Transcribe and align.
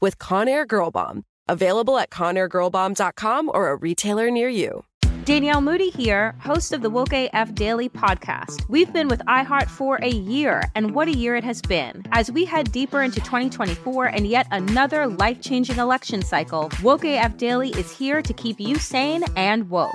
with 0.00 0.18
Conair 0.18 0.66
Girl 0.66 0.90
Bomb. 0.90 1.24
Available 1.48 1.98
at 1.98 2.10
ConairGirlBomb.com 2.10 3.50
or 3.52 3.68
a 3.68 3.76
retailer 3.76 4.30
near 4.30 4.48
you. 4.48 4.84
Danielle 5.24 5.62
Moody 5.62 5.88
here, 5.88 6.34
host 6.40 6.74
of 6.74 6.82
the 6.82 6.90
Woke 6.90 7.14
AF 7.14 7.54
Daily 7.54 7.88
podcast. 7.88 8.68
We've 8.68 8.92
been 8.92 9.08
with 9.08 9.20
iHeart 9.20 9.68
for 9.68 9.96
a 10.02 10.10
year, 10.10 10.62
and 10.74 10.94
what 10.94 11.08
a 11.08 11.16
year 11.16 11.34
it 11.34 11.44
has 11.44 11.62
been. 11.62 12.04
As 12.12 12.30
we 12.30 12.44
head 12.44 12.72
deeper 12.72 13.00
into 13.00 13.20
2024 13.20 14.04
and 14.06 14.26
yet 14.26 14.46
another 14.50 15.06
life 15.06 15.40
changing 15.40 15.78
election 15.78 16.20
cycle, 16.20 16.70
Woke 16.82 17.06
AF 17.06 17.38
Daily 17.38 17.70
is 17.70 17.90
here 17.96 18.20
to 18.20 18.32
keep 18.34 18.60
you 18.60 18.76
sane 18.76 19.24
and 19.34 19.70
woke. 19.70 19.94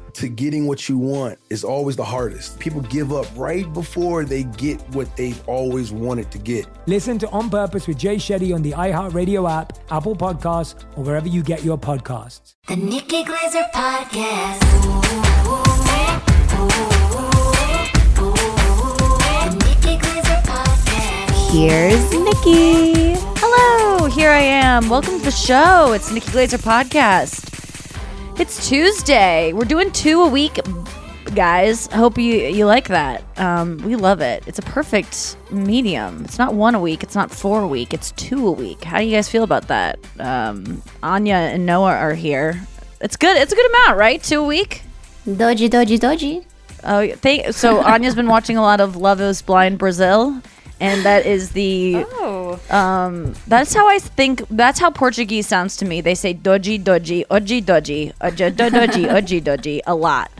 to 0.15 0.27
getting 0.27 0.67
what 0.67 0.89
you 0.89 0.97
want 0.97 1.39
is 1.49 1.63
always 1.63 1.95
the 1.95 2.03
hardest. 2.03 2.59
People 2.59 2.81
give 2.81 3.11
up 3.13 3.25
right 3.35 3.71
before 3.73 4.25
they 4.25 4.43
get 4.43 4.79
what 4.89 5.15
they've 5.15 5.41
always 5.47 5.91
wanted 5.91 6.29
to 6.31 6.37
get. 6.37 6.65
Listen 6.87 7.17
to 7.19 7.29
On 7.29 7.49
Purpose 7.49 7.87
with 7.87 7.97
Jay 7.97 8.15
Shetty 8.17 8.53
on 8.53 8.61
the 8.61 8.71
iHeartRadio 8.71 9.49
app, 9.49 9.77
Apple 9.89 10.15
Podcasts, 10.15 10.83
or 10.97 11.03
wherever 11.03 11.27
you 11.27 11.43
get 11.43 11.63
your 11.63 11.77
podcasts. 11.77 12.55
The 12.67 12.75
Nikki 12.75 13.23
Glaser 13.23 13.63
Podcast. 13.73 14.61
Ooh, 14.85 14.87
ooh, 15.49 15.61
ooh, 18.27 18.37
the 19.17 19.65
Nikki 19.65 19.97
Glaser 19.97 20.41
Podcast. 20.45 21.51
Here's 21.51 22.11
Nikki. 22.11 23.15
Hello, 23.37 24.07
here 24.09 24.29
I 24.31 24.41
am. 24.41 24.89
Welcome 24.89 25.19
to 25.19 25.25
the 25.25 25.31
show. 25.31 25.93
It's 25.93 26.11
Nikki 26.11 26.31
Glaser 26.31 26.57
Podcast. 26.57 27.50
It's 28.39 28.67
Tuesday. 28.67 29.53
We're 29.53 29.65
doing 29.65 29.91
two 29.91 30.21
a 30.23 30.27
week, 30.27 30.59
guys. 31.35 31.87
I 31.89 31.97
hope 31.97 32.17
you 32.17 32.33
you 32.33 32.65
like 32.65 32.87
that. 32.87 33.23
Um, 33.37 33.77
we 33.77 33.95
love 33.95 34.19
it. 34.21 34.43
It's 34.47 34.57
a 34.57 34.63
perfect 34.63 35.37
medium. 35.51 36.23
It's 36.25 36.39
not 36.39 36.55
one 36.55 36.73
a 36.73 36.79
week. 36.79 37.03
It's 37.03 37.13
not 37.13 37.29
four 37.29 37.61
a 37.61 37.67
week. 37.67 37.93
It's 37.93 38.11
two 38.13 38.47
a 38.47 38.51
week. 38.51 38.83
How 38.83 38.97
do 38.99 39.05
you 39.05 39.15
guys 39.15 39.29
feel 39.29 39.43
about 39.43 39.67
that? 39.67 39.99
Um, 40.19 40.81
Anya 41.03 41.35
and 41.35 41.65
Noa 41.65 41.91
are 41.91 42.13
here. 42.15 42.59
It's 42.99 43.15
good. 43.15 43.37
It's 43.37 43.51
a 43.51 43.55
good 43.55 43.69
amount, 43.69 43.97
right? 43.99 44.21
Two 44.23 44.41
a 44.41 44.45
week. 44.45 44.81
Doji, 45.27 45.69
doji, 45.69 45.99
doji. 45.99 46.45
Oh, 46.83 47.07
thank. 47.17 47.53
So 47.53 47.79
Anya's 47.83 48.15
been 48.15 48.27
watching 48.27 48.57
a 48.57 48.61
lot 48.61 48.81
of 48.81 48.95
Love 48.95 49.21
Is 49.21 49.41
Blind 49.43 49.77
Brazil, 49.77 50.41
and 50.79 51.03
that 51.05 51.27
is 51.27 51.51
the. 51.51 52.05
Oh. 52.07 52.30
Um, 52.69 53.33
that's 53.47 53.73
how 53.73 53.87
I 53.87 53.99
think. 53.99 54.43
That's 54.49 54.79
how 54.79 54.89
Portuguese 54.91 55.47
sounds 55.47 55.77
to 55.77 55.85
me. 55.85 56.01
They 56.01 56.15
say 56.15 56.33
doji, 56.33 56.81
doji, 56.83 57.25
oji, 57.27 57.63
doji, 57.63 58.13
oji, 58.21 58.55
do- 58.55 58.69
doji, 58.69 59.05
oji, 59.17 59.41
doji 59.41 59.81
a 59.85 59.95
lot. 59.95 60.31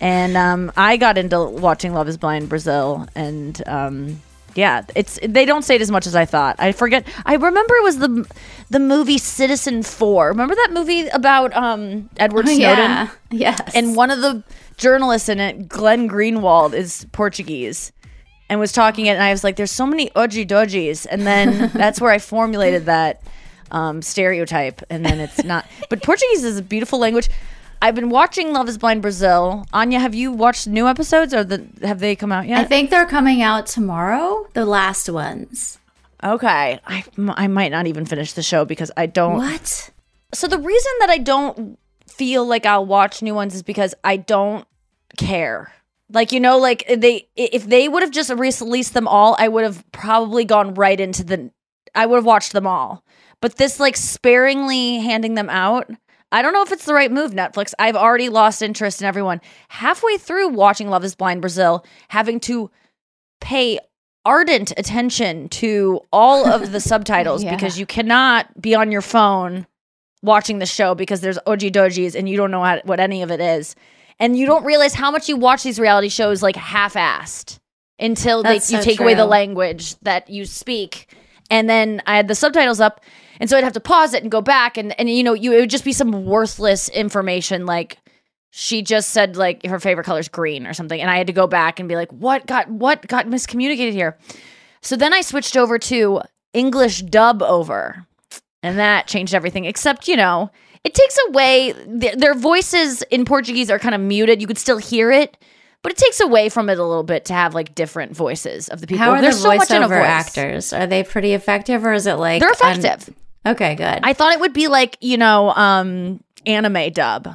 And 0.00 0.36
um, 0.36 0.72
I 0.76 0.96
got 0.96 1.16
into 1.18 1.42
watching 1.44 1.94
Love 1.94 2.08
Is 2.08 2.18
Blind 2.18 2.48
Brazil, 2.50 3.06
and 3.14 3.62
um, 3.66 4.20
yeah, 4.54 4.82
it's 4.94 5.18
they 5.26 5.44
don't 5.46 5.62
say 5.64 5.76
it 5.76 5.80
as 5.80 5.90
much 5.90 6.06
as 6.06 6.14
I 6.14 6.24
thought. 6.26 6.56
I 6.58 6.72
forget. 6.72 7.06
I 7.24 7.34
remember 7.36 7.74
it 7.76 7.82
was 7.82 7.98
the 7.98 8.28
the 8.70 8.78
movie 8.78 9.18
Citizenfour. 9.18 10.28
Remember 10.28 10.54
that 10.54 10.70
movie 10.72 11.06
about 11.08 11.54
um, 11.56 12.10
Edward 12.18 12.46
Snowden? 12.48 12.60
yeah. 12.60 13.08
Yes. 13.30 13.74
And 13.74 13.96
one 13.96 14.10
of 14.10 14.20
the 14.20 14.42
journalists 14.76 15.28
in 15.30 15.40
it, 15.40 15.66
Glenn 15.68 16.08
Greenwald, 16.08 16.74
is 16.74 17.06
Portuguese 17.12 17.90
and 18.48 18.60
was 18.60 18.72
talking 18.72 19.06
it. 19.06 19.10
And 19.10 19.22
I 19.22 19.30
was 19.32 19.44
like, 19.44 19.56
there's 19.56 19.70
so 19.70 19.86
many 19.86 20.10
oji 20.10 20.46
dojis. 20.46 21.06
And 21.08 21.26
then 21.26 21.70
that's 21.74 22.00
where 22.00 22.10
I 22.10 22.18
formulated 22.18 22.86
that 22.86 23.22
um, 23.70 24.02
stereotype. 24.02 24.82
And 24.90 25.04
then 25.04 25.20
it's 25.20 25.44
not. 25.44 25.66
But 25.88 26.02
Portuguese 26.02 26.44
is 26.44 26.58
a 26.58 26.62
beautiful 26.62 26.98
language. 26.98 27.28
I've 27.82 27.94
been 27.94 28.08
watching 28.08 28.52
Love 28.52 28.68
is 28.68 28.78
Blind 28.78 29.02
Brazil. 29.02 29.66
Anya, 29.72 29.98
have 30.00 30.14
you 30.14 30.32
watched 30.32 30.66
new 30.66 30.88
episodes 30.88 31.34
or 31.34 31.44
the, 31.44 31.66
have 31.82 32.00
they 32.00 32.16
come 32.16 32.32
out 32.32 32.46
yet? 32.46 32.58
I 32.58 32.64
think 32.64 32.90
they're 32.90 33.06
coming 33.06 33.42
out 33.42 33.66
tomorrow, 33.66 34.48
the 34.54 34.64
last 34.64 35.10
ones. 35.10 35.78
Okay. 36.24 36.80
I, 36.86 37.04
I 37.18 37.46
might 37.46 37.70
not 37.70 37.86
even 37.86 38.06
finish 38.06 38.32
the 38.32 38.42
show 38.42 38.64
because 38.64 38.90
I 38.96 39.06
don't. 39.06 39.36
What? 39.36 39.90
So 40.32 40.48
the 40.48 40.58
reason 40.58 40.92
that 41.00 41.10
I 41.10 41.18
don't 41.18 41.78
feel 42.08 42.46
like 42.46 42.64
I'll 42.64 42.86
watch 42.86 43.20
new 43.20 43.34
ones 43.34 43.54
is 43.54 43.62
because 43.62 43.94
I 44.02 44.16
don't 44.16 44.66
care. 45.18 45.72
Like 46.12 46.32
you 46.32 46.40
know, 46.40 46.58
like 46.58 46.84
they 46.88 47.28
if 47.36 47.66
they 47.66 47.88
would 47.88 48.02
have 48.02 48.12
just 48.12 48.30
released 48.30 48.94
them 48.94 49.08
all, 49.08 49.34
I 49.38 49.48
would 49.48 49.64
have 49.64 49.84
probably 49.92 50.44
gone 50.44 50.74
right 50.74 51.00
into 51.00 51.24
the. 51.24 51.50
I 51.94 52.06
would 52.06 52.16
have 52.16 52.24
watched 52.24 52.52
them 52.52 52.66
all. 52.66 53.02
But 53.40 53.56
this 53.56 53.80
like 53.80 53.96
sparingly 53.96 54.98
handing 54.98 55.34
them 55.34 55.50
out, 55.50 55.90
I 56.32 56.42
don't 56.42 56.52
know 56.52 56.62
if 56.62 56.72
it's 56.72 56.84
the 56.84 56.94
right 56.94 57.10
move, 57.10 57.32
Netflix. 57.32 57.74
I've 57.78 57.96
already 57.96 58.28
lost 58.28 58.62
interest 58.62 59.00
in 59.00 59.06
everyone. 59.06 59.40
Halfway 59.68 60.16
through 60.16 60.48
watching 60.50 60.88
Love 60.90 61.04
Is 61.04 61.14
Blind 61.14 61.40
Brazil, 61.40 61.84
having 62.08 62.38
to 62.40 62.70
pay 63.40 63.78
ardent 64.24 64.72
attention 64.76 65.48
to 65.48 66.00
all 66.12 66.46
of 66.48 66.72
the 66.72 66.80
subtitles 66.92 67.44
Yeah. 67.44 67.54
because 67.54 67.78
you 67.78 67.86
cannot 67.86 68.60
be 68.60 68.74
on 68.74 68.90
your 68.90 69.02
phone 69.02 69.66
watching 70.22 70.58
the 70.58 70.66
show 70.66 70.94
because 70.94 71.20
there's 71.20 71.38
oji 71.46 71.70
dojis 71.70 72.14
and 72.16 72.28
you 72.28 72.36
don't 72.36 72.50
know 72.50 72.80
what 72.84 73.00
any 73.00 73.22
of 73.22 73.30
it 73.30 73.40
is. 73.40 73.76
And 74.18 74.36
you 74.36 74.46
don't 74.46 74.64
realize 74.64 74.94
how 74.94 75.10
much 75.10 75.28
you 75.28 75.36
watch 75.36 75.62
these 75.62 75.78
reality 75.78 76.08
shows 76.08 76.42
like 76.42 76.56
half-assed 76.56 77.58
until 77.98 78.42
they, 78.42 78.54
That's 78.54 78.70
you 78.70 78.78
so 78.78 78.84
take 78.84 79.00
away 79.00 79.14
the 79.14 79.26
language 79.26 79.94
that 80.00 80.28
you 80.30 80.44
speak. 80.44 81.14
And 81.50 81.68
then 81.68 82.02
I 82.06 82.16
had 82.16 82.28
the 82.28 82.34
subtitles 82.34 82.80
up, 82.80 83.00
and 83.38 83.48
so 83.48 83.56
I'd 83.56 83.64
have 83.64 83.72
to 83.74 83.80
pause 83.80 84.14
it 84.14 84.22
and 84.22 84.32
go 84.32 84.40
back, 84.40 84.76
and 84.76 84.98
and 84.98 85.08
you 85.08 85.22
know, 85.22 85.32
you 85.32 85.52
it 85.52 85.60
would 85.60 85.70
just 85.70 85.84
be 85.84 85.92
some 85.92 86.24
worthless 86.24 86.88
information 86.88 87.66
like 87.66 87.98
she 88.50 88.82
just 88.82 89.10
said 89.10 89.36
like 89.36 89.64
her 89.66 89.78
favorite 89.78 90.04
color 90.04 90.18
is 90.18 90.28
green 90.28 90.66
or 90.66 90.72
something, 90.72 91.00
and 91.00 91.10
I 91.10 91.18
had 91.18 91.26
to 91.28 91.32
go 91.32 91.46
back 91.46 91.78
and 91.78 91.88
be 91.88 91.94
like, 91.94 92.10
what 92.10 92.46
got 92.46 92.68
what 92.68 93.06
got 93.06 93.26
miscommunicated 93.26 93.92
here? 93.92 94.18
So 94.82 94.96
then 94.96 95.12
I 95.12 95.20
switched 95.20 95.56
over 95.56 95.78
to 95.78 96.22
English 96.52 97.02
dub 97.02 97.42
over, 97.42 98.06
and 98.62 98.78
that 98.78 99.06
changed 99.06 99.34
everything. 99.34 99.66
Except 99.66 100.08
you 100.08 100.16
know, 100.16 100.50
it 100.86 100.94
takes 100.94 101.18
away 101.28 101.72
their, 101.86 102.14
their 102.16 102.34
voices 102.34 103.02
in 103.10 103.24
Portuguese 103.24 103.70
are 103.70 103.78
kind 103.78 103.94
of 103.94 104.00
muted. 104.00 104.40
You 104.40 104.46
could 104.46 104.58
still 104.58 104.78
hear 104.78 105.10
it. 105.10 105.36
But 105.82 105.92
it 105.92 105.98
takes 105.98 106.20
away 106.20 106.48
from 106.48 106.68
it 106.68 106.78
a 106.78 106.82
little 106.84 107.04
bit 107.04 107.26
to 107.26 107.32
have 107.32 107.54
like 107.54 107.74
different 107.74 108.16
voices 108.16 108.68
of 108.68 108.80
the 108.80 108.86
people. 108.88 109.04
How 109.04 109.10
are 109.12 109.20
There's 109.20 109.36
the 109.36 109.42
so 109.50 109.56
much 109.56 109.70
in 109.70 109.82
a 109.82 109.86
voiceover 109.86 109.98
voice. 110.00 110.06
actors? 110.06 110.72
Are 110.72 110.86
they 110.86 111.04
pretty 111.04 111.32
effective, 111.32 111.84
or 111.84 111.92
is 111.92 112.06
it 112.06 112.14
like 112.14 112.40
They're 112.40 112.48
un- 112.64 112.78
effective. 112.80 113.14
okay, 113.46 113.74
good. 113.76 114.00
I 114.02 114.12
thought 114.12 114.32
it 114.32 114.40
would 114.40 114.52
be 114.52 114.66
like, 114.68 114.96
you 115.00 115.16
know, 115.16 115.50
um 115.50 116.20
anime 116.44 116.90
dub. 116.92 117.28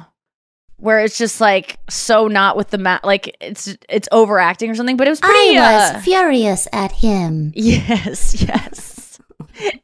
where 0.76 1.00
it's 1.00 1.16
just 1.16 1.40
like 1.40 1.78
so 1.88 2.26
not 2.28 2.56
with 2.58 2.68
the 2.70 2.78
ma- 2.78 3.00
like 3.04 3.36
it's 3.40 3.74
it's 3.88 4.08
overacting 4.12 4.68
or 4.70 4.74
something. 4.74 4.96
But 4.98 5.06
it 5.06 5.10
was 5.10 5.20
pretty. 5.20 5.56
I 5.56 5.72
was 5.76 5.90
uh, 5.96 6.00
furious 6.00 6.68
at 6.74 6.92
him. 6.92 7.52
Yes, 7.56 8.42
yes. 8.42 8.91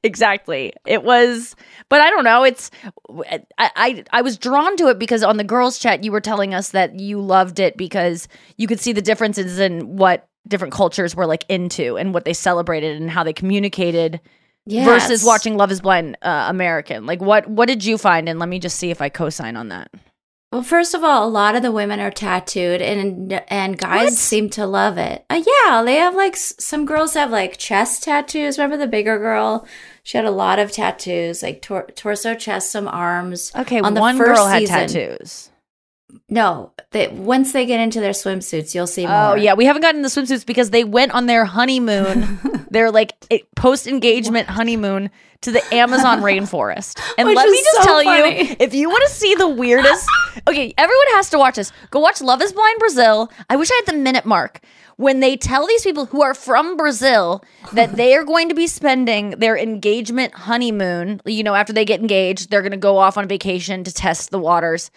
Exactly. 0.02 0.72
It 0.86 1.02
was 1.02 1.54
but 1.88 2.00
I 2.00 2.10
don't 2.10 2.24
know, 2.24 2.44
it's 2.44 2.70
I, 3.28 3.40
I 3.58 4.04
I 4.12 4.22
was 4.22 4.36
drawn 4.38 4.76
to 4.76 4.88
it 4.88 4.98
because 4.98 5.22
on 5.22 5.36
the 5.36 5.44
girls 5.44 5.78
chat 5.78 6.04
you 6.04 6.12
were 6.12 6.20
telling 6.20 6.54
us 6.54 6.70
that 6.70 6.98
you 6.98 7.20
loved 7.20 7.58
it 7.58 7.76
because 7.76 8.28
you 8.56 8.66
could 8.66 8.80
see 8.80 8.92
the 8.92 9.02
differences 9.02 9.58
in 9.58 9.96
what 9.96 10.28
different 10.46 10.72
cultures 10.72 11.14
were 11.14 11.26
like 11.26 11.44
into 11.48 11.96
and 11.96 12.14
what 12.14 12.24
they 12.24 12.32
celebrated 12.32 13.00
and 13.00 13.10
how 13.10 13.22
they 13.24 13.32
communicated 13.32 14.20
Yes. 14.70 14.86
versus 14.86 15.24
watching 15.24 15.56
Love 15.56 15.70
is 15.72 15.80
Blind 15.80 16.18
uh, 16.20 16.46
American. 16.50 17.06
Like 17.06 17.22
what 17.22 17.48
what 17.48 17.68
did 17.68 17.86
you 17.86 17.96
find 17.96 18.28
and 18.28 18.38
let 18.38 18.50
me 18.50 18.58
just 18.58 18.76
see 18.78 18.90
if 18.90 19.00
I 19.00 19.08
co-sign 19.08 19.56
on 19.56 19.68
that. 19.68 19.90
Well, 20.50 20.62
first 20.62 20.94
of 20.94 21.04
all, 21.04 21.26
a 21.26 21.28
lot 21.28 21.56
of 21.56 21.62
the 21.62 21.70
women 21.70 22.00
are 22.00 22.10
tattooed, 22.10 22.80
and 22.80 23.32
and 23.48 23.76
guys 23.76 24.18
seem 24.18 24.48
to 24.50 24.66
love 24.66 24.96
it. 24.96 25.26
Uh, 25.28 25.42
yeah, 25.46 25.82
they 25.82 25.96
have 25.96 26.14
like 26.14 26.36
some 26.36 26.86
girls 26.86 27.12
have 27.14 27.30
like 27.30 27.58
chest 27.58 28.04
tattoos. 28.04 28.56
Remember 28.56 28.78
the 28.78 28.86
bigger 28.86 29.18
girl? 29.18 29.66
She 30.04 30.16
had 30.16 30.24
a 30.24 30.30
lot 30.30 30.58
of 30.58 30.72
tattoos, 30.72 31.42
like 31.42 31.60
tor- 31.60 31.88
torso, 31.94 32.34
chest, 32.34 32.72
some 32.72 32.88
arms. 32.88 33.52
Okay, 33.54 33.80
on 33.80 33.92
the 33.92 34.00
one 34.00 34.16
first 34.16 34.36
girl 34.36 34.46
had 34.46 34.60
season. 34.60 34.76
tattoos. 34.88 35.50
No, 36.30 36.72
they, 36.92 37.08
once 37.08 37.52
they 37.52 37.66
get 37.66 37.80
into 37.80 38.00
their 38.00 38.12
swimsuits, 38.12 38.74
you'll 38.74 38.86
see 38.86 39.06
more. 39.06 39.14
Oh 39.14 39.34
yeah, 39.34 39.52
we 39.52 39.66
haven't 39.66 39.82
gotten 39.82 40.00
the 40.00 40.08
swimsuits 40.08 40.46
because 40.46 40.70
they 40.70 40.84
went 40.84 41.12
on 41.12 41.26
their 41.26 41.44
honeymoon, 41.44 42.66
their 42.70 42.90
like 42.90 43.12
post 43.54 43.86
engagement 43.86 44.48
honeymoon 44.48 45.10
to 45.42 45.52
the 45.52 45.62
Amazon 45.74 46.20
rainforest. 46.22 47.00
And 47.16 47.28
Which 47.28 47.36
let 47.36 47.48
me 47.48 47.58
just 47.58 47.76
so 47.78 47.84
tell 47.84 48.02
funny. 48.02 48.50
you, 48.50 48.56
if 48.58 48.74
you 48.74 48.88
want 48.88 49.04
to 49.08 49.12
see 49.12 49.34
the 49.34 49.48
weirdest, 49.48 50.08
okay, 50.48 50.74
everyone 50.76 51.06
has 51.12 51.30
to 51.30 51.38
watch 51.38 51.56
this. 51.56 51.72
Go 51.90 52.00
watch 52.00 52.20
Love 52.20 52.42
Is 52.42 52.52
Blind 52.52 52.78
Brazil. 52.78 53.30
I 53.48 53.56
wish 53.56 53.70
I 53.70 53.74
had 53.74 53.94
the 53.94 53.98
minute 53.98 54.24
mark 54.24 54.60
when 54.96 55.20
they 55.20 55.36
tell 55.36 55.66
these 55.66 55.84
people 55.84 56.06
who 56.06 56.22
are 56.22 56.34
from 56.34 56.76
Brazil 56.76 57.44
that 57.72 57.94
they 57.96 58.14
are 58.16 58.24
going 58.24 58.48
to 58.48 58.54
be 58.54 58.66
spending 58.66 59.30
their 59.30 59.56
engagement 59.56 60.34
honeymoon. 60.34 61.20
You 61.24 61.44
know, 61.44 61.54
after 61.54 61.72
they 61.72 61.84
get 61.84 62.00
engaged, 62.00 62.50
they're 62.50 62.62
going 62.62 62.72
to 62.72 62.76
go 62.76 62.98
off 62.98 63.16
on 63.16 63.28
vacation 63.28 63.84
to 63.84 63.92
test 63.92 64.30
the 64.30 64.38
waters 64.40 64.90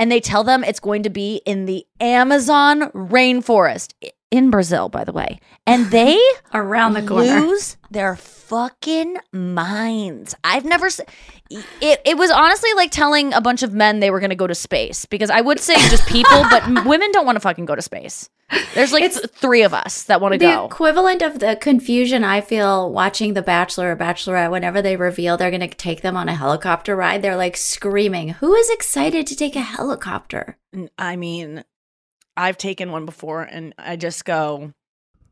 and 0.00 0.10
they 0.10 0.18
tell 0.18 0.42
them 0.42 0.64
it's 0.64 0.80
going 0.80 1.02
to 1.02 1.10
be 1.10 1.42
in 1.44 1.66
the 1.66 1.86
Amazon 2.00 2.90
rainforest 2.92 3.92
in 4.30 4.50
Brazil, 4.50 4.88
by 4.88 5.04
the 5.04 5.12
way. 5.12 5.40
And 5.66 5.86
they 5.90 6.20
around 6.54 6.94
the 6.94 7.02
corner. 7.02 7.40
lose 7.40 7.76
their 7.90 8.16
fucking 8.16 9.16
minds. 9.32 10.34
I've 10.44 10.64
never 10.64 10.86
s- 10.86 11.00
it 11.50 12.00
it 12.04 12.16
was 12.16 12.30
honestly 12.30 12.70
like 12.74 12.90
telling 12.90 13.32
a 13.32 13.40
bunch 13.40 13.62
of 13.62 13.72
men 13.72 14.00
they 14.00 14.10
were 14.10 14.20
going 14.20 14.30
to 14.30 14.36
go 14.36 14.46
to 14.46 14.54
space 14.54 15.04
because 15.06 15.30
I 15.30 15.40
would 15.40 15.58
say 15.60 15.74
just 15.74 16.06
people, 16.08 16.42
but 16.50 16.84
women 16.86 17.10
don't 17.12 17.26
want 17.26 17.36
to 17.36 17.40
fucking 17.40 17.64
go 17.64 17.74
to 17.74 17.82
space. 17.82 18.28
There's 18.74 18.92
like 18.92 19.04
it's 19.04 19.20
3 19.28 19.62
of 19.62 19.72
us 19.74 20.02
that 20.04 20.20
want 20.20 20.32
to 20.34 20.38
the 20.38 20.46
go. 20.46 20.66
equivalent 20.66 21.22
of 21.22 21.38
the 21.38 21.56
confusion 21.60 22.24
I 22.24 22.40
feel 22.40 22.90
watching 22.90 23.34
The 23.34 23.42
Bachelor 23.42 23.92
or 23.92 23.96
Bachelorette 23.96 24.50
whenever 24.50 24.82
they 24.82 24.96
reveal 24.96 25.36
they're 25.36 25.50
going 25.52 25.60
to 25.60 25.68
take 25.68 26.02
them 26.02 26.16
on 26.16 26.28
a 26.28 26.34
helicopter 26.34 26.96
ride. 26.96 27.22
They're 27.22 27.36
like 27.36 27.56
screaming, 27.56 28.30
Who 28.30 28.54
is 28.54 28.68
excited 28.70 29.28
to 29.28 29.36
take 29.36 29.54
a 29.54 29.60
helicopter? 29.60 30.58
I 30.98 31.14
mean, 31.14 31.62
I've 32.36 32.58
taken 32.58 32.90
one 32.90 33.06
before 33.06 33.42
and 33.42 33.74
I 33.78 33.96
just 33.96 34.24
go, 34.24 34.72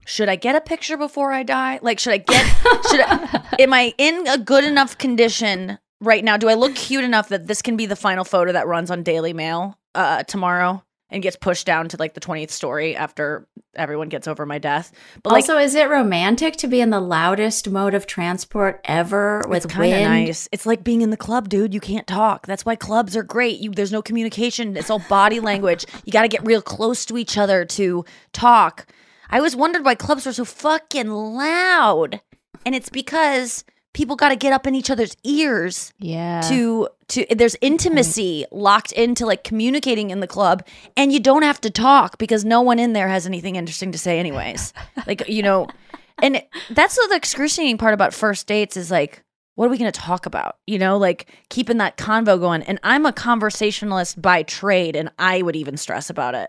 should 0.05 0.29
I 0.29 0.37
get 0.37 0.57
a 0.57 0.61
picture 0.61 0.97
before 0.97 1.33
I 1.33 1.43
die? 1.43 1.79
Like, 1.83 1.99
should 1.99 2.13
I 2.13 2.19
get, 2.19 2.45
should 2.91 3.01
I, 3.01 3.57
am 3.59 3.73
I 3.73 3.95
in 3.99 4.27
a 4.27 4.39
good 4.39 4.65
enough 4.65 4.99
condition 4.99 5.79
right 6.01 6.25
now? 6.25 6.37
Do 6.37 6.49
I 6.49 6.55
look 6.55 6.75
cute 6.75 7.05
enough 7.05 7.29
that 7.29 7.47
this 7.47 7.63
can 7.63 7.77
be 7.77 7.87
the 7.87 7.97
final 7.97 8.25
photo 8.25 8.53
that 8.53 8.67
runs 8.67 8.91
on 8.91 9.03
Daily 9.03 9.33
Mail 9.33 9.79
uh, 9.95 10.23
tomorrow 10.25 10.83
and 11.11 11.23
gets 11.23 11.37
pushed 11.37 11.67
down 11.67 11.89
to 11.89 11.97
like 11.97 12.15
the 12.15 12.21
20th 12.21 12.51
story 12.51 12.95
after 12.95 13.47
everyone 13.75 14.09
gets 14.09 14.29
over 14.29 14.45
my 14.45 14.59
death? 14.59 14.93
But 15.23 15.33
like, 15.33 15.43
also, 15.43 15.59
is 15.59 15.75
it 15.75 15.89
romantic 15.89 16.57
to 16.57 16.69
be 16.69 16.81
in 16.81 16.91
the 16.91 17.01
loudest 17.01 17.69
mode 17.71 17.95
of 17.95 18.07
transport 18.07 18.81
ever 18.85 19.43
with 19.49 19.65
it's 19.65 19.75
kind 19.75 19.93
of 19.93 19.99
wind? 19.99 20.27
nice. 20.27 20.49
It's 20.53 20.67
like 20.67 20.85
being 20.85 21.03
in 21.03 21.11
the 21.11 21.17
club, 21.17 21.49
dude. 21.49 21.75
You 21.75 21.81
can't 21.81 22.07
talk. 22.07 22.47
That's 22.47 22.65
why 22.65 22.77
clubs 22.77 23.17
are 23.17 23.23
great. 23.23 23.61
You 23.61 23.71
there's 23.71 23.93
no 23.93 24.03
communication. 24.03 24.77
It's 24.77 24.91
all 24.91 25.03
body 25.09 25.41
language. 25.49 25.87
You 26.05 26.13
got 26.13 26.23
to 26.23 26.29
get 26.29 26.47
real 26.47 26.63
close 26.63 27.05
to 27.07 27.19
each 27.19 27.39
other 27.39 27.65
to 27.65 28.05
talk. 28.33 28.87
I 29.31 29.39
always 29.39 29.57
wondered 29.57 29.85
why 29.85 29.95
clubs 29.95 30.25
were 30.25 30.33
so 30.33 30.45
fucking 30.45 31.09
loud, 31.09 32.21
and 32.65 32.75
it's 32.75 32.89
because 32.89 33.65
people 33.99 34.15
got 34.15 34.29
to 34.29 34.37
get 34.37 34.53
up 34.53 34.65
in 34.65 34.77
each 34.77 34.91
other's 34.91 35.17
ears. 35.25 35.93
Yeah. 35.99 36.41
To 36.43 36.89
to 37.09 37.27
there's 37.35 37.57
intimacy 37.61 38.47
locked 38.53 38.93
into 38.93 39.27
like 39.27 39.43
communicating 39.43 40.11
in 40.11 40.21
the 40.21 40.29
club, 40.29 40.65
and 40.97 41.13
you 41.13 41.19
don't 41.19 41.43
have 41.43 41.61
to 41.63 41.71
talk 41.71 42.17
because 42.17 42.45
no 42.45 42.61
one 42.63 42.79
in 42.79 42.93
there 42.93 43.09
has 43.09 43.27
anything 43.27 43.57
interesting 43.57 43.91
to 43.91 43.99
say, 43.99 44.21
anyways. 44.21 44.73
like 45.09 45.29
you 45.29 45.43
know, 45.43 45.67
and 46.23 46.37
it- 46.37 46.49
that's 46.71 46.95
the 46.95 47.13
excruciating 47.17 47.77
part 47.77 47.93
about 47.93 48.15
first 48.15 48.47
dates 48.47 48.77
is 48.77 48.91
like 48.91 49.25
what 49.57 49.67
are 49.67 49.71
we 49.71 49.79
going 49.79 49.91
to 49.91 50.01
talk 50.01 50.25
about 50.25 50.57
you 50.69 50.79
know 50.79 50.97
like 50.97 51.29
keeping 51.49 51.79
that 51.79 51.97
convo 51.97 52.39
going 52.39 52.63
and 52.63 52.79
i'm 52.85 53.05
a 53.05 53.13
conversationalist 53.13 54.23
by 54.23 54.45
trade 54.45 54.95
and 54.95 55.11
i 55.19 55.43
would 55.43 55.57
even 55.57 55.77
stress 55.77 56.09
about 56.09 56.37
it 56.37 56.49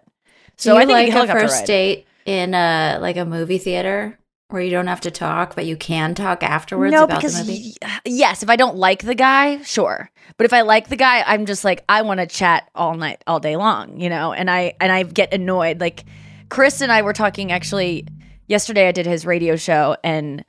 so 0.58 0.78
i 0.78 0.86
think 0.86 1.12
like 1.12 1.28
a 1.28 1.32
first 1.32 1.62
ride. 1.62 1.66
date 1.66 2.08
in 2.26 2.54
a 2.54 3.00
like 3.02 3.18
a 3.18 3.26
movie 3.26 3.58
theater 3.58 4.19
where 4.50 4.62
you 4.62 4.72
don't 4.72 4.88
have 4.88 5.02
to 5.02 5.12
talk, 5.12 5.56
but 5.56 5.66
you 5.66 5.78
can 5.78 6.16
talk 6.16 6.44
afterwards 6.44 6.92
no 6.92 7.04
about 7.04 7.18
because 7.20 7.38
the 7.38 7.52
movie? 7.52 7.76
y- 7.82 8.00
yes 8.06 8.44
if 8.44 8.50
i 8.50 8.56
don't 8.56 8.76
like 8.76 9.04
the 9.04 9.16
guy 9.16 9.62
sure. 9.62 10.10
But 10.38 10.46
if 10.46 10.54
i 10.54 10.62
like 10.62 10.90
the 10.90 10.96
guy 10.96 11.24
i'm 11.26 11.46
just 11.46 11.64
like 11.64 11.84
i 11.88 12.02
want 12.02 12.20
to 12.20 12.28
chat 12.28 12.70
all 12.76 12.96
night 12.96 13.24
all 13.28 13.40
day 13.40 13.56
long 13.56 14.00
you 14.00 14.10
know? 14.10 14.34
And 14.34 14.50
i 14.50 14.74
and 14.80 14.92
i 14.92 15.04
get 15.04 15.34
annoyed. 15.34 15.80
Like 15.80 16.06
chris 16.50 16.82
and 16.82 16.92
i 16.92 17.02
were 17.04 17.14
talking 17.14 17.52
actually 17.52 18.08
yesterday 18.48 18.88
i 18.88 18.92
did 18.92 19.06
his 19.06 19.26
radio 19.26 19.56
show 19.56 19.96
and 20.04 20.44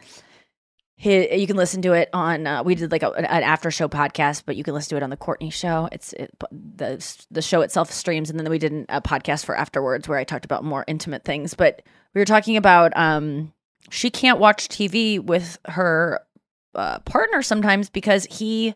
he, 0.97 1.35
you 1.35 1.47
can 1.47 1.57
listen 1.57 1.81
to 1.83 1.93
it 1.95 2.11
on 2.13 2.47
uh, 2.47 2.63
we 2.63 2.75
did 2.75 2.93
like 2.93 3.03
a, 3.03 3.11
an 3.11 3.25
after 3.25 3.71
show 3.71 3.89
podcast 3.89 4.43
but 4.45 4.55
you 4.57 4.63
can 4.65 4.75
listen 4.75 4.91
to 4.91 4.97
it 4.97 5.03
on 5.03 5.09
the 5.09 5.17
courtney 5.17 5.49
show. 5.49 5.89
It's 5.93 6.13
it, 6.13 6.31
the 6.51 7.25
the 7.31 7.41
show 7.41 7.63
itself 7.63 7.91
streams 7.91 8.29
and 8.29 8.39
then 8.39 8.49
we 8.51 8.59
did 8.59 8.85
a 8.91 9.01
podcast 9.01 9.47
for 9.47 9.57
afterwards 9.57 10.09
where 10.09 10.19
i 10.19 10.25
talked 10.25 10.45
about 10.45 10.63
more 10.63 10.85
intimate 10.87 11.25
things. 11.25 11.55
But 11.55 11.81
we 12.15 12.21
were 12.21 12.27
talking 12.27 12.59
about 12.59 12.93
um 12.97 13.53
she 13.89 14.11
can't 14.11 14.39
watch 14.39 14.69
tv 14.69 15.19
with 15.23 15.59
her 15.67 16.21
uh, 16.75 16.99
partner 17.01 17.43
sometimes 17.43 17.89
because 17.91 18.25
he 18.27 18.75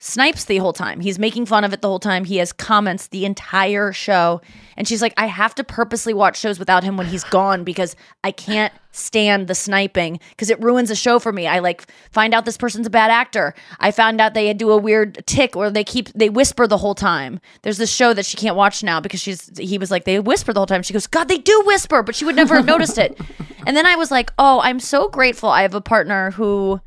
snipes 0.00 0.44
the 0.44 0.58
whole 0.58 0.72
time. 0.72 1.00
He's 1.00 1.18
making 1.18 1.46
fun 1.46 1.64
of 1.64 1.72
it 1.72 1.82
the 1.82 1.88
whole 1.88 1.98
time. 1.98 2.24
He 2.24 2.36
has 2.36 2.52
comments 2.52 3.08
the 3.08 3.24
entire 3.24 3.92
show. 3.92 4.40
And 4.76 4.86
she's 4.86 5.02
like, 5.02 5.12
I 5.16 5.26
have 5.26 5.54
to 5.56 5.64
purposely 5.64 6.14
watch 6.14 6.38
shows 6.38 6.58
without 6.58 6.84
him 6.84 6.96
when 6.96 7.06
he's 7.06 7.24
gone 7.24 7.64
because 7.64 7.96
I 8.22 8.30
can't 8.30 8.72
stand 8.92 9.48
the 9.48 9.54
sniping 9.54 10.18
because 10.30 10.50
it 10.50 10.60
ruins 10.60 10.90
a 10.90 10.94
show 10.94 11.18
for 11.18 11.32
me. 11.32 11.46
I 11.46 11.58
like 11.58 11.90
find 12.12 12.32
out 12.32 12.44
this 12.44 12.56
person's 12.56 12.86
a 12.86 12.90
bad 12.90 13.10
actor. 13.10 13.54
I 13.80 13.90
found 13.90 14.20
out 14.20 14.34
they 14.34 14.52
do 14.54 14.70
a 14.70 14.76
weird 14.78 15.24
tick 15.26 15.56
or 15.56 15.68
they 15.70 15.84
keep 15.84 16.12
they 16.12 16.28
whisper 16.28 16.66
the 16.66 16.78
whole 16.78 16.94
time. 16.94 17.40
There's 17.62 17.78
this 17.78 17.92
show 17.92 18.14
that 18.14 18.24
she 18.24 18.36
can't 18.36 18.56
watch 18.56 18.82
now 18.82 19.00
because 19.00 19.20
she's 19.20 19.50
he 19.58 19.78
was 19.78 19.90
like 19.90 20.04
they 20.04 20.20
whisper 20.20 20.52
the 20.52 20.60
whole 20.60 20.66
time. 20.66 20.82
She 20.82 20.92
goes, 20.92 21.06
"God, 21.06 21.28
they 21.28 21.38
do 21.38 21.62
whisper," 21.66 22.02
but 22.02 22.14
she 22.14 22.24
would 22.24 22.36
never 22.36 22.56
have 22.56 22.66
noticed 22.66 22.98
it. 22.98 23.18
And 23.66 23.76
then 23.76 23.86
I 23.86 23.96
was 23.96 24.10
like, 24.10 24.32
"Oh, 24.38 24.60
I'm 24.62 24.80
so 24.80 25.08
grateful 25.08 25.48
I 25.48 25.62
have 25.62 25.74
a 25.74 25.80
partner 25.80 26.30
who 26.32 26.80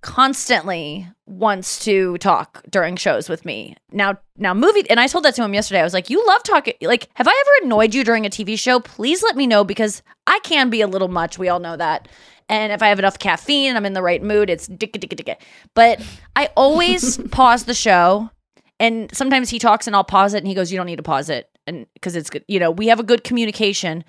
constantly 0.00 1.08
wants 1.26 1.84
to 1.84 2.16
talk 2.18 2.62
during 2.70 2.96
shows 2.96 3.28
with 3.28 3.44
me. 3.44 3.76
Now, 3.90 4.18
now 4.36 4.54
movie, 4.54 4.88
and 4.88 5.00
I 5.00 5.06
told 5.06 5.24
that 5.24 5.34
to 5.36 5.44
him 5.44 5.54
yesterday. 5.54 5.80
I 5.80 5.84
was 5.84 5.94
like, 5.94 6.10
"You 6.10 6.24
love 6.26 6.42
talking. 6.42 6.74
Like, 6.82 7.08
have 7.14 7.26
I 7.26 7.44
ever 7.44 7.66
annoyed 7.66 7.94
you 7.94 8.04
during 8.04 8.24
a 8.24 8.30
TV 8.30 8.58
show? 8.58 8.80
Please 8.80 9.22
let 9.22 9.36
me 9.36 9.46
know 9.46 9.64
because 9.64 10.02
I 10.26 10.38
can 10.40 10.70
be 10.70 10.80
a 10.80 10.86
little 10.86 11.08
much. 11.08 11.38
We 11.38 11.48
all 11.48 11.58
know 11.58 11.76
that. 11.76 12.08
And 12.48 12.72
if 12.72 12.82
I 12.82 12.88
have 12.88 12.98
enough 12.98 13.18
caffeine 13.18 13.70
and 13.70 13.76
I'm 13.76 13.86
in 13.86 13.94
the 13.94 14.02
right 14.02 14.22
mood, 14.22 14.50
it's 14.50 14.68
dicka 14.68 15.00
dicka 15.00 15.20
dicka. 15.20 15.36
But 15.74 16.00
I 16.36 16.50
always 16.56 17.16
pause 17.30 17.64
the 17.64 17.74
show, 17.74 18.30
and 18.78 19.10
sometimes 19.12 19.50
he 19.50 19.58
talks 19.58 19.86
and 19.86 19.96
I'll 19.96 20.04
pause 20.04 20.34
it, 20.34 20.38
and 20.38 20.46
he 20.46 20.54
goes, 20.54 20.70
"You 20.70 20.78
don't 20.78 20.86
need 20.86 20.96
to 20.96 21.02
pause 21.02 21.28
it," 21.28 21.48
and 21.66 21.86
because 21.94 22.14
it's 22.14 22.30
good. 22.30 22.44
You 22.46 22.60
know, 22.60 22.70
we 22.70 22.86
have 22.88 23.00
a 23.00 23.04
good 23.04 23.24
communication. 23.24 24.04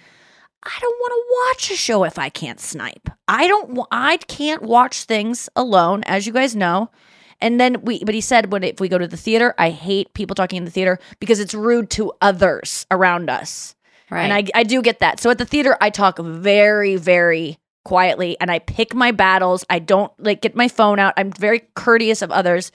I 0.68 0.80
don't 0.82 1.00
want 1.00 1.12
to 1.12 1.36
watch 1.40 1.72
a 1.72 1.76
show 1.76 2.04
if 2.04 2.20
I 2.20 2.30
can't 2.30 2.60
snipe. 2.60 3.10
I 3.28 3.48
don't. 3.48 3.80
I 3.90 4.18
can't 4.18 4.62
watch 4.64 5.04
things 5.04 5.50
alone, 5.56 6.04
as 6.04 6.28
you 6.28 6.34
guys 6.34 6.56
know. 6.56 6.92
And 7.40 7.60
then 7.60 7.82
we, 7.84 8.04
but 8.04 8.16
he 8.16 8.22
said 8.22 8.52
when 8.52 8.64
if 8.64 8.80
we 8.80 8.90
go 8.90 8.98
to 8.98 9.08
the 9.08 9.18
theater, 9.18 9.54
I 9.58 9.70
hate 9.70 10.14
people 10.14 10.36
talking 10.36 10.58
in 10.58 10.66
the 10.66 10.72
theater 10.72 11.00
because 11.20 11.40
it's 11.40 11.54
rude 11.54 11.90
to 11.92 12.12
others 12.20 12.86
around 12.92 13.30
us. 13.30 13.76
Right. 14.10 14.24
And 14.24 14.34
I, 14.34 14.60
I 14.60 14.64
do 14.64 14.82
get 14.82 15.00
that. 15.00 15.20
So 15.20 15.30
at 15.30 15.38
the 15.38 15.46
theater, 15.46 15.78
I 15.80 15.90
talk 15.90 16.18
very, 16.20 16.96
very 16.96 17.60
quietly 17.86 18.38
and 18.40 18.50
I 18.50 18.60
pick 18.60 18.94
my 18.94 19.12
battles. 19.12 19.66
I 19.70 19.80
don't 19.80 20.12
like 20.20 20.42
get 20.42 20.56
my 20.56 20.68
phone 20.68 21.00
out. 21.00 21.14
I'm 21.16 21.32
very 21.32 21.60
courteous 21.76 22.22
of 22.22 22.32
others, 22.32 22.72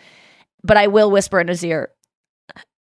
but 0.62 0.76
I 0.76 0.86
will 0.86 1.10
whisper 1.10 1.40
in 1.40 1.48
his 1.48 1.64
ear, 1.64 1.90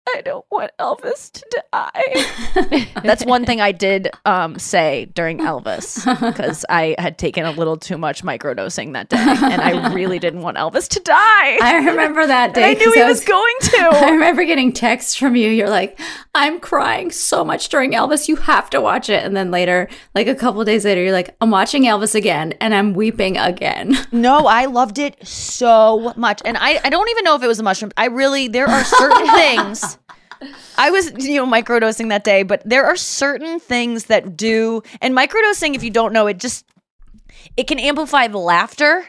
I 0.06 0.20
don't 0.20 0.44
want 0.50 0.70
Elvis 0.78 1.32
to 1.32 1.64
die. 1.72 2.88
That's 3.02 3.24
one 3.24 3.44
thing 3.44 3.60
I 3.60 3.72
did 3.72 4.10
um, 4.24 4.58
say 4.58 5.06
during 5.14 5.38
Elvis 5.38 6.04
because 6.20 6.64
I 6.68 6.94
had 6.98 7.16
taken 7.18 7.46
a 7.46 7.50
little 7.50 7.76
too 7.76 7.96
much 7.96 8.22
microdosing 8.22 8.92
that 8.92 9.08
day, 9.08 9.16
and 9.16 9.60
I 9.60 9.92
really 9.94 10.18
didn't 10.18 10.42
want 10.42 10.56
Elvis 10.56 10.88
to 10.90 11.00
die. 11.00 11.58
I 11.62 11.82
remember 11.86 12.26
that 12.26 12.54
day. 12.54 12.70
I 12.70 12.74
knew 12.74 12.92
he 12.92 13.00
I 13.00 13.08
was 13.08 13.24
going 13.24 13.54
to. 13.60 13.78
I 13.94 14.10
remember 14.10 14.44
getting 14.44 14.72
texts 14.72 15.16
from 15.16 15.36
you. 15.36 15.50
You're 15.50 15.70
like, 15.70 15.98
I'm 16.34 16.60
crying 16.60 17.10
so 17.10 17.44
much 17.44 17.68
during 17.68 17.92
Elvis. 17.92 18.28
You 18.28 18.36
have 18.36 18.68
to 18.70 18.80
watch 18.80 19.08
it. 19.08 19.24
And 19.24 19.34
then 19.36 19.50
later, 19.50 19.88
like 20.14 20.26
a 20.26 20.34
couple 20.34 20.62
days 20.64 20.84
later, 20.84 21.02
you're 21.02 21.12
like, 21.12 21.34
I'm 21.40 21.50
watching 21.50 21.84
Elvis 21.84 22.14
again 22.14 22.52
and 22.60 22.74
I'm 22.74 22.92
weeping 22.94 23.36
again. 23.36 23.96
No, 24.12 24.46
I 24.46 24.66
loved 24.66 24.98
it 24.98 25.26
so 25.26 26.12
much, 26.16 26.40
and 26.44 26.56
I 26.56 26.78
I 26.84 26.88
don't 26.88 27.08
even 27.10 27.24
know 27.24 27.34
if 27.34 27.42
it 27.42 27.46
was 27.48 27.56
the 27.58 27.62
mushroom. 27.64 27.90
I 27.96 28.06
really 28.06 28.48
there 28.48 28.68
are 28.68 28.84
certain 28.84 29.26
things. 29.28 29.93
I 30.76 30.90
was, 30.90 31.12
you 31.24 31.36
know, 31.36 31.46
microdosing 31.46 32.08
that 32.08 32.24
day, 32.24 32.42
but 32.42 32.62
there 32.64 32.84
are 32.84 32.96
certain 32.96 33.60
things 33.60 34.06
that 34.06 34.36
do, 34.36 34.82
and 35.00 35.16
microdosing, 35.16 35.74
if 35.74 35.82
you 35.82 35.90
don't 35.90 36.12
know, 36.12 36.26
it 36.26 36.38
just 36.38 36.66
it 37.56 37.66
can 37.66 37.78
amplify 37.78 38.26
the 38.26 38.38
laughter, 38.38 39.06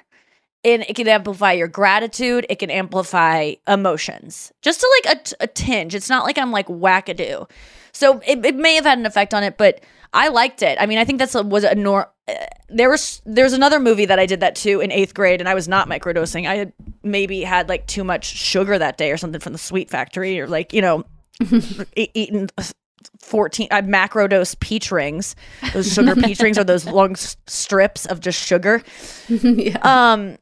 and 0.64 0.84
it 0.88 0.96
can 0.96 1.08
amplify 1.08 1.54
your 1.54 1.68
gratitude. 1.68 2.46
It 2.50 2.60
can 2.60 2.70
amplify 2.70 3.54
emotions, 3.68 4.52
just 4.62 4.82
to 4.82 5.04
like 5.04 5.36
a 5.40 5.48
tinge. 5.48 5.96
It's 5.96 6.10
not 6.10 6.26
like 6.26 6.38
I'm 6.38 6.52
like 6.52 6.68
wackadoo. 6.68 7.50
So 7.92 8.20
it, 8.28 8.46
it 8.46 8.56
may 8.56 8.76
have 8.76 8.86
had 8.86 8.98
an 8.98 9.06
effect 9.06 9.34
on 9.34 9.44
it, 9.44 9.58
but 9.58 9.82
I 10.14 10.28
liked 10.28 10.62
it. 10.64 10.78
I 10.82 10.86
mean, 10.86 10.98
I 10.98 11.06
think 11.06 11.20
that's 11.20 11.36
a, 11.36 11.44
was 11.44 11.64
a 11.64 11.76
nor. 11.76 12.12
Uh, 12.28 12.34
there 12.68 12.90
was 12.90 13.22
there's 13.26 13.54
another 13.54 13.80
movie 13.80 14.06
that 14.06 14.20
I 14.20 14.26
did 14.26 14.40
that 14.40 14.56
too 14.56 14.82
in 14.82 14.92
eighth 14.92 15.14
grade, 15.14 15.40
and 15.40 15.48
I 15.48 15.54
was 15.54 15.68
not 15.68 15.88
microdosing. 15.88 16.48
I 16.48 16.56
had 16.56 16.74
maybe 17.04 17.42
had 17.42 17.70
like 17.70 17.86
too 17.88 18.04
much 18.04 18.26
sugar 18.26 18.78
that 18.78 18.98
day 18.98 19.12
or 19.12 19.18
something 19.18 19.40
from 19.40 19.54
the 19.54 19.60
sweet 19.60 19.90
factory, 19.90 20.40
or 20.40 20.48
like 20.48 20.74
you 20.74 20.82
know, 20.82 21.06
eaten. 21.96 22.50
14 23.20 23.68
I 23.72 23.82
macro 23.82 24.28
dose 24.28 24.56
peach 24.60 24.92
rings. 24.92 25.36
Those 25.74 25.92
sugar 25.94 26.16
peach 26.16 26.40
rings 26.40 26.58
are 26.58 26.64
those 26.64 26.86
long 26.86 27.12
s- 27.12 27.38
strips 27.48 28.06
of 28.06 28.20
just 28.20 28.40
sugar. 28.40 28.82
Um 29.82 30.38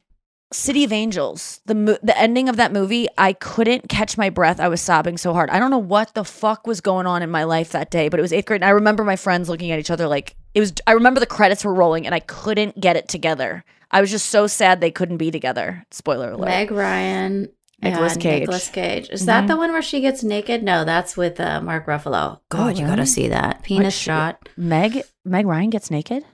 City 0.52 0.84
of 0.84 0.92
Angels, 0.92 1.60
the 1.66 1.74
mo- 1.74 1.98
the 2.02 2.16
ending 2.16 2.48
of 2.48 2.56
that 2.56 2.72
movie, 2.72 3.08
I 3.18 3.32
couldn't 3.32 3.88
catch 3.88 4.16
my 4.16 4.30
breath. 4.30 4.60
I 4.60 4.68
was 4.68 4.80
sobbing 4.80 5.18
so 5.18 5.32
hard. 5.32 5.50
I 5.50 5.58
don't 5.58 5.72
know 5.72 5.78
what 5.78 6.14
the 6.14 6.22
fuck 6.24 6.64
was 6.64 6.80
going 6.80 7.08
on 7.08 7.22
in 7.22 7.30
my 7.30 7.42
life 7.42 7.72
that 7.72 7.90
day, 7.90 8.08
but 8.08 8.20
it 8.20 8.22
was 8.22 8.32
eighth 8.32 8.46
grade. 8.46 8.60
And 8.62 8.64
I 8.64 8.70
remember 8.70 9.02
my 9.02 9.16
friends 9.16 9.48
looking 9.48 9.72
at 9.72 9.80
each 9.80 9.90
other 9.90 10.06
like 10.06 10.36
it 10.54 10.60
was. 10.60 10.72
I 10.86 10.92
remember 10.92 11.18
the 11.18 11.26
credits 11.26 11.64
were 11.64 11.74
rolling, 11.74 12.06
and 12.06 12.14
I 12.14 12.20
couldn't 12.20 12.80
get 12.80 12.94
it 12.94 13.08
together. 13.08 13.64
I 13.90 14.00
was 14.00 14.12
just 14.12 14.28
so 14.30 14.46
sad 14.46 14.80
they 14.80 14.92
couldn't 14.92 15.16
be 15.16 15.32
together. 15.32 15.84
Spoiler 15.90 16.30
alert. 16.30 16.46
Meg 16.46 16.70
Ryan. 16.70 17.48
Nicolas 17.84 18.14
and 18.14 18.22
Cage. 18.22 18.40
Nicolas 18.40 18.68
Cage. 18.70 19.08
Is 19.10 19.26
that 19.26 19.44
Mhm. 19.44 19.48
the 19.48 19.56
one 19.56 19.72
where 19.72 19.82
she 19.82 20.00
gets 20.00 20.22
naked? 20.24 20.62
No, 20.62 20.84
that's 20.84 21.16
with 21.16 21.38
uh, 21.40 21.60
Mark 21.60 21.86
Ruffalo. 21.86 22.40
God, 22.48 22.76
you 22.78 22.84
really? 22.84 22.96
gotta 22.96 23.06
see 23.06 23.28
that. 23.28 23.62
Penis 23.62 23.94
shot. 23.94 24.48
Meg 24.56 25.02
Meg 25.24 25.46
Ryan 25.46 25.70
gets 25.70 25.90
naked. 25.90 26.24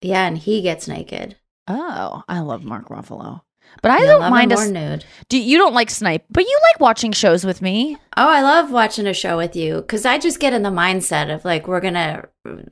Yeah, 0.00 0.26
and 0.26 0.38
he 0.38 0.62
gets 0.62 0.86
naked. 0.88 1.36
Oh, 1.66 2.22
I 2.28 2.40
love 2.40 2.64
Mark 2.64 2.88
Ruffalo, 2.88 3.42
but 3.82 3.90
I 3.90 3.98
You'll 3.98 4.20
don't 4.20 4.30
mind 4.30 4.52
more 4.54 4.66
nude. 4.66 5.04
Do 5.28 5.38
you 5.38 5.58
don't 5.58 5.74
like 5.74 5.90
snipe, 5.90 6.24
but 6.30 6.44
you 6.44 6.58
like 6.72 6.80
watching 6.80 7.12
shows 7.12 7.44
with 7.44 7.60
me? 7.60 7.96
Oh, 8.16 8.28
I 8.28 8.40
love 8.40 8.70
watching 8.70 9.06
a 9.06 9.12
show 9.12 9.36
with 9.36 9.54
you 9.54 9.76
because 9.76 10.06
I 10.06 10.18
just 10.18 10.40
get 10.40 10.54
in 10.54 10.62
the 10.62 10.70
mindset 10.70 11.34
of 11.34 11.44
like 11.44 11.66
we're 11.68 11.80
gonna, 11.80 12.24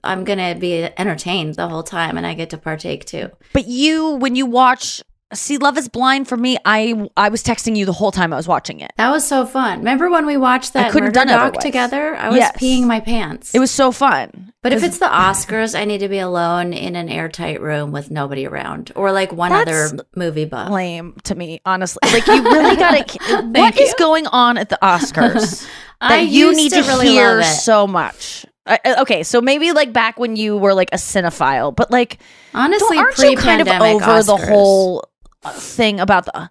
I'm 0.02 0.24
gonna 0.24 0.54
be 0.54 0.84
entertained 0.96 1.56
the 1.56 1.68
whole 1.68 1.82
time, 1.82 2.16
and 2.16 2.26
I 2.26 2.32
get 2.34 2.48
to 2.50 2.58
partake 2.58 3.04
too. 3.04 3.28
But 3.52 3.66
you, 3.66 4.10
when 4.16 4.34
you 4.34 4.46
watch, 4.46 5.02
see, 5.33 5.59
Love 5.59 5.76
Is 5.78 5.88
Blind 5.88 6.28
for 6.28 6.37
me, 6.37 6.56
I 6.64 7.09
I 7.16 7.28
was 7.28 7.42
texting 7.42 7.76
you 7.76 7.85
the 7.85 7.92
whole 7.92 8.12
time 8.12 8.33
I 8.33 8.37
was 8.37 8.47
watching 8.49 8.80
it. 8.80 8.92
That 8.97 9.11
was 9.11 9.26
so 9.26 9.45
fun. 9.47 9.78
Remember 9.78 10.11
when 10.11 10.26
we 10.26 10.37
watched 10.37 10.75
I 10.76 10.83
that 10.85 10.92
couldn't 10.92 11.09
murder 11.09 11.26
done 11.26 11.28
doc 11.28 11.54
together? 11.61 12.14
I 12.16 12.28
was 12.28 12.38
Yes. 12.38 12.56
peeing 12.56 12.85
my 12.85 13.00
pants. 13.00 13.54
It 13.54 13.59
was 13.59 13.71
so 13.71 13.92
fun. 13.92 14.52
But 14.62 14.73
if 14.73 14.83
it's 14.83 14.99
the 14.99 15.06
Oscars, 15.06 15.78
I 15.78 15.85
need 15.85 15.99
to 15.99 16.09
be 16.09 16.18
alone 16.18 16.73
in 16.73 16.97
an 16.97 17.09
airtight 17.09 17.61
room 17.61 17.92
with 17.92 18.11
nobody 18.11 18.47
around, 18.47 18.90
or 18.97 19.12
like 19.12 19.33
one 19.33 19.50
That's 19.52 19.71
other 19.92 20.04
movie 20.16 20.45
buff. 20.45 20.71
lame 20.71 21.14
to 21.25 21.35
me, 21.37 21.61
honestly. 21.64 22.00
Like 22.12 22.26
you 22.26 22.42
really 22.42 22.75
gotta. 22.76 23.04
what 23.52 23.78
is 23.80 23.95
going 23.99 24.26
on 24.26 24.59
at 24.59 24.68
the 24.68 24.78
Oscars 24.83 25.66
that 26.00 26.26
you 26.28 26.54
need 26.54 26.71
to 26.73 26.83
to, 26.83 26.88
really 26.88 27.09
hear 27.09 27.42
so 27.45 27.87
much? 27.87 28.45
I- 28.66 28.97
okay, 29.02 29.23
so 29.23 29.40
maybe 29.40 29.71
like 29.73 29.92
back 29.92 30.18
when 30.18 30.35
you 30.35 30.56
were 30.56 30.75
like 30.75 30.88
a 30.92 30.97
cinephile, 30.97 31.75
but 31.75 31.92
like 31.92 32.18
Honestly, 32.52 32.99
aren't 32.99 33.18
you 33.18 33.37
kind 33.37 33.61
of 33.61 33.68
over 33.68 34.23
the 34.25 34.37
whole 34.37 35.04
thing 35.54 36.00
about 36.00 36.26
the 36.26 36.50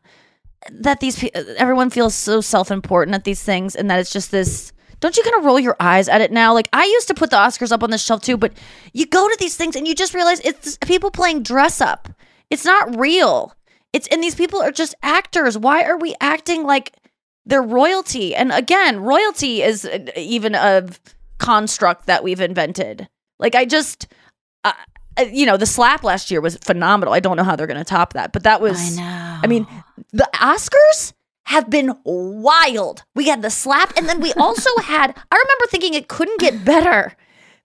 that 0.71 0.99
these 0.99 1.23
everyone 1.57 1.89
feels 1.89 2.15
so 2.15 2.41
self-important 2.41 3.13
at 3.13 3.23
these 3.23 3.43
things 3.43 3.75
and 3.75 3.89
that 3.89 3.99
it's 3.99 4.11
just 4.11 4.31
this 4.31 4.71
don't 5.01 5.17
you 5.17 5.23
kind 5.23 5.35
of 5.35 5.45
roll 5.45 5.59
your 5.59 5.75
eyes 5.79 6.07
at 6.07 6.21
it 6.21 6.31
now? 6.31 6.53
Like 6.53 6.69
i 6.73 6.85
used 6.85 7.07
to 7.09 7.13
put 7.13 7.29
the 7.29 7.35
oscars 7.37 7.71
up 7.71 7.83
on 7.83 7.91
the 7.91 7.97
shelf 7.97 8.21
too 8.21 8.37
but 8.37 8.53
you 8.93 9.05
go 9.05 9.27
to 9.27 9.37
these 9.39 9.55
things 9.55 9.75
and 9.75 9.87
you 9.87 9.93
just 9.93 10.13
realize 10.13 10.39
it's 10.41 10.77
people 10.77 11.11
playing 11.11 11.43
dress 11.43 11.81
up. 11.81 12.09
It's 12.49 12.65
not 12.65 12.97
real. 12.97 13.53
It's 13.93 14.07
and 14.07 14.23
these 14.23 14.35
people 14.35 14.61
are 14.61 14.71
just 14.71 14.95
actors. 15.03 15.57
Why 15.57 15.83
are 15.83 15.97
we 15.97 16.15
acting 16.19 16.63
like 16.63 16.95
they're 17.45 17.61
royalty? 17.61 18.35
And 18.35 18.51
again 18.51 19.01
royalty 19.01 19.61
is 19.61 19.85
uh, 19.85 19.99
even 20.15 20.55
a 20.55 20.87
construct 21.37 22.07
that 22.07 22.23
we've 22.23 22.41
invented. 22.41 23.07
Like 23.37 23.53
i 23.53 23.65
just 23.65 24.07
Uh, 25.17 25.25
you 25.31 25.45
know 25.45 25.57
the 25.57 25.65
slap 25.65 26.03
last 26.03 26.29
year 26.29 26.41
was 26.41 26.57
phenomenal 26.57 27.13
i 27.13 27.19
don't 27.19 27.37
know 27.37 27.43
how 27.43 27.55
they're 27.55 27.67
going 27.67 27.77
to 27.77 27.83
top 27.85 28.13
that 28.13 28.33
but 28.33 28.43
that 28.43 28.59
was 28.59 28.97
I 28.97 29.01
know. 29.01 29.39
I 29.43 29.47
mean, 29.47 29.67
the 30.11 30.27
Oscars 30.33 31.13
have 31.43 31.69
been 31.69 31.95
wild. 32.03 33.03
We 33.13 33.27
had 33.27 33.41
the 33.41 33.49
slap, 33.49 33.93
and 33.95 34.09
then 34.09 34.19
we 34.19 34.33
also 34.37 34.69
had. 34.81 35.11
I 35.31 35.35
remember 35.35 35.65
thinking 35.69 35.93
it 35.93 36.07
couldn't 36.07 36.39
get 36.39 36.65
better 36.65 37.15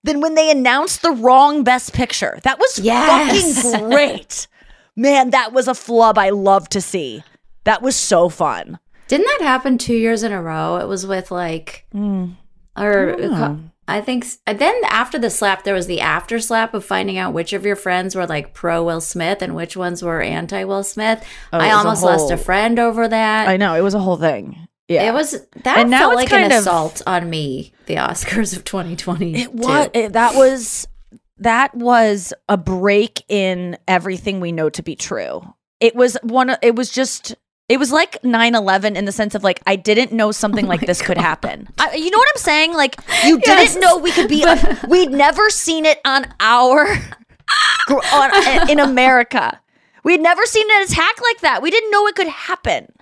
than 0.03 0.21
when 0.21 0.35
they 0.35 0.51
announced 0.51 1.03
the 1.03 1.13
wrong 1.13 1.65
Best 1.65 1.93
Picture. 1.93 2.39
That 2.43 2.59
was 2.59 2.79
Yes. 2.79 3.63
fucking 3.63 3.89
great. 3.89 4.47
Man, 4.97 5.31
that 5.31 5.53
was 5.53 5.69
a 5.69 5.75
flub 5.75 6.19
I 6.19 6.31
love 6.31 6.69
to 6.71 6.81
see. 6.81 7.23
That 7.65 7.83
was 7.83 7.97
so 7.97 8.29
fun. 8.29 8.79
Didn't 9.09 9.27
that 9.27 9.47
happen 9.47 9.79
two 9.79 9.95
years 9.95 10.23
in 10.23 10.33
a 10.33 10.43
row? 10.43 10.77
It 10.77 10.87
was 10.87 11.07
with 11.07 11.31
like, 11.31 11.87
mm. 11.95 12.35
or 12.77 13.17
I 13.91 14.01
think 14.01 14.25
s- 14.25 14.39
uh, 14.47 14.53
then 14.55 14.75
after 14.85 15.19
the 15.19 15.31
slap, 15.31 15.65
there 15.65 15.75
was 15.75 15.87
the 15.87 16.01
after 16.01 16.39
slap 16.41 16.75
of 16.75 16.85
finding 16.85 17.19
out 17.19 17.35
which 17.35 17.53
of 17.53 17.65
your 17.67 17.77
friends 17.77 18.15
were 18.15 18.27
like 18.27 18.55
pro 18.55 18.83
Will 18.85 19.01
Smith 19.01 19.43
and 19.43 19.55
which 19.55 19.77
ones 19.77 20.03
were 20.03 20.21
anti 20.23 20.65
Will 20.65 20.83
Smith. 20.85 21.23
Oh, 21.53 21.59
I 21.59 21.67
was 21.67 21.73
a 21.73 21.77
almost 21.77 22.03
lost 22.03 22.31
a 22.31 22.37
friend 22.37 22.79
over 22.79 23.09
that. 23.09 23.49
I 23.49 23.57
know 23.57 23.75
it 23.75 23.83
was 23.83 23.95
a 23.95 23.99
whole 24.01 24.17
thing. 24.17 24.67
Yeah, 24.89 25.09
It 25.09 25.15
was 25.15 25.47
that 25.63 25.79
And 25.79 25.91
now 25.91 26.01
felt 26.01 26.17
like 26.17 26.33
an 26.33 26.51
of- 26.51 26.59
assault 26.59 27.01
on 27.07 27.31
me. 27.31 27.73
The 27.87 27.95
Oscars 27.97 28.57
of 28.57 28.65
2020. 28.65 29.37
It 29.37 29.55
was 29.55 29.89
it, 29.95 30.13
that 30.15 30.35
was 30.35 30.87
that 31.39 31.75
was 31.75 32.33
a 32.49 32.57
break 32.57 33.23
in 33.29 33.79
everything 33.89 34.41
we 34.41 34.53
know 34.53 34.69
to 34.71 34.83
be 34.83 34.97
true. 34.97 35.43
It 35.81 35.95
was 35.97 36.17
one. 36.23 36.55
It 36.63 36.75
was 36.77 36.91
just. 36.91 37.35
It 37.71 37.79
was 37.79 37.93
like 37.93 38.21
9-11 38.23 38.97
in 38.97 39.05
the 39.05 39.13
sense 39.13 39.37
of 39.37 39.45
like 39.45 39.61
I 39.65 39.77
didn't 39.77 40.11
know 40.11 40.33
something 40.33 40.65
oh 40.67 40.69
like 40.69 40.81
this 40.81 41.01
could 41.01 41.17
happen. 41.19 41.69
I, 41.79 41.95
you 41.95 42.11
know 42.11 42.19
what 42.19 42.29
I'm 42.35 42.41
saying? 42.41 42.75
Like 42.75 42.97
you 43.25 43.41
Yes. 43.47 43.75
didn't 43.75 43.83
know 43.83 43.99
we 43.99 44.11
could 44.11 44.29
be. 44.29 44.45
we'd 44.89 45.13
never 45.13 45.49
seen 45.51 45.87
it 45.87 46.01
on 46.05 46.27
our 46.41 46.85
on, 48.13 48.69
in 48.69 48.81
America. 48.81 49.61
We'd 50.03 50.21
never 50.21 50.45
seen 50.47 50.67
an 50.69 50.83
attack 50.83 51.21
like 51.23 51.41
that. 51.43 51.63
We 51.63 51.71
didn't 51.71 51.93
know 51.93 52.07
it 52.09 52.17
could 52.17 52.27
happen. 52.27 52.93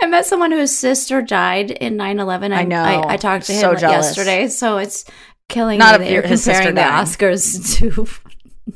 I 0.00 0.06
met 0.06 0.26
someone 0.26 0.50
whose 0.50 0.76
sister 0.76 1.22
died 1.22 1.70
in 1.70 1.96
9-11. 1.96 2.52
I 2.52 2.64
know. 2.64 2.82
I, 2.82 3.12
I 3.12 3.16
talked 3.16 3.46
to 3.46 3.52
him 3.52 3.60
So 3.60 3.70
like, 3.70 3.82
yesterday, 3.82 4.48
so 4.48 4.78
it's 4.78 5.04
killing 5.48 5.78
Not 5.78 6.00
me 6.00 6.06
that 6.06 6.12
you're 6.12 6.22
comparing 6.22 6.74
the. 6.74 6.80
Oscars 6.80 7.76
to 7.78 8.06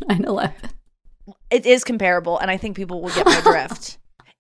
9-11. 0.09 0.53
it 1.51 1.65
is 1.67 1.85
comparable 1.85 2.39
and 2.39 2.51
i 2.51 2.57
think 2.57 2.77
people 2.77 3.01
will 3.01 3.11
get 3.11 3.25
my 3.25 3.41
drift 3.41 3.99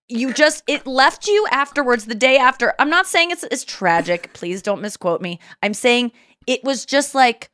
you 0.09 0.33
just 0.33 0.63
it 0.69 0.87
left 0.87 1.27
you 1.27 1.47
afterwards 1.51 2.07
the 2.07 2.15
day 2.15 2.37
after. 2.37 2.75
I'm 2.79 2.91
not 2.91 3.07
saying 3.07 3.31
it's 3.33 3.43
it's 3.45 3.65
tragic. 3.65 4.33
Please 4.35 4.63
don't 4.63 4.81
misquote 4.81 5.21
me. 5.21 5.41
I'm 5.63 5.75
saying 5.75 6.13
it 6.47 6.63
was 6.65 6.87
just 6.87 7.15
like 7.15 7.51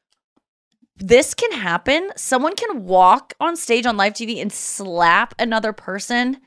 this 0.96 1.34
can 1.34 1.52
happen. 1.52 2.10
Someone 2.16 2.54
can 2.54 2.84
walk 2.84 3.34
on 3.40 3.56
stage 3.56 3.86
on 3.86 3.96
live 3.96 4.12
tv 4.12 4.40
and 4.40 4.52
slap 4.52 5.34
another 5.38 5.72
person. 5.72 6.38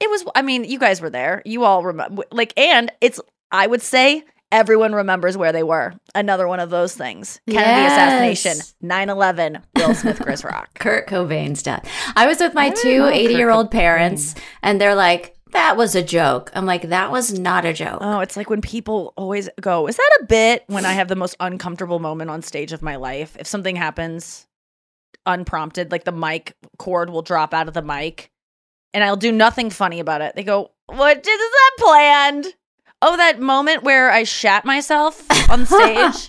It 0.00 0.10
was 0.10 0.24
i 0.34 0.42
mean 0.42 0.64
you 0.64 0.78
guys 0.78 1.00
were 1.00 1.10
there. 1.10 1.42
You 1.44 1.64
all 1.64 1.82
remember 1.82 2.24
like 2.30 2.52
and 2.58 2.90
it's 3.00 3.20
i 3.50 3.66
would 3.66 3.82
say 3.82 4.24
everyone 4.52 4.92
remembers 4.92 5.36
where 5.36 5.50
they 5.52 5.62
were. 5.62 5.94
Another 6.14 6.46
one 6.46 6.60
of 6.60 6.70
those 6.70 6.94
things. 6.94 7.40
Kennedy 7.48 7.80
Yes. 7.80 7.92
assassination 7.92 8.76
9-11 8.88 9.62
will 9.76 9.94
smith 9.94 10.20
chris 10.20 10.44
rock. 10.44 10.68
Kurt 10.78 11.08
Cobain's 11.08 11.62
death. 11.62 11.88
I 12.14 12.26
was 12.26 12.38
with 12.38 12.54
my 12.54 12.70
two 12.70 13.06
80 13.12 13.34
year 13.34 13.50
old 13.50 13.70
parents, 13.70 14.34
and 14.62 14.80
they're 14.80 14.94
like, 14.94 15.33
that 15.54 15.76
was 15.76 15.94
a 15.94 16.02
joke. 16.02 16.50
I'm 16.54 16.66
like, 16.66 16.90
that 16.90 17.10
was 17.10 17.38
not 17.38 17.64
a 17.64 17.72
joke. 17.72 17.98
Oh, 18.00 18.20
it's 18.20 18.36
like 18.36 18.50
when 18.50 18.60
people 18.60 19.14
always 19.16 19.48
go, 19.60 19.88
Is 19.88 19.96
that 19.96 20.18
a 20.20 20.24
bit? 20.24 20.64
When 20.66 20.84
I 20.84 20.92
have 20.92 21.08
the 21.08 21.16
most 21.16 21.36
uncomfortable 21.40 21.98
moment 21.98 22.30
on 22.30 22.42
stage 22.42 22.72
of 22.72 22.82
my 22.82 22.96
life. 22.96 23.36
If 23.38 23.46
something 23.46 23.76
happens 23.76 24.46
unprompted, 25.26 25.90
like 25.90 26.04
the 26.04 26.12
mic 26.12 26.54
cord 26.78 27.08
will 27.08 27.22
drop 27.22 27.54
out 27.54 27.68
of 27.68 27.74
the 27.74 27.82
mic 27.82 28.30
and 28.92 29.02
I'll 29.02 29.16
do 29.16 29.32
nothing 29.32 29.70
funny 29.70 30.00
about 30.00 30.20
it. 30.20 30.36
They 30.36 30.44
go, 30.44 30.70
What 30.86 31.18
is 31.18 31.24
that 31.24 31.70
planned? 31.78 32.46
Oh, 33.02 33.16
that 33.16 33.40
moment 33.40 33.82
where 33.82 34.10
I 34.10 34.24
shat 34.24 34.64
myself 34.64 35.22
on 35.50 35.66
stage 35.66 36.28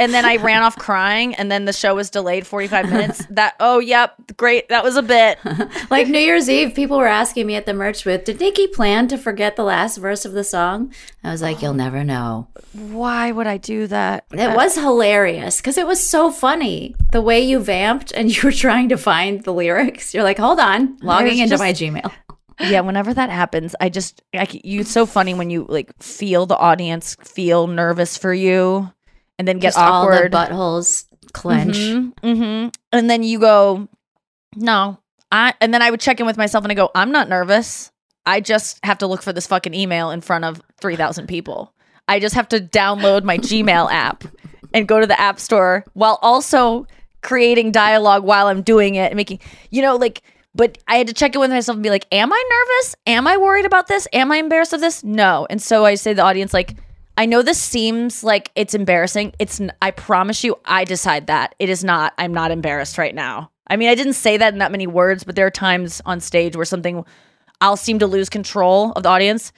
and 0.00 0.14
then 0.14 0.24
I 0.24 0.36
ran 0.36 0.62
off 0.62 0.76
crying 0.76 1.34
and 1.34 1.52
then 1.52 1.66
the 1.66 1.74
show 1.74 1.94
was 1.94 2.08
delayed 2.10 2.46
45 2.46 2.90
minutes. 2.90 3.26
That 3.30 3.54
oh, 3.60 3.78
yep, 3.78 4.14
great. 4.36 4.68
That 4.70 4.82
was 4.82 4.96
a 4.96 5.02
bit. 5.02 5.38
like 5.90 6.08
New 6.08 6.18
Year's 6.18 6.48
Eve, 6.48 6.74
people 6.74 6.96
were 6.96 7.06
asking 7.06 7.46
me 7.46 7.54
at 7.54 7.64
the 7.64 7.74
merch 7.74 8.02
booth, 8.02 8.24
did 8.24 8.40
Nikki 8.40 8.66
plan 8.66 9.06
to 9.08 9.18
forget 9.18 9.56
the 9.56 9.62
last 9.62 9.98
verse 9.98 10.24
of 10.24 10.32
the 10.32 10.42
song? 10.42 10.92
I 11.22 11.30
was 11.30 11.42
like, 11.42 11.62
you'll 11.62 11.74
never 11.74 12.02
know. 12.02 12.48
Why 12.72 13.30
would 13.30 13.46
I 13.46 13.58
do 13.58 13.86
that? 13.86 14.24
It 14.32 14.40
uh, 14.40 14.56
was 14.56 14.74
hilarious 14.74 15.58
because 15.58 15.78
it 15.78 15.86
was 15.86 16.04
so 16.04 16.30
funny. 16.32 16.96
The 17.12 17.20
way 17.22 17.40
you 17.40 17.60
vamped 17.60 18.10
and 18.12 18.34
you 18.36 18.42
were 18.42 18.52
trying 18.52 18.88
to 18.88 18.96
find 18.96 19.44
the 19.44 19.52
lyrics. 19.52 20.14
You're 20.14 20.24
like, 20.24 20.38
hold 20.38 20.58
on, 20.58 20.96
logging 21.02 21.36
There's 21.36 21.40
into 21.40 21.50
just- 21.50 21.60
my 21.62 21.72
Gmail. 21.72 22.12
yeah, 22.60 22.80
whenever 22.80 23.14
that 23.14 23.30
happens, 23.30 23.76
I 23.80 23.90
just 23.90 24.22
I, 24.34 24.48
you 24.64 24.80
it's 24.80 24.90
so 24.90 25.06
funny 25.06 25.34
when 25.34 25.50
you 25.50 25.66
like 25.68 25.90
feel 26.02 26.46
the 26.46 26.56
audience 26.56 27.16
feel 27.22 27.66
nervous 27.66 28.16
for 28.18 28.34
you 28.34 28.90
and 29.40 29.48
then 29.48 29.58
get 29.58 29.68
Just 29.68 29.78
all 29.78 30.06
the 30.06 30.14
awkward. 30.14 30.32
buttholes 30.32 31.06
clench. 31.32 31.78
hmm 32.22 32.68
And 32.92 33.10
then 33.10 33.22
you 33.22 33.38
go, 33.38 33.88
no, 34.54 34.98
I. 35.32 35.54
And 35.62 35.72
then 35.72 35.80
I 35.80 35.90
would 35.90 36.00
check 36.00 36.20
in 36.20 36.26
with 36.26 36.36
myself 36.36 36.62
and 36.64 36.70
I 36.70 36.74
go, 36.74 36.90
I'm 36.94 37.10
not 37.10 37.28
nervous. 37.28 37.90
I 38.26 38.40
just 38.40 38.78
have 38.84 38.98
to 38.98 39.06
look 39.06 39.22
for 39.22 39.32
this 39.32 39.46
fucking 39.46 39.72
email 39.72 40.10
in 40.10 40.20
front 40.20 40.44
of 40.44 40.60
three 40.80 40.96
thousand 40.96 41.26
people. 41.26 41.72
I 42.06 42.20
just 42.20 42.34
have 42.34 42.48
to 42.50 42.60
download 42.60 43.22
my 43.24 43.38
Gmail 43.38 43.90
app 43.90 44.24
and 44.74 44.86
go 44.86 45.00
to 45.00 45.06
the 45.06 45.18
app 45.18 45.40
store 45.40 45.84
while 45.94 46.18
also 46.20 46.86
creating 47.22 47.72
dialogue 47.72 48.24
while 48.24 48.46
I'm 48.48 48.62
doing 48.62 48.96
it 48.96 49.06
and 49.12 49.16
making, 49.16 49.40
you 49.70 49.80
know, 49.82 49.96
like. 49.96 50.22
But 50.52 50.78
I 50.88 50.96
had 50.96 51.06
to 51.06 51.12
check 51.12 51.34
in 51.36 51.40
with 51.40 51.50
myself 51.50 51.76
and 51.76 51.82
be 51.82 51.90
like, 51.90 52.06
"Am 52.10 52.32
I 52.32 52.42
nervous? 52.50 52.96
Am 53.06 53.26
I 53.28 53.36
worried 53.36 53.64
about 53.66 53.86
this? 53.86 54.08
Am 54.12 54.32
I 54.32 54.36
embarrassed 54.38 54.72
of 54.72 54.80
this? 54.80 55.04
No." 55.04 55.46
And 55.48 55.62
so 55.62 55.84
I 55.84 55.94
say 55.94 56.10
to 56.10 56.16
the 56.16 56.22
audience, 56.22 56.52
like, 56.52 56.74
I 57.20 57.26
know 57.26 57.42
this 57.42 57.60
seems 57.60 58.24
like 58.24 58.50
it's 58.54 58.72
embarrassing. 58.72 59.34
It's 59.38 59.60
I 59.82 59.90
promise 59.90 60.42
you 60.42 60.56
I 60.64 60.84
decide 60.84 61.26
that. 61.26 61.54
It 61.58 61.68
is 61.68 61.84
not. 61.84 62.14
I'm 62.16 62.32
not 62.32 62.50
embarrassed 62.50 62.96
right 62.96 63.14
now. 63.14 63.50
I 63.66 63.76
mean, 63.76 63.90
I 63.90 63.94
didn't 63.94 64.14
say 64.14 64.38
that 64.38 64.54
in 64.54 64.60
that 64.60 64.72
many 64.72 64.86
words, 64.86 65.22
but 65.22 65.36
there 65.36 65.44
are 65.44 65.50
times 65.50 66.00
on 66.06 66.20
stage 66.20 66.56
where 66.56 66.64
something 66.64 67.04
I'll 67.60 67.76
seem 67.76 67.98
to 67.98 68.06
lose 68.06 68.30
control 68.30 68.92
of 68.92 69.02
the 69.02 69.10
audience. 69.10 69.52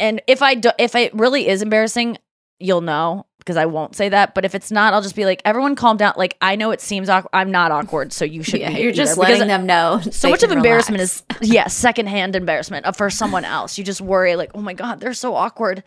And 0.00 0.22
if 0.26 0.42
I 0.42 0.56
do, 0.56 0.70
if 0.76 0.96
it 0.96 1.14
really 1.14 1.46
is 1.46 1.62
embarrassing, 1.62 2.18
you'll 2.58 2.80
know 2.80 3.26
because 3.38 3.56
I 3.56 3.66
won't 3.66 3.94
say 3.94 4.08
that. 4.08 4.34
But 4.34 4.44
if 4.44 4.56
it's 4.56 4.72
not, 4.72 4.92
I'll 4.92 5.02
just 5.02 5.14
be 5.14 5.26
like, 5.26 5.40
everyone 5.44 5.76
calm 5.76 5.98
down. 5.98 6.14
Like 6.16 6.36
I 6.40 6.56
know 6.56 6.72
it 6.72 6.80
seems 6.80 7.08
awkward. 7.08 7.30
I'm 7.32 7.52
not 7.52 7.70
awkward, 7.70 8.12
so 8.12 8.24
you 8.24 8.42
should. 8.42 8.58
Yeah, 8.58 8.74
be 8.74 8.80
you're 8.80 8.90
just 8.90 9.14
because 9.14 9.38
letting 9.38 9.46
them 9.46 9.66
know. 9.66 10.00
So 10.10 10.28
much 10.28 10.42
of 10.42 10.50
embarrassment 10.50 10.98
relax. 10.98 11.22
is 11.42 11.48
yeah, 11.48 11.68
secondhand 11.68 12.34
embarrassment 12.34 12.96
for 12.96 13.08
someone 13.08 13.44
else. 13.44 13.78
You 13.78 13.84
just 13.84 14.00
worry 14.00 14.34
like, 14.34 14.50
oh 14.56 14.60
my 14.60 14.74
god, 14.74 14.98
they're 14.98 15.14
so 15.14 15.36
awkward. 15.36 15.84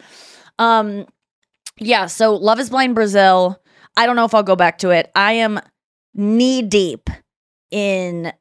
Um, 0.64 1.06
yeah. 1.78 2.06
So 2.08 2.36
Love 2.36 2.60
Is 2.60 2.70
Blind 2.70 2.96
Brazil. 2.96 3.60
I 3.98 4.06
don't 4.06 4.16
know 4.16 4.26
if 4.26 4.34
I'll 4.34 4.44
go 4.44 4.56
back 4.56 4.80
to 4.80 4.90
it. 4.90 5.12
I 5.16 5.34
am 5.34 5.60
knee 6.16 6.62
deep 6.62 7.10
in 7.72 8.32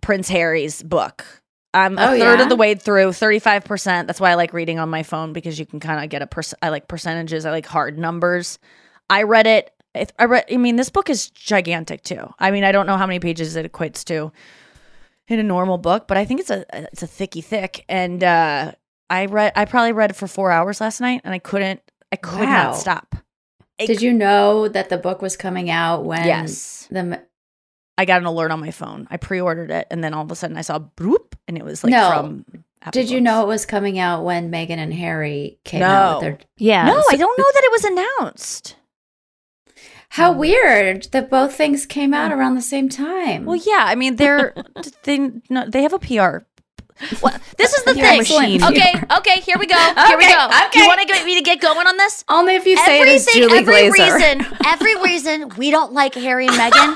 Prince 0.00 0.28
Harry's 0.28 0.82
book. 0.82 1.24
I'm 1.74 1.98
a 1.98 2.02
Oh, 2.02 2.18
third 2.18 2.38
yeah? 2.38 2.42
of 2.42 2.48
the 2.48 2.56
way 2.56 2.74
through, 2.74 3.10
35%. 3.10 4.06
That's 4.06 4.20
why 4.20 4.30
I 4.30 4.34
like 4.34 4.52
reading 4.54 4.78
on 4.78 4.88
my 4.88 5.02
phone 5.02 5.32
because 5.34 5.58
you 5.58 5.66
can 5.66 5.80
kind 5.80 6.02
of 6.02 6.08
get 6.10 6.22
a 6.22 6.26
perc- 6.26 6.54
I 6.62 6.70
like 6.70 6.88
percentages, 6.88 7.44
I 7.44 7.50
like 7.50 7.66
hard 7.66 7.98
numbers. 7.98 8.58
I 9.10 9.22
read 9.24 9.46
it. 9.46 9.70
I 10.18 10.24
read 10.24 10.44
I 10.50 10.56
mean 10.58 10.76
this 10.76 10.90
book 10.90 11.10
is 11.10 11.30
gigantic 11.30 12.02
too. 12.02 12.32
I 12.38 12.50
mean, 12.50 12.62
I 12.64 12.72
don't 12.72 12.86
know 12.86 12.96
how 12.96 13.06
many 13.06 13.18
pages 13.20 13.56
it 13.56 13.70
equates 13.70 14.04
to 14.04 14.30
in 15.28 15.38
a 15.38 15.42
normal 15.42 15.76
book, 15.78 16.06
but 16.06 16.16
I 16.16 16.24
think 16.24 16.40
it's 16.40 16.50
a 16.50 16.64
it's 16.92 17.02
a 17.02 17.06
thicky 17.06 17.40
thick 17.40 17.84
and 17.88 18.22
uh 18.22 18.72
I 19.10 19.26
read 19.26 19.52
I 19.56 19.64
probably 19.64 19.92
read 19.92 20.10
it 20.10 20.16
for 20.16 20.26
4 20.26 20.50
hours 20.50 20.80
last 20.80 21.00
night 21.00 21.22
and 21.24 21.32
I 21.34 21.38
couldn't 21.38 21.80
I 22.12 22.16
could 22.16 22.40
Wow. 22.40 22.64
not 22.70 22.76
stop. 22.76 23.14
Did 23.78 24.02
you 24.02 24.12
know 24.12 24.68
that 24.68 24.88
the 24.88 24.98
book 24.98 25.22
was 25.22 25.36
coming 25.36 25.70
out 25.70 26.04
when 26.04 26.26
Yes. 26.26 26.88
the 26.90 27.22
I 27.96 28.04
got 28.04 28.20
an 28.20 28.26
alert 28.26 28.50
on 28.52 28.60
my 28.60 28.70
phone. 28.70 29.08
I 29.10 29.16
pre-ordered 29.16 29.70
it 29.70 29.86
and 29.90 30.02
then 30.04 30.14
all 30.14 30.24
of 30.24 30.30
a 30.30 30.36
sudden 30.36 30.56
I 30.56 30.62
saw 30.62 30.78
broop 30.78 31.36
and 31.46 31.56
it 31.56 31.64
was 31.64 31.82
like 31.84 31.90
No. 31.92 32.10
from 32.10 32.44
Apple 32.82 33.00
Did 33.00 33.10
you 33.10 33.20
know 33.20 33.42
it 33.42 33.48
was 33.48 33.66
coming 33.66 33.98
out 33.98 34.24
when 34.24 34.50
Meghan 34.50 34.78
and 34.78 34.94
Harry 34.94 35.58
came 35.64 35.80
No. 35.80 35.86
out 35.86 36.14
with 36.16 36.22
their 36.22 36.38
Yeah. 36.56 36.86
No, 36.86 37.02
I 37.10 37.16
don't 37.16 37.38
know 37.38 37.50
that 37.54 37.64
it 37.64 37.72
was 37.72 37.84
announced. 37.84 38.76
How 40.10 40.30
um, 40.30 40.38
weird 40.38 41.04
that 41.12 41.28
both 41.28 41.54
things 41.54 41.84
came 41.86 42.14
out 42.14 42.30
mm. 42.30 42.36
around 42.36 42.54
the 42.54 42.62
same 42.62 42.88
time. 42.88 43.44
Well, 43.44 43.60
yeah, 43.62 43.84
I 43.86 43.94
mean 43.94 44.16
they're 44.16 44.54
they 45.04 45.30
no, 45.50 45.66
they 45.68 45.82
have 45.82 45.92
a 45.92 45.98
PR. 45.98 46.44
Well, 47.22 47.36
this 47.56 47.74
is 47.74 47.84
the 47.84 47.94
PR 47.94 48.00
thing. 48.00 48.18
machine. 48.18 48.64
Okay, 48.64 48.92
okay, 49.18 49.40
here 49.40 49.56
we 49.58 49.66
go. 49.66 49.76
Here 49.76 50.18
we 50.18 50.26
go. 50.28 50.48
okay. 50.66 50.80
You 50.80 50.86
want 50.86 51.00
to 51.00 51.06
get 51.06 51.24
me 51.24 51.36
to 51.36 51.42
get 51.42 51.60
going 51.60 51.86
on 51.86 51.96
this? 51.96 52.24
Only 52.28 52.56
if 52.56 52.66
you 52.66 52.76
say 52.76 53.00
it 53.00 53.08
is 53.08 53.26
Julie 53.32 53.58
every 53.58 53.88
Glaser. 53.88 54.14
reason, 54.14 54.46
every 54.66 55.00
reason 55.02 55.48
we 55.56 55.70
don't 55.70 55.92
like 55.92 56.14
Harry 56.14 56.46
and 56.46 56.56
Meghan 56.56 56.94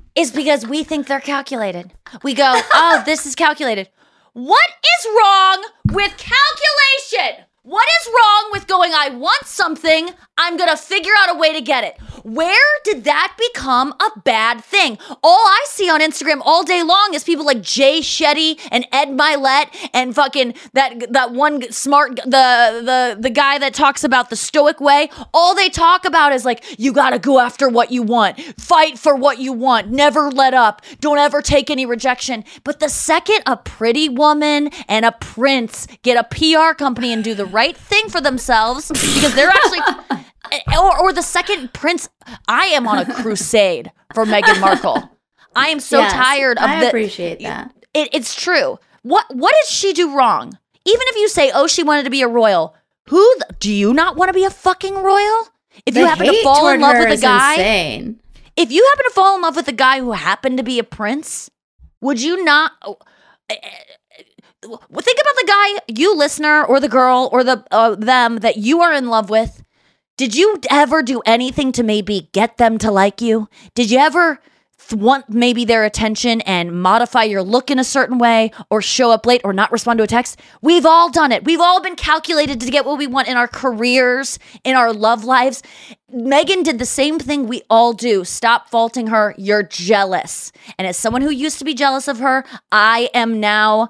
is 0.14 0.30
because 0.30 0.66
we 0.66 0.84
think 0.84 1.06
they're 1.06 1.20
calculated. 1.20 1.92
We 2.22 2.34
go, 2.34 2.60
oh, 2.74 3.02
this 3.06 3.26
is 3.26 3.34
calculated. 3.34 3.88
What 4.32 4.68
is 4.98 5.06
wrong 5.16 5.64
with 5.92 6.16
calculation? 6.16 7.44
What 7.62 7.88
is 8.02 8.08
wrong 8.08 8.50
with 8.52 8.66
going, 8.66 8.92
I 8.94 9.08
want 9.10 9.46
something, 9.46 10.10
I'm 10.36 10.56
gonna 10.56 10.76
figure 10.76 11.12
out 11.20 11.34
a 11.34 11.38
way 11.38 11.52
to 11.52 11.60
get 11.60 11.84
it? 11.84 11.96
Where 12.24 12.80
did 12.84 13.04
that 13.04 13.36
become 13.38 13.92
a 14.00 14.18
bad 14.20 14.64
thing? 14.64 14.98
All 15.22 15.46
I 15.46 15.64
see 15.68 15.90
on 15.90 16.00
Instagram 16.00 16.40
all 16.42 16.64
day 16.64 16.82
long 16.82 17.10
is 17.12 17.22
people 17.22 17.44
like 17.44 17.60
Jay 17.60 18.00
Shetty 18.00 18.58
and 18.70 18.86
Ed 18.90 19.08
Mylett 19.08 19.66
and 19.92 20.14
fucking 20.14 20.54
that 20.72 21.12
that 21.12 21.32
one 21.32 21.70
smart 21.70 22.16
the 22.16 22.24
the 22.24 23.16
the 23.20 23.30
guy 23.30 23.58
that 23.58 23.74
talks 23.74 24.02
about 24.02 24.30
the 24.30 24.36
stoic 24.36 24.80
way. 24.80 25.10
All 25.34 25.54
they 25.54 25.68
talk 25.68 26.06
about 26.06 26.32
is 26.32 26.44
like 26.44 26.64
you 26.80 26.92
got 26.92 27.10
to 27.10 27.18
go 27.18 27.38
after 27.38 27.68
what 27.68 27.92
you 27.92 28.02
want. 28.02 28.40
Fight 28.58 28.98
for 28.98 29.14
what 29.14 29.38
you 29.38 29.52
want. 29.52 29.90
Never 29.90 30.30
let 30.30 30.54
up. 30.54 30.80
Don't 31.00 31.18
ever 31.18 31.42
take 31.42 31.70
any 31.70 31.84
rejection. 31.84 32.42
But 32.64 32.80
the 32.80 32.88
second 32.88 33.42
a 33.46 33.56
pretty 33.56 34.08
woman 34.08 34.70
and 34.88 35.04
a 35.04 35.12
prince 35.12 35.86
get 36.02 36.16
a 36.16 36.24
PR 36.24 36.74
company 36.74 37.12
and 37.12 37.22
do 37.22 37.34
the 37.34 37.46
right 37.46 37.76
thing 37.76 38.08
for 38.08 38.20
themselves 38.22 38.88
because 38.88 39.34
they're 39.34 39.50
actually 39.50 39.80
or, 40.78 40.98
or 41.00 41.12
the 41.12 41.22
second 41.22 41.72
prince 41.72 42.08
i 42.48 42.66
am 42.66 42.86
on 42.86 42.98
a 42.98 43.04
crusade 43.22 43.90
for 44.14 44.24
meghan 44.24 44.60
markle 44.60 45.10
i 45.56 45.68
am 45.68 45.80
so 45.80 45.98
Yes, 45.98 46.12
tired 46.12 46.58
of 46.58 46.64
that. 46.64 46.76
I 46.78 46.80
the 46.80 46.88
appreciate 46.88 47.40
that. 47.40 47.72
it, 47.94 48.08
it's 48.12 48.34
true 48.34 48.78
what 49.02 49.26
what 49.34 49.54
did 49.62 49.68
she 49.68 49.92
do 49.92 50.16
wrong 50.16 50.58
even 50.84 51.02
if 51.08 51.16
you 51.16 51.28
say 51.28 51.50
oh 51.54 51.66
she 51.66 51.82
wanted 51.82 52.04
to 52.04 52.10
be 52.10 52.22
a 52.22 52.28
royal 52.28 52.74
who 53.08 53.24
do 53.60 53.72
you 53.72 53.92
not 53.94 54.16
want 54.16 54.28
to 54.28 54.34
be 54.34 54.44
a 54.44 54.50
fucking 54.50 54.94
royal 54.94 55.48
if 55.86 55.96
you 55.96 56.06
happen 56.06 56.26
to 56.26 56.42
fall 56.42 56.68
in 56.68 56.80
love 56.80 56.96
with 56.98 57.18
a 57.18 57.20
guy 57.22 57.52
insane. 57.54 58.20
if 58.56 58.70
you 58.70 58.84
happen 58.92 59.04
to 59.10 59.14
fall 59.14 59.34
in 59.36 59.42
love 59.42 59.56
with 59.56 59.68
a 59.68 59.72
guy 59.72 59.98
who 59.98 60.12
happened 60.12 60.56
to 60.58 60.62
be 60.64 60.78
a 60.78 60.84
prince 60.84 61.50
would 62.00 62.20
you 62.22 62.44
not 62.44 62.72
eh, 63.50 63.56
well, 64.66 64.80
think 65.02 65.18
about 65.20 65.34
the 65.36 65.46
guy 65.46 65.80
you 65.88 66.14
listener 66.16 66.64
or 66.64 66.80
the 66.80 66.88
girl 66.88 67.28
or 67.32 67.44
the 67.44 67.62
uh, 67.70 67.94
them 67.96 68.38
that 68.38 68.56
you 68.56 68.80
are 68.80 68.92
in 68.94 69.08
love 69.08 69.28
with 69.30 69.62
did 70.16 70.34
you 70.34 70.58
ever 70.70 71.02
do 71.02 71.20
anything 71.26 71.72
to 71.72 71.82
maybe 71.82 72.28
get 72.32 72.56
them 72.56 72.78
to 72.78 72.90
like 72.90 73.20
you 73.20 73.48
did 73.74 73.90
you 73.90 73.98
ever 73.98 74.40
th- 74.88 75.00
want 75.00 75.28
maybe 75.28 75.64
their 75.64 75.84
attention 75.84 76.40
and 76.42 76.80
modify 76.80 77.22
your 77.22 77.42
look 77.42 77.70
in 77.70 77.78
a 77.78 77.84
certain 77.84 78.18
way 78.18 78.50
or 78.70 78.80
show 78.80 79.10
up 79.10 79.26
late 79.26 79.40
or 79.44 79.52
not 79.52 79.72
respond 79.72 79.98
to 79.98 80.04
a 80.04 80.06
text 80.06 80.40
we've 80.62 80.86
all 80.86 81.10
done 81.10 81.32
it 81.32 81.44
we've 81.44 81.60
all 81.60 81.80
been 81.82 81.96
calculated 81.96 82.60
to 82.60 82.70
get 82.70 82.84
what 82.84 82.98
we 82.98 83.06
want 83.06 83.28
in 83.28 83.36
our 83.36 83.48
careers 83.48 84.38
in 84.64 84.76
our 84.76 84.92
love 84.92 85.24
lives 85.24 85.62
Meghan 86.12 86.62
did 86.62 86.78
the 86.78 86.86
same 86.86 87.18
thing 87.18 87.48
we 87.48 87.62
all 87.68 87.92
do. 87.92 88.24
Stop 88.24 88.68
faulting 88.70 89.08
her. 89.08 89.34
You're 89.36 89.64
jealous. 89.64 90.52
And 90.78 90.86
as 90.86 90.96
someone 90.96 91.22
who 91.22 91.30
used 91.30 91.58
to 91.58 91.64
be 91.64 91.74
jealous 91.74 92.06
of 92.06 92.20
her, 92.20 92.44
I 92.70 93.10
am 93.12 93.40
now 93.40 93.88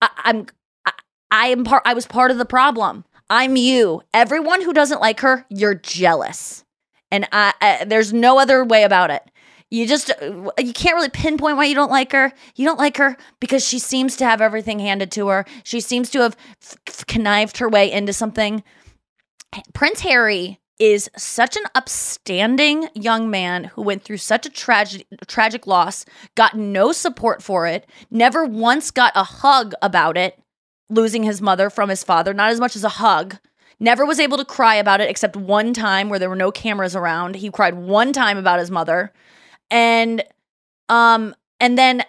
I, 0.00 0.08
I'm 0.16 0.46
I, 0.86 0.92
I 1.30 1.46
am 1.48 1.64
part 1.64 1.82
I 1.84 1.92
was 1.92 2.06
part 2.06 2.30
of 2.30 2.38
the 2.38 2.46
problem. 2.46 3.04
I'm 3.30 3.56
you. 3.56 4.02
Everyone 4.12 4.60
who 4.60 4.72
doesn't 4.72 5.00
like 5.00 5.20
her, 5.20 5.46
you're 5.48 5.76
jealous. 5.76 6.64
And 7.12 7.26
I, 7.32 7.54
I 7.60 7.84
there's 7.84 8.12
no 8.12 8.38
other 8.38 8.64
way 8.64 8.82
about 8.82 9.10
it. 9.10 9.22
You 9.70 9.86
just 9.86 10.10
uh, 10.10 10.50
you 10.58 10.72
can't 10.72 10.96
really 10.96 11.08
pinpoint 11.08 11.56
why 11.56 11.64
you 11.64 11.76
don't 11.76 11.92
like 11.92 12.10
her. 12.10 12.32
You 12.56 12.66
don't 12.66 12.78
like 12.78 12.96
her 12.96 13.16
because 13.38 13.64
she 13.64 13.78
seems 13.78 14.16
to 14.16 14.24
have 14.24 14.40
everything 14.40 14.80
handed 14.80 15.12
to 15.12 15.28
her. 15.28 15.46
She 15.62 15.80
seems 15.80 16.10
to 16.10 16.20
have 16.22 16.36
f- 16.60 17.06
connived 17.06 17.58
her 17.58 17.68
way 17.68 17.90
into 17.90 18.12
something. 18.12 18.64
Prince 19.72 20.00
Harry 20.00 20.58
is 20.80 21.08
such 21.16 21.56
an 21.56 21.64
upstanding 21.74 22.88
young 22.94 23.30
man 23.30 23.64
who 23.64 23.82
went 23.82 24.02
through 24.02 24.16
such 24.16 24.44
a 24.44 24.50
tragic 24.50 25.06
tragic 25.28 25.68
loss, 25.68 26.04
got 26.34 26.56
no 26.56 26.90
support 26.90 27.42
for 27.42 27.68
it, 27.68 27.88
never 28.10 28.44
once 28.44 28.90
got 28.90 29.12
a 29.14 29.22
hug 29.22 29.72
about 29.82 30.16
it, 30.16 30.42
losing 30.90 31.22
his 31.22 31.40
mother 31.40 31.70
from 31.70 31.88
his 31.88 32.04
father, 32.04 32.34
not 32.34 32.50
as 32.50 32.60
much 32.60 32.76
as 32.76 32.84
a 32.84 32.88
hug. 32.88 33.38
Never 33.78 34.04
was 34.04 34.20
able 34.20 34.36
to 34.36 34.44
cry 34.44 34.74
about 34.74 35.00
it 35.00 35.08
except 35.08 35.36
one 35.36 35.72
time 35.72 36.10
where 36.10 36.18
there 36.18 36.28
were 36.28 36.36
no 36.36 36.52
cameras 36.52 36.94
around. 36.94 37.36
He 37.36 37.50
cried 37.50 37.74
one 37.74 38.12
time 38.12 38.36
about 38.36 38.58
his 38.58 38.70
mother. 38.70 39.12
And 39.70 40.22
um 40.88 41.34
and 41.60 41.78
then 41.78 42.02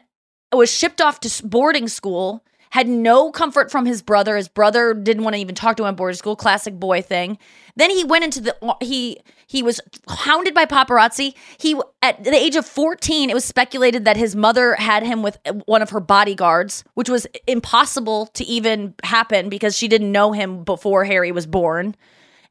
was 0.51 0.69
shipped 0.69 0.99
off 0.99 1.19
to 1.21 1.47
boarding 1.47 1.87
school 1.87 2.43
had 2.71 2.87
no 2.87 3.31
comfort 3.31 3.69
from 3.69 3.85
his 3.85 4.01
brother. 4.01 4.35
His 4.37 4.47
brother 4.47 4.93
didn't 4.93 5.23
want 5.23 5.35
to 5.35 5.41
even 5.41 5.55
talk 5.55 5.77
to 5.77 5.83
him 5.83 5.89
at 5.89 5.95
boarding 5.97 6.17
school, 6.17 6.35
classic 6.35 6.79
boy 6.79 7.01
thing. 7.01 7.37
Then 7.75 7.89
he 7.89 8.03
went 8.03 8.23
into 8.23 8.41
the 8.41 8.75
he 8.81 9.19
he 9.45 9.61
was 9.61 9.79
hounded 10.07 10.53
by 10.53 10.65
paparazzi. 10.65 11.35
He 11.57 11.79
at 12.01 12.23
the 12.23 12.33
age 12.33 12.55
of 12.55 12.65
14, 12.65 13.29
it 13.29 13.33
was 13.33 13.45
speculated 13.45 14.05
that 14.05 14.17
his 14.17 14.35
mother 14.35 14.75
had 14.75 15.03
him 15.03 15.21
with 15.21 15.37
one 15.65 15.81
of 15.81 15.89
her 15.89 15.99
bodyguards, 15.99 16.83
which 16.93 17.09
was 17.09 17.27
impossible 17.45 18.27
to 18.27 18.43
even 18.45 18.95
happen 19.03 19.49
because 19.49 19.77
she 19.77 19.87
didn't 19.87 20.11
know 20.11 20.31
him 20.31 20.63
before 20.63 21.03
Harry 21.03 21.31
was 21.31 21.45
born. 21.45 21.95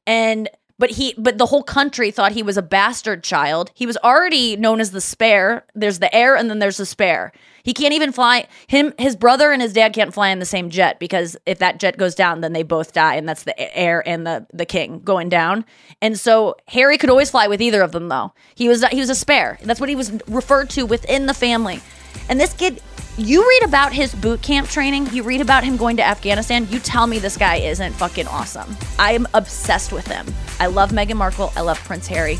And 0.07 0.49
but 0.81 0.93
he 0.93 1.15
but 1.19 1.37
the 1.37 1.47
whole 1.47 1.63
country 1.63 2.11
thought 2.11 2.33
he 2.33 2.43
was 2.43 2.57
a 2.57 2.63
bastard 2.63 3.23
child. 3.23 3.71
He 3.75 3.85
was 3.85 3.99
already 3.99 4.57
known 4.57 4.81
as 4.81 4.93
the 4.93 5.01
spare. 5.01 5.67
There's 5.75 5.99
the 5.99 6.13
heir 6.13 6.35
and 6.35 6.49
then 6.49 6.59
there's 6.59 6.79
the 6.79 6.87
spare. 6.87 7.33
He 7.63 7.75
can't 7.75 7.93
even 7.93 8.13
fly 8.13 8.49
him 8.67 8.95
his 8.99 9.15
brother 9.15 9.53
and 9.53 9.61
his 9.61 9.75
dad 9.75 9.93
can't 9.93 10.15
fly 10.15 10.31
in 10.31 10.39
the 10.39 10.47
same 10.47 10.71
jet 10.71 10.99
because 10.99 11.37
if 11.45 11.59
that 11.59 11.79
jet 11.79 11.99
goes 11.99 12.15
down 12.15 12.41
then 12.41 12.55
they 12.55 12.63
both 12.63 12.95
die 12.95 13.17
and 13.17 13.29
that's 13.29 13.43
the 13.43 13.77
heir 13.77 14.03
and 14.09 14.27
the 14.27 14.47
the 14.55 14.65
king 14.65 15.01
going 15.05 15.29
down. 15.29 15.67
And 16.01 16.19
so 16.19 16.57
Harry 16.69 16.97
could 16.97 17.11
always 17.11 17.31
fly 17.31 17.47
with 17.47 17.61
either 17.61 17.83
of 17.83 17.93
them 17.93 18.09
though. 18.09 18.33
He 18.55 18.67
was 18.67 18.83
he 18.87 19.01
was 19.01 19.11
a 19.11 19.15
spare. 19.15 19.59
That's 19.63 19.81
what 19.81 19.91
he 19.91 19.97
was 19.97 20.11
referred 20.27 20.71
to 20.71 20.87
within 20.87 21.27
the 21.27 21.35
family. 21.35 21.81
And 22.29 22.41
this 22.41 22.53
kid 22.53 22.81
you 23.17 23.47
read 23.47 23.65
about 23.65 23.93
his 23.93 24.15
boot 24.15 24.41
camp 24.41 24.69
training, 24.69 25.09
you 25.13 25.23
read 25.23 25.41
about 25.41 25.65
him 25.65 25.77
going 25.77 25.97
to 25.99 26.03
Afghanistan, 26.03 26.67
you 26.71 26.79
tell 26.79 27.07
me 27.07 27.19
this 27.19 27.37
guy 27.37 27.57
isn't 27.57 27.93
fucking 27.93 28.27
awesome. 28.27 28.77
I 28.99 29.13
am 29.13 29.27
obsessed 29.35 29.93
with 29.93 30.07
him. 30.07 30.27
I 30.59 30.67
love 30.67 30.91
Meghan 30.91 31.17
Markle. 31.17 31.53
I 31.57 31.61
love 31.61 31.79
Prince 31.85 32.07
Harry. 32.07 32.39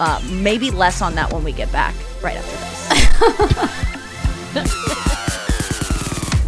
Uh, 0.00 0.20
maybe 0.30 0.70
less 0.70 1.02
on 1.02 1.14
that 1.14 1.32
when 1.32 1.44
we 1.44 1.52
get 1.52 1.72
back 1.72 1.94
right 2.22 2.36
after 2.36 2.50
this. 4.54 5.04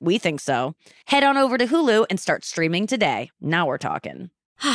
We 0.00 0.18
think 0.18 0.40
so. 0.40 0.74
Head 1.06 1.24
on 1.24 1.36
over 1.36 1.58
to 1.58 1.66
Hulu 1.66 2.06
and 2.10 2.20
start 2.20 2.44
streaming 2.44 2.86
today. 2.86 3.30
Now 3.40 3.66
we're 3.66 3.78
talking. 3.78 4.30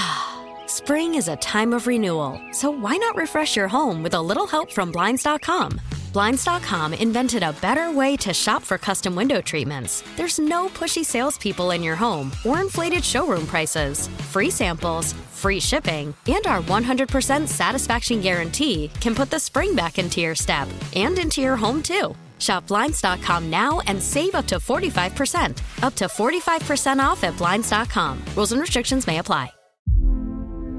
Spring 0.67 1.15
is 1.15 1.27
a 1.27 1.35
time 1.37 1.73
of 1.73 1.87
renewal, 1.87 2.41
so 2.51 2.69
why 2.71 2.97
not 2.97 3.15
refresh 3.15 3.55
your 3.55 3.67
home 3.67 4.03
with 4.03 4.13
a 4.13 4.21
little 4.21 4.47
help 4.47 4.71
from 4.71 4.91
Blinds.com? 4.91 5.79
Blinds.com 6.13 6.93
invented 6.93 7.41
a 7.41 7.53
better 7.53 7.89
way 7.91 8.17
to 8.17 8.33
shop 8.33 8.63
for 8.63 8.77
custom 8.77 9.15
window 9.15 9.41
treatments. 9.41 10.03
There's 10.17 10.39
no 10.39 10.67
pushy 10.69 11.05
salespeople 11.05 11.71
in 11.71 11.83
your 11.83 11.95
home 11.95 12.31
or 12.45 12.59
inflated 12.59 13.03
showroom 13.03 13.47
prices. 13.47 14.07
Free 14.29 14.49
samples, 14.49 15.13
free 15.31 15.59
shipping, 15.59 16.13
and 16.27 16.45
our 16.47 16.61
100% 16.61 17.47
satisfaction 17.47 18.19
guarantee 18.19 18.91
can 18.99 19.15
put 19.15 19.29
the 19.29 19.39
spring 19.39 19.73
back 19.73 19.99
into 19.99 20.19
your 20.19 20.35
step 20.35 20.67
and 20.95 21.17
into 21.17 21.41
your 21.41 21.55
home 21.55 21.81
too. 21.81 22.13
Shop 22.41 22.65
Blinds.com 22.67 23.49
now 23.49 23.79
and 23.87 24.01
save 24.01 24.35
up 24.35 24.47
to 24.47 24.55
45%. 24.55 25.83
Up 25.83 25.93
to 25.95 26.05
45% 26.05 26.99
off 26.99 27.23
at 27.23 27.37
Blinds.com. 27.37 28.21
Rules 28.35 28.51
and 28.51 28.59
restrictions 28.59 29.07
may 29.07 29.19
apply. 29.19 29.51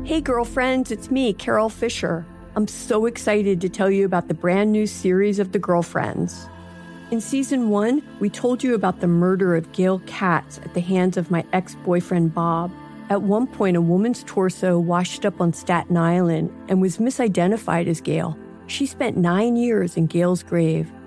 Hey, 0.04 0.20
girlfriends, 0.20 0.90
it's 0.90 1.12
me, 1.12 1.32
Carol 1.32 1.68
Fisher. 1.68 2.26
I'm 2.56 2.66
so 2.66 3.06
excited 3.06 3.60
to 3.60 3.68
tell 3.68 3.88
you 3.88 4.04
about 4.04 4.26
the 4.26 4.34
brand 4.34 4.72
new 4.72 4.84
series 4.84 5.38
of 5.38 5.52
The 5.52 5.60
Girlfriends. 5.60 6.48
In 7.12 7.20
season 7.20 7.70
one, 7.70 8.02
we 8.18 8.28
told 8.28 8.64
you 8.64 8.74
about 8.74 9.00
the 9.00 9.06
murder 9.06 9.54
of 9.54 9.70
Gail 9.70 10.00
Katz 10.06 10.58
at 10.58 10.74
the 10.74 10.80
hands 10.80 11.16
of 11.16 11.30
my 11.30 11.44
ex 11.52 11.76
boyfriend 11.84 12.34
Bob. 12.34 12.72
At 13.10 13.22
one 13.22 13.46
point, 13.46 13.76
a 13.76 13.80
woman's 13.80 14.24
torso 14.24 14.76
washed 14.76 15.24
up 15.24 15.40
on 15.40 15.52
Staten 15.52 15.96
Island 15.96 16.50
and 16.68 16.82
was 16.82 16.98
misidentified 16.98 17.86
as 17.86 18.00
Gail. 18.00 18.36
She 18.66 18.86
spent 18.86 19.16
nine 19.16 19.54
years 19.54 19.96
in 19.96 20.06
Gail's 20.06 20.42
grave, 20.42 20.90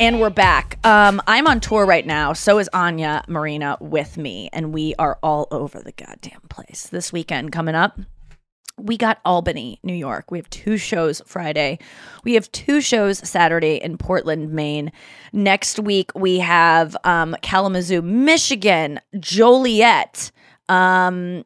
And 0.00 0.20
we're 0.20 0.28
back. 0.28 0.84
Um, 0.84 1.22
I'm 1.28 1.46
on 1.46 1.60
tour 1.60 1.86
right 1.86 2.04
now. 2.04 2.32
So 2.32 2.58
is 2.58 2.68
Anya 2.72 3.22
Marina 3.28 3.78
with 3.80 4.18
me, 4.18 4.50
and 4.52 4.74
we 4.74 4.96
are 4.98 5.20
all 5.22 5.46
over 5.52 5.80
the 5.80 5.92
goddamn 5.92 6.40
place. 6.50 6.88
This 6.90 7.12
weekend 7.12 7.52
coming 7.52 7.76
up, 7.76 8.00
we 8.76 8.96
got 8.96 9.20
Albany, 9.24 9.78
New 9.84 9.94
York. 9.94 10.32
We 10.32 10.38
have 10.38 10.50
two 10.50 10.78
shows 10.78 11.22
Friday. 11.26 11.78
We 12.24 12.34
have 12.34 12.50
two 12.50 12.80
shows 12.80 13.18
Saturday 13.18 13.76
in 13.76 13.96
Portland, 13.96 14.52
Maine. 14.52 14.90
Next 15.32 15.78
week 15.78 16.10
we 16.16 16.40
have 16.40 16.96
um, 17.04 17.36
Kalamazoo, 17.40 18.02
Michigan, 18.02 19.00
Joliet, 19.20 20.32
um, 20.68 21.44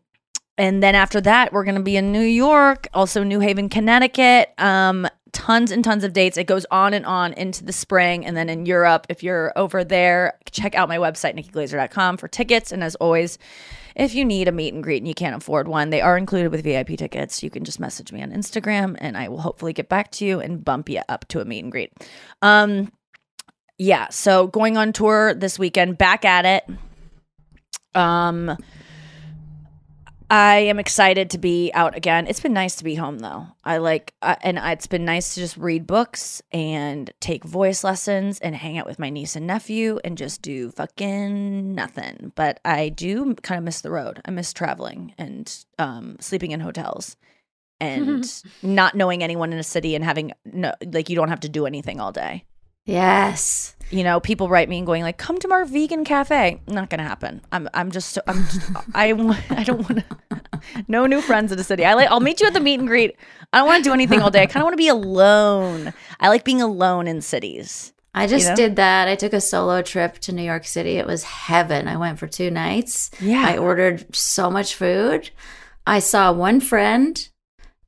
and 0.59 0.83
then 0.83 0.97
after 0.97 1.21
that, 1.21 1.53
we're 1.53 1.63
going 1.63 1.77
to 1.77 1.83
be 1.83 1.97
in 1.97 2.11
New 2.11 2.19
York, 2.21 2.89
also 2.93 3.23
New 3.23 3.39
Haven, 3.39 3.69
Connecticut. 3.69 4.53
Um, 4.59 5.07
tons 5.33 5.71
and 5.71 5.85
tons 5.85 6.05
of 6.05 6.13
dates. 6.13 6.37
It 6.37 6.47
goes 6.47 6.67
on 6.71 6.95
and 6.95 7.07
on 7.07 7.33
into 7.35 7.65
the 7.65 7.73
spring. 7.73 8.25
And 8.25 8.37
then 8.37 8.49
in 8.49 8.67
Europe, 8.67 9.07
if 9.09 9.23
you're 9.23 9.53
over 9.57 9.85
there, 9.85 10.39
check 10.51 10.75
out 10.75 10.89
my 10.89 10.99
website, 10.99 11.37
nikkiglaser.com 11.37 12.17
for 12.17 12.29
tickets. 12.29 12.73
And 12.73 12.83
as 12.83 12.95
always, 12.97 13.39
if 13.97 14.15
you 14.15 14.25
need 14.25 14.49
a 14.49 14.53
meet 14.53 14.75
and 14.75 14.83
greet 14.83 14.99
and 14.99 15.09
you 15.09 15.15
can't 15.15 15.37
afford 15.37 15.69
one, 15.69 15.91
they 15.91 16.01
are 16.01 16.17
included 16.17 16.51
with 16.51 16.63
VIP 16.63 16.97
tickets. 16.99 17.43
You 17.43 17.51
can 17.51 17.65
just 17.65 17.81
message 17.81 18.13
me 18.13 18.23
on 18.23 18.31
Instagram 18.31 18.97
and 18.99 19.17
I 19.17 19.29
will 19.29 19.41
hopefully 19.41 19.73
get 19.73 19.89
back 19.89 20.11
to 20.13 20.25
you 20.25 20.41
and 20.41 20.65
bump 20.65 20.89
you 20.89 21.03
up 21.09 21.27
to 21.29 21.41
a 21.41 21.45
meet 21.45 21.63
and 21.63 21.73
greet. 21.73 21.93
Um, 22.43 22.93
yeah, 23.79 24.09
so 24.11 24.49
going 24.49 24.77
on 24.77 24.93
tour 24.93 25.35
this 25.35 25.59
weekend, 25.59 25.99
back 25.99 26.25
at 26.25 26.45
it. 26.45 26.65
Um, 27.95 28.57
I 30.31 30.57
am 30.59 30.79
excited 30.79 31.31
to 31.31 31.39
be 31.39 31.71
out 31.73 31.97
again. 31.97 32.27
It's 32.27 32.41
been 32.41 32.53
nice 32.53 32.77
to 32.77 32.85
be 32.85 32.97
home 32.97 33.21
though. 33.21 33.47
I 33.65 33.79
like, 33.79 34.15
uh, 34.21 34.37
and 34.43 34.59
I, 34.59 34.73
it's 34.73 34.87
been 34.87 35.07
nice 35.07 35.35
to 35.35 35.41
just 35.41 35.57
read 35.57 35.87
books 35.87 36.43
and 36.53 37.11
take 37.21 37.45
voice 37.45 37.83
lessons 37.83 38.39
and 38.41 38.55
hang 38.55 38.77
out 38.77 38.87
with 38.87 38.99
my 38.99 39.09
niece 39.09 39.37
and 39.37 39.47
nephew 39.47 39.99
and 40.05 40.19
just 40.19 40.43
do 40.43 40.71
fucking 40.71 41.75
nothing. 41.75 42.33
But 42.35 42.61
I 42.65 42.91
do 42.91 43.35
kind 43.37 43.59
of 43.59 43.65
miss 43.65 43.81
the 43.81 43.91
road. 43.91 44.21
I 44.27 44.31
miss 44.31 44.53
traveling 44.53 45.15
and 45.17 45.65
um, 45.79 46.17
sleeping 46.21 46.51
in 46.51 46.61
hotels 46.61 47.17
and 47.81 48.31
not 48.63 48.95
knowing 48.95 49.23
anyone 49.23 49.53
in 49.55 49.59
a 49.59 49.65
city 49.65 49.95
and 49.95 50.05
having 50.05 50.33
no, 50.45 50.75
like, 50.85 51.09
you 51.09 51.17
don't 51.17 51.31
have 51.31 51.41
to 51.41 51.49
do 51.49 51.65
anything 51.65 52.01
all 52.01 52.13
day. 52.13 52.45
Yes. 52.89 53.75
You 53.91 54.03
know, 54.05 54.19
people 54.21 54.49
write 54.49 54.69
me 54.69 54.79
and 54.79 54.87
going 54.87 55.03
like, 55.03 55.17
"Come 55.19 55.39
to 55.39 55.51
our 55.51 55.65
vegan 55.65 56.05
cafe." 56.05 56.61
Not 56.67 56.91
gonna 56.91 57.05
happen. 57.05 57.41
I'm, 57.53 57.69
I'm 57.73 57.91
just, 57.91 58.11
so, 58.13 58.21
I'm, 58.27 58.45
just, 58.45 58.71
I, 58.95 59.09
I 59.51 59.63
don't 59.65 59.79
want 59.89 60.05
to. 60.09 60.41
No 60.89 61.07
new 61.07 61.21
friends 61.21 61.53
in 61.53 61.59
the 61.59 61.65
city. 61.65 61.85
I 61.85 61.95
like, 61.95 62.11
I'll 62.11 62.21
meet 62.21 62.41
you 62.41 62.47
at 62.47 62.53
the 62.55 62.61
meet 62.61 62.81
and 62.81 62.89
greet. 62.89 63.17
I 63.53 63.59
don't 63.59 63.67
want 63.67 63.85
to 63.85 63.89
do 63.89 63.95
anything 63.95 64.21
all 64.21 64.31
day. 64.31 64.43
I 64.43 64.47
kind 64.47 64.63
of 64.63 64.65
want 64.65 64.75
to 64.75 64.79
be 64.79 64.89
alone. 64.89 65.93
I 66.21 66.29
like 66.29 66.45
being 66.45 66.61
alone 66.61 67.07
in 67.07 67.21
cities. 67.23 67.93
I 68.15 68.27
just 68.27 68.45
You 68.45 68.51
know? 68.51 68.57
did 68.57 68.77
that. 68.77 69.09
I 69.09 69.15
took 69.15 69.33
a 69.33 69.41
solo 69.41 69.81
trip 69.83 70.19
to 70.21 70.33
New 70.33 70.43
York 70.43 70.65
City. 70.67 70.97
It 70.97 71.07
was 71.07 71.23
heaven. 71.23 71.89
I 71.89 71.97
went 71.97 72.19
for 72.19 72.27
two 72.27 72.51
nights. 72.51 73.11
Yeah. 73.21 73.45
I 73.47 73.57
ordered 73.59 74.15
so 74.15 74.51
much 74.51 74.75
food. 74.75 75.31
I 75.87 76.01
saw 76.01 76.33
one 76.33 76.61
friend. 76.61 77.27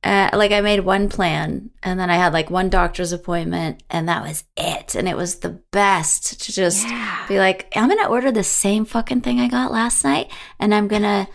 Uh, 0.03 0.31
like 0.33 0.51
I 0.51 0.61
made 0.61 0.79
one 0.79 1.09
plan 1.09 1.69
and 1.83 1.99
then 1.99 2.09
I 2.09 2.15
had 2.15 2.33
like 2.33 2.49
one 2.49 2.69
doctor's 2.69 3.11
appointment 3.11 3.83
and 3.89 4.09
that 4.09 4.23
was 4.23 4.43
it. 4.57 4.95
And 4.95 5.07
it 5.07 5.15
was 5.15 5.35
the 5.39 5.49
best 5.49 6.41
to 6.41 6.51
just 6.51 6.87
be 7.27 7.37
like, 7.37 7.71
I'm 7.75 7.87
going 7.87 8.03
to 8.03 8.09
order 8.09 8.31
the 8.31 8.43
same 8.43 8.85
fucking 8.85 9.21
thing 9.21 9.39
I 9.39 9.47
got 9.47 9.71
last 9.71 10.03
night 10.03 10.31
and 10.59 10.73
I'm 10.73 10.87
going 10.87 11.03
to 11.03 11.27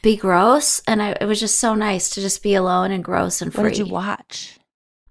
be 0.00 0.16
gross. 0.16 0.80
And 0.86 1.02
I, 1.02 1.16
it 1.20 1.26
was 1.26 1.38
just 1.38 1.58
so 1.58 1.74
nice 1.74 2.08
to 2.10 2.22
just 2.22 2.42
be 2.42 2.54
alone 2.54 2.92
and 2.92 3.04
gross 3.04 3.42
and 3.42 3.52
free. 3.52 3.64
What 3.64 3.68
did 3.74 3.86
you 3.86 3.92
watch? 3.92 4.58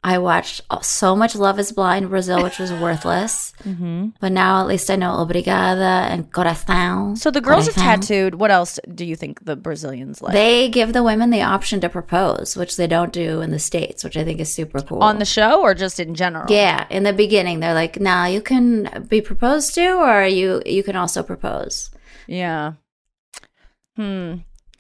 I 0.04 0.18
watched 0.18 0.62
so 0.82 1.16
much 1.16 1.34
Love 1.36 1.60
is 1.60 1.72
Blind 1.72 2.10
Brazil, 2.10 2.44
which 2.44 2.60
was 2.60 2.74
worthless. 2.74 3.54
Mm-hmm. 3.64 4.10
But 4.20 4.34
now 4.34 4.60
at 4.60 4.68
least 4.68 4.92
I 4.92 4.98
know 4.98 5.12
Obrigada 5.12 6.10
and 6.10 6.30
Coração. 6.32 7.18
So 7.18 7.32
the 7.32 7.40
girls 7.40 7.70
are 7.70 7.72
tattooed. 7.72 8.36
What 8.36 8.52
else 8.52 8.80
do 8.94 9.06
you 9.06 9.16
think 9.16 9.46
the 9.46 9.56
Brazilians 9.56 10.22
like? 10.22 10.34
They 10.34 10.68
give 10.68 10.92
the 10.92 11.04
women 11.04 11.30
the 11.30 11.42
option 11.42 11.80
to 11.82 11.90
propose, 11.90 12.58
which 12.58 12.76
they 12.76 12.88
don't 12.88 13.14
do 13.14 13.40
in 13.40 13.52
the 13.52 13.60
States, 13.60 14.04
which 14.04 14.18
I 14.18 14.26
think 14.26 14.42
is 14.42 14.54
super 14.54 14.82
cool. 14.82 15.02
on 15.02 15.20
the 15.20 15.26
show 15.26 15.62
or 15.62 15.74
just 15.74 16.00
in 16.00 16.16
general? 16.16 16.46
yeah, 16.50 16.86
in 16.90 17.04
the 17.04 17.14
beginning, 17.14 17.62
they're 17.62 17.74
like, 17.74 18.00
"Nah, 18.00 18.26
you 18.26 18.42
can 18.42 19.06
be 19.08 19.22
proposed 19.22 19.74
to, 19.76 19.88
or 19.94 20.26
you 20.26 20.62
you 20.66 20.84
can 20.84 20.98
also 20.98 21.24
propose." 21.24 21.90
Yeah. 22.28 22.74
Hmm. 23.96 24.36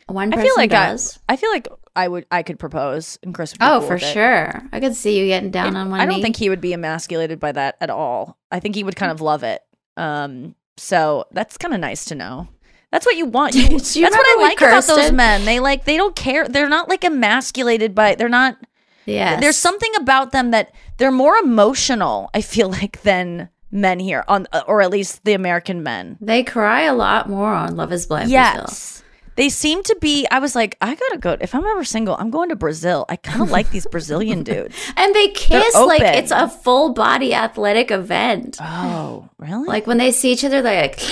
One 0.07 0.33
I 0.33 0.35
person 0.35 0.47
feel 0.47 0.55
like 0.57 0.71
does. 0.71 1.19
I, 1.29 1.33
I 1.33 1.35
feel 1.37 1.51
like 1.51 1.67
I 1.95 2.07
would 2.07 2.25
I 2.31 2.41
could 2.43 2.57
propose 2.59 3.19
and 3.23 3.33
Chris 3.35 3.53
oh, 3.61 3.79
cool 3.79 3.87
for 3.87 3.99
sure. 3.99 4.61
I 4.71 4.79
could 4.79 4.95
see 4.95 5.19
you 5.19 5.27
getting 5.27 5.51
down 5.51 5.75
It- 5.75 5.79
on 5.79 5.89
one 5.91 5.99
I 5.99 6.05
don't 6.05 6.17
knee. 6.17 6.21
think 6.23 6.35
he 6.37 6.49
would 6.49 6.61
be 6.61 6.73
emasculated 6.73 7.39
by 7.39 7.51
that 7.51 7.75
at 7.81 7.89
all. 7.89 8.37
I 8.51 8.59
think 8.59 8.75
he 8.75 8.83
would 8.83 8.95
kind 8.95 9.11
of 9.11 9.21
love 9.21 9.43
it. 9.43 9.61
Um, 9.97 10.55
so 10.77 11.25
that's 11.31 11.57
kind 11.57 11.73
of 11.73 11.79
nice 11.79 12.05
to 12.05 12.15
know. 12.15 12.47
That's 12.91 13.05
what 13.05 13.15
you 13.15 13.25
want. 13.25 13.53
You, 13.55 13.63
you 13.63 13.69
that's 13.79 13.93
what 13.93 14.39
I 14.39 14.41
like 14.41 14.61
about 14.61 14.85
those 14.85 15.11
men. 15.11 15.45
They 15.45 15.59
like 15.59 15.85
they 15.85 15.97
don't 15.97 16.15
care. 16.15 16.47
They're 16.47 16.69
not 16.69 16.89
like 16.89 17.03
emasculated 17.03 17.93
by. 17.95 18.15
They're 18.15 18.29
not. 18.29 18.57
Yeah. 19.05 19.39
There's 19.39 19.57
something 19.57 19.91
about 19.99 20.31
them 20.31 20.51
that 20.51 20.73
they're 20.97 21.11
more 21.11 21.35
emotional. 21.37 22.29
I 22.33 22.41
feel 22.41 22.69
like 22.79 23.01
than 23.03 23.49
men 23.71 23.99
here 23.99 24.23
on, 24.27 24.47
or 24.67 24.81
at 24.81 24.91
least 24.91 25.25
the 25.25 25.33
American 25.33 25.81
men. 25.83 26.17
They 26.21 26.43
cry 26.43 26.81
a 26.81 26.93
lot 26.93 27.27
more 27.29 27.51
on 27.53 27.75
Love 27.75 27.91
Is 27.91 28.05
Blind. 28.05 28.29
Brazil. 28.31 29.02
They 29.35 29.49
seem 29.49 29.83
to 29.83 29.95
be. 29.99 30.27
I 30.29 30.39
was 30.39 30.55
like, 30.55 30.77
I 30.81 30.95
gotta 30.95 31.17
go. 31.17 31.37
If 31.41 31.55
I'm 31.55 31.65
ever 31.65 31.83
single, 31.83 32.15
I'm 32.17 32.29
going 32.29 32.49
to 32.49 32.55
Brazil. 32.55 33.05
I 33.09 33.15
kind 33.15 33.41
of 33.41 33.49
like 33.51 33.71
these 33.71 33.87
Brazilian 33.87 34.43
dudes. 34.43 34.75
And 34.95 35.15
they 35.15 35.29
kiss 35.29 35.73
like 35.75 36.01
it's 36.01 36.31
a 36.31 36.47
full 36.47 36.93
body 36.93 37.33
athletic 37.33 37.91
event. 37.91 38.57
Oh, 38.61 39.29
really? 39.37 39.67
Like 39.67 39.87
when 39.87 39.97
they 39.97 40.11
see 40.11 40.31
each 40.31 40.43
other, 40.43 40.61
they're 40.61 40.83
like, 40.83 40.99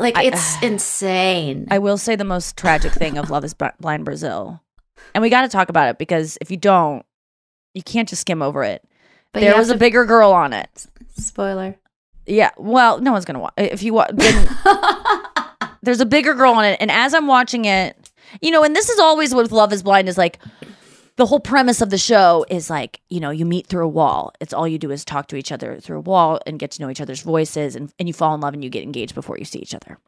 like 0.00 0.14
it's 0.24 0.56
uh, 0.56 0.66
insane. 0.66 1.66
I 1.70 1.78
will 1.78 1.98
say 1.98 2.16
the 2.16 2.24
most 2.24 2.56
tragic 2.56 2.92
thing 2.92 3.18
of 3.18 3.30
Love 3.30 3.44
is 3.44 3.54
Blind 3.54 4.04
Brazil. 4.04 4.62
And 5.14 5.22
we 5.22 5.30
got 5.30 5.42
to 5.42 5.48
talk 5.48 5.68
about 5.68 5.88
it 5.88 5.98
because 5.98 6.38
if 6.40 6.50
you 6.50 6.56
don't, 6.56 7.04
you 7.74 7.82
can't 7.82 8.08
just 8.08 8.22
skim 8.22 8.42
over 8.42 8.62
it. 8.62 8.82
But 9.32 9.40
there 9.40 9.56
was 9.56 9.70
a 9.70 9.76
bigger 9.76 10.04
girl 10.04 10.32
on 10.32 10.52
it. 10.52 10.86
Spoiler. 11.16 11.76
Yeah. 12.26 12.50
Well, 12.56 13.00
no 13.00 13.12
one's 13.12 13.24
to 13.24 13.40
watch. 13.40 13.54
If 13.56 13.82
you 13.82 13.94
watch, 13.94 14.10
there's 15.82 16.00
a 16.00 16.06
bigger 16.06 16.34
girl 16.34 16.52
on 16.52 16.64
it. 16.64 16.76
And 16.80 16.90
as 16.90 17.14
I'm 17.14 17.26
watching 17.26 17.64
it, 17.64 18.10
you 18.40 18.50
know, 18.50 18.64
and 18.64 18.74
this 18.74 18.88
is 18.88 18.98
always 18.98 19.34
with 19.34 19.52
Love 19.52 19.72
is 19.72 19.82
Blind 19.82 20.08
is 20.08 20.18
like, 20.18 20.38
the 21.16 21.26
whole 21.26 21.40
premise 21.40 21.80
of 21.80 21.90
the 21.90 21.98
show 21.98 22.46
is 22.48 22.70
like, 22.70 23.00
you 23.08 23.18
know, 23.18 23.30
you 23.30 23.44
meet 23.44 23.66
through 23.66 23.84
a 23.84 23.88
wall. 23.88 24.32
It's 24.40 24.54
all 24.54 24.68
you 24.68 24.78
do 24.78 24.92
is 24.92 25.04
talk 25.04 25.26
to 25.28 25.36
each 25.36 25.50
other 25.50 25.80
through 25.80 25.98
a 25.98 26.02
wall 26.02 26.38
and 26.46 26.60
get 26.60 26.70
to 26.72 26.80
know 26.80 26.90
each 26.90 27.00
other's 27.00 27.22
voices 27.22 27.74
and, 27.74 27.92
and 27.98 28.08
you 28.08 28.14
fall 28.14 28.34
in 28.36 28.40
love 28.40 28.54
and 28.54 28.62
you 28.62 28.70
get 28.70 28.84
engaged 28.84 29.16
before 29.16 29.36
you 29.36 29.44
see 29.44 29.58
each 29.58 29.74
other. 29.74 29.98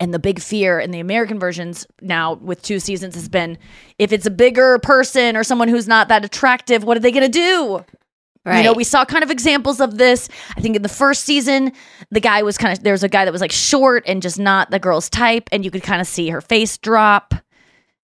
And 0.00 0.12
the 0.12 0.18
big 0.18 0.40
fear 0.40 0.80
in 0.80 0.90
the 0.90 0.98
American 0.98 1.38
versions 1.38 1.86
now 2.02 2.34
with 2.34 2.60
two 2.60 2.80
seasons 2.80 3.14
has 3.14 3.28
been 3.28 3.56
if 3.98 4.12
it's 4.12 4.26
a 4.26 4.30
bigger 4.30 4.78
person 4.80 5.36
or 5.36 5.44
someone 5.44 5.68
who's 5.68 5.86
not 5.86 6.08
that 6.08 6.24
attractive, 6.24 6.82
what 6.82 6.96
are 6.96 7.00
they 7.00 7.12
going 7.12 7.22
to 7.22 7.28
do? 7.28 7.84
You 8.46 8.62
know, 8.62 8.72
we 8.72 8.84
saw 8.84 9.04
kind 9.04 9.24
of 9.24 9.30
examples 9.30 9.80
of 9.80 9.98
this. 9.98 10.28
I 10.56 10.60
think 10.60 10.76
in 10.76 10.82
the 10.82 10.88
first 10.88 11.24
season, 11.24 11.72
the 12.10 12.20
guy 12.20 12.42
was 12.42 12.56
kind 12.56 12.72
of 12.72 12.82
there 12.84 12.92
was 12.92 13.02
a 13.02 13.08
guy 13.08 13.24
that 13.24 13.32
was 13.32 13.40
like 13.40 13.52
short 13.52 14.04
and 14.06 14.22
just 14.22 14.38
not 14.38 14.70
the 14.70 14.78
girl's 14.78 15.10
type, 15.10 15.48
and 15.50 15.64
you 15.64 15.70
could 15.70 15.82
kind 15.82 16.00
of 16.00 16.06
see 16.06 16.28
her 16.30 16.40
face 16.40 16.78
drop 16.78 17.34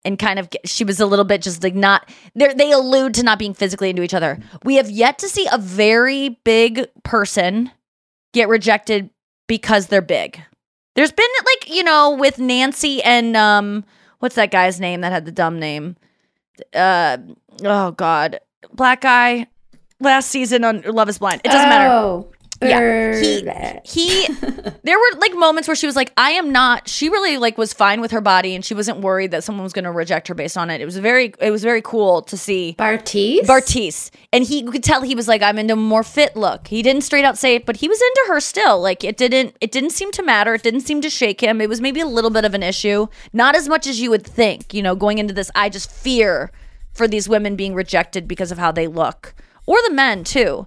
and 0.06 0.20
kind 0.20 0.40
of 0.40 0.50
get, 0.50 0.68
she 0.70 0.84
was 0.84 1.00
a 1.00 1.06
little 1.06 1.26
bit 1.26 1.42
just 1.42 1.64
like 1.64 1.76
not 1.76 2.10
they 2.36 2.54
they 2.54 2.72
allude 2.72 3.14
to 3.16 3.24
not 3.24 3.40
being 3.40 3.54
physically 3.54 3.90
into 3.90 4.04
each 4.04 4.14
other. 4.14 4.40
We 4.64 4.76
have 4.76 4.90
yet 4.90 5.20
to 5.20 5.28
see 5.28 5.48
a 5.52 5.58
very 5.58 6.40
big 6.44 6.86
person 7.04 7.72
get 8.34 8.48
rejected 8.48 9.10
because 9.48 9.88
they're 9.88 10.02
big. 10.02 10.40
There's 10.96 11.12
been 11.12 11.28
like, 11.46 11.70
you 11.76 11.84
know, 11.84 12.12
with 12.12 12.40
Nancy 12.40 13.02
and 13.04 13.36
um 13.36 13.84
what's 14.20 14.36
that 14.36 14.52
guy's 14.52 14.80
name 14.80 15.02
that 15.02 15.12
had 15.12 15.26
the 15.26 15.32
dumb 15.32 15.60
name? 15.60 15.98
Uh 16.74 17.18
oh 17.64 17.92
god. 17.92 18.40
Black 18.72 19.02
guy 19.02 19.48
last 20.00 20.30
season 20.30 20.64
on 20.64 20.82
Love 20.82 21.10
is 21.10 21.18
Blind. 21.20 21.42
It 21.44 21.52
doesn't 21.52 21.70
matter. 21.70 21.90
Oh, 21.92 22.32
Yeah. 22.62 22.80
Er, 22.80 23.20
he, 23.20 23.42
he 23.86 24.28
there 24.84 24.98
were 24.98 25.20
like 25.20 25.36
moments 25.36 25.68
where 25.68 25.76
she 25.76 25.86
was 25.86 25.96
like, 25.96 26.12
I 26.18 26.32
am 26.32 26.52
not 26.52 26.90
she 26.90 27.08
really 27.10 27.38
like 27.38 27.58
was 27.58 27.72
fine 27.72 28.02
with 28.02 28.10
her 28.12 28.22
body 28.22 28.56
and 28.56 28.66
she 28.66 28.74
wasn't 28.74 29.02
worried 29.02 29.30
that 29.32 29.44
someone 29.44 29.64
was 29.64 29.74
gonna 29.74 29.92
reject 29.92 30.28
her 30.28 30.34
based 30.34 30.58
on 30.58 30.70
it. 30.72 30.82
It 30.82 30.86
was 30.86 30.98
very 30.98 31.34
it 31.40 31.52
was 31.52 31.64
very 31.64 31.82
cool 31.84 32.24
to 32.24 32.36
see 32.36 32.76
Bartise? 32.80 33.42
Bartise. 33.42 34.10
And 34.34 34.44
he 34.44 34.64
you 34.64 34.72
could 34.72 34.84
tell 34.84 35.02
he 35.02 35.14
was 35.14 35.28
like, 35.28 35.44
I'm 35.44 35.60
into 35.60 35.74
a 35.74 35.78
more 35.78 36.04
fit 36.04 36.36
look. 36.36 36.68
He 36.68 36.82
didn't 36.82 37.04
straight 37.04 37.26
out 37.26 37.38
say 37.38 37.56
it, 37.56 37.66
but 37.66 37.78
he 37.78 37.88
was 37.88 38.02
into 38.02 38.26
her 38.30 38.40
still. 38.40 38.82
Like 38.82 39.04
it 39.04 39.18
didn't 39.18 39.56
it 39.62 39.72
didn't 39.72 39.92
seem 39.92 40.12
to 40.14 40.24
matter. 40.24 40.56
It 40.56 40.64
didn't 40.64 40.82
seem 40.82 41.02
to 41.02 41.12
shake 41.12 41.42
him. 41.42 41.62
It 41.62 41.70
was 41.70 41.80
maybe 41.82 42.00
a 42.00 42.08
little 42.08 42.32
bit 42.32 42.46
of 42.46 42.56
an 42.56 42.64
issue. 42.64 43.08
Not 43.34 43.56
as 43.56 43.70
much 43.70 43.86
as 43.86 44.02
you 44.02 44.10
would 44.10 44.26
think, 44.26 44.74
you 44.74 44.82
know, 44.82 44.96
going 44.96 45.20
into 45.20 45.34
this, 45.34 45.52
I 45.54 45.70
just 45.70 45.92
fear 45.92 46.52
for 46.92 47.08
these 47.08 47.30
women 47.30 47.56
being 47.56 47.76
rejected 47.76 48.28
because 48.28 48.52
of 48.52 48.58
how 48.58 48.72
they 48.72 48.88
look. 48.88 49.36
Or 49.68 49.78
the 49.88 49.94
men 49.94 50.24
too. 50.24 50.66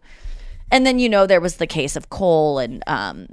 And 0.71 0.87
then 0.87 1.01
you 1.01 1.09
know 1.09 1.27
there 1.27 1.41
was 1.41 1.57
the 1.57 1.67
case 1.67 1.97
of 1.97 2.11
Cole 2.11 2.59
and 2.61 2.85
um 2.87 3.27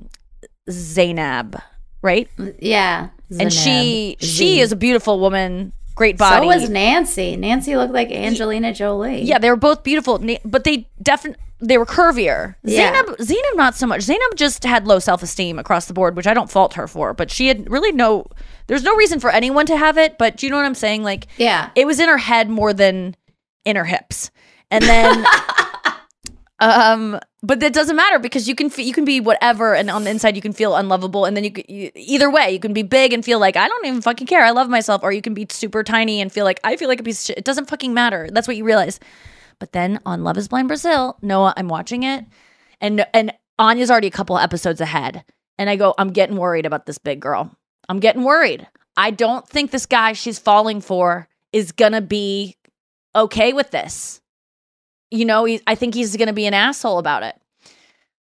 Zanab, 0.70 1.62
right? 2.02 2.28
Yeah. 2.60 3.10
And 3.40 3.52
she 3.52 4.18
Zanab. 4.20 4.22
she 4.22 4.28
Z. 4.56 4.60
is 4.62 4.72
a 4.72 4.76
beautiful 4.76 5.20
woman, 5.20 5.74
great 5.96 6.18
body. 6.18 6.48
So 6.50 6.60
was 6.60 6.70
Nancy. 6.70 7.36
Nancy 7.36 7.76
looked 7.76 7.94
like 7.94 8.12
Angelina 8.12 8.74
Jolie. 8.74 9.22
Yeah, 9.22 9.38
they 9.38 9.50
were 9.50 9.56
both 9.56 9.84
beautiful, 9.84 10.20
but 10.46 10.64
they 10.64 10.90
definitely 11.02 11.42
they 11.60 11.78
were 11.80 11.86
curvier. 11.88 12.56
Yeah. 12.64 12.94
Zanab, 13.04 13.18
Zanab, 13.18 13.56
not 13.56 13.76
so 13.76 13.88
much. 13.88 14.02
Zanab 14.02 14.36
just 14.36 14.64
had 14.64 14.86
low 14.88 15.00
self 15.00 15.24
esteem 15.24 15.58
across 15.58 15.86
the 15.88 15.94
board, 15.94 16.16
which 16.16 16.28
I 16.28 16.34
don't 16.34 16.52
fault 16.52 16.76
her 16.76 16.88
for. 16.88 17.14
But 17.14 17.32
she 17.32 17.48
had 17.48 17.70
really 17.70 17.92
no. 17.92 18.26
There's 18.68 18.84
no 18.84 18.96
reason 18.96 19.20
for 19.20 19.30
anyone 19.30 19.66
to 19.68 19.78
have 19.78 19.98
it. 19.98 20.18
But 20.18 20.38
do 20.38 20.46
you 20.46 20.52
know 20.52 20.58
what 20.58 20.66
I'm 20.66 20.76
saying? 20.76 21.04
Like, 21.04 21.28
Yeah. 21.38 21.70
it 21.76 21.88
was 21.88 22.00
in 22.00 22.10
her 22.10 22.18
head 22.18 22.50
more 22.50 22.74
than 22.74 23.16
in 23.66 23.76
her 23.76 23.86
hips. 23.86 24.30
And 24.72 24.84
then 24.84 25.26
Um, 26.60 27.20
but 27.44 27.60
that 27.60 27.74
doesn't 27.74 27.96
matter 27.96 28.18
because 28.18 28.48
you 28.48 28.56
can 28.56 28.70
fe- 28.70 28.84
you 28.84 28.94
can 28.94 29.06
be 29.06 29.20
whatever, 29.20 29.76
and 29.76 29.92
on 29.92 30.04
the 30.04 30.10
inside 30.10 30.36
you 30.36 30.42
can 30.42 30.54
feel 30.54 30.76
unlovable, 30.76 31.26
and 31.26 31.38
then 31.38 31.44
you, 31.44 31.52
c- 31.56 31.66
you 31.68 31.92
either 31.94 32.32
way 32.32 32.52
you 32.52 32.60
can 32.60 32.74
be 32.74 32.82
big 32.82 33.14
and 33.14 33.24
feel 33.24 33.40
like 33.40 33.56
I 33.56 33.68
don't 33.68 33.86
even 33.86 34.02
fucking 34.02 34.26
care, 34.26 34.44
I 34.44 34.50
love 34.50 34.68
myself, 34.68 35.04
or 35.04 35.12
you 35.12 35.22
can 35.22 35.36
be 35.36 35.46
super 35.52 35.84
tiny 35.84 36.20
and 36.20 36.32
feel 36.32 36.46
like 36.46 36.60
I 36.64 36.76
feel 36.76 36.88
like 36.88 37.00
a 37.00 37.04
piece 37.04 37.22
of 37.22 37.26
shit. 37.28 37.38
It 37.38 37.44
doesn't 37.46 37.70
fucking 37.70 37.94
matter. 37.94 38.28
That's 38.32 38.48
what 38.48 38.58
you 38.58 38.64
realize. 38.64 39.00
But 39.60 39.72
then 39.72 40.00
on 40.06 40.24
Love 40.24 40.38
Is 40.38 40.48
Blind 40.48 40.68
Brazil, 40.68 41.18
Noa, 41.22 41.54
I'm 41.56 41.68
watching 41.68 42.02
it, 42.04 42.26
and 42.82 43.06
and 43.14 43.34
Anya's 43.60 43.92
already 43.92 44.08
a 44.08 44.12
couple 44.12 44.38
episodes 44.40 44.82
ahead, 44.82 45.24
and 45.60 45.70
I 45.70 45.76
go, 45.76 45.94
I'm 46.00 46.10
getting 46.10 46.38
worried 46.38 46.66
about 46.66 46.88
this 46.88 46.98
big 46.98 47.20
girl. 47.20 47.56
I'm 47.88 48.00
getting 48.00 48.24
worried. 48.24 48.68
I 48.96 49.12
don't 49.12 49.48
think 49.48 49.70
this 49.70 49.86
guy 49.86 50.14
she's 50.14 50.40
falling 50.40 50.82
for 50.82 51.28
is 51.54 51.72
gonna 51.72 52.02
be 52.02 52.58
okay 53.16 53.54
with 53.54 53.70
this 53.70 54.22
you 55.12 55.26
know 55.26 55.46
he, 55.46 55.62
i 55.68 55.76
think 55.76 55.94
he's 55.94 56.16
going 56.18 56.28
to 56.28 56.34
be 56.34 56.46
an 56.46 56.54
asshole 56.54 56.98
about 57.00 57.24
it. 57.24 57.36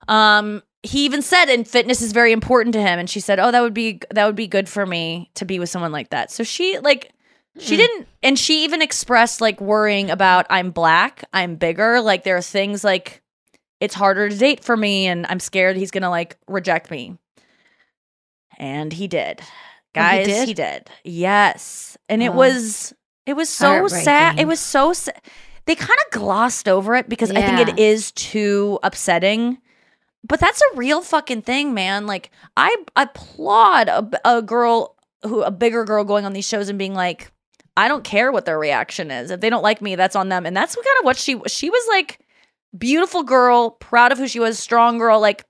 Um 0.07 0.63
he 0.83 1.05
even 1.05 1.21
said 1.21 1.45
and 1.49 1.67
fitness 1.67 2.01
is 2.01 2.13
very 2.13 2.31
important 2.31 2.73
to 2.73 2.81
him 2.81 2.99
and 2.99 3.09
she 3.09 3.19
said 3.19 3.39
oh 3.39 3.51
that 3.51 3.61
would 3.61 3.73
be 3.73 3.99
that 4.11 4.25
would 4.25 4.35
be 4.35 4.47
good 4.47 4.69
for 4.69 4.85
me 4.85 5.29
to 5.35 5.43
be 5.45 5.59
with 5.59 5.69
someone 5.69 5.91
like 5.91 6.09
that. 6.11 6.31
So 6.31 6.43
she 6.43 6.79
like 6.79 7.11
she 7.59 7.73
Mm. 7.75 7.77
didn't 7.79 8.07
and 8.23 8.39
she 8.39 8.63
even 8.63 8.81
expressed 8.83 9.41
like 9.41 9.59
worrying 9.59 10.11
about 10.11 10.45
i'm 10.51 10.69
black 10.69 11.23
i'm 11.33 11.55
bigger 11.55 11.99
like 12.01 12.23
there 12.23 12.37
are 12.37 12.41
things 12.41 12.83
like 12.83 13.23
it's 13.79 13.95
harder 13.95 14.29
to 14.29 14.37
date 14.37 14.63
for 14.63 14.77
me 14.77 15.07
and 15.07 15.25
i'm 15.27 15.39
scared 15.39 15.75
he's 15.75 15.89
going 15.89 16.03
to 16.03 16.09
like 16.09 16.37
reject 16.47 16.91
me. 16.91 17.17
And 18.59 18.91
he 18.93 19.07
did. 19.07 19.41
Oh, 19.41 19.43
he 19.43 19.93
guys 19.93 20.25
did? 20.27 20.47
he 20.47 20.53
did. 20.53 20.89
Yes. 21.03 21.97
And 22.09 22.21
it 22.23 22.29
Oh. 22.29 22.33
was 22.33 22.93
it 23.25 23.33
was 23.35 23.49
so 23.49 23.87
sad 23.87 24.39
it 24.39 24.47
was 24.47 24.59
so 24.59 24.93
sad 24.93 25.19
they 25.67 25.75
kind 25.75 25.99
of 26.06 26.19
glossed 26.19 26.67
over 26.67 26.95
it 26.95 27.08
because 27.10 27.30
I 27.30 27.41
think 27.41 27.67
it 27.67 27.77
is 27.77 28.12
too 28.13 28.80
upsetting. 28.84 29.60
But 30.23 30.39
that's 30.39 30.62
a 30.62 30.77
real 30.77 31.01
fucking 31.01 31.43
thing, 31.43 31.73
man. 31.73 32.08
Like 32.08 32.32
I 32.56 32.75
applaud 32.95 33.89
a, 33.89 34.10
a 34.25 34.41
girl 34.41 34.95
who 35.23 35.43
a 35.43 35.51
bigger 35.51 35.84
girl 35.84 36.03
going 36.03 36.25
on 36.25 36.34
these 36.34 36.47
shows 36.47 36.69
and 36.69 36.80
being 36.80 36.93
like, 36.93 37.32
I 37.75 37.88
don't 37.89 38.03
care 38.03 38.32
what 38.32 38.45
their 38.45 38.58
reaction 38.58 39.12
is. 39.12 39.30
If 39.30 39.41
they 39.41 39.49
don't 39.49 39.62
like 39.62 39.82
me, 39.82 39.95
that's 39.95 40.15
on 40.15 40.30
them. 40.30 40.45
And 40.45 40.56
that's 40.56 40.75
kind 40.75 40.86
of 40.99 41.06
what 41.06 41.17
she 41.17 41.39
she 41.47 41.69
was 41.69 41.86
like 41.89 42.19
beautiful 42.77 43.23
girl, 43.23 43.71
proud 43.71 44.12
of 44.12 44.17
who 44.17 44.27
she 44.27 44.39
was, 44.39 44.58
strong 44.58 44.97
girl, 44.97 45.19
like 45.19 45.45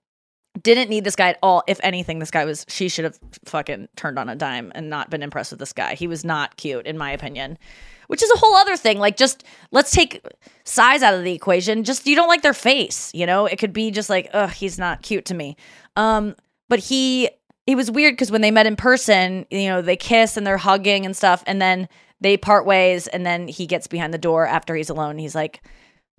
didn't 0.64 0.90
need 0.90 1.04
this 1.04 1.16
guy 1.16 1.30
at 1.30 1.40
all. 1.44 1.64
If 1.68 1.80
anything, 1.84 2.18
this 2.18 2.32
guy 2.32 2.44
was 2.44 2.66
she 2.68 2.90
should 2.90 3.06
have 3.06 3.20
fucking 3.46 3.88
turned 3.96 4.18
on 4.18 4.30
a 4.30 4.36
dime 4.36 4.72
and 4.74 4.90
not 4.90 5.12
been 5.12 5.22
impressed 5.22 5.52
with 5.52 5.60
this 5.60 5.74
guy. 5.74 5.94
He 5.94 6.08
was 6.08 6.26
not 6.26 6.58
cute 6.58 6.88
in 6.88 6.98
my 6.98 7.12
opinion. 7.12 7.60
Which 8.08 8.24
is 8.24 8.32
a 8.32 8.38
whole 8.38 8.56
other 8.56 8.78
thing. 8.78 9.00
Like 9.00 9.18
just 9.18 9.44
let's 9.72 9.92
take 9.92 10.26
size 10.64 11.04
out 11.04 11.14
of 11.14 11.24
the 11.24 11.34
equation. 11.34 11.84
Just 11.84 12.08
you 12.08 12.16
don't 12.16 12.28
like 12.28 12.42
their 12.42 12.54
face, 12.54 13.12
you 13.14 13.26
know? 13.26 13.46
It 13.46 13.58
could 13.58 13.74
be 13.74 13.92
just 13.92 14.10
like, 14.10 14.30
ugh, 14.34 14.50
he's 14.50 14.80
not 14.80 15.02
cute 15.02 15.26
to 15.26 15.34
me. 15.34 15.56
Um, 15.96 16.36
but 16.70 16.80
he 16.80 17.30
it 17.68 17.76
was 17.76 17.92
weird 17.92 18.14
because 18.14 18.32
when 18.32 18.42
they 18.42 18.50
met 18.50 18.66
in 18.66 18.78
person, 18.78 19.46
you 19.52 19.68
know, 19.68 19.82
they 19.82 19.98
kiss 19.98 20.38
and 20.38 20.48
they're 20.48 20.58
hugging 20.58 21.06
and 21.06 21.16
stuff, 21.16 21.44
and 21.46 21.62
then 21.62 21.90
they 22.22 22.38
part 22.38 22.66
ways, 22.66 23.08
and 23.08 23.26
then 23.26 23.48
he 23.50 23.68
gets 23.68 23.88
behind 23.88 24.14
the 24.14 24.18
door 24.18 24.48
after 24.48 24.74
he's 24.74 24.90
alone. 24.90 25.18
He's 25.18 25.36
like, 25.36 25.62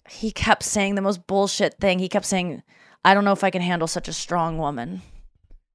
he 0.08 0.30
kept 0.30 0.62
saying 0.62 0.94
the 0.94 1.02
most 1.02 1.26
bullshit 1.26 1.80
thing. 1.80 1.98
He 1.98 2.08
kept 2.08 2.26
saying, 2.26 2.62
I 3.04 3.14
don't 3.14 3.24
know 3.24 3.32
if 3.32 3.42
I 3.42 3.50
can 3.50 3.62
handle 3.62 3.88
such 3.88 4.08
a 4.08 4.12
strong 4.12 4.58
woman. 4.58 5.02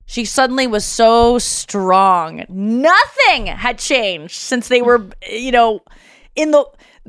She 0.05 0.25
suddenly 0.25 0.67
was 0.67 0.85
so 0.85 1.39
strong. 1.39 2.45
Nothing 2.49 3.47
had 3.47 3.77
changed 3.79 4.35
since 4.35 4.67
they 4.67 4.81
were, 4.81 5.07
you 5.29 5.51
know, 5.51 5.81
in 6.35 6.51
the, 6.51 6.65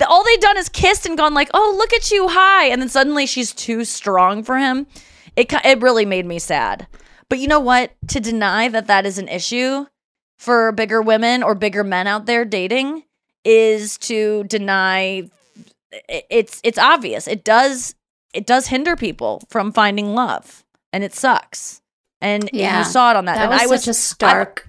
all 0.07 0.24
they'd 0.24 0.40
done 0.40 0.57
is 0.57 0.68
kissed 0.68 1.07
and 1.07 1.16
gone 1.16 1.35
like, 1.35 1.50
"Oh, 1.54 1.74
look 1.76 1.92
at 1.92 2.11
you, 2.11 2.28
hi," 2.28 2.66
and 2.66 2.80
then 2.80 2.88
suddenly 2.88 3.26
she's 3.26 3.52
too 3.52 3.85
strong 3.85 4.42
for 4.42 4.59
him. 4.59 4.87
It 5.37 5.52
it 5.64 5.80
really 5.80 6.04
made 6.04 6.26
me 6.26 6.38
sad. 6.38 6.87
But 7.28 7.38
you 7.38 7.48
know 7.48 7.61
what? 7.61 7.92
To 8.09 8.20
deny 8.20 8.68
that 8.68 8.87
that 8.87 9.07
is 9.07 9.18
an 9.18 9.28
issue 9.28 9.87
for 10.38 10.72
bigger 10.72 11.00
women 11.00 11.42
or 11.42 11.54
bigger 11.54 11.85
men 11.85 12.07
out 12.07 12.26
there 12.26 12.44
dating 12.44 13.04
is 13.44 13.98
to 13.98 14.44
deny 14.44 15.30
it's 16.09 16.61
it's 16.64 16.78
obvious. 16.78 17.26
It 17.28 17.44
does 17.44 17.94
it 18.33 18.46
does 18.46 18.66
hinder 18.68 18.96
people 18.96 19.42
from 19.48 19.72
finding 19.72 20.14
love, 20.14 20.64
and 20.92 21.04
it 21.04 21.14
sucks. 21.14 21.80
And 22.24 22.48
Yeah. 22.52 22.78
you 22.78 22.84
saw 22.84 23.10
it 23.10 23.16
on 23.16 23.26
that. 23.26 23.34
That 23.37 23.42
and 23.44 23.50
was 23.52 23.62
I 23.62 23.66
was 23.66 23.80
such 23.84 23.90
a 23.90 23.94
stark, 23.94 24.66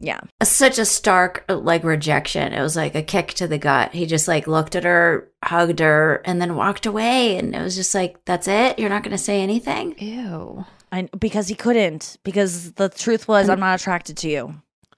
yeah. 0.00 0.20
such 0.42 0.78
a 0.78 0.84
stark 0.84 1.44
like 1.48 1.84
rejection. 1.84 2.52
It 2.52 2.62
was 2.62 2.74
like 2.76 2.94
a 2.94 3.02
kick 3.02 3.34
to 3.34 3.46
the 3.46 3.58
gut. 3.58 3.92
He 3.92 4.06
just 4.06 4.28
like 4.28 4.46
looked 4.46 4.74
at 4.74 4.84
her, 4.84 5.28
hugged 5.44 5.80
her, 5.80 6.22
and 6.24 6.40
then 6.40 6.56
walked 6.56 6.86
away. 6.86 7.36
And 7.36 7.54
it 7.54 7.60
was 7.60 7.76
just 7.76 7.94
like, 7.94 8.24
"That's 8.24 8.48
it. 8.48 8.78
You're 8.78 8.88
not 8.90 9.02
going 9.02 9.16
to 9.16 9.22
say 9.22 9.42
anything." 9.42 9.94
Ew. 9.98 10.64
I 10.90 11.02
because 11.18 11.48
he 11.48 11.54
couldn't 11.54 12.16
because 12.24 12.72
the 12.72 12.88
truth 12.88 13.28
was 13.28 13.50
I'm 13.50 13.60
not 13.60 13.78
attracted 13.78 14.16
to 14.18 14.28
you, 14.30 14.54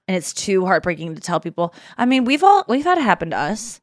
and 0.07 0.15
it's 0.15 0.31
too 0.31 0.65
heartbreaking 0.65 1.15
to 1.15 1.21
tell 1.21 1.41
people. 1.41 1.73
I 1.97 2.05
mean, 2.05 2.23
we've 2.23 2.43
all 2.45 2.63
we've 2.69 2.85
had 2.85 2.97
it 2.97 3.01
happen 3.01 3.31
to 3.31 3.37
us. 3.37 3.80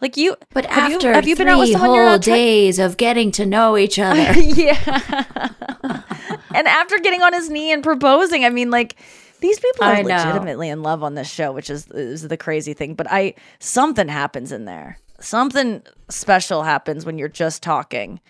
Like 0.00 0.16
you, 0.16 0.36
But 0.54 0.66
have 0.66 0.92
after 0.92 1.08
you, 1.08 1.14
have 1.14 1.28
you 1.28 1.36
been 1.36 1.48
out 1.48 1.58
with 1.58 1.72
someone 1.72 1.90
whole 1.90 2.18
days 2.18 2.78
of 2.78 2.96
getting 2.96 3.30
to 3.32 3.44
know 3.46 3.76
each 3.76 3.98
other, 3.98 4.32
yeah. 4.40 5.14
and 6.54 6.66
after 6.66 6.98
getting 6.98 7.22
on 7.22 7.32
his 7.32 7.50
knee 7.50 7.72
and 7.72 7.82
proposing, 7.82 8.44
I 8.44 8.50
mean, 8.50 8.70
like 8.70 8.96
these 9.40 9.58
people 9.58 9.84
are 9.84 10.02
legitimately 10.02 10.68
in 10.68 10.82
love 10.82 11.02
on 11.02 11.14
this 11.14 11.30
show, 11.30 11.52
which 11.52 11.68
is 11.70 11.86
is 11.90 12.28
the 12.28 12.36
crazy 12.36 12.72
thing. 12.74 12.94
But 12.94 13.06
I 13.10 13.34
something 13.58 14.08
happens 14.08 14.52
in 14.52 14.64
there. 14.64 14.98
Something 15.20 15.82
special 16.08 16.62
happens 16.62 17.04
when 17.04 17.18
you're 17.18 17.28
just 17.28 17.62
talking 17.62 18.20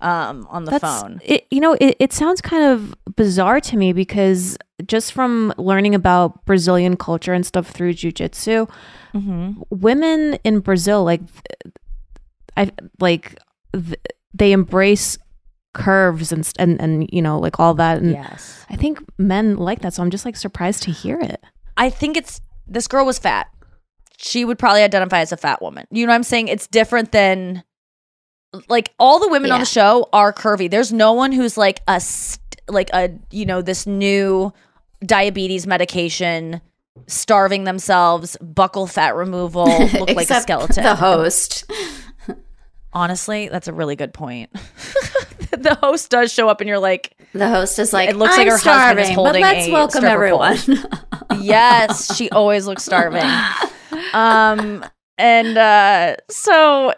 um, 0.00 0.46
on 0.50 0.64
the 0.64 0.70
That's- 0.72 1.00
phone. 1.02 1.20
It, 1.24 1.46
you 1.50 1.60
know, 1.60 1.74
it, 1.78 1.96
it 1.98 2.12
sounds 2.12 2.40
kind 2.40 2.64
of 2.64 2.94
bizarre 3.16 3.60
to 3.60 3.76
me 3.76 3.92
because 3.92 4.56
just 4.86 5.12
from 5.12 5.52
learning 5.58 5.94
about 5.94 6.44
Brazilian 6.44 6.96
culture 6.96 7.32
and 7.32 7.44
stuff 7.44 7.68
through 7.70 7.94
jujitsu, 7.94 8.70
Mm-hmm. 9.14 9.62
women 9.70 10.38
in 10.44 10.60
Brazil, 10.60 11.02
like, 11.02 11.22
I 12.56 12.70
like 13.00 13.38
th- 13.72 13.96
they 14.34 14.52
embrace 14.52 15.18
curves 15.74 16.32
and, 16.32 16.50
and 16.58 16.80
and 16.80 17.08
you 17.12 17.22
know 17.22 17.38
like 17.38 17.58
all 17.60 17.74
that. 17.74 17.98
And 17.98 18.12
Yes. 18.12 18.64
I 18.68 18.76
think 18.76 19.00
men 19.18 19.56
like 19.56 19.80
that, 19.80 19.94
so 19.94 20.02
I'm 20.02 20.10
just 20.10 20.24
like 20.24 20.36
surprised 20.36 20.82
to 20.84 20.90
hear 20.90 21.18
it. 21.20 21.42
I 21.76 21.88
think 21.90 22.16
it's 22.16 22.40
this 22.66 22.86
girl 22.88 23.06
was 23.06 23.18
fat. 23.18 23.48
She 24.18 24.44
would 24.44 24.58
probably 24.58 24.82
identify 24.82 25.20
as 25.20 25.32
a 25.32 25.36
fat 25.36 25.62
woman. 25.62 25.86
You 25.90 26.04
know 26.06 26.10
what 26.10 26.16
I'm 26.16 26.22
saying? 26.24 26.48
It's 26.48 26.66
different 26.66 27.12
than 27.12 27.62
like 28.68 28.92
all 28.98 29.20
the 29.20 29.28
women 29.28 29.52
on 29.52 29.60
the 29.60 29.66
show 29.66 30.08
are 30.12 30.32
curvy. 30.32 30.70
There's 30.70 30.92
no 30.92 31.12
one 31.12 31.32
who's 31.32 31.56
like 31.56 31.80
a 31.86 32.00
st- 32.00 32.40
like 32.68 32.90
a 32.92 33.10
you 33.30 33.46
know 33.46 33.62
this 33.62 33.86
new 33.86 34.52
diabetes 35.04 35.66
medication 35.66 36.60
starving 37.06 37.64
themselves, 37.64 38.36
buccal 38.42 38.90
fat 38.90 39.14
removal, 39.14 39.66
look 39.92 40.10
like 40.10 40.30
a 40.30 40.40
skeleton. 40.40 40.82
The 40.82 40.94
host. 40.94 41.70
Honestly, 42.92 43.48
that's 43.48 43.68
a 43.68 43.72
really 43.72 43.96
good 43.96 44.12
point. 44.12 44.50
the 45.50 45.76
host 45.80 46.10
does 46.10 46.32
show 46.32 46.48
up 46.48 46.60
and 46.60 46.68
you're 46.68 46.78
like 46.78 47.16
The 47.32 47.48
host 47.48 47.78
is 47.78 47.92
like, 47.92 48.10
it 48.10 48.16
looks 48.16 48.34
I'm 48.34 48.46
like 48.46 48.48
her 48.48 48.70
husband 48.70 49.00
is 49.00 49.10
holding 49.10 49.42
but 49.42 49.54
let's 49.56 49.70
welcome 49.70 50.04
everyone. 50.04 50.58
yes, 51.40 52.16
she 52.16 52.30
always 52.30 52.66
looks 52.66 52.84
starving. 52.84 53.22
Um, 54.12 54.84
and 55.18 55.58
uh, 55.58 56.16
so 56.30 56.94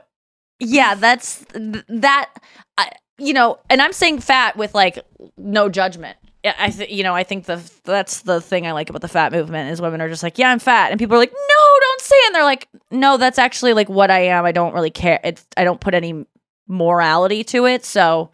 yeah, 0.58 0.94
that's 0.94 1.44
th- 1.52 1.84
that. 1.88 2.30
I 2.78 2.92
you 3.18 3.34
know, 3.34 3.58
and 3.68 3.82
I'm 3.82 3.92
saying 3.92 4.20
fat 4.20 4.56
with 4.56 4.74
like 4.74 5.04
no 5.36 5.68
judgment. 5.68 6.16
I 6.44 6.70
th- 6.70 6.90
you 6.90 7.02
know, 7.02 7.14
I 7.14 7.22
think 7.22 7.44
the 7.44 7.62
that's 7.84 8.22
the 8.22 8.40
thing 8.40 8.66
I 8.66 8.72
like 8.72 8.88
about 8.88 9.02
the 9.02 9.08
fat 9.08 9.32
movement 9.32 9.70
is 9.70 9.80
women 9.80 10.00
are 10.00 10.08
just 10.08 10.22
like, 10.22 10.38
yeah, 10.38 10.50
I'm 10.50 10.58
fat, 10.58 10.90
and 10.90 10.98
people 10.98 11.16
are 11.16 11.18
like, 11.18 11.32
no, 11.32 11.78
don't 11.80 12.00
say, 12.00 12.16
it. 12.16 12.26
and 12.26 12.34
they're 12.34 12.44
like, 12.44 12.68
no, 12.90 13.16
that's 13.18 13.38
actually 13.38 13.74
like 13.74 13.88
what 13.88 14.10
I 14.10 14.20
am. 14.20 14.44
I 14.44 14.52
don't 14.52 14.72
really 14.72 14.90
care. 14.90 15.20
It, 15.22 15.44
I 15.56 15.64
don't 15.64 15.80
put 15.80 15.92
any 15.92 16.24
morality 16.66 17.44
to 17.44 17.66
it, 17.66 17.84
so 17.84 18.30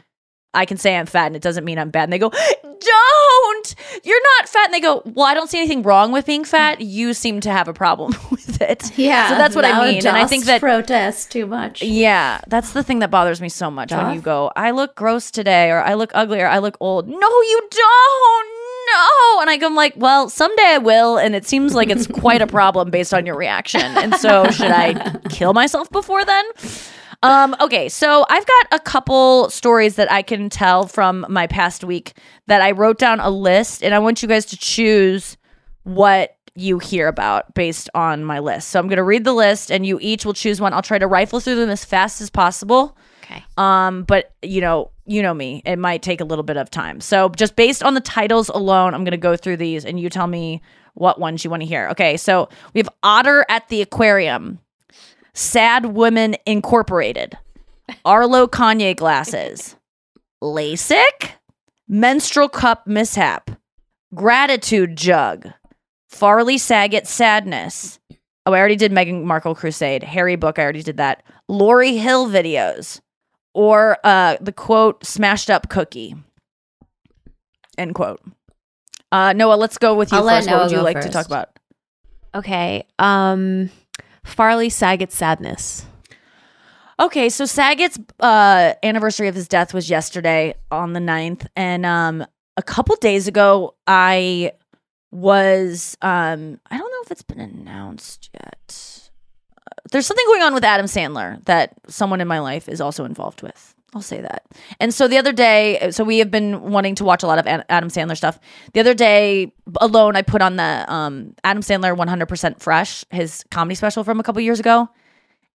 I 0.54 0.66
can 0.66 0.76
say 0.76 0.96
I'm 0.96 1.06
fat, 1.06 1.26
and 1.26 1.36
it 1.36 1.42
doesn't 1.42 1.64
mean 1.64 1.78
I'm 1.78 1.90
bad. 1.90 2.04
And 2.04 2.12
they 2.12 2.18
go, 2.18 2.30
don't, 2.30 3.74
you're 4.04 4.22
not 4.22 4.48
fat, 4.48 4.66
and 4.66 4.74
they 4.74 4.80
go, 4.80 5.02
well, 5.04 5.26
I 5.26 5.34
don't 5.34 5.50
see 5.50 5.58
anything 5.58 5.82
wrong 5.82 6.12
with 6.12 6.26
being 6.26 6.44
fat. 6.44 6.80
You 6.80 7.12
seem 7.12 7.40
to 7.40 7.50
have 7.50 7.66
a 7.66 7.74
problem 7.74 8.14
it. 8.60 8.96
yeah. 8.98 9.28
so 9.28 9.34
that's 9.36 9.54
what 9.54 9.64
I 9.64 9.86
mean, 9.86 10.06
and 10.06 10.16
I 10.16 10.26
think 10.26 10.44
that 10.44 10.60
protest 10.60 11.30
too 11.30 11.46
much. 11.46 11.82
yeah, 11.82 12.40
that's 12.46 12.72
the 12.72 12.82
thing 12.82 13.00
that 13.00 13.10
bothers 13.10 13.40
me 13.40 13.48
so 13.48 13.70
much 13.70 13.92
when 13.92 14.14
you 14.14 14.20
go, 14.20 14.52
I 14.56 14.70
look 14.70 14.94
gross 14.94 15.30
today, 15.30 15.70
or 15.70 15.82
I 15.82 15.94
look 15.94 16.10
ugly, 16.14 16.40
or 16.40 16.46
I 16.46 16.58
look 16.58 16.76
old. 16.80 17.08
No, 17.08 17.16
you 17.16 17.68
don't. 17.70 18.56
No. 18.86 19.40
And 19.40 19.50
I 19.50 19.56
go, 19.56 19.66
I'm 19.66 19.74
like, 19.74 19.94
well, 19.96 20.28
someday 20.28 20.62
I 20.64 20.78
will. 20.78 21.18
And 21.18 21.34
it 21.34 21.44
seems 21.46 21.74
like 21.74 21.90
it's 21.90 22.06
quite 22.06 22.40
a 22.40 22.46
problem 22.46 22.90
based 22.90 23.12
on 23.12 23.26
your 23.26 23.36
reaction. 23.36 23.80
And 23.80 24.14
so, 24.14 24.48
should 24.50 24.70
I 24.70 25.18
kill 25.28 25.52
myself 25.52 25.90
before 25.90 26.24
then? 26.24 26.44
Um, 27.22 27.56
okay, 27.60 27.88
so 27.88 28.24
I've 28.28 28.46
got 28.46 28.66
a 28.72 28.78
couple 28.78 29.50
stories 29.50 29.96
that 29.96 30.10
I 30.12 30.22
can 30.22 30.48
tell 30.48 30.86
from 30.86 31.26
my 31.28 31.46
past 31.46 31.82
week 31.82 32.16
that 32.46 32.60
I 32.60 32.72
wrote 32.72 32.98
down 32.98 33.20
a 33.20 33.30
list, 33.30 33.82
and 33.82 33.94
I 33.94 33.98
want 33.98 34.22
you 34.22 34.28
guys 34.28 34.46
to 34.46 34.56
choose 34.56 35.36
what 35.82 36.35
you 36.56 36.78
hear 36.78 37.08
about 37.08 37.54
based 37.54 37.88
on 37.94 38.24
my 38.24 38.38
list. 38.38 38.68
So 38.68 38.80
I'm 38.80 38.88
going 38.88 38.96
to 38.96 39.02
read 39.02 39.24
the 39.24 39.32
list, 39.32 39.70
and 39.70 39.86
you 39.86 39.98
each 40.00 40.24
will 40.24 40.34
choose 40.34 40.60
one. 40.60 40.72
I'll 40.72 40.82
try 40.82 40.98
to 40.98 41.06
rifle 41.06 41.40
through 41.40 41.56
them 41.56 41.70
as 41.70 41.84
fast 41.84 42.20
as 42.20 42.30
possible. 42.30 42.96
Okay. 43.22 43.44
Um, 43.56 44.04
but 44.04 44.32
you 44.42 44.60
know, 44.60 44.90
you 45.04 45.22
know 45.22 45.34
me, 45.34 45.62
it 45.64 45.76
might 45.76 46.02
take 46.02 46.20
a 46.20 46.24
little 46.24 46.44
bit 46.44 46.56
of 46.56 46.70
time. 46.70 47.00
So 47.00 47.28
just 47.30 47.56
based 47.56 47.82
on 47.82 47.94
the 47.94 48.00
titles 48.00 48.48
alone, 48.48 48.94
I'm 48.94 49.04
gonna 49.04 49.16
go 49.16 49.36
through 49.36 49.56
these 49.56 49.84
and 49.84 49.98
you 49.98 50.08
tell 50.08 50.26
me 50.26 50.62
what 50.94 51.20
ones 51.20 51.44
you 51.44 51.50
want 51.50 51.62
to 51.62 51.66
hear. 51.66 51.88
Okay, 51.88 52.16
so 52.16 52.48
we 52.72 52.80
have 52.80 52.88
Otter 53.02 53.44
at 53.48 53.68
the 53.68 53.82
Aquarium, 53.82 54.60
Sad 55.34 55.86
Women 55.86 56.36
Incorporated, 56.46 57.36
Arlo 58.04 58.46
Kanye 58.46 58.96
glasses, 58.96 59.76
LASIK, 60.42 61.32
Menstrual 61.88 62.48
Cup 62.48 62.86
Mishap, 62.86 63.50
Gratitude 64.14 64.96
Jug, 64.96 65.52
Farley 66.16 66.58
Saget 66.58 67.06
Sadness. 67.06 67.98
Oh, 68.46 68.52
I 68.52 68.58
already 68.58 68.76
did 68.76 68.92
Meghan 68.92 69.24
Markle 69.24 69.54
Crusade. 69.54 70.02
Harry 70.02 70.36
Book, 70.36 70.58
I 70.58 70.62
already 70.62 70.82
did 70.82 70.96
that. 70.96 71.22
Lori 71.48 71.96
Hill 71.96 72.28
videos. 72.28 73.00
Or 73.54 73.98
uh, 74.04 74.36
the 74.40 74.52
quote, 74.52 75.04
smashed 75.04 75.50
up 75.50 75.68
cookie. 75.68 76.14
End 77.76 77.94
quote. 77.94 78.20
Uh, 79.12 79.32
Noa, 79.32 79.54
let's 79.54 79.78
go 79.78 79.94
with 79.94 80.12
you 80.12 80.18
I'll 80.18 80.26
first. 80.26 80.50
What 80.50 80.62
would 80.64 80.72
you 80.72 80.80
like 80.80 81.00
to 81.00 81.08
talk 81.08 81.26
about? 81.26 81.50
Okay. 82.34 82.86
Um, 82.98 83.70
Farley 84.24 84.68
Saget 84.68 85.12
sadness. 85.12 85.86
Okay, 86.98 87.28
so 87.28 87.44
Saget's 87.44 87.98
uh, 88.20 88.72
anniversary 88.82 89.28
of 89.28 89.34
his 89.34 89.48
death 89.48 89.74
was 89.74 89.90
yesterday 89.90 90.54
on 90.70 90.94
the 90.94 91.00
9th. 91.00 91.46
And 91.54 91.84
um, 91.84 92.26
a 92.56 92.62
couple 92.62 92.96
days 92.96 93.28
ago, 93.28 93.74
I 93.86 94.52
was, 95.10 95.96
um, 96.02 96.60
I 96.70 96.78
don't 96.78 96.90
know 96.90 97.02
if 97.04 97.10
it's 97.10 97.22
been 97.22 97.40
announced 97.40 98.30
yet. 98.34 99.10
Uh, 99.56 99.80
There's 99.90 100.06
something 100.06 100.26
going 100.26 100.42
on 100.42 100.54
with 100.54 100.64
Adam 100.64 100.86
Sandler 100.86 101.44
that 101.46 101.74
someone 101.88 102.20
in 102.20 102.28
my 102.28 102.40
life 102.40 102.68
is 102.68 102.80
also 102.80 103.04
involved 103.04 103.42
with. 103.42 103.74
I'll 103.94 104.02
say 104.02 104.20
that. 104.20 104.44
And 104.78 104.92
so 104.92 105.08
the 105.08 105.16
other 105.16 105.32
day, 105.32 105.90
so 105.90 106.04
we 106.04 106.18
have 106.18 106.30
been 106.30 106.70
wanting 106.70 106.96
to 106.96 107.04
watch 107.04 107.22
a 107.22 107.26
lot 107.26 107.38
of 107.38 107.46
Adam 107.46 107.88
Sandler 107.88 108.16
stuff. 108.16 108.38
The 108.74 108.80
other 108.80 108.92
day 108.94 109.54
alone, 109.80 110.16
I 110.16 110.22
put 110.22 110.42
on 110.42 110.56
the 110.56 110.84
um, 110.92 111.34
Adam 111.44 111.62
Sandler 111.62 111.96
100% 111.96 112.60
Fresh, 112.60 113.04
his 113.10 113.44
comedy 113.50 113.74
special 113.74 114.04
from 114.04 114.20
a 114.20 114.22
couple 114.22 114.42
years 114.42 114.60
ago 114.60 114.88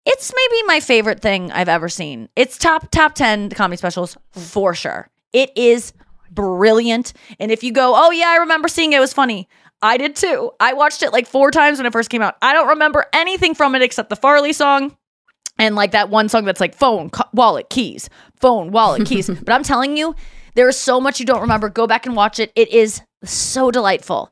it's 0.06 0.32
maybe 0.36 0.64
my 0.66 0.80
favorite 0.80 1.22
thing 1.22 1.52
I've 1.52 1.70
ever 1.70 1.90
seen. 1.90 2.30
It's 2.36 2.58
top 2.58 2.90
top 2.92 3.14
10 3.14 3.52
comedy 3.52 3.78
specials 3.78 4.18
for 4.32 4.74
sure. 4.74 5.10
It 5.34 5.52
is 5.56 5.94
brilliant. 6.32 7.14
And 7.40 7.52
if 7.52 7.64
you 7.64 7.72
go, 7.72 7.94
"Oh 7.96 8.12
yeah, 8.12 8.30
I 8.30 8.38
remember 8.38 8.68
seeing 8.68 8.94
it, 8.94 8.98
it 8.98 9.00
was 9.00 9.14
funny." 9.14 9.48
I 9.84 9.98
did 9.98 10.16
too. 10.16 10.52
I 10.60 10.74
watched 10.74 11.02
it 11.02 11.12
like 11.12 11.26
4 11.28 11.50
times 11.50 11.80
when 11.80 11.88
it 11.88 11.94
first 11.94 12.12
came 12.12 12.22
out. 12.22 12.36
I 12.42 12.54
don't 12.54 12.68
remember 12.68 13.08
anything 13.14 13.56
from 13.56 13.74
it 13.74 13.82
except 13.82 14.10
the 14.12 14.16
Farley 14.16 14.54
song 14.54 14.96
and 15.58 15.76
like 15.76 15.92
that 15.92 16.10
one 16.10 16.30
song 16.30 16.46
that's 16.46 16.60
like 16.60 16.76
phone, 16.76 17.10
co- 17.10 17.30
wallet, 17.34 17.70
keys, 17.70 18.10
phone, 18.40 18.72
wallet, 18.72 19.08
keys. 19.08 19.28
but 19.44 19.52
I'm 19.52 19.64
telling 19.64 19.98
you, 19.98 20.16
there 20.56 20.68
is 20.68 20.78
so 20.78 21.00
much 21.00 21.20
you 21.20 21.26
don't 21.26 21.42
remember. 21.42 21.70
Go 21.70 21.88
back 21.88 22.06
and 22.06 22.16
watch 22.16 22.40
it. 22.40 22.52
It 22.56 22.70
is 22.70 23.02
so 23.24 23.72
delightful. 23.72 24.32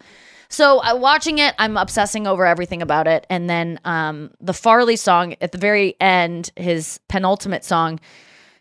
So 0.49 0.79
uh, 0.83 0.95
watching 0.95 1.37
it, 1.37 1.53
I'm 1.59 1.77
obsessing 1.77 2.25
over 2.25 2.45
everything 2.45 2.81
about 2.81 3.07
it. 3.07 3.27
And 3.29 3.49
then 3.49 3.79
um, 3.85 4.31
the 4.41 4.53
Farley 4.53 4.95
song 4.95 5.35
at 5.41 5.51
the 5.51 5.59
very 5.59 5.95
end, 6.01 6.51
his 6.55 6.99
penultimate 7.07 7.63
song, 7.63 7.99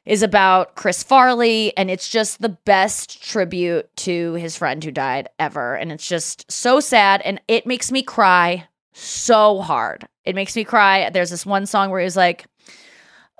is 0.08 0.22
about 0.22 0.74
Chris 0.74 1.02
Farley, 1.02 1.76
and 1.76 1.90
it's 1.90 2.08
just 2.08 2.40
the 2.40 2.48
best 2.48 3.22
tribute 3.22 3.94
to 3.98 4.32
his 4.34 4.56
friend 4.56 4.82
who 4.82 4.90
died 4.90 5.28
ever. 5.38 5.74
And 5.74 5.92
it's 5.92 6.08
just 6.08 6.50
so 6.50 6.80
sad, 6.80 7.20
and 7.26 7.40
it 7.46 7.66
makes 7.66 7.92
me 7.92 8.02
cry 8.02 8.66
so 8.94 9.60
hard. 9.60 10.08
It 10.24 10.34
makes 10.34 10.56
me 10.56 10.64
cry. 10.64 11.10
There's 11.10 11.28
this 11.28 11.44
one 11.44 11.66
song 11.66 11.90
where 11.90 12.00
he's 12.00 12.16
like, 12.16 12.46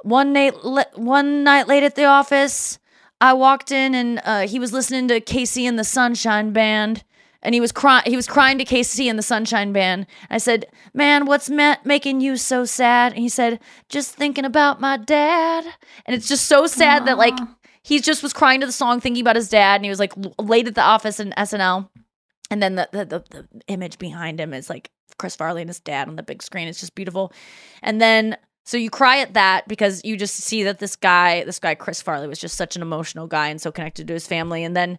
one 0.03 0.35
night, 0.35 0.53
one 0.95 1.43
night 1.43 1.69
late 1.69 1.85
at 1.85 1.95
the 1.95 2.05
office, 2.05 2.79
I 3.21 3.33
walked 3.33 3.73
in 3.73 3.95
and 3.95 4.21
uh, 4.25 4.47
he 4.47 4.59
was 4.59 4.73
listening 4.73 5.09
to 5.09 5.21
KC 5.21 5.65
and 5.65 5.79
the 5.79 5.85
Sunshine 5.85 6.53
Band, 6.53 7.03
and 7.43 7.55
he 7.55 7.61
was 7.61 7.73
crying. 7.73 8.03
He 8.07 8.17
was 8.17 8.27
crying 8.27 8.59
to 8.59 8.65
KC 8.65 9.09
and 9.09 9.19
the 9.19 9.23
Sunshine 9.23 9.73
Band. 9.73 10.07
I 10.31 10.39
said, 10.39 10.67
"Man, 10.93 11.27
what's 11.27 11.49
ma- 11.49 11.77
making 11.85 12.21
you 12.21 12.37
so 12.37 12.65
sad?" 12.65 13.13
And 13.13 13.23
he 13.23 13.29
said, 13.29 13.61
"Just 13.89 14.15
thinking 14.15 14.45
about 14.45 14.81
my 14.81 14.97
dad." 14.97 15.65
And 16.07 16.15
it's 16.15 16.29
just 16.29 16.47
so 16.47 16.67
sad 16.67 17.07
that 17.07 17.19
like 17.19 17.39
he 17.83 18.01
just 18.01 18.23
was 18.23 18.33
crying 18.33 18.61
to 18.61 18.67
the 18.67 18.73
song, 18.73 19.01
thinking 19.01 19.23
about 19.23 19.37
his 19.37 19.49
dad, 19.49 19.77
and 19.77 19.85
he 19.85 19.91
was 19.91 20.01
like 20.01 20.13
late 20.39 20.67
at 20.67 20.75
the 20.75 20.83
office 20.83 21.21
in 21.21 21.33
SNL. 21.37 21.89
And 22.51 22.63
then 22.63 22.75
the, 22.75 22.89
the 22.93 23.05
the 23.05 23.25
the 23.31 23.49
image 23.69 23.99
behind 23.99 24.41
him 24.41 24.53
is 24.53 24.69
like 24.69 24.91
Chris 25.19 25.37
Farley 25.37 25.63
and 25.63 25.71
his 25.71 25.81
dad 25.81 26.09
on 26.09 26.17
the 26.17 26.23
big 26.23 26.43
screen. 26.43 26.69
It's 26.69 26.81
just 26.81 26.95
beautiful. 26.95 27.33
And 27.83 28.01
then 28.01 28.37
so 28.65 28.77
you 28.77 28.91
cry 28.91 29.21
at 29.21 29.35
that 29.35 29.67
because 29.67 30.05
you 30.05 30.17
just 30.17 30.35
see 30.35 30.65
that 30.65 30.79
this 30.79 30.97
guy, 30.97 31.45
this 31.45 31.59
guy 31.59 31.75
Chris 31.75 32.03
Farley, 32.03 32.29
was 32.29 32.39
just 32.39 32.57
such 32.57 32.77
an 32.77 32.83
emotional 32.83 33.27
guy 33.27 33.49
and 33.49 33.61
so 33.61 33.73
connected 33.73 34.07
to 34.09 34.13
his 34.13 34.27
family. 34.27 34.63
And 34.65 34.77
then 34.77 34.99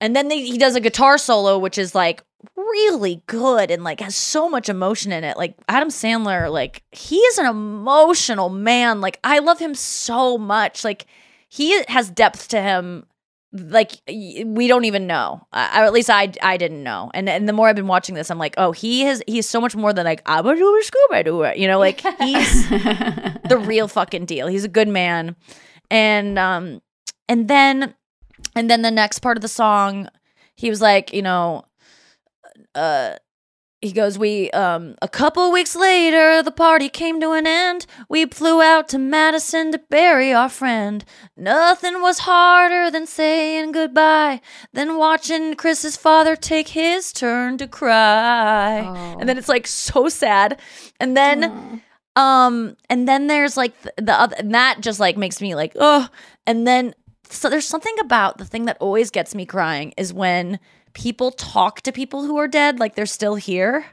and 0.00 0.16
then 0.16 0.28
they, 0.28 0.42
he 0.42 0.58
does 0.58 0.74
a 0.74 0.80
guitar 0.80 1.18
solo, 1.18 1.58
which 1.58 1.78
is 1.78 1.94
like 1.94 2.22
really 2.56 3.22
good 3.26 3.70
and 3.70 3.84
like 3.84 4.00
has 4.00 4.16
so 4.16 4.48
much 4.48 4.68
emotion 4.68 5.12
in 5.12 5.24
it. 5.24 5.36
Like 5.36 5.54
Adam 5.68 5.88
Sandler, 5.88 6.50
like 6.50 6.82
he 6.90 7.16
is 7.16 7.38
an 7.38 7.46
emotional 7.46 8.48
man. 8.48 9.00
Like 9.00 9.18
I 9.22 9.40
love 9.40 9.58
him 9.58 9.74
so 9.74 10.38
much. 10.38 10.84
Like 10.84 11.06
he 11.48 11.82
has 11.88 12.10
depth 12.10 12.48
to 12.48 12.62
him. 12.62 13.04
Like 13.52 13.92
we 14.06 14.68
don't 14.68 14.84
even 14.84 15.08
know, 15.08 15.44
or 15.52 15.58
at 15.58 15.92
least 15.92 16.08
I 16.08 16.32
I 16.40 16.56
didn't 16.56 16.84
know. 16.84 17.10
And 17.12 17.28
and 17.28 17.48
the 17.48 17.52
more 17.52 17.68
I've 17.68 17.74
been 17.74 17.88
watching 17.88 18.14
this, 18.14 18.30
I'm 18.30 18.38
like, 18.38 18.54
oh, 18.56 18.70
he 18.70 19.00
has 19.02 19.22
he's 19.26 19.48
so 19.48 19.60
much 19.60 19.74
more 19.74 19.92
than 19.92 20.04
like 20.04 20.22
Abba 20.24 20.54
do 20.54 20.82
Scooby 20.84 21.24
Doo. 21.24 21.60
You 21.60 21.66
know, 21.66 21.80
like 21.80 22.00
he's 22.20 22.68
the 22.70 23.60
real 23.66 23.88
fucking 23.88 24.26
deal. 24.26 24.46
He's 24.46 24.64
a 24.64 24.68
good 24.68 24.86
man. 24.86 25.34
And 25.90 26.38
um 26.38 26.80
and 27.28 27.48
then 27.48 27.94
and 28.54 28.70
then 28.70 28.82
the 28.82 28.90
next 28.90 29.20
part 29.20 29.36
of 29.36 29.42
the 29.42 29.48
song, 29.48 30.08
he 30.54 30.68
was 30.70 30.80
like, 30.80 31.12
you 31.12 31.22
know, 31.22 31.64
uh 32.74 33.16
he 33.82 33.92
goes, 33.92 34.18
we 34.18 34.50
um 34.50 34.94
a 35.00 35.08
couple 35.08 35.50
weeks 35.50 35.74
later 35.74 36.42
the 36.42 36.50
party 36.50 36.90
came 36.90 37.18
to 37.20 37.32
an 37.32 37.46
end. 37.46 37.86
We 38.10 38.26
flew 38.26 38.60
out 38.60 38.88
to 38.90 38.98
Madison 38.98 39.72
to 39.72 39.78
bury 39.78 40.34
our 40.34 40.50
friend. 40.50 41.02
Nothing 41.34 42.02
was 42.02 42.20
harder 42.20 42.90
than 42.90 43.06
saying 43.06 43.72
goodbye 43.72 44.42
than 44.74 44.98
watching 44.98 45.54
Chris's 45.54 45.96
father 45.96 46.36
take 46.36 46.68
his 46.68 47.10
turn 47.12 47.56
to 47.56 47.66
cry. 47.66 48.80
And 49.18 49.26
then 49.26 49.38
it's 49.38 49.48
like 49.48 49.66
so 49.66 50.10
sad. 50.10 50.60
And 50.98 51.16
then 51.16 51.82
um 52.16 52.76
and 52.90 53.08
then 53.08 53.28
there's 53.28 53.56
like 53.56 53.80
the, 53.80 53.94
the 53.96 54.12
other 54.12 54.36
and 54.38 54.52
that 54.52 54.80
just 54.82 55.00
like 55.00 55.16
makes 55.16 55.40
me 55.40 55.54
like 55.54 55.72
oh 55.76 56.06
and 56.46 56.66
then 56.66 56.92
so 57.30 57.48
there's 57.48 57.66
something 57.66 57.94
about 58.00 58.38
the 58.38 58.44
thing 58.44 58.64
that 58.66 58.76
always 58.80 59.10
gets 59.10 59.34
me 59.34 59.46
crying 59.46 59.94
is 59.96 60.12
when 60.12 60.58
people 60.92 61.30
talk 61.30 61.80
to 61.82 61.92
people 61.92 62.24
who 62.24 62.36
are 62.36 62.48
dead 62.48 62.78
like 62.78 62.94
they're 62.94 63.06
still 63.06 63.36
here 63.36 63.86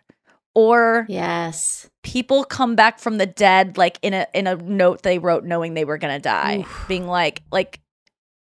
or 0.56 1.06
yes. 1.08 1.88
people 2.02 2.44
come 2.44 2.76
back 2.76 3.00
from 3.00 3.20
the 3.20 3.28
dead 3.28 3.78
like 3.78 4.00
in 4.02 4.14
a 4.14 4.26
in 4.34 4.48
a 4.48 4.56
note 4.56 5.04
they 5.04 5.20
wrote 5.20 5.44
knowing 5.44 5.74
they 5.74 5.86
were 5.86 6.00
gonna 6.00 6.20
die. 6.20 6.66
Being 6.88 7.08
like 7.08 7.44
like 7.52 7.80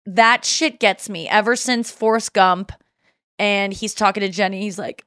that 0.05 0.43
shit 0.43 0.79
gets 0.79 1.09
me 1.09 1.29
ever 1.29 1.55
since 1.55 1.89
Forrest 1.89 2.33
Gump 2.33 2.73
and 3.39 3.71
he's 3.71 3.93
talking 3.93 4.21
to 4.21 4.29
Jenny 4.29 4.61
he's 4.61 4.77
like 4.77 5.05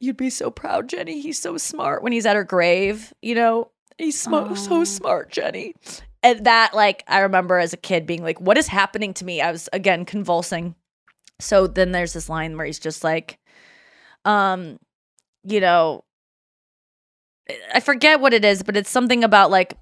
you'd 0.00 0.16
be 0.16 0.30
so 0.30 0.50
proud 0.50 0.88
Jenny 0.88 1.20
he's 1.20 1.38
so 1.38 1.58
smart 1.58 2.02
when 2.02 2.12
he's 2.12 2.26
at 2.26 2.36
her 2.36 2.44
grave 2.44 3.12
you 3.20 3.34
know? 3.34 3.70
He's 3.98 4.18
sm- 4.18 4.54
so 4.54 4.84
smart 4.84 5.30
Jenny 5.30 5.74
and 6.22 6.44
that 6.46 6.74
like 6.74 7.04
I 7.06 7.20
remember 7.20 7.58
as 7.58 7.72
a 7.72 7.78
kid 7.78 8.06
being 8.06 8.22
like 8.22 8.40
what 8.40 8.58
is 8.58 8.68
happening 8.68 9.14
to 9.14 9.24
me 9.24 9.40
I 9.40 9.50
was 9.52 9.68
again 9.72 10.04
convulsing 10.04 10.74
so 11.40 11.66
then 11.66 11.92
there's 11.92 12.12
this 12.12 12.28
line 12.28 12.56
where 12.56 12.66
he's 12.66 12.78
just 12.78 13.04
like 13.04 13.38
um 14.24 14.78
you 15.44 15.60
know 15.60 16.04
I 17.74 17.80
forget 17.80 18.20
what 18.20 18.34
it 18.34 18.44
is, 18.44 18.62
but 18.62 18.76
it's 18.76 18.90
something 18.90 19.24
about 19.24 19.50
like, 19.50 19.74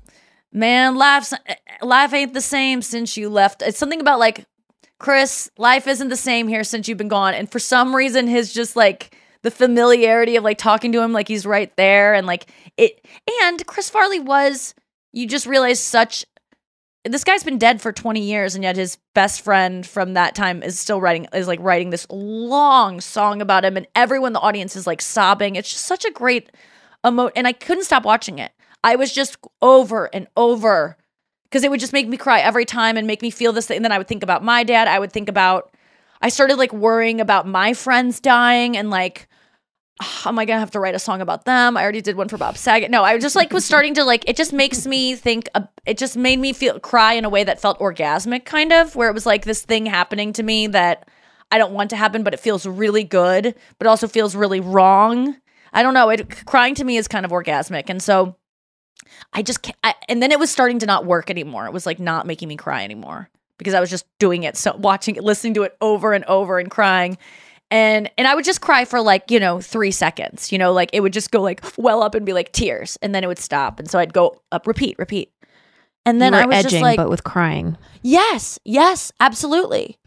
man, 0.52 0.96
life's 0.96 1.34
life 1.82 2.12
ain't 2.12 2.34
the 2.34 2.40
same 2.40 2.82
since 2.82 3.16
you 3.16 3.28
left. 3.28 3.62
It's 3.62 3.78
something 3.78 4.00
about 4.00 4.18
like, 4.18 4.46
Chris, 4.98 5.50
life 5.58 5.86
isn't 5.86 6.08
the 6.08 6.16
same 6.16 6.48
here 6.48 6.64
since 6.64 6.88
you've 6.88 6.98
been 6.98 7.08
gone. 7.08 7.34
And 7.34 7.50
for 7.50 7.58
some 7.58 7.94
reason, 7.94 8.26
his 8.26 8.52
just 8.52 8.74
like 8.74 9.16
the 9.42 9.50
familiarity 9.50 10.36
of 10.36 10.44
like 10.44 10.58
talking 10.58 10.92
to 10.92 11.00
him 11.00 11.12
like 11.12 11.28
he's 11.28 11.46
right 11.46 11.74
there 11.76 12.14
and 12.14 12.26
like 12.26 12.50
it. 12.76 13.06
And 13.42 13.64
Chris 13.66 13.90
Farley 13.90 14.20
was, 14.20 14.74
you 15.18 15.26
just 15.26 15.46
realize 15.46 15.80
such. 15.80 16.24
This 17.04 17.24
guy's 17.24 17.44
been 17.44 17.58
dead 17.58 17.80
for 17.80 17.92
20 17.92 18.20
years, 18.20 18.54
and 18.54 18.64
yet 18.64 18.76
his 18.76 18.98
best 19.14 19.40
friend 19.40 19.86
from 19.86 20.14
that 20.14 20.34
time 20.34 20.62
is 20.62 20.78
still 20.78 21.00
writing, 21.00 21.26
is 21.32 21.48
like 21.48 21.60
writing 21.60 21.90
this 21.90 22.06
long 22.10 23.00
song 23.00 23.40
about 23.40 23.64
him, 23.64 23.76
and 23.76 23.86
everyone 23.94 24.28
in 24.28 24.32
the 24.34 24.40
audience 24.40 24.76
is 24.76 24.86
like 24.86 25.00
sobbing. 25.00 25.56
It's 25.56 25.70
just 25.70 25.86
such 25.86 26.04
a 26.04 26.10
great 26.10 26.50
emo 27.06 27.30
and 27.34 27.46
I 27.46 27.52
couldn't 27.52 27.84
stop 27.84 28.04
watching 28.04 28.38
it. 28.38 28.52
I 28.84 28.96
was 28.96 29.12
just 29.12 29.36
over 29.62 30.06
and 30.12 30.26
over 30.36 30.96
because 31.44 31.64
it 31.64 31.70
would 31.70 31.80
just 31.80 31.92
make 31.92 32.08
me 32.08 32.16
cry 32.16 32.40
every 32.40 32.64
time 32.64 32.96
and 32.96 33.06
make 33.06 33.22
me 33.22 33.30
feel 33.30 33.52
this 33.52 33.66
thing. 33.66 33.76
And 33.76 33.84
then 33.84 33.92
I 33.92 33.98
would 33.98 34.08
think 34.08 34.22
about 34.22 34.44
my 34.44 34.64
dad. 34.64 34.88
I 34.88 34.98
would 34.98 35.12
think 35.12 35.28
about 35.28 35.72
I 36.20 36.28
started 36.28 36.58
like 36.58 36.72
worrying 36.72 37.20
about 37.20 37.46
my 37.46 37.74
friends 37.74 38.20
dying 38.20 38.76
and 38.76 38.90
like 38.90 39.27
"Ah, 39.27 39.27
am 40.24 40.38
I 40.38 40.44
gonna 40.44 40.60
have 40.60 40.70
to 40.72 40.80
write 40.80 40.94
a 40.94 40.98
song 40.98 41.20
about 41.20 41.44
them? 41.44 41.76
I 41.76 41.82
already 41.82 42.00
did 42.00 42.16
one 42.16 42.28
for 42.28 42.36
Bob 42.36 42.56
Saget. 42.56 42.90
No, 42.90 43.02
I 43.02 43.18
just 43.18 43.36
like 43.36 43.52
was 43.52 43.64
starting 43.64 43.94
to 43.94 44.04
like. 44.04 44.28
It 44.28 44.36
just 44.36 44.52
makes 44.52 44.86
me 44.86 45.14
think. 45.14 45.48
It 45.86 45.98
just 45.98 46.16
made 46.16 46.38
me 46.38 46.52
feel 46.52 46.78
cry 46.80 47.14
in 47.14 47.24
a 47.24 47.28
way 47.28 47.44
that 47.44 47.60
felt 47.60 47.78
orgasmic, 47.78 48.44
kind 48.44 48.72
of, 48.72 48.94
where 48.94 49.08
it 49.08 49.14
was 49.14 49.26
like 49.26 49.44
this 49.44 49.62
thing 49.62 49.86
happening 49.86 50.32
to 50.34 50.42
me 50.42 50.66
that 50.68 51.08
I 51.50 51.58
don't 51.58 51.72
want 51.72 51.90
to 51.90 51.96
happen, 51.96 52.22
but 52.22 52.34
it 52.34 52.40
feels 52.40 52.66
really 52.66 53.04
good, 53.04 53.54
but 53.78 53.86
also 53.86 54.06
feels 54.06 54.36
really 54.36 54.60
wrong. 54.60 55.36
I 55.72 55.82
don't 55.82 55.94
know. 55.94 56.10
It 56.10 56.44
crying 56.46 56.74
to 56.76 56.84
me 56.84 56.96
is 56.96 57.08
kind 57.08 57.24
of 57.24 57.32
orgasmic, 57.32 57.84
and 57.88 58.02
so 58.02 58.36
I 59.32 59.42
just 59.42 59.70
I, 59.82 59.94
and 60.08 60.22
then 60.22 60.32
it 60.32 60.38
was 60.38 60.50
starting 60.50 60.78
to 60.80 60.86
not 60.86 61.06
work 61.06 61.30
anymore. 61.30 61.66
It 61.66 61.72
was 61.72 61.86
like 61.86 61.98
not 61.98 62.26
making 62.26 62.48
me 62.48 62.56
cry 62.56 62.84
anymore 62.84 63.30
because 63.58 63.74
I 63.74 63.80
was 63.80 63.90
just 63.90 64.06
doing 64.18 64.44
it, 64.44 64.56
so 64.56 64.76
watching 64.76 65.16
it, 65.16 65.24
listening 65.24 65.54
to 65.54 65.64
it 65.64 65.76
over 65.80 66.12
and 66.12 66.24
over 66.26 66.58
and 66.58 66.70
crying. 66.70 67.18
And 67.70 68.10
and 68.16 68.26
I 68.26 68.34
would 68.34 68.44
just 68.44 68.60
cry 68.60 68.84
for 68.84 69.00
like, 69.00 69.30
you 69.30 69.38
know, 69.38 69.60
3 69.60 69.90
seconds. 69.90 70.50
You 70.50 70.58
know, 70.58 70.72
like 70.72 70.90
it 70.92 71.00
would 71.00 71.12
just 71.12 71.30
go 71.30 71.42
like 71.42 71.62
well 71.76 72.02
up 72.02 72.14
and 72.14 72.24
be 72.24 72.32
like 72.32 72.52
tears 72.52 72.96
and 73.02 73.14
then 73.14 73.24
it 73.24 73.26
would 73.26 73.38
stop. 73.38 73.78
And 73.78 73.90
so 73.90 73.98
I'd 73.98 74.12
go 74.12 74.40
up 74.52 74.66
repeat, 74.66 74.98
repeat. 74.98 75.32
And 76.06 76.22
then 76.22 76.32
I 76.32 76.46
was 76.46 76.56
edging, 76.56 76.70
just 76.70 76.82
like 76.82 76.96
but 76.96 77.10
with 77.10 77.24
crying. 77.24 77.76
Yes, 78.02 78.58
yes, 78.64 79.12
absolutely. 79.20 79.98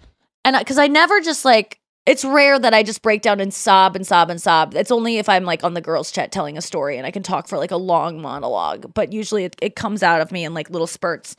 And 0.43 0.57
because 0.57 0.80
I 0.80 0.88
never 0.88 1.22
just 1.22 1.45
like, 1.45 1.80
it's 2.07 2.26
rare 2.26 2.57
that 2.57 2.74
I 2.74 2.82
just 2.82 3.03
break 3.03 3.22
down 3.22 3.39
and 3.39 3.53
sob 3.53 3.95
and 3.95 4.07
sob 4.07 4.32
and 4.32 4.41
sob. 4.41 4.74
It's 4.74 4.89
only 4.89 5.18
if 5.18 5.30
I'm 5.30 5.43
like 5.43 5.64
on 5.64 5.76
the 5.76 5.82
girls' 5.82 6.12
chat 6.12 6.32
telling 6.32 6.57
a 6.57 6.62
story 6.62 6.97
and 6.97 7.05
I 7.05 7.12
can 7.12 7.22
talk 7.22 7.47
for 7.47 7.59
like 7.59 7.70
a 7.70 7.78
long 7.78 8.20
monologue. 8.20 8.91
But 8.95 9.14
usually 9.14 9.43
it, 9.43 9.55
it 9.62 9.76
comes 9.76 10.01
out 10.01 10.22
of 10.22 10.32
me 10.32 10.43
in 10.43 10.55
like 10.55 10.72
little 10.72 10.88
spurts. 10.88 11.36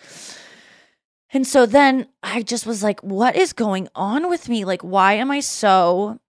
And 1.33 1.47
so 1.47 1.65
then 1.67 2.07
I 2.23 2.43
just 2.43 2.67
was 2.67 2.83
like, 2.83 3.01
what 3.01 3.37
is 3.37 3.53
going 3.53 3.89
on 3.95 4.29
with 4.29 4.49
me? 4.49 4.65
Like, 4.65 4.83
why 4.83 5.15
am 5.15 5.31
I 5.31 5.41
so 5.41 6.21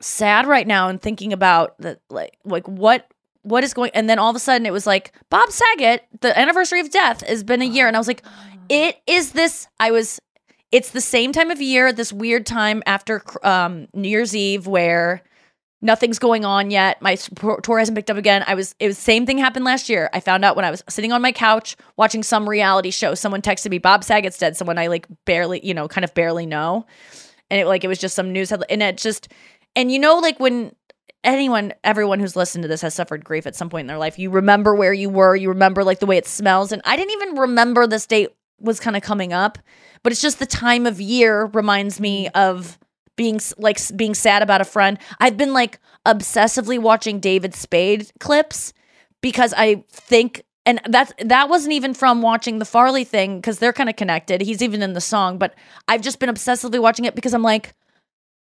sad 0.00 0.46
right 0.46 0.66
now 0.66 0.88
and 0.88 1.00
thinking 1.00 1.32
about 1.32 1.78
the 1.78 1.98
like 2.10 2.36
like 2.44 2.68
what 2.68 3.10
what 3.40 3.64
is 3.64 3.72
going 3.72 3.90
and 3.94 4.10
then 4.10 4.18
all 4.18 4.28
of 4.28 4.36
a 4.36 4.40
sudden 4.40 4.66
it 4.66 4.72
was 4.72 4.86
like 4.86 5.14
Bob 5.30 5.50
Saget, 5.50 6.04
the 6.20 6.38
anniversary 6.38 6.80
of 6.80 6.90
death 6.90 7.26
has 7.26 7.42
been 7.42 7.62
a 7.62 7.66
year. 7.66 7.86
And 7.86 7.96
I 7.96 8.00
was 8.00 8.08
like, 8.08 8.22
it 8.68 8.96
is 9.06 9.32
this 9.32 9.68
I 9.80 9.90
was 9.90 10.20
it's 10.72 10.90
the 10.90 11.00
same 11.00 11.32
time 11.32 11.50
of 11.50 11.62
year, 11.62 11.92
this 11.92 12.12
weird 12.12 12.44
time 12.44 12.82
after 12.86 13.22
um 13.42 13.88
New 13.94 14.08
Year's 14.08 14.36
Eve 14.36 14.66
where 14.66 15.22
nothing's 15.82 16.18
going 16.18 16.44
on 16.44 16.70
yet. 16.70 17.00
My 17.02 17.16
tour 17.16 17.78
hasn't 17.78 17.96
picked 17.96 18.10
up 18.10 18.16
again. 18.16 18.44
I 18.46 18.54
was 18.54 18.74
it 18.78 18.86
was 18.86 18.98
same 18.98 19.26
thing 19.26 19.38
happened 19.38 19.64
last 19.64 19.88
year. 19.88 20.10
I 20.12 20.20
found 20.20 20.44
out 20.44 20.56
when 20.56 20.64
I 20.64 20.70
was 20.70 20.82
sitting 20.88 21.12
on 21.12 21.22
my 21.22 21.32
couch 21.32 21.76
watching 21.96 22.22
some 22.22 22.48
reality 22.48 22.90
show. 22.90 23.14
Someone 23.14 23.42
texted 23.42 23.70
me 23.70 23.78
Bob 23.78 24.04
Saget's 24.04 24.38
dead. 24.38 24.56
Someone 24.56 24.78
I 24.78 24.86
like 24.88 25.06
barely, 25.24 25.64
you 25.64 25.74
know, 25.74 25.88
kind 25.88 26.04
of 26.04 26.14
barely 26.14 26.46
know. 26.46 26.86
And 27.50 27.60
it 27.60 27.66
like 27.66 27.84
it 27.84 27.88
was 27.88 27.98
just 27.98 28.16
some 28.16 28.32
news 28.32 28.50
headline 28.50 28.66
and 28.70 28.82
it 28.82 28.96
just 28.96 29.28
and 29.76 29.92
you 29.92 29.98
know 29.98 30.18
like 30.18 30.40
when 30.40 30.74
anyone 31.22 31.72
everyone 31.84 32.18
who's 32.18 32.34
listened 32.34 32.62
to 32.62 32.68
this 32.68 32.80
has 32.80 32.94
suffered 32.94 33.24
grief 33.24 33.46
at 33.46 33.54
some 33.54 33.68
point 33.68 33.82
in 33.82 33.86
their 33.86 33.98
life 33.98 34.18
you 34.18 34.30
remember 34.30 34.74
where 34.74 34.92
you 34.92 35.10
were 35.10 35.34
you 35.36 35.48
remember 35.48 35.84
like 35.84 35.98
the 35.98 36.06
way 36.06 36.16
it 36.16 36.26
smells 36.26 36.72
and 36.72 36.80
i 36.84 36.96
didn't 36.96 37.10
even 37.12 37.36
remember 37.36 37.86
this 37.86 38.06
date 38.06 38.30
was 38.60 38.78
kind 38.78 38.96
of 38.96 39.02
coming 39.02 39.32
up 39.32 39.58
but 40.02 40.12
it's 40.12 40.22
just 40.22 40.38
the 40.38 40.46
time 40.46 40.86
of 40.86 41.00
year 41.00 41.46
reminds 41.46 42.00
me 42.00 42.28
of 42.28 42.78
being 43.16 43.40
like 43.58 43.78
being 43.96 44.14
sad 44.14 44.42
about 44.42 44.60
a 44.60 44.64
friend. 44.64 44.98
I've 45.20 45.36
been 45.36 45.52
like 45.52 45.78
obsessively 46.06 46.78
watching 46.78 47.18
david 47.18 47.52
spade 47.52 48.12
clips 48.20 48.72
because 49.20 49.52
i 49.56 49.82
think 49.90 50.44
and 50.64 50.80
that's 50.88 51.12
that 51.18 51.48
wasn't 51.48 51.72
even 51.72 51.94
from 51.94 52.22
watching 52.22 52.60
the 52.60 52.64
farley 52.64 53.02
thing 53.02 53.38
because 53.40 53.58
they're 53.58 53.72
kind 53.72 53.88
of 53.88 53.96
connected. 53.96 54.40
He's 54.40 54.62
even 54.62 54.82
in 54.82 54.92
the 54.92 55.00
song 55.00 55.36
but 55.36 55.54
i've 55.88 56.02
just 56.02 56.20
been 56.20 56.30
obsessively 56.30 56.80
watching 56.80 57.06
it 57.06 57.16
because 57.16 57.34
i'm 57.34 57.42
like 57.42 57.74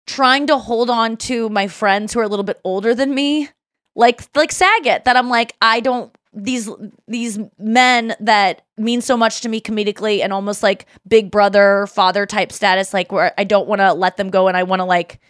trying 0.06 0.46
to 0.46 0.56
hold 0.56 0.88
on 0.88 1.16
to 1.18 1.48
my 1.50 1.68
friends 1.68 2.14
who 2.14 2.20
are 2.20 2.24
a 2.24 2.28
little 2.28 2.44
bit 2.44 2.60
older 2.64 2.94
than 2.94 3.14
me 3.14 3.50
like 3.94 4.22
like 4.34 4.52
Saget 4.52 5.04
that 5.04 5.16
I'm 5.16 5.28
like 5.28 5.54
I 5.60 5.80
don't 5.80 6.14
these 6.32 6.68
these 7.08 7.38
men 7.58 8.14
that 8.20 8.62
mean 8.76 9.00
so 9.00 9.16
much 9.16 9.40
to 9.40 9.48
me 9.48 9.60
comedically 9.60 10.22
and 10.22 10.32
almost 10.32 10.62
like 10.62 10.86
big 11.08 11.30
brother 11.30 11.86
father 11.88 12.24
type 12.24 12.52
status 12.52 12.94
like 12.94 13.10
where 13.10 13.34
I 13.36 13.44
don't 13.44 13.66
want 13.66 13.80
to 13.80 13.92
let 13.92 14.16
them 14.16 14.30
go 14.30 14.46
and 14.46 14.56
I 14.56 14.62
want 14.62 14.80
to 14.80 14.84
like 14.84 15.20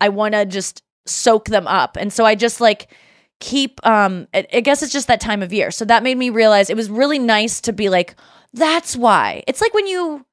I 0.00 0.08
want 0.08 0.34
to 0.34 0.44
just 0.44 0.82
soak 1.06 1.46
them 1.46 1.66
up. 1.66 1.96
And 1.96 2.12
so 2.12 2.24
I 2.24 2.34
just 2.34 2.60
like 2.60 2.92
keep 3.38 3.84
um 3.86 4.26
I, 4.34 4.60
guess 4.60 4.82
it's 4.82 4.92
just 4.92 5.08
that 5.08 5.20
time 5.20 5.42
of 5.42 5.52
year. 5.52 5.70
So 5.70 5.84
that 5.84 6.02
made 6.02 6.18
me 6.18 6.30
realize 6.30 6.68
it 6.68 6.76
was 6.76 6.90
really 6.90 7.18
nice 7.18 7.60
to 7.62 7.72
be 7.72 7.88
like 7.88 8.16
that's 8.52 8.96
why. 8.96 9.44
It's 9.46 9.60
like 9.60 9.72
when 9.72 9.86
you 9.86 10.26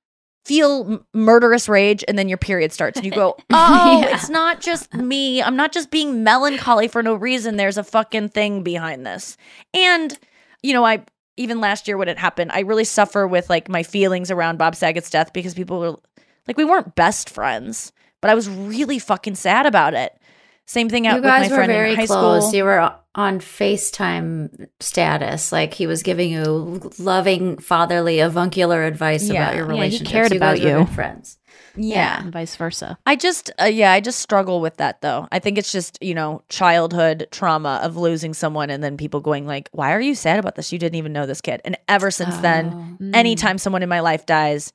feel 0.47 0.85
m- 0.93 1.05
murderous 1.13 1.67
rage 1.69 2.03
and 2.07 2.17
then 2.17 2.29
your 2.29 2.37
period 2.37 2.71
starts. 2.71 2.97
And 2.97 3.05
you 3.05 3.11
go 3.11 3.35
oh 3.51 4.01
Yeah. 4.01 4.15
it's 4.15 4.29
not 4.29 4.61
just 4.61 4.93
me. 4.93 5.41
I'm 5.43 5.55
not 5.55 5.71
just 5.73 5.91
being 5.91 6.23
melancholy 6.23 6.87
for 6.87 7.03
no 7.03 7.15
reason. 7.15 7.57
There's 7.57 7.77
a 7.77 7.83
fucking 7.83 8.29
thing 8.29 8.63
behind 8.63 9.05
this. 9.05 9.35
And 9.73 10.17
you 10.63 10.73
know 10.73 10.83
i 10.83 11.03
even 11.37 11.61
last 11.61 11.87
year 11.87 11.97
when 11.97 12.07
it 12.07 12.17
happened 12.17 12.51
i 12.51 12.61
really 12.61 12.83
suffer 12.83 13.27
with 13.27 13.47
like 13.47 13.69
my 13.69 13.83
feelings 13.83 14.31
around 14.31 14.57
bob 14.57 14.73
saget's 14.75 15.09
death 15.11 15.31
because 15.33 15.53
people 15.53 15.79
were 15.79 15.95
like 16.47 16.57
we 16.57 16.65
weren't 16.65 16.95
best 16.95 17.29
friends 17.29 17.93
but 18.21 18.31
i 18.31 18.33
was 18.33 18.49
really 18.49 18.97
fucking 18.97 19.35
sad 19.35 19.67
about 19.67 19.93
it 19.93 20.19
same 20.67 20.89
thing 20.89 21.07
out 21.07 21.15
You 21.15 21.21
with 21.21 21.29
my 21.31 21.39
guys 21.39 21.49
were 21.49 21.55
friend 21.55 21.71
very 21.71 21.91
in 21.91 21.95
high 21.95 22.05
close. 22.05 22.43
school 22.49 22.53
You 22.55 22.63
were 22.65 22.93
on 23.15 23.39
FaceTime 23.39 24.67
status. 24.79 25.51
Like 25.51 25.73
he 25.73 25.87
was 25.87 26.03
giving 26.03 26.29
you 26.31 26.91
loving, 26.99 27.57
fatherly, 27.57 28.19
avuncular 28.19 28.83
advice 28.83 29.27
Yeah. 29.29 29.41
about 29.43 29.55
your 29.55 29.65
relationship. 29.65 30.07
Yeah, 30.07 30.07
he 30.07 30.11
cared 30.13 30.33
you 30.33 30.39
guys 30.39 30.59
about 30.59 30.63
were 30.63 30.79
you. 30.79 30.85
good 30.85 30.93
friends. 30.93 31.37
yeah 31.75 32.21
And 32.23 32.31
vice 32.33 32.55
versa. 32.55 32.97
I 33.05 33.15
just, 33.15 33.49
uh, 33.61 33.65
yeah, 33.65 33.91
I 33.91 33.99
just 34.01 34.19
struggle 34.19 34.61
with 34.61 34.77
that 34.77 35.01
though. 35.01 35.27
I 35.31 35.39
think 35.39 35.57
it's 35.57 35.71
just, 35.71 35.97
you 36.01 36.13
know, 36.13 36.43
childhood 36.49 37.27
trauma 37.31 37.79
of 37.83 37.95
losing 37.97 38.33
someone 38.33 38.69
and 38.69 38.83
then 38.83 38.97
people 38.97 39.19
going 39.21 39.47
like, 39.47 39.69
why 39.71 39.93
are 39.93 40.01
you 40.01 40.15
sad 40.15 40.37
about 40.39 40.55
this? 40.55 40.71
You 40.73 40.79
didn't 40.79 40.95
even 40.95 41.13
know 41.13 41.25
this 41.25 41.41
kid. 41.41 41.61
And 41.65 41.77
ever 41.87 42.11
since 42.11 42.35
Oh. 42.37 42.41
then, 42.41 42.97
Mm. 43.01 43.15
anytime 43.15 43.57
someone 43.57 43.83
in 43.83 43.89
my 43.89 44.01
life 44.01 44.25
dies, 44.25 44.73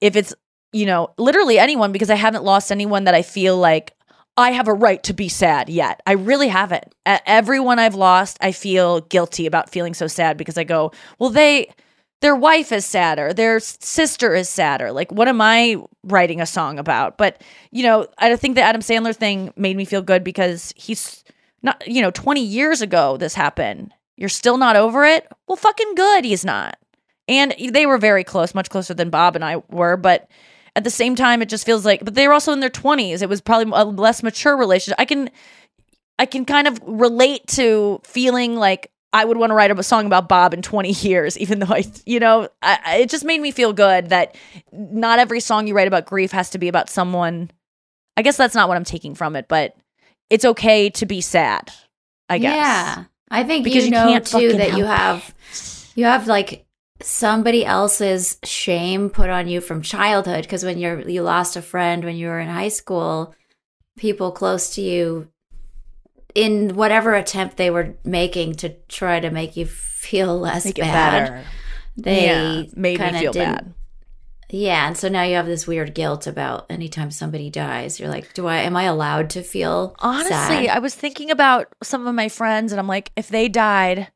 if 0.00 0.16
it's, 0.16 0.34
you 0.72 0.86
know, 0.86 1.10
literally 1.18 1.58
anyone, 1.58 1.92
because 1.92 2.10
I 2.10 2.14
haven't 2.14 2.44
lost 2.44 2.70
anyone 2.70 3.04
that 3.04 3.14
I 3.14 3.22
feel 3.22 3.56
like 3.56 3.94
I 4.38 4.52
have 4.52 4.68
a 4.68 4.72
right 4.72 5.02
to 5.02 5.12
be 5.12 5.28
sad 5.28 5.68
yet. 5.68 6.00
I 6.06 6.12
really 6.12 6.46
haven't. 6.46 6.94
Everyone 7.04 7.80
I've 7.80 7.96
lost, 7.96 8.38
I 8.40 8.52
feel 8.52 9.00
guilty 9.00 9.46
about 9.46 9.68
feeling 9.68 9.94
so 9.94 10.06
sad 10.06 10.36
because 10.36 10.56
I 10.56 10.62
go, 10.62 10.92
well, 11.18 11.30
they, 11.30 11.72
their 12.20 12.36
wife 12.36 12.70
is 12.70 12.86
sadder, 12.86 13.32
their 13.32 13.58
sister 13.58 14.36
is 14.36 14.48
sadder. 14.48 14.92
Like, 14.92 15.10
what 15.10 15.26
am 15.26 15.40
I 15.40 15.78
writing 16.04 16.40
a 16.40 16.46
song 16.46 16.78
about? 16.78 17.18
But, 17.18 17.42
you 17.72 17.82
know, 17.82 18.06
I 18.18 18.36
think 18.36 18.54
the 18.54 18.62
Adam 18.62 18.80
Sandler 18.80 19.14
thing 19.14 19.52
made 19.56 19.76
me 19.76 19.84
feel 19.84 20.02
good 20.02 20.22
because 20.22 20.72
he's 20.76 21.24
not, 21.64 21.82
you 21.88 22.00
know, 22.00 22.12
20 22.12 22.40
years 22.40 22.80
ago 22.80 23.16
this 23.16 23.34
happened. 23.34 23.92
You're 24.16 24.28
still 24.28 24.56
not 24.56 24.76
over 24.76 25.04
it? 25.04 25.26
Well, 25.48 25.56
fucking 25.56 25.96
good, 25.96 26.24
he's 26.24 26.44
not. 26.44 26.78
And 27.26 27.56
they 27.72 27.86
were 27.86 27.98
very 27.98 28.22
close, 28.22 28.54
much 28.54 28.70
closer 28.70 28.94
than 28.94 29.10
Bob 29.10 29.34
and 29.34 29.44
I 29.44 29.56
were, 29.68 29.96
but 29.96 30.28
at 30.78 30.84
the 30.84 30.90
same 30.90 31.16
time 31.16 31.42
it 31.42 31.48
just 31.48 31.66
feels 31.66 31.84
like 31.84 32.04
but 32.04 32.14
they 32.14 32.28
were 32.28 32.32
also 32.32 32.52
in 32.52 32.60
their 32.60 32.70
20s. 32.70 33.20
It 33.20 33.28
was 33.28 33.40
probably 33.40 33.72
a 33.74 33.84
less 33.84 34.22
mature 34.22 34.56
relationship. 34.56 34.98
I 34.98 35.04
can 35.04 35.28
I 36.20 36.24
can 36.24 36.44
kind 36.44 36.68
of 36.68 36.80
relate 36.86 37.46
to 37.48 38.00
feeling 38.04 38.54
like 38.54 38.92
I 39.12 39.24
would 39.24 39.38
want 39.38 39.50
to 39.50 39.54
write 39.54 39.76
a 39.76 39.82
song 39.82 40.06
about 40.06 40.28
Bob 40.28 40.54
in 40.54 40.62
20 40.62 40.92
years, 41.06 41.36
even 41.38 41.58
though 41.58 41.74
I, 41.74 41.84
you 42.06 42.20
know, 42.20 42.48
I, 42.62 42.98
it 43.00 43.10
just 43.10 43.24
made 43.24 43.40
me 43.40 43.50
feel 43.50 43.72
good 43.72 44.10
that 44.10 44.36
not 44.70 45.18
every 45.18 45.40
song 45.40 45.66
you 45.66 45.74
write 45.74 45.88
about 45.88 46.06
grief 46.06 46.30
has 46.30 46.50
to 46.50 46.58
be 46.58 46.68
about 46.68 46.88
someone. 46.88 47.50
I 48.16 48.22
guess 48.22 48.36
that's 48.36 48.54
not 48.54 48.68
what 48.68 48.76
I'm 48.76 48.84
taking 48.84 49.14
from 49.14 49.34
it, 49.34 49.46
but 49.48 49.76
it's 50.30 50.44
okay 50.44 50.90
to 50.90 51.06
be 51.06 51.20
sad. 51.20 51.72
I 52.28 52.38
guess. 52.38 52.54
Yeah. 52.54 53.04
I 53.30 53.44
think 53.44 53.64
Because 53.64 53.84
you 53.84 53.86
you 53.86 53.90
know 53.90 54.06
can't 54.06 54.26
too 54.26 54.52
that 54.54 54.76
you 54.76 54.84
have 54.84 55.34
you 55.94 56.04
have 56.04 56.26
like 56.26 56.64
somebody 57.00 57.64
else's 57.64 58.38
shame 58.44 59.10
put 59.10 59.30
on 59.30 59.48
you 59.48 59.60
from 59.60 59.82
childhood 59.82 60.42
because 60.42 60.64
when 60.64 60.78
you're 60.78 61.08
you 61.08 61.22
lost 61.22 61.56
a 61.56 61.62
friend 61.62 62.04
when 62.04 62.16
you 62.16 62.26
were 62.28 62.40
in 62.40 62.48
high 62.48 62.68
school, 62.68 63.34
people 63.96 64.32
close 64.32 64.74
to 64.74 64.80
you 64.82 65.28
in 66.34 66.74
whatever 66.74 67.14
attempt 67.14 67.56
they 67.56 67.70
were 67.70 67.94
making 68.04 68.54
to 68.54 68.70
try 68.88 69.20
to 69.20 69.30
make 69.30 69.56
you 69.56 69.66
feel 69.66 70.38
less 70.38 70.64
Make 70.64 70.76
bad. 70.76 71.44
They 71.96 72.26
Yeah, 72.26 72.62
made 72.76 73.00
me 73.00 73.12
feel 73.20 73.32
bad. 73.32 73.74
Yeah, 74.50 74.86
and 74.86 74.96
so 74.96 75.08
now 75.08 75.24
you 75.24 75.34
have 75.34 75.46
this 75.46 75.66
weird 75.66 75.94
guilt 75.94 76.26
about 76.26 76.66
anytime 76.70 77.10
somebody 77.10 77.50
dies. 77.50 78.00
You're 78.00 78.08
like, 78.08 78.32
do 78.32 78.46
I 78.46 78.58
am 78.58 78.76
I 78.76 78.84
allowed 78.84 79.30
to 79.30 79.42
feel 79.42 79.94
Honestly, 79.98 80.30
sad? 80.30 80.68
I 80.68 80.78
was 80.78 80.94
thinking 80.94 81.30
about 81.30 81.68
some 81.82 82.06
of 82.06 82.14
my 82.14 82.28
friends 82.28 82.72
and 82.72 82.80
I'm 82.80 82.86
like, 82.86 83.12
if 83.14 83.28
they 83.28 83.48
died, 83.48 84.08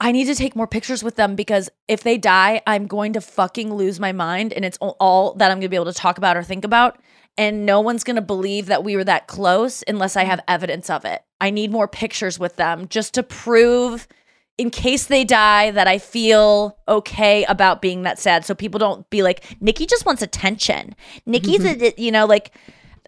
I 0.00 0.12
need 0.12 0.26
to 0.26 0.34
take 0.34 0.54
more 0.54 0.66
pictures 0.66 1.02
with 1.02 1.16
them 1.16 1.34
because 1.34 1.68
if 1.88 2.02
they 2.02 2.18
die, 2.18 2.62
I'm 2.66 2.86
going 2.86 3.14
to 3.14 3.20
fucking 3.20 3.74
lose 3.74 3.98
my 3.98 4.12
mind 4.12 4.52
and 4.52 4.64
it's 4.64 4.78
all- 4.80 5.34
that 5.34 5.50
I'm 5.50 5.56
going 5.56 5.62
to 5.62 5.68
be 5.68 5.76
able 5.76 5.86
to 5.86 5.92
talk 5.92 6.18
about 6.18 6.36
or 6.36 6.42
think 6.42 6.64
about. 6.64 6.98
And 7.36 7.66
no 7.66 7.80
one's 7.80 8.04
going 8.04 8.16
to 8.16 8.22
believe 8.22 8.66
that 8.66 8.82
we 8.82 8.96
were 8.96 9.04
that 9.04 9.28
close 9.28 9.84
unless 9.86 10.16
I 10.16 10.24
have 10.24 10.40
evidence 10.48 10.90
of 10.90 11.04
it. 11.04 11.22
I 11.40 11.50
need 11.50 11.70
more 11.70 11.86
pictures 11.86 12.38
with 12.38 12.56
them 12.56 12.88
just 12.88 13.14
to 13.14 13.22
prove, 13.22 14.08
in 14.56 14.70
case 14.70 15.06
they 15.06 15.24
die, 15.24 15.70
that 15.70 15.86
I 15.86 15.98
feel 15.98 16.76
okay 16.88 17.44
about 17.44 17.80
being 17.80 18.02
that 18.02 18.18
sad. 18.18 18.44
So 18.44 18.56
people 18.56 18.80
don't 18.80 19.08
be 19.10 19.22
like, 19.22 19.56
Nikki 19.60 19.86
just 19.86 20.04
wants 20.04 20.20
attention. 20.20 20.96
Nikki's, 21.26 21.64
a, 21.64 21.76
mm-hmm. 21.76 22.00
you 22.00 22.10
know, 22.10 22.26
like, 22.26 22.52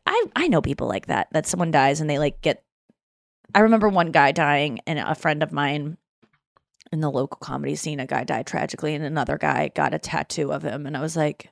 I 0.06 0.24
I 0.34 0.48
know 0.48 0.60
people 0.60 0.88
like 0.88 1.06
that 1.06 1.28
that 1.32 1.46
someone 1.46 1.70
dies 1.70 2.00
and 2.00 2.08
they 2.08 2.18
like 2.18 2.40
get 2.40 2.62
I 3.54 3.60
remember 3.60 3.88
one 3.88 4.12
guy 4.12 4.32
dying 4.32 4.80
and 4.86 4.98
a 4.98 5.14
friend 5.14 5.42
of 5.42 5.52
mine 5.52 5.96
in 6.92 7.00
the 7.00 7.10
local 7.10 7.38
comedy 7.38 7.76
scene 7.76 8.00
a 8.00 8.06
guy 8.06 8.24
died 8.24 8.46
tragically 8.46 8.94
and 8.94 9.04
another 9.04 9.38
guy 9.38 9.68
got 9.68 9.94
a 9.94 9.98
tattoo 9.98 10.52
of 10.52 10.62
him 10.62 10.86
and 10.86 10.96
I 10.96 11.00
was 11.00 11.16
like 11.16 11.50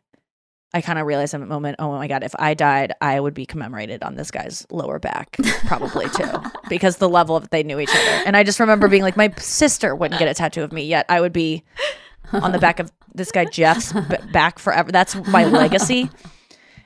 I 0.75 0.83
kind 0.83 0.99
of 0.99 1.07
realized 1.07 1.33
in 1.33 1.41
that 1.41 1.47
moment, 1.47 1.77
oh 1.79 1.93
my 1.93 2.07
god, 2.09 2.23
if 2.23 2.35
I 2.39 2.53
died, 2.53 2.93
I 3.01 3.19
would 3.19 3.33
be 3.33 3.47
commemorated 3.47 4.03
on 4.03 4.17
this 4.17 4.31
guy's 4.31 4.67
lower 4.71 4.99
back, 4.99 5.39
probably 5.67 6.11
too, 6.11 6.31
because 6.69 6.99
the 6.99 7.09
level 7.09 7.37
of 7.37 7.49
they 7.49 7.63
knew 7.63 7.81
each 7.81 7.89
other. 7.91 8.23
And 8.27 8.37
I 8.37 8.45
just 8.45 8.61
remember 8.61 8.87
being 8.87 9.03
like, 9.03 9.17
my 9.17 9.33
sister 9.39 9.95
wouldn't 9.97 10.19
get 10.19 10.29
a 10.29 10.35
tattoo 10.35 10.63
of 10.63 10.73
me, 10.73 10.85
yet 10.85 11.07
I 11.09 11.23
would 11.23 11.33
be 11.33 11.65
on 12.33 12.53
the 12.53 12.59
back 12.59 12.81
of 12.81 12.93
this 13.15 13.33
guy 13.33 13.47
Jeff's 13.47 13.95
b- 13.95 14.17
back 14.31 14.59
forever. 14.59 14.93
That's 14.93 15.15
my 15.29 15.47
legacy. 15.47 16.11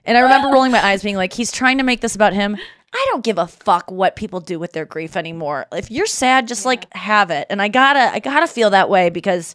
And 0.04 0.16
I 0.16 0.20
remember 0.20 0.48
rolling 0.48 0.70
my 0.70 0.84
eyes, 0.84 1.02
being 1.02 1.16
like, 1.16 1.32
he's 1.32 1.50
trying 1.50 1.78
to 1.78 1.84
make 1.84 2.02
this 2.02 2.14
about 2.14 2.34
him. 2.34 2.56
I 2.94 3.06
don't 3.10 3.24
give 3.24 3.38
a 3.38 3.46
fuck 3.46 3.90
what 3.90 4.16
people 4.16 4.40
do 4.40 4.58
with 4.58 4.72
their 4.72 4.84
grief 4.84 5.16
anymore. 5.16 5.66
If 5.72 5.90
you're 5.90 6.06
sad, 6.06 6.46
just 6.46 6.66
like 6.66 6.92
have 6.94 7.30
it. 7.30 7.46
And 7.48 7.62
I 7.62 7.68
gotta, 7.68 8.12
I 8.12 8.18
gotta 8.18 8.46
feel 8.46 8.70
that 8.70 8.90
way 8.90 9.08
because, 9.08 9.54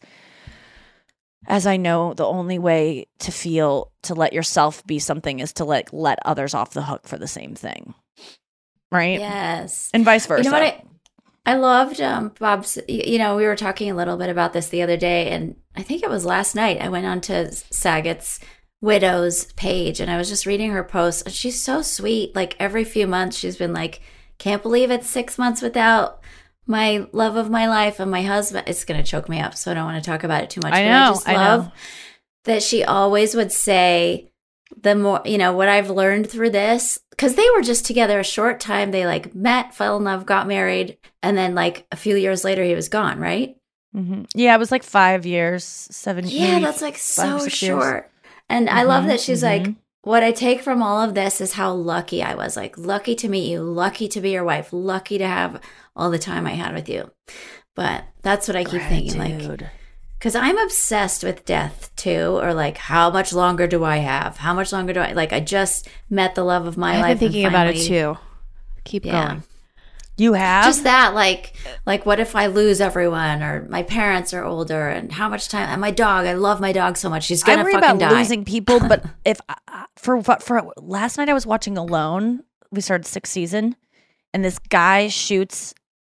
as 1.46 1.68
I 1.68 1.78
know, 1.78 2.14
the 2.14 2.26
only 2.26 2.58
way 2.58 3.08
to 3.20 3.32
feel 3.32 3.92
to 4.04 4.16
let 4.16 4.34
yourself 4.34 4.86
be 4.86 4.98
something 5.00 5.40
is 5.40 5.54
to 5.54 5.66
like 5.66 5.94
let 5.94 6.20
others 6.26 6.54
off 6.54 6.74
the 6.74 6.82
hook 6.84 7.08
for 7.08 7.18
the 7.18 7.28
same 7.28 7.54
thing, 7.54 7.94
right? 8.92 9.20
Yes. 9.20 9.92
and 9.94 10.04
vice 10.04 10.26
versa. 10.26 10.44
You 10.44 10.50
know 10.50 10.60
what 10.60 10.64
I, 10.66 10.84
I 11.46 11.56
loved 11.56 12.02
um, 12.02 12.34
Bob's. 12.40 12.78
You 12.90 13.20
know, 13.20 13.38
we 13.38 13.46
were 13.46 13.56
talking 13.56 13.90
a 13.90 13.96
little 13.96 14.18
bit 14.18 14.30
about 14.30 14.52
this 14.52 14.70
the 14.70 14.82
other 14.82 14.98
day, 14.98 15.30
and 15.30 15.56
I 15.76 15.84
think 15.84 16.04
it 16.04 16.10
was 16.10 16.26
last 16.26 16.56
night. 16.56 16.82
I 16.82 16.90
went 16.90 17.06
on 17.06 17.22
to 17.22 17.52
Saget's 17.52 18.40
widow's 18.82 19.52
page, 19.54 20.00
and 20.00 20.10
I 20.12 20.18
was 20.18 20.30
just 20.30 20.46
reading 20.46 20.72
her 20.72 20.84
posts. 20.84 21.22
And 21.24 21.34
she's 21.34 21.62
so 21.62 21.82
sweet. 21.82 22.36
Like 22.36 22.56
every 22.60 22.84
few 22.84 23.08
months, 23.08 23.38
she's 23.38 23.58
been 23.58 23.74
like, 23.74 24.02
"Can't 24.38 24.62
believe 24.64 24.92
it's 24.92 25.10
six 25.10 25.38
months 25.38 25.62
without." 25.62 26.20
My 26.70 27.08
love 27.14 27.38
of 27.38 27.50
my 27.50 27.68
life 27.70 27.98
and 28.02 28.12
my 28.12 28.24
husband. 28.24 28.68
It's 28.68 28.84
going 28.84 29.02
to 29.02 29.10
choke 29.10 29.30
me 29.30 29.40
up, 29.40 29.56
so 29.56 29.72
I 29.72 29.74
don't 29.74 29.86
want 29.86 30.04
to 30.04 30.10
talk 30.10 30.26
about 30.26 30.44
it 30.44 30.50
too 30.50 30.60
much. 30.62 30.74
I 30.74 30.84
but 30.84 30.90
know, 30.90 31.12
just 31.14 31.30
I 31.30 31.32
know. 31.34 31.40
love 31.40 31.72
that 32.44 32.62
she 32.62 32.84
always 32.84 33.36
would 33.36 33.54
say, 33.54 34.32
the 34.76 34.94
more 34.96 35.22
you 35.24 35.38
know 35.38 35.54
what 35.54 35.70
i've 35.70 35.90
learned 35.90 36.30
through 36.30 36.50
this 36.50 37.00
because 37.12 37.36
they 37.36 37.50
were 37.56 37.62
just 37.62 37.86
together 37.86 38.20
a 38.20 38.24
short 38.24 38.60
time 38.60 38.92
they 38.92 39.06
like 39.06 39.34
met 39.34 39.74
fell 39.74 39.96
in 39.96 40.04
love 40.04 40.26
got 40.26 40.46
married 40.46 40.98
and 41.24 41.38
then 41.38 41.56
like 41.56 41.88
a 41.90 41.96
few 41.96 42.18
years 42.18 42.44
later 42.44 42.66
he 42.66 42.76
was 42.76 42.90
gone 42.90 43.18
right 43.18 43.56
Mm-hmm. 43.96 44.24
Yeah, 44.36 44.54
it 44.54 44.60
was 44.60 44.70
like 44.72 44.84
five 44.84 45.26
years, 45.26 45.64
seven. 45.64 46.26
yeah 46.28 46.60
that's 46.60 46.82
like 46.82 46.98
so 46.98 47.48
short. 47.48 47.94
years. 47.96 48.04
And 48.50 48.70
i 48.70 48.84
love 48.84 49.04
Mhm, 49.04 49.08
that 49.08 49.20
she's 49.20 49.44
like 49.44 49.64
mhm. 49.64 49.76
what 50.02 50.24
i 50.24 50.32
take 50.32 50.62
from 50.62 50.82
all 50.82 51.02
of 51.02 51.14
this 51.14 51.42
is 51.42 51.54
how 51.54 51.72
lucky 51.74 52.22
i 52.24 52.36
was 52.36 52.56
like 52.56 52.78
lucky 52.78 53.16
to 53.16 53.28
meet 53.30 53.50
you 53.50 53.62
lucky 53.62 54.08
to 54.08 54.22
be 54.22 54.32
your 54.32 54.44
wife 54.44 54.70
lucky 54.72 55.18
to 55.18 55.28
have 55.28 55.60
all 55.96 56.10
the 56.12 56.20
time 56.20 56.46
i 56.48 56.52
had 56.52 56.74
with 56.74 56.88
you 56.90 57.12
but 57.76 58.04
that's 58.22 58.48
what 58.48 58.56
i 58.58 58.64
keep 58.64 58.82
thinking 58.84 59.18
like 59.18 59.70
because 60.20 60.36
I'm 60.36 60.58
obsessed 60.58 61.24
with 61.24 61.46
death 61.46 61.92
too, 61.96 62.40
or 62.42 62.52
like, 62.52 62.78
how 62.78 63.12
much 63.12 63.32
longer 63.34 63.68
do 63.68 63.84
I 63.84 63.98
have? 63.98 64.38
How 64.38 64.52
much 64.56 64.74
longer 64.74 64.92
do 64.92 65.00
I 65.00 65.12
like? 65.14 65.32
I 65.32 65.40
just 65.40 65.88
met 66.10 66.34
the 66.34 66.44
love 66.44 66.66
of 66.66 66.76
my 66.76 66.96
I've 66.96 67.02
life. 67.02 67.20
been 67.20 67.28
and 67.28 67.34
thinking 67.34 67.46
about 67.46 67.68
it 67.68 67.86
too. 67.86 68.18
Keep 68.84 69.06
Yeah. 69.06 69.28
going. 69.28 69.44
You 70.18 70.34
have 70.34 70.66
Just 70.66 70.84
that, 70.84 71.14
like, 71.14 71.54
like, 71.86 72.06
what 72.06 72.20
if 72.20 72.36
I 72.36 72.48
lose 72.48 72.82
everyone, 72.82 73.44
or 73.44 73.68
my 73.70 73.84
parents 73.84 74.34
are 74.34 74.44
older, 74.44 74.88
and 74.90 75.12
how 75.12 75.30
much 75.30 75.48
time? 75.48 75.70
And 75.70 75.80
my 75.80 75.92
dog, 75.92 76.26
I 76.26 76.34
love 76.34 76.60
my 76.60 76.72
dog 76.72 76.98
so 76.98 77.08
much. 77.10 77.26
She's 77.26 77.44
gonna 77.44 77.62
I 77.62 77.64
worry 77.64 77.74
fucking 77.74 77.90
about 77.98 78.00
die. 78.00 78.18
losing 78.18 78.44
people, 78.44 78.80
but 78.80 79.06
if 79.26 79.40
I- 79.48 79.86
for 79.96 80.22
for 80.24 80.38
for 80.40 80.74
last 80.78 81.18
night 81.18 81.30
I 81.30 81.34
was 81.34 81.46
watching 81.46 81.78
Alone. 81.78 82.44
We 82.72 82.82
started 82.82 83.06
sixth 83.06 83.32
season, 83.32 83.76
and 84.34 84.44
this 84.44 84.60
guy 84.60 85.08
shoots 85.08 85.74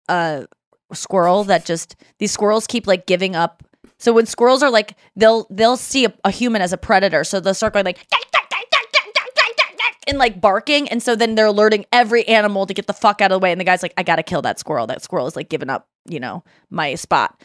a 0.09 0.46
squirrel 0.92 1.44
that 1.44 1.64
just 1.64 1.94
these 2.18 2.32
squirrels 2.32 2.66
keep 2.66 2.86
like 2.86 3.07
giving 3.07 3.36
up. 3.36 3.62
So 3.98 4.12
when 4.14 4.26
squirrels 4.26 4.62
are 4.62 4.70
like 4.70 4.96
they'll 5.14 5.46
they'll 5.51 5.76
see 5.76 6.07
a, 6.07 6.12
a 6.24 6.30
human 6.30 6.62
as 6.62 6.72
a 6.72 6.78
predator, 6.78 7.22
so 7.22 7.38
they'll 7.38 7.55
start 7.55 7.74
going 7.74 7.84
like 7.84 8.07
and 10.07 10.18
like 10.18 10.40
barking, 10.40 10.88
and 10.88 11.03
so 11.03 11.14
then 11.14 11.34
they're 11.34 11.46
alerting 11.46 11.84
every 11.92 12.26
animal 12.26 12.66
to 12.66 12.74
get 12.74 12.86
the 12.86 12.92
fuck 12.92 13.20
out 13.20 13.32
of 13.32 13.40
the 13.40 13.42
way. 13.42 13.53
And 13.53 13.61
the 13.61 13.64
guy's 13.64 13.82
like, 13.82 13.94
I 13.96 14.03
gotta 14.03 14.22
kill 14.22 14.42
that 14.42 14.59
squirrel. 14.59 14.86
That 14.86 15.03
squirrel 15.03 15.26
is 15.26 15.36
like 15.36 15.48
giving 15.48 15.70
up, 15.70 15.88
you 16.09 16.20
know, 16.20 16.44
my 16.70 16.94
spot. 16.94 17.40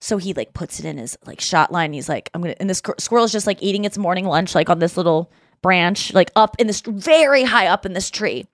So 0.00 0.16
he 0.18 0.32
like 0.32 0.54
puts 0.54 0.78
it 0.78 0.84
in 0.84 0.98
his 0.98 1.18
like 1.26 1.40
shot 1.40 1.72
line. 1.72 1.92
He's 1.92 2.08
like, 2.08 2.30
I'm 2.34 2.40
gonna, 2.40 2.54
and 2.60 2.70
this 2.70 2.80
squir- 2.80 3.00
squirrel 3.00 3.24
is 3.24 3.32
just 3.32 3.46
like 3.46 3.62
eating 3.62 3.84
its 3.84 3.98
morning 3.98 4.26
lunch, 4.26 4.54
like 4.54 4.70
on 4.70 4.78
this 4.78 4.96
little 4.96 5.32
branch, 5.60 6.14
like 6.14 6.30
up 6.36 6.56
in 6.58 6.66
this 6.66 6.82
very 6.86 7.42
high 7.42 7.66
up 7.66 7.84
in 7.84 7.94
this 7.94 8.10
tree. 8.10 8.46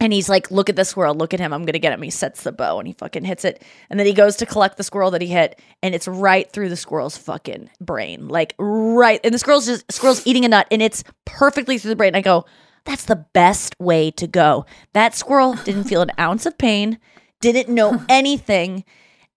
And 0.00 0.12
he's 0.12 0.28
like, 0.28 0.50
look 0.52 0.70
at 0.70 0.76
this 0.76 0.90
squirrel, 0.90 1.14
look 1.14 1.34
at 1.34 1.40
him, 1.40 1.52
I'm 1.52 1.64
gonna 1.64 1.80
get 1.80 1.92
him. 1.92 2.02
He 2.02 2.10
sets 2.10 2.44
the 2.44 2.52
bow 2.52 2.78
and 2.78 2.86
he 2.86 2.94
fucking 2.94 3.24
hits 3.24 3.44
it. 3.44 3.62
And 3.90 3.98
then 3.98 4.06
he 4.06 4.12
goes 4.12 4.36
to 4.36 4.46
collect 4.46 4.76
the 4.76 4.84
squirrel 4.84 5.10
that 5.10 5.20
he 5.20 5.28
hit, 5.28 5.60
and 5.82 5.94
it's 5.94 6.08
right 6.08 6.50
through 6.50 6.68
the 6.68 6.76
squirrel's 6.76 7.18
fucking 7.18 7.68
brain. 7.80 8.28
Like 8.28 8.54
right. 8.58 9.20
And 9.24 9.34
the 9.34 9.38
squirrel's 9.38 9.66
just 9.66 9.90
squirrel's 9.92 10.26
eating 10.26 10.44
a 10.44 10.48
nut, 10.48 10.68
and 10.70 10.80
it's 10.80 11.04
perfectly 11.26 11.78
through 11.78 11.90
the 11.90 11.96
brain. 11.96 12.14
I 12.14 12.20
go, 12.20 12.46
that's 12.88 13.04
the 13.04 13.16
best 13.16 13.78
way 13.78 14.10
to 14.12 14.26
go. 14.26 14.64
That 14.94 15.14
squirrel 15.14 15.54
didn't 15.64 15.84
feel 15.84 16.00
an 16.00 16.10
ounce 16.18 16.46
of 16.46 16.56
pain, 16.56 16.98
didn't 17.40 17.68
know 17.68 18.02
anything. 18.08 18.84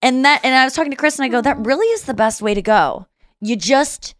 And 0.01 0.23
that 0.23 0.39
and 0.43 0.55
I 0.55 0.63
was 0.63 0.73
talking 0.73 0.91
to 0.91 0.97
Chris 0.97 1.19
and 1.19 1.25
I 1.25 1.27
go, 1.27 1.41
that 1.41 1.57
really 1.65 1.85
is 1.87 2.03
the 2.03 2.13
best 2.13 2.41
way 2.41 2.53
to 2.53 2.61
go. 2.61 3.07
You 3.41 3.57
just 3.57 4.15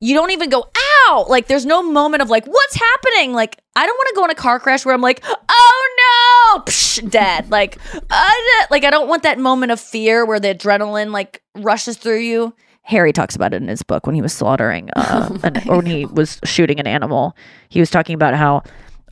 you 0.00 0.14
don't 0.14 0.32
even 0.32 0.50
go, 0.50 0.68
ow! 0.76 1.24
Like 1.28 1.46
there's 1.46 1.64
no 1.64 1.82
moment 1.82 2.22
of 2.22 2.28
like, 2.28 2.44
what's 2.44 2.74
happening? 2.74 3.32
Like, 3.32 3.58
I 3.74 3.86
don't 3.86 3.96
want 3.96 4.08
to 4.10 4.14
go 4.16 4.24
in 4.24 4.30
a 4.30 4.34
car 4.34 4.60
crash 4.60 4.84
where 4.84 4.94
I'm 4.94 5.00
like, 5.00 5.24
oh 5.24 6.54
no, 6.54 6.62
Psh, 6.64 7.08
dead. 7.08 7.50
Like, 7.50 7.78
uh, 7.94 8.30
like 8.70 8.84
I 8.84 8.90
don't 8.90 9.08
want 9.08 9.22
that 9.22 9.38
moment 9.38 9.72
of 9.72 9.80
fear 9.80 10.26
where 10.26 10.38
the 10.38 10.54
adrenaline 10.54 11.10
like 11.10 11.42
rushes 11.54 11.96
through 11.96 12.20
you. 12.20 12.54
Harry 12.84 13.12
talks 13.12 13.34
about 13.34 13.52
it 13.52 13.62
in 13.62 13.68
his 13.68 13.82
book 13.82 14.06
when 14.06 14.14
he 14.14 14.22
was 14.22 14.32
slaughtering, 14.32 14.90
uh, 14.96 15.36
an, 15.42 15.68
or 15.68 15.78
when 15.78 15.86
he 15.86 16.06
was 16.06 16.38
shooting 16.44 16.78
an 16.78 16.86
animal. 16.86 17.36
He 17.68 17.80
was 17.80 17.90
talking 17.90 18.14
about 18.14 18.34
how 18.34 18.62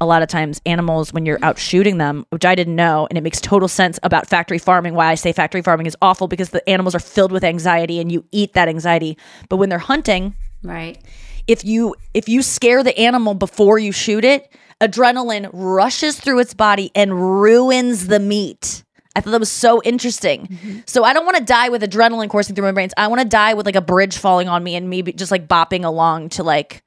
a 0.00 0.06
lot 0.06 0.20
of 0.20 0.28
times 0.28 0.60
animals, 0.66 1.12
when 1.12 1.24
you're 1.24 1.38
out 1.42 1.58
shooting 1.58 1.98
them, 1.98 2.26
which 2.30 2.44
I 2.44 2.54
didn't 2.54 2.74
know, 2.74 3.06
and 3.08 3.16
it 3.16 3.22
makes 3.22 3.40
total 3.40 3.68
sense 3.68 4.00
about 4.02 4.26
factory 4.28 4.58
farming. 4.58 4.94
Why 4.94 5.06
I 5.06 5.14
say 5.14 5.32
factory 5.32 5.62
farming 5.62 5.86
is 5.86 5.96
awful 6.02 6.26
because 6.28 6.50
the 6.50 6.68
animals 6.68 6.94
are 6.94 7.00
filled 7.00 7.32
with 7.32 7.44
anxiety, 7.44 8.00
and 8.00 8.10
you 8.10 8.24
eat 8.32 8.52
that 8.54 8.68
anxiety. 8.68 9.16
But 9.48 9.56
when 9.56 9.68
they're 9.68 9.78
hunting, 9.78 10.34
right? 10.62 10.98
If 11.46 11.64
you 11.64 11.94
if 12.14 12.28
you 12.28 12.42
scare 12.42 12.82
the 12.82 12.98
animal 12.98 13.34
before 13.34 13.78
you 13.78 13.92
shoot 13.92 14.24
it, 14.24 14.52
adrenaline 14.80 15.48
rushes 15.52 16.18
through 16.20 16.40
its 16.40 16.52
body 16.52 16.90
and 16.94 17.40
ruins 17.40 18.08
the 18.08 18.18
meat. 18.18 18.84
I 19.14 19.20
thought 19.20 19.32
that 19.32 19.40
was 19.40 19.50
so 19.50 19.82
interesting. 19.82 20.46
Mm-hmm. 20.46 20.78
So 20.86 21.04
I 21.04 21.12
don't 21.12 21.26
want 21.26 21.36
to 21.36 21.44
die 21.44 21.68
with 21.68 21.82
adrenaline 21.82 22.30
coursing 22.30 22.54
through 22.54 22.64
my 22.64 22.72
brains. 22.72 22.92
I 22.96 23.08
want 23.08 23.20
to 23.20 23.28
die 23.28 23.54
with 23.54 23.66
like 23.66 23.76
a 23.76 23.82
bridge 23.82 24.16
falling 24.16 24.48
on 24.48 24.62
me 24.64 24.74
and 24.74 24.88
me 24.88 25.02
just 25.02 25.30
like 25.30 25.46
bopping 25.46 25.84
along 25.84 26.30
to 26.30 26.42
like, 26.42 26.82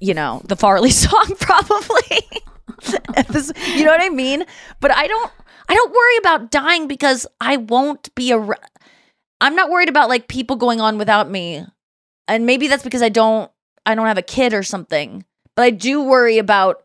you 0.00 0.14
know, 0.14 0.42
the 0.44 0.56
Farley 0.56 0.90
song 1.04 1.34
probably. 1.40 2.18
This- 3.28 3.52
you 3.74 3.84
know 3.84 3.90
what 3.90 4.00
I 4.00 4.08
mean? 4.08 4.44
But 4.80 4.94
I 4.94 5.06
don't. 5.06 5.32
I 5.70 5.74
don't 5.74 5.92
worry 5.92 6.16
about 6.18 6.50
dying 6.50 6.86
because 6.86 7.26
I 7.40 7.56
won't 7.56 8.14
be 8.14 8.30
a. 8.30 8.38
I'm 9.40 9.54
not 9.56 9.68
worried 9.68 9.88
about 9.88 10.08
like 10.08 10.28
people 10.28 10.56
going 10.56 10.80
on 10.80 10.96
without 10.96 11.28
me, 11.28 11.64
and 12.28 12.46
maybe 12.46 12.68
that's 12.68 12.84
because 12.84 13.02
I 13.02 13.08
don't. 13.08 13.50
I 13.84 13.94
don't 13.94 14.06
have 14.06 14.18
a 14.18 14.22
kid 14.22 14.54
or 14.54 14.62
something. 14.62 15.24
But 15.56 15.62
I 15.62 15.70
do 15.70 16.02
worry 16.02 16.38
about 16.38 16.84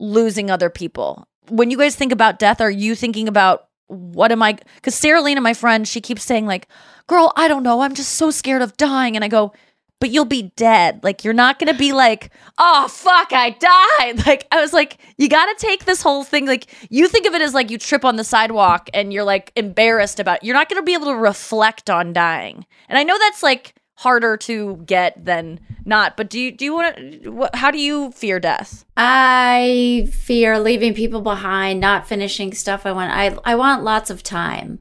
losing 0.00 0.50
other 0.50 0.70
people. 0.70 1.28
When 1.50 1.70
you 1.70 1.76
guys 1.76 1.94
think 1.94 2.10
about 2.12 2.38
death, 2.38 2.60
are 2.62 2.70
you 2.70 2.94
thinking 2.94 3.28
about 3.28 3.67
what 3.88 4.32
am 4.32 4.42
I? 4.42 4.58
Because 4.76 4.94
Sarah 4.94 5.22
Lena, 5.22 5.40
my 5.40 5.54
friend, 5.54 5.86
she 5.86 6.00
keeps 6.00 6.22
saying 6.22 6.46
like, 6.46 6.68
"Girl, 7.06 7.32
I 7.36 7.48
don't 7.48 7.62
know. 7.62 7.80
I'm 7.80 7.94
just 7.94 8.14
so 8.14 8.30
scared 8.30 8.62
of 8.62 8.76
dying." 8.76 9.16
And 9.16 9.24
I 9.24 9.28
go, 9.28 9.52
"But 10.00 10.10
you'll 10.10 10.24
be 10.24 10.52
dead. 10.56 11.02
Like 11.02 11.24
you're 11.24 11.34
not 11.34 11.58
gonna 11.58 11.74
be 11.74 11.92
like, 11.92 12.30
oh 12.58 12.88
fuck, 12.88 13.32
I 13.32 13.50
died." 13.50 14.22
Like 14.26 14.46
I 14.52 14.60
was 14.60 14.72
like, 14.72 14.98
you 15.16 15.28
got 15.28 15.46
to 15.46 15.66
take 15.66 15.84
this 15.84 16.02
whole 16.02 16.22
thing. 16.24 16.46
Like 16.46 16.66
you 16.90 17.08
think 17.08 17.26
of 17.26 17.34
it 17.34 17.42
as 17.42 17.54
like 17.54 17.70
you 17.70 17.78
trip 17.78 18.04
on 18.04 18.16
the 18.16 18.24
sidewalk 18.24 18.88
and 18.94 19.12
you're 19.12 19.24
like 19.24 19.52
embarrassed 19.56 20.20
about. 20.20 20.38
It. 20.38 20.44
You're 20.46 20.56
not 20.56 20.68
gonna 20.68 20.82
be 20.82 20.94
able 20.94 21.06
to 21.06 21.16
reflect 21.16 21.90
on 21.90 22.12
dying. 22.12 22.66
And 22.88 22.98
I 22.98 23.04
know 23.04 23.18
that's 23.18 23.42
like 23.42 23.74
harder 23.98 24.36
to 24.36 24.76
get 24.86 25.24
than 25.24 25.58
not. 25.84 26.16
But 26.16 26.30
do 26.30 26.38
you 26.38 26.52
do 26.52 26.64
you 26.64 26.74
want 26.74 26.96
to? 26.96 27.48
How 27.54 27.70
do 27.70 27.78
you 27.78 28.12
fear 28.12 28.38
death? 28.38 28.84
I 28.96 30.08
fear 30.12 30.58
leaving 30.60 30.94
people 30.94 31.20
behind, 31.20 31.80
not 31.80 32.06
finishing 32.06 32.54
stuff 32.54 32.86
I 32.86 32.92
want. 32.92 33.12
I 33.12 33.36
I 33.44 33.56
want 33.56 33.82
lots 33.82 34.10
of 34.10 34.22
time. 34.22 34.78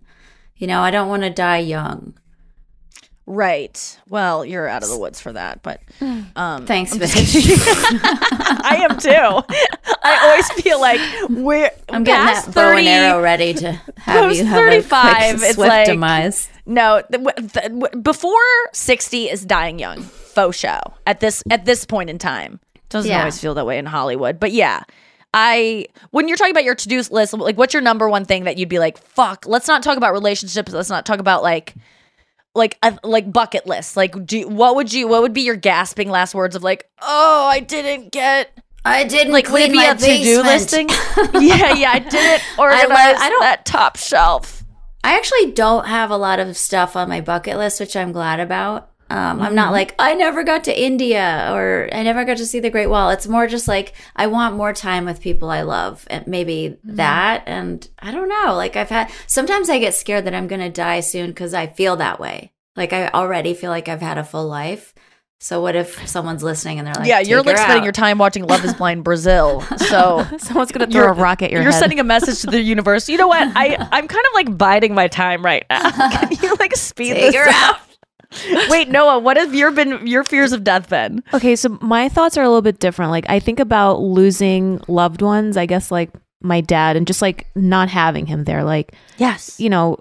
You 0.56 0.68
know, 0.68 0.82
I 0.82 0.92
don't 0.92 1.10
want 1.10 1.24
to 1.24 1.30
die 1.30 1.60
young. 1.60 2.14
Right. 3.30 4.00
Well, 4.08 4.46
you're 4.46 4.70
out 4.70 4.84
of 4.84 4.90
the 4.90 4.98
woods 4.98 5.20
for 5.20 5.34
that, 5.34 5.62
but 5.62 5.82
um 6.36 6.66
Thanks, 6.66 6.96
bitch. 6.96 7.14
I 8.64 8.88
am 8.90 8.98
too. 8.98 9.56
I 10.02 10.18
always 10.24 10.50
feel 10.54 10.80
like 10.80 11.02
we're 11.30 11.70
I'm 11.90 12.06
getting 12.06 12.26
that 12.26 12.56
bow 12.56 12.78
and 12.78 12.88
arrow 12.88 13.22
ready 13.22 13.54
to 13.56 13.74
have 13.98 14.34
you 14.34 14.46
have 14.46 14.58
35 14.58 15.06
a 15.06 15.38
quick, 15.38 15.44
it's 15.44 15.56
swift 15.56 15.58
like 15.70 15.86
demise. 15.88 16.50
no 16.66 17.04
before 18.02 18.32
60 18.72 19.30
is 19.30 19.46
dying 19.46 19.80
young 19.80 20.02
faux 20.02 20.58
show 20.58 20.80
at 21.06 21.20
this 21.20 21.44
at 21.50 21.66
this 21.66 21.86
point 21.86 22.10
in 22.10 22.18
time 22.18 22.60
doesn't 22.90 23.10
Yeah. 23.12 23.20
always 23.20 23.40
feel 23.40 23.54
that 23.56 23.66
way 23.66 23.78
in 23.78 23.86
hollywood 23.86 24.40
but 24.40 24.54
yeah 24.54 24.84
I 25.34 25.88
when 26.12 26.28
you're 26.30 26.38
talking 26.38 26.52
about 26.52 26.64
your 26.64 26.74
to-do 26.76 27.02
list, 27.12 27.34
like 27.34 27.58
what's 27.58 27.74
your 27.74 27.82
number 27.82 28.08
one 28.08 28.24
thing 28.24 28.46
that 28.46 28.58
you'd 28.58 28.70
be 28.70 28.80
like, 28.80 28.98
fuck, 28.98 29.46
let's 29.46 29.68
not 29.68 29.84
talk 29.84 29.98
about 29.98 30.14
relationships, 30.14 30.72
let's 30.72 30.90
not 30.90 31.06
talk 31.06 31.20
about 31.20 31.44
like 31.44 31.76
like 32.58 32.78
a, 32.84 32.98
like 33.04 33.32
bucket 33.32 33.66
list. 33.66 33.96
Like 33.96 34.26
do 34.26 34.48
what 34.50 34.76
would 34.76 34.92
you 34.92 35.08
what 35.08 35.22
would 35.22 35.34
be 35.34 35.42
your 35.42 35.56
gasping 35.56 36.10
last 36.10 36.36
words 36.36 36.56
of 36.56 36.64
like, 36.64 36.90
"Oh, 37.02 37.48
I 37.52 37.62
didn't 37.62 38.12
get 38.12 38.52
I 38.84 39.04
didn't 39.04 39.34
like 39.34 39.46
clean 39.46 39.76
my 39.76 39.86
a 39.86 39.96
to-do 39.96 40.42
listing? 40.44 40.90
yeah, 41.34 41.74
yeah, 41.74 41.92
I 41.92 42.00
didn't 42.00 42.16
I, 42.16 42.56
organize 42.58 42.90
like- 42.90 43.18
I 43.22 43.30
don't. 43.30 43.42
that 43.42 43.66
top 43.66 43.98
shelf. 43.98 44.64
I 45.04 45.16
actually 45.16 45.52
don't 45.52 45.86
have 45.88 46.12
a 46.12 46.18
lot 46.18 46.40
of 46.40 46.58
stuff 46.58 46.96
on 46.96 47.08
my 47.08 47.22
bucket 47.22 47.58
list, 47.58 47.80
which 47.80 47.96
I'm 47.96 48.12
glad 48.12 48.40
about. 48.40 48.90
Um, 49.10 49.42
I'm 49.42 49.56
not 49.56 49.70
Mhm. 49.70 49.72
like 49.74 49.96
I 50.00 50.14
never 50.16 50.44
got 50.44 50.64
to 50.66 50.82
India 50.82 51.50
or 51.54 51.88
I 51.94 52.04
never 52.04 52.26
got 52.26 52.38
to 52.38 52.46
see 52.46 52.60
the 52.60 52.70
Great 52.70 52.88
Wall. 52.88 53.10
It's 53.10 53.28
more 53.28 53.48
just 53.48 53.68
like 53.68 53.94
I 54.16 54.28
want 54.28 54.56
more 54.58 54.74
time 54.74 55.06
with 55.06 55.22
people 55.22 55.50
I 55.50 55.62
love, 55.62 56.06
and 56.10 56.28
maybe 56.28 56.78
that. 56.84 57.44
And 57.46 57.88
I 58.02 58.12
don't 58.12 58.28
know. 58.30 58.56
Like 58.56 58.76
I've 58.76 58.90
had 58.90 59.10
sometimes 59.28 59.70
I 59.70 59.80
get 59.80 59.96
scared 59.96 60.26
that 60.26 60.34
I'm 60.36 60.48
gonna 60.48 60.70
die 60.70 61.00
soon 61.00 61.28
because 61.28 61.54
I 61.54 61.68
feel 61.68 61.96
that 61.98 62.20
way. 62.20 62.52
Like 62.76 62.92
I 62.94 63.08
already 63.10 63.54
feel 63.54 63.72
like 63.72 63.88
I've 63.88 64.02
had 64.02 64.18
a 64.18 64.24
full 64.24 64.48
life. 64.48 64.94
So 65.40 65.62
what 65.62 65.76
if 65.76 66.08
someone's 66.10 66.42
listening 66.42 66.80
and 66.80 66.88
they're 66.88 66.96
like, 66.96 67.08
yeah, 67.08 67.20
you're 67.20 67.40
"Take 67.44 67.48
like 67.54 67.58
spending 67.58 67.82
out." 67.82 67.84
your 67.86 67.92
time 67.92 68.18
watching 68.18 68.46
Love 68.48 68.66
is 68.66 68.74
Blind 68.74 69.04
Brazil. 69.04 69.64
So 69.78 70.26
someone's 70.40 70.72
gonna 70.72 70.88
throw 70.88 71.08
a 71.08 71.14
rock 71.14 71.42
at 71.44 71.52
your 71.52 71.62
You're 71.62 71.72
head. 71.72 71.80
sending 71.80 72.00
a 72.00 72.04
message 72.04 72.42
to 72.42 72.48
the 72.48 72.60
universe. 72.62 73.08
You 73.08 73.18
know 73.18 73.28
what? 73.28 73.48
I 73.56 73.76
I'm 73.92 74.08
kind 74.08 74.26
of 74.26 74.34
like 74.34 74.58
biding 74.58 74.94
my 74.96 75.08
time 75.08 75.46
right 75.46 75.64
now. 75.70 75.92
Can 75.92 76.32
you 76.42 76.56
like 76.60 76.76
speed 76.76 77.14
Take 77.14 77.32
this 77.34 77.54
up? 77.64 77.80
Wait, 78.70 78.90
Noa, 78.90 79.20
what 79.20 79.38
have 79.38 79.56
your 79.56 79.72
been 79.72 80.06
your 80.06 80.24
fears 80.24 80.52
of 80.52 80.64
death 80.64 80.90
been? 80.90 81.24
Okay, 81.34 81.56
so 81.56 81.78
my 81.82 82.10
thoughts 82.10 82.38
are 82.38 82.44
a 82.44 82.48
little 82.48 82.62
bit 82.62 82.80
different. 82.80 83.12
Like 83.12 83.26
I 83.30 83.40
think 83.40 83.60
about 83.60 84.02
losing 84.02 84.82
loved 84.88 85.22
ones, 85.22 85.58
I 85.58 85.66
guess 85.66 85.92
like 85.92 86.12
my 86.42 86.62
dad 86.62 86.96
and 86.96 87.08
just 87.08 87.22
like 87.22 87.48
not 87.56 87.90
having 87.90 88.26
him 88.26 88.44
there. 88.44 88.64
Like 88.64 88.94
yes. 89.18 89.60
You 89.60 89.70
know, 89.70 89.98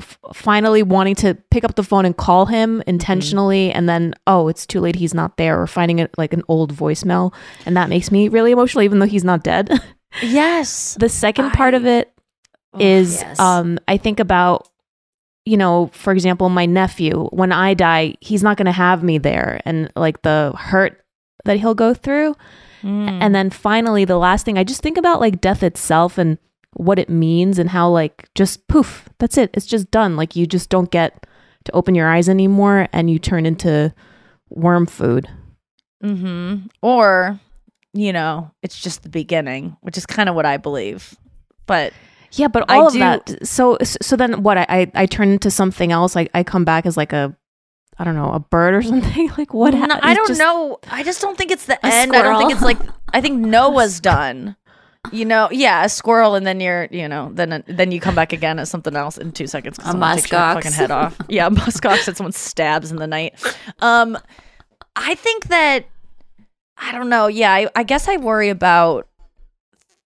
f- 0.00 0.18
finally 0.34 0.82
wanting 0.82 1.14
to 1.16 1.34
pick 1.50 1.64
up 1.64 1.74
the 1.74 1.82
phone 1.82 2.04
and 2.04 2.16
call 2.16 2.46
him 2.46 2.82
intentionally 2.86 3.72
and 3.72 3.88
then 3.88 4.14
oh, 4.26 4.48
it's 4.48 4.66
too 4.66 4.80
late 4.80 4.96
he's 4.96 5.14
not 5.14 5.36
there 5.38 5.60
or 5.60 5.66
finding 5.66 5.98
it 5.98 6.16
like 6.18 6.32
an 6.32 6.42
old 6.48 6.74
voicemail 6.74 7.32
and 7.66 7.76
that 7.76 7.88
makes 7.88 8.10
me 8.10 8.28
really 8.28 8.52
emotional 8.52 8.82
even 8.82 8.98
though 8.98 9.06
he's 9.06 9.24
not 9.24 9.42
dead. 9.42 9.70
Yes. 10.20 10.94
the 11.00 11.08
second 11.08 11.52
part 11.52 11.72
of 11.72 11.86
it 11.86 12.12
is 12.78 13.14
yes. 13.22 13.40
um 13.40 13.78
I 13.88 13.96
think 13.96 14.20
about 14.20 14.68
you 15.44 15.56
know, 15.56 15.90
for 15.92 16.12
example, 16.12 16.48
my 16.48 16.66
nephew, 16.66 17.28
when 17.32 17.52
I 17.52 17.74
die, 17.74 18.14
he's 18.20 18.42
not 18.42 18.56
going 18.56 18.66
to 18.66 18.72
have 18.72 19.02
me 19.02 19.18
there 19.18 19.60
and 19.64 19.90
like 19.96 20.22
the 20.22 20.52
hurt 20.56 21.04
that 21.44 21.58
he'll 21.58 21.74
go 21.74 21.94
through. 21.94 22.36
And 22.84 23.32
then 23.32 23.50
finally, 23.50 24.04
the 24.04 24.18
last 24.18 24.44
thing, 24.44 24.58
I 24.58 24.64
just 24.64 24.82
think 24.82 24.98
about 24.98 25.20
like 25.20 25.40
death 25.40 25.62
itself 25.62 26.18
and 26.18 26.36
what 26.72 26.98
it 26.98 27.08
means 27.08 27.60
and 27.60 27.70
how 27.70 27.88
like 27.88 28.28
just 28.34 28.66
poof, 28.66 29.08
that's 29.18 29.38
it. 29.38 29.50
It's 29.54 29.66
just 29.66 29.92
done. 29.92 30.16
Like 30.16 30.34
you 30.34 30.48
just 30.48 30.68
don't 30.68 30.90
get 30.90 31.24
to 31.64 31.72
open 31.72 31.94
your 31.94 32.08
eyes 32.08 32.28
anymore 32.28 32.88
and 32.92 33.08
you 33.08 33.20
turn 33.20 33.46
into 33.46 33.94
worm 34.50 34.86
food. 34.86 35.28
Mm-hmm. 36.02 36.66
Or, 36.82 37.38
you 37.92 38.12
know, 38.12 38.50
it's 38.62 38.80
just 38.80 39.04
the 39.04 39.08
beginning, 39.08 39.76
which 39.82 39.96
is 39.96 40.04
kind 40.04 40.28
of 40.28 40.34
what 40.34 40.46
I 40.46 40.56
believe. 40.56 41.16
But 41.66 41.92
Yeah, 42.32 42.48
but 42.48 42.64
I 42.70 42.76
all 42.78 42.86
of 42.88 42.92
do- 42.94 42.98
that. 43.00 43.46
So 43.46 43.76
so 43.82 44.16
then 44.16 44.42
what? 44.42 44.56
I 44.58 44.66
I, 44.68 44.90
I 44.94 45.06
turn 45.06 45.28
into 45.30 45.50
something 45.50 45.92
else. 45.92 46.14
Like 46.16 46.30
I 46.34 46.42
come 46.42 46.64
back 46.64 46.86
as 46.86 46.96
like 46.96 47.12
a, 47.12 47.36
I 47.98 48.04
don't 48.04 48.14
know, 48.14 48.32
a 48.32 48.40
bird 48.40 48.74
or 48.74 48.82
something. 48.90 49.30
Like 49.36 49.52
what? 49.52 49.74
No? 49.74 49.86
I 50.02 50.14
don't 50.14 50.38
know. 50.38 50.78
I 50.90 51.02
just 51.02 51.20
don't 51.20 51.36
think 51.36 51.50
it's 51.50 51.66
the 51.66 51.84
end. 51.84 52.14
I 52.14 52.22
don't 52.22 52.38
think 52.38 52.52
it's 52.52 52.62
like. 52.62 52.78
I 53.12 53.20
think 53.20 53.38
Noa's 53.46 54.00
done. 54.00 54.56
You 55.10 55.24
know, 55.24 55.48
yeah, 55.50 55.84
a 55.84 55.88
squirrel, 55.88 56.36
and 56.36 56.46
then 56.46 56.60
you're, 56.60 56.86
you 56.92 57.08
know, 57.08 57.28
then 57.34 57.64
then 57.66 57.90
you 57.90 57.98
come 57.98 58.14
back 58.14 58.32
again 58.32 58.60
as 58.60 58.70
something 58.70 58.94
else 58.94 59.18
in 59.18 59.32
two 59.32 59.48
seconds. 59.48 59.78
A 59.80 59.82
someone 59.82 60.14
takes 60.14 60.30
your 60.30 60.40
muskox. 60.40 60.54
fucking 60.54 60.72
head 60.72 60.90
off. 60.92 61.18
Yeah, 61.28 61.48
a 61.48 61.50
muskox 61.50 62.04
that 62.06 62.16
someone 62.16 62.32
stabs 62.32 62.92
in 62.92 62.98
the 62.98 63.08
night. 63.08 63.34
Um, 63.80 64.16
I 64.94 65.16
think 65.16 65.48
that 65.48 65.86
I 66.78 66.92
don't 66.92 67.08
know. 67.08 67.26
Yeah, 67.26 67.52
I, 67.52 67.68
I 67.74 67.82
guess 67.82 68.06
I 68.08 68.16
worry 68.16 68.48
about. 68.48 69.08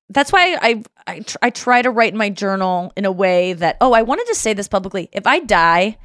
That's 0.08 0.32
why 0.32 0.56
I 0.62 0.82
I 1.06 1.20
tr- 1.20 1.36
I 1.42 1.50
try 1.50 1.82
to 1.82 1.90
write 1.90 2.12
in 2.12 2.18
my 2.18 2.30
journal 2.30 2.92
in 2.96 3.04
a 3.04 3.12
way 3.12 3.52
that 3.54 3.76
oh 3.80 3.92
I 3.92 4.02
wanted 4.02 4.26
to 4.26 4.34
say 4.34 4.52
this 4.54 4.68
publicly. 4.68 5.08
If 5.12 5.26
I 5.26 5.40
die, 5.40 5.98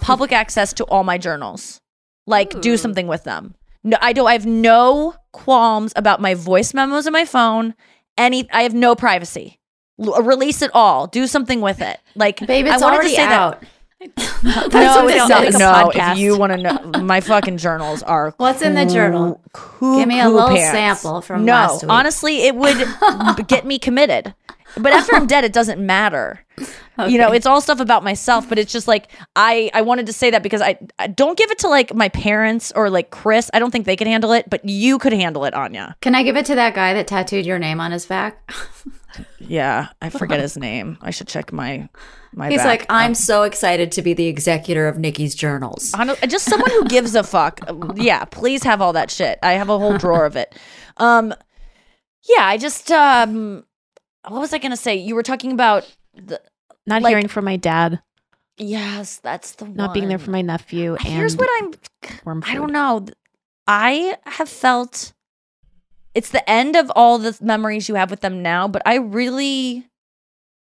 public 0.00 0.32
access 0.42 0.72
to 0.74 0.84
all 0.84 1.04
my 1.04 1.18
journals. 1.18 1.80
Like 2.26 2.60
do 2.60 2.76
something 2.76 3.06
with 3.06 3.24
them. 3.24 3.54
No, 3.82 3.98
I 4.00 4.12
don't. 4.14 4.26
I 4.26 4.32
have 4.32 4.46
no 4.46 5.14
qualms 5.32 5.92
about 5.94 6.20
my 6.20 6.34
voice 6.34 6.72
memos 6.72 7.06
on 7.06 7.12
my 7.12 7.26
phone. 7.26 7.74
Any, 8.16 8.48
I 8.50 8.62
have 8.62 8.72
no 8.72 8.94
privacy. 8.94 9.60
L- 10.00 10.22
release 10.22 10.62
it 10.62 10.70
all. 10.72 11.06
Do 11.06 11.26
something 11.26 11.60
with 11.60 11.82
it. 11.82 12.00
Like, 12.14 12.38
Babe, 12.46 12.66
I 12.66 12.74
it's 12.74 12.82
wanted 12.82 12.94
already 12.96 13.10
to 13.10 13.16
say 13.16 13.24
out. 13.24 13.60
That. 13.60 13.68
No, 14.42 15.04
what 15.04 15.14
it's 15.14 15.28
not. 15.28 15.44
is. 15.46 15.58
No, 15.58 15.90
if 15.94 16.18
you 16.18 16.36
want 16.38 16.52
to 16.52 16.58
know, 16.58 17.02
my 17.02 17.20
fucking 17.20 17.56
journals 17.56 18.02
are. 18.02 18.34
What's 18.36 18.60
in 18.62 18.74
the 18.74 18.84
journal? 18.86 19.40
coo- 19.52 19.98
Give 19.98 20.08
me 20.08 20.20
a 20.20 20.28
little 20.28 20.48
pants. 20.54 20.70
sample 21.00 21.20
from 21.22 21.44
no, 21.44 21.52
last 21.52 21.82
week. 21.82 21.90
honestly, 21.90 22.42
it 22.46 22.54
would 22.54 22.76
get 23.48 23.64
me 23.66 23.78
committed. 23.78 24.34
But 24.76 24.92
after 24.92 25.14
I'm 25.14 25.26
dead, 25.26 25.44
it 25.44 25.52
doesn't 25.52 25.84
matter. 25.84 26.40
You 27.08 27.18
know, 27.18 27.32
it's 27.32 27.44
all 27.44 27.60
stuff 27.60 27.80
about 27.80 28.04
myself. 28.04 28.48
But 28.48 28.56
it's 28.56 28.70
just 28.72 28.86
like 28.86 29.10
I 29.34 29.68
I 29.74 29.82
wanted 29.82 30.06
to 30.06 30.12
say 30.12 30.30
that 30.30 30.44
because 30.44 30.62
I, 30.62 30.78
I 31.00 31.08
don't 31.08 31.36
give 31.36 31.50
it 31.50 31.58
to 31.58 31.68
like 31.68 31.92
my 31.92 32.08
parents 32.08 32.70
or 32.76 32.88
like 32.88 33.10
Chris. 33.10 33.50
I 33.52 33.58
don't 33.58 33.72
think 33.72 33.84
they 33.84 33.96
could 33.96 34.06
handle 34.06 34.30
it, 34.30 34.48
but 34.48 34.64
you 34.64 35.00
could 35.00 35.12
handle 35.12 35.44
it, 35.44 35.54
Anya. 35.54 35.96
Can 36.02 36.14
I 36.14 36.22
give 36.22 36.36
it 36.36 36.46
to 36.46 36.54
that 36.54 36.72
guy 36.72 36.94
that 36.94 37.08
tattooed 37.08 37.46
your 37.46 37.58
name 37.58 37.80
on 37.80 37.90
his 37.90 38.06
back? 38.06 38.48
Yeah, 39.38 39.88
I 40.00 40.10
forget 40.10 40.40
his 40.40 40.56
name. 40.56 40.98
I 41.00 41.10
should 41.10 41.28
check 41.28 41.52
my 41.52 41.88
my. 42.32 42.48
He's 42.50 42.58
back. 42.58 42.66
like, 42.66 42.86
I'm 42.88 43.14
so 43.14 43.42
excited 43.42 43.92
to 43.92 44.02
be 44.02 44.12
the 44.14 44.26
executor 44.26 44.88
of 44.88 44.98
Nikki's 44.98 45.34
journals. 45.34 45.92
Just 46.26 46.46
someone 46.46 46.70
who 46.70 46.84
gives 46.88 47.14
a 47.14 47.22
fuck. 47.22 47.60
Yeah, 47.96 48.24
please 48.24 48.62
have 48.64 48.80
all 48.82 48.92
that 48.94 49.10
shit. 49.10 49.38
I 49.42 49.52
have 49.52 49.68
a 49.68 49.78
whole 49.78 49.98
drawer 49.98 50.26
of 50.26 50.36
it. 50.36 50.54
Um, 50.96 51.32
yeah, 52.28 52.44
I 52.46 52.56
just 52.56 52.90
um, 52.90 53.64
what 54.28 54.40
was 54.40 54.52
I 54.52 54.58
gonna 54.58 54.76
say? 54.76 54.94
You 54.96 55.14
were 55.14 55.22
talking 55.22 55.52
about 55.52 55.90
the 56.14 56.40
Not 56.86 57.02
like- 57.02 57.10
hearing 57.10 57.28
from 57.28 57.44
my 57.44 57.56
dad, 57.56 58.00
Yes, 58.56 59.16
that's 59.16 59.52
the 59.56 59.64
not 59.66 59.92
being 59.92 60.06
there 60.08 60.18
for 60.18 60.30
my 60.30 60.42
nephew. 60.42 60.92
Uh, 60.92 60.98
and 61.04 61.08
Here's 61.08 61.36
what 61.36 61.48
I'm. 61.58 62.42
I 62.44 62.54
don't 62.54 62.70
know. 62.72 63.04
I 63.66 64.16
have 64.26 64.48
felt 64.48 65.12
it's 66.14 66.30
the 66.30 66.48
end 66.48 66.76
of 66.76 66.90
all 66.94 67.18
the 67.18 67.36
memories 67.40 67.88
you 67.88 67.96
have 67.96 68.10
with 68.10 68.20
them 68.20 68.42
now, 68.42 68.68
but 68.68 68.80
I 68.86 68.96
really 68.96 69.88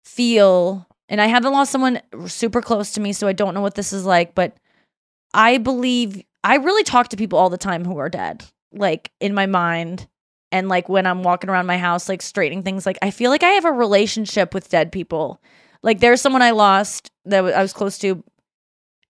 feel, 0.05 0.87
and 1.09 1.21
I 1.21 1.27
haven't 1.27 1.53
lost 1.53 1.73
someone 1.73 2.01
super 2.27 2.63
close 2.63 2.93
to 2.93 3.01
me, 3.01 3.13
so 3.13 3.27
I 3.27 3.33
don't 3.33 3.55
know 3.55 3.61
what 3.61 3.75
this 3.75 3.93
is 3.93 4.05
like, 4.05 4.35
but 4.37 4.57
I 5.35 5.59
believe 5.59 6.23
I 6.45 6.57
really 6.57 6.85
talk 6.85 7.09
to 7.09 7.17
people 7.17 7.39
all 7.41 7.51
the 7.51 7.59
time 7.59 7.85
who 7.85 7.99
are 7.99 8.09
dead, 8.09 8.45
like 8.73 9.11
in 9.21 9.35
my 9.35 9.47
mind. 9.47 10.07
And 10.53 10.69
like 10.69 10.89
when 10.89 11.07
I'm 11.07 11.23
walking 11.23 11.51
around 11.51 11.67
my 11.67 11.79
house, 11.79 12.09
like 12.09 12.23
straightening 12.23 12.63
things, 12.63 12.87
like 12.87 12.99
I 13.03 13.11
feel 13.11 13.31
like 13.31 13.43
I 13.43 13.51
have 13.51 13.65
a 13.65 13.73
relationship 13.73 14.53
with 14.53 14.69
dead 14.69 14.91
people. 14.91 15.41
Like 15.83 16.01
there's 16.01 16.21
someone 16.21 16.43
I 16.43 16.51
lost 16.51 17.11
that 17.25 17.45
I 17.45 17.63
was 17.63 17.73
close 17.73 17.99
to 17.99 18.23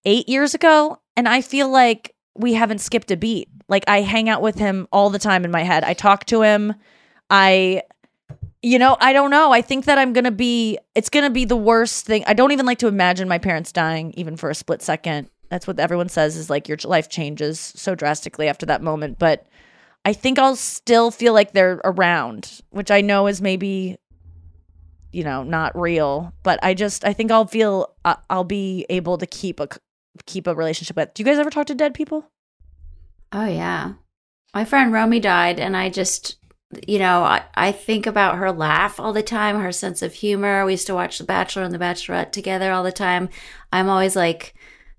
eight 0.04 0.28
years 0.28 0.54
ago, 0.54 0.98
and 1.16 1.28
I 1.28 1.40
feel 1.40 1.68
like 1.68 2.14
we 2.34 2.54
haven't 2.54 2.80
skipped 2.80 3.10
a 3.10 3.16
beat. 3.16 3.48
Like 3.68 3.84
I 3.88 4.02
hang 4.02 4.28
out 4.28 4.42
with 4.42 4.56
him 4.56 4.86
all 4.92 5.10
the 5.10 5.18
time 5.18 5.44
in 5.44 5.50
my 5.50 5.62
head. 5.62 5.84
I 5.84 5.94
talk 5.94 6.26
to 6.26 6.42
him. 6.42 6.74
I, 7.28 7.82
you 8.62 8.78
know, 8.78 8.96
I 9.00 9.12
don't 9.12 9.30
know. 9.30 9.52
I 9.52 9.62
think 9.62 9.86
that 9.86 9.98
I'm 9.98 10.12
gonna 10.12 10.30
be. 10.30 10.78
It's 10.94 11.08
gonna 11.08 11.30
be 11.30 11.44
the 11.44 11.56
worst 11.56 12.06
thing. 12.06 12.24
I 12.26 12.34
don't 12.34 12.52
even 12.52 12.66
like 12.66 12.78
to 12.78 12.88
imagine 12.88 13.28
my 13.28 13.38
parents 13.38 13.72
dying, 13.72 14.12
even 14.16 14.36
for 14.36 14.50
a 14.50 14.54
split 14.54 14.82
second. 14.82 15.30
That's 15.48 15.66
what 15.66 15.80
everyone 15.80 16.08
says 16.08 16.36
is 16.36 16.50
like 16.50 16.68
your 16.68 16.78
life 16.84 17.08
changes 17.08 17.58
so 17.58 17.94
drastically 17.94 18.48
after 18.48 18.66
that 18.66 18.82
moment. 18.82 19.18
But 19.18 19.46
I 20.04 20.12
think 20.12 20.38
I'll 20.38 20.56
still 20.56 21.10
feel 21.10 21.32
like 21.32 21.52
they're 21.52 21.80
around, 21.84 22.60
which 22.70 22.90
I 22.90 23.00
know 23.00 23.26
is 23.26 23.40
maybe 23.40 23.98
you 25.12 25.24
know 25.24 25.42
not 25.42 25.76
real 25.76 26.32
but 26.44 26.60
i 26.62 26.72
just 26.72 27.04
i 27.04 27.12
think 27.12 27.32
i'll 27.32 27.44
feel 27.44 27.96
uh, 28.04 28.14
i'll 28.30 28.44
be 28.44 28.86
able 28.88 29.18
to 29.18 29.26
keep 29.26 29.58
a 29.58 29.66
keep 30.24 30.46
a 30.46 30.54
relationship 30.54 30.94
with 30.94 31.12
do 31.14 31.20
you 31.20 31.24
guys 31.24 31.36
ever 31.36 31.50
talk 31.50 31.66
to 31.66 31.74
dead 31.74 31.94
people 31.94 32.30
Oh 33.32 33.46
yeah. 33.46 33.92
My 34.54 34.64
friend 34.64 34.92
Romy 34.92 35.20
died 35.20 35.60
and 35.60 35.76
I 35.76 35.88
just 35.88 36.36
you 36.86 37.00
know, 37.00 37.24
I, 37.24 37.42
I 37.56 37.72
think 37.72 38.06
about 38.06 38.36
her 38.36 38.52
laugh 38.52 39.00
all 39.00 39.12
the 39.12 39.24
time, 39.24 39.58
her 39.58 39.72
sense 39.72 40.02
of 40.02 40.14
humor. 40.14 40.64
We 40.64 40.74
used 40.74 40.86
to 40.86 40.94
watch 40.94 41.18
The 41.18 41.24
Bachelor 41.24 41.64
and 41.64 41.74
The 41.74 41.80
Bachelorette 41.80 42.30
together 42.30 42.70
all 42.70 42.84
the 42.84 42.92
time. 42.92 43.28
I'm 43.72 43.88
always 43.88 44.14
like 44.14 44.54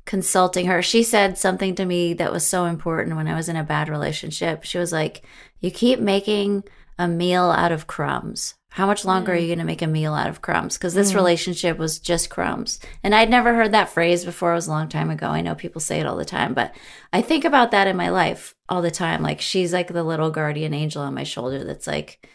consulting 0.06 0.66
her. 0.68 0.82
She 0.82 1.04
said 1.04 1.38
something 1.38 1.76
to 1.76 1.86
me 1.86 2.14
that 2.16 2.32
was 2.32 2.45
so 2.45 2.66
important 2.66 3.16
when 3.16 3.28
I 3.28 3.36
was 3.36 3.49
in 3.49 3.56
a 3.56 3.64
bad 3.64 3.89
relationship. 3.89 4.64
She 4.64 4.78
was 4.78 4.91
like, 4.91 5.22
You 5.60 5.72
keep 5.72 5.99
making 5.99 6.64
a 6.97 7.08
meal 7.08 7.52
out 7.52 7.72
of 7.72 7.88
crumbs. 7.88 8.56
How 8.70 8.86
much 8.86 9.04
longer 9.04 9.34
are 9.34 9.36
you 9.36 9.47
going 9.47 9.60
to 9.60 9.66
make 9.66 9.82
a 9.82 9.88
meal 9.88 10.14
out 10.14 10.30
of 10.30 10.41
crumbs? 10.41 10.78
Because 10.78 10.93
this 10.93 11.12
Mm. 11.12 11.16
relationship 11.16 11.78
was 11.78 11.99
just 11.99 12.30
crumbs. 12.30 12.80
And 13.04 13.14
I'd 13.14 13.30
never 13.30 13.54
heard 13.54 13.74
that 13.74 13.89
phrase 13.89 14.24
before. 14.24 14.52
It 14.54 14.56
was 14.56 14.68
a 14.68 14.72
long 14.72 14.88
time 14.88 15.10
ago. 15.10 15.28
I 15.28 15.41
know 15.41 15.56
people 15.56 15.82
say 15.82 15.99
it 15.99 16.06
all 16.06 16.16
the 16.16 16.24
time, 16.24 16.54
but 16.54 16.74
I 17.12 17.22
think 17.22 17.43
about 17.43 17.72
that 17.72 17.88
in 17.88 17.97
my 17.97 18.10
life 18.10 18.56
all 18.70 18.82
the 18.82 18.89
time. 18.91 19.22
Like 19.22 19.41
she's 19.41 19.74
like 19.74 19.89
the 19.89 20.04
little 20.04 20.30
guardian 20.32 20.74
angel 20.74 21.02
on 21.02 21.14
my 21.14 21.24
shoulder 21.24 21.64
that's 21.66 21.86
like, 21.86 22.26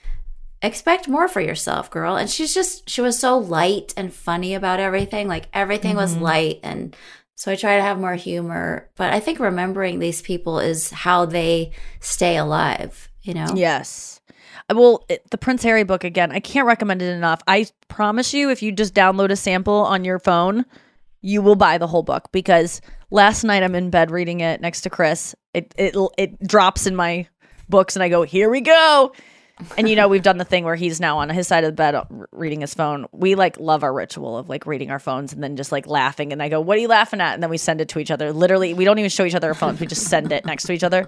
expect 0.62 1.08
more 1.08 1.26
for 1.28 1.40
yourself, 1.40 1.90
girl. 1.90 2.16
And 2.16 2.28
she's 2.28 2.52
just, 2.54 2.88
she 2.88 3.00
was 3.00 3.18
so 3.18 3.38
light 3.38 3.94
and 3.96 4.12
funny 4.12 4.54
about 4.54 4.78
everything. 4.80 5.28
Like 5.28 5.48
everything 5.54 5.96
was 5.96 6.16
Mhm. 6.16 6.20
light. 6.20 6.60
And 6.62 6.94
so 7.36 7.52
I 7.52 7.56
try 7.56 7.76
to 7.76 7.82
have 7.82 8.00
more 8.00 8.14
humor. 8.14 8.88
But 8.96 9.12
I 9.12 9.20
think 9.20 9.38
remembering 9.38 9.98
these 9.98 10.22
people 10.22 10.58
is 10.58 10.90
how 10.90 11.26
they 11.26 11.70
stay 12.00 12.36
alive, 12.36 13.08
you 13.22 13.34
know? 13.34 13.46
Yes. 13.54 14.20
Uh, 14.68 14.74
Well, 14.74 15.04
it, 15.08 15.30
the 15.30 15.38
Prince 15.38 15.62
Harry 15.62 15.84
book 15.84 16.02
again, 16.02 16.32
I 16.32 16.40
can't 16.40 16.66
recommend 16.66 17.02
it 17.02 17.12
enough. 17.14 17.40
I 17.46 17.66
promise 17.88 18.34
you, 18.34 18.50
if 18.50 18.62
you 18.62 18.72
just 18.72 18.94
download 18.94 19.30
a 19.30 19.36
sample 19.36 19.84
on 19.84 20.04
your 20.04 20.18
phone, 20.18 20.64
you 21.20 21.42
will 21.42 21.56
buy 21.56 21.76
the 21.78 21.86
whole 21.86 22.02
book 22.02 22.28
because 22.32 22.80
last 23.10 23.44
night 23.44 23.62
I'm 23.62 23.74
in 23.74 23.90
bed 23.90 24.10
reading 24.10 24.40
it 24.40 24.60
next 24.60 24.80
to 24.82 24.90
Chris. 24.90 25.34
It 25.54 25.74
it 25.76 25.94
it 26.16 26.40
drops 26.46 26.86
in 26.86 26.96
my 26.96 27.26
books 27.68 27.96
and 27.96 28.02
I 28.02 28.08
go, 28.08 28.22
"Here 28.22 28.48
we 28.48 28.60
go." 28.60 29.12
And 29.78 29.88
you 29.88 29.96
know, 29.96 30.06
we've 30.06 30.22
done 30.22 30.36
the 30.36 30.44
thing 30.44 30.64
where 30.64 30.74
he's 30.74 31.00
now 31.00 31.18
on 31.18 31.30
his 31.30 31.48
side 31.48 31.64
of 31.64 31.68
the 31.68 31.74
bed 31.74 31.94
uh, 31.94 32.04
reading 32.30 32.60
his 32.60 32.74
phone. 32.74 33.06
We 33.12 33.34
like 33.34 33.58
love 33.58 33.82
our 33.82 33.92
ritual 33.92 34.36
of 34.36 34.48
like 34.48 34.66
reading 34.66 34.90
our 34.90 34.98
phones 34.98 35.32
and 35.32 35.42
then 35.42 35.56
just 35.56 35.72
like 35.72 35.86
laughing 35.86 36.32
and 36.32 36.42
I 36.42 36.48
go, 36.48 36.60
"What 36.60 36.76
are 36.76 36.80
you 36.80 36.88
laughing 36.88 37.20
at?" 37.20 37.34
and 37.34 37.42
then 37.42 37.48
we 37.48 37.56
send 37.56 37.80
it 37.80 37.88
to 37.90 37.98
each 37.98 38.10
other. 38.10 38.32
Literally, 38.32 38.74
we 38.74 38.84
don't 38.84 38.98
even 38.98 39.10
show 39.10 39.24
each 39.24 39.34
other 39.34 39.48
our 39.48 39.54
phones. 39.54 39.80
We 39.80 39.86
just 39.86 40.08
send 40.08 40.30
it 40.30 40.44
next 40.44 40.64
to 40.64 40.72
each 40.72 40.84
other. 40.84 41.06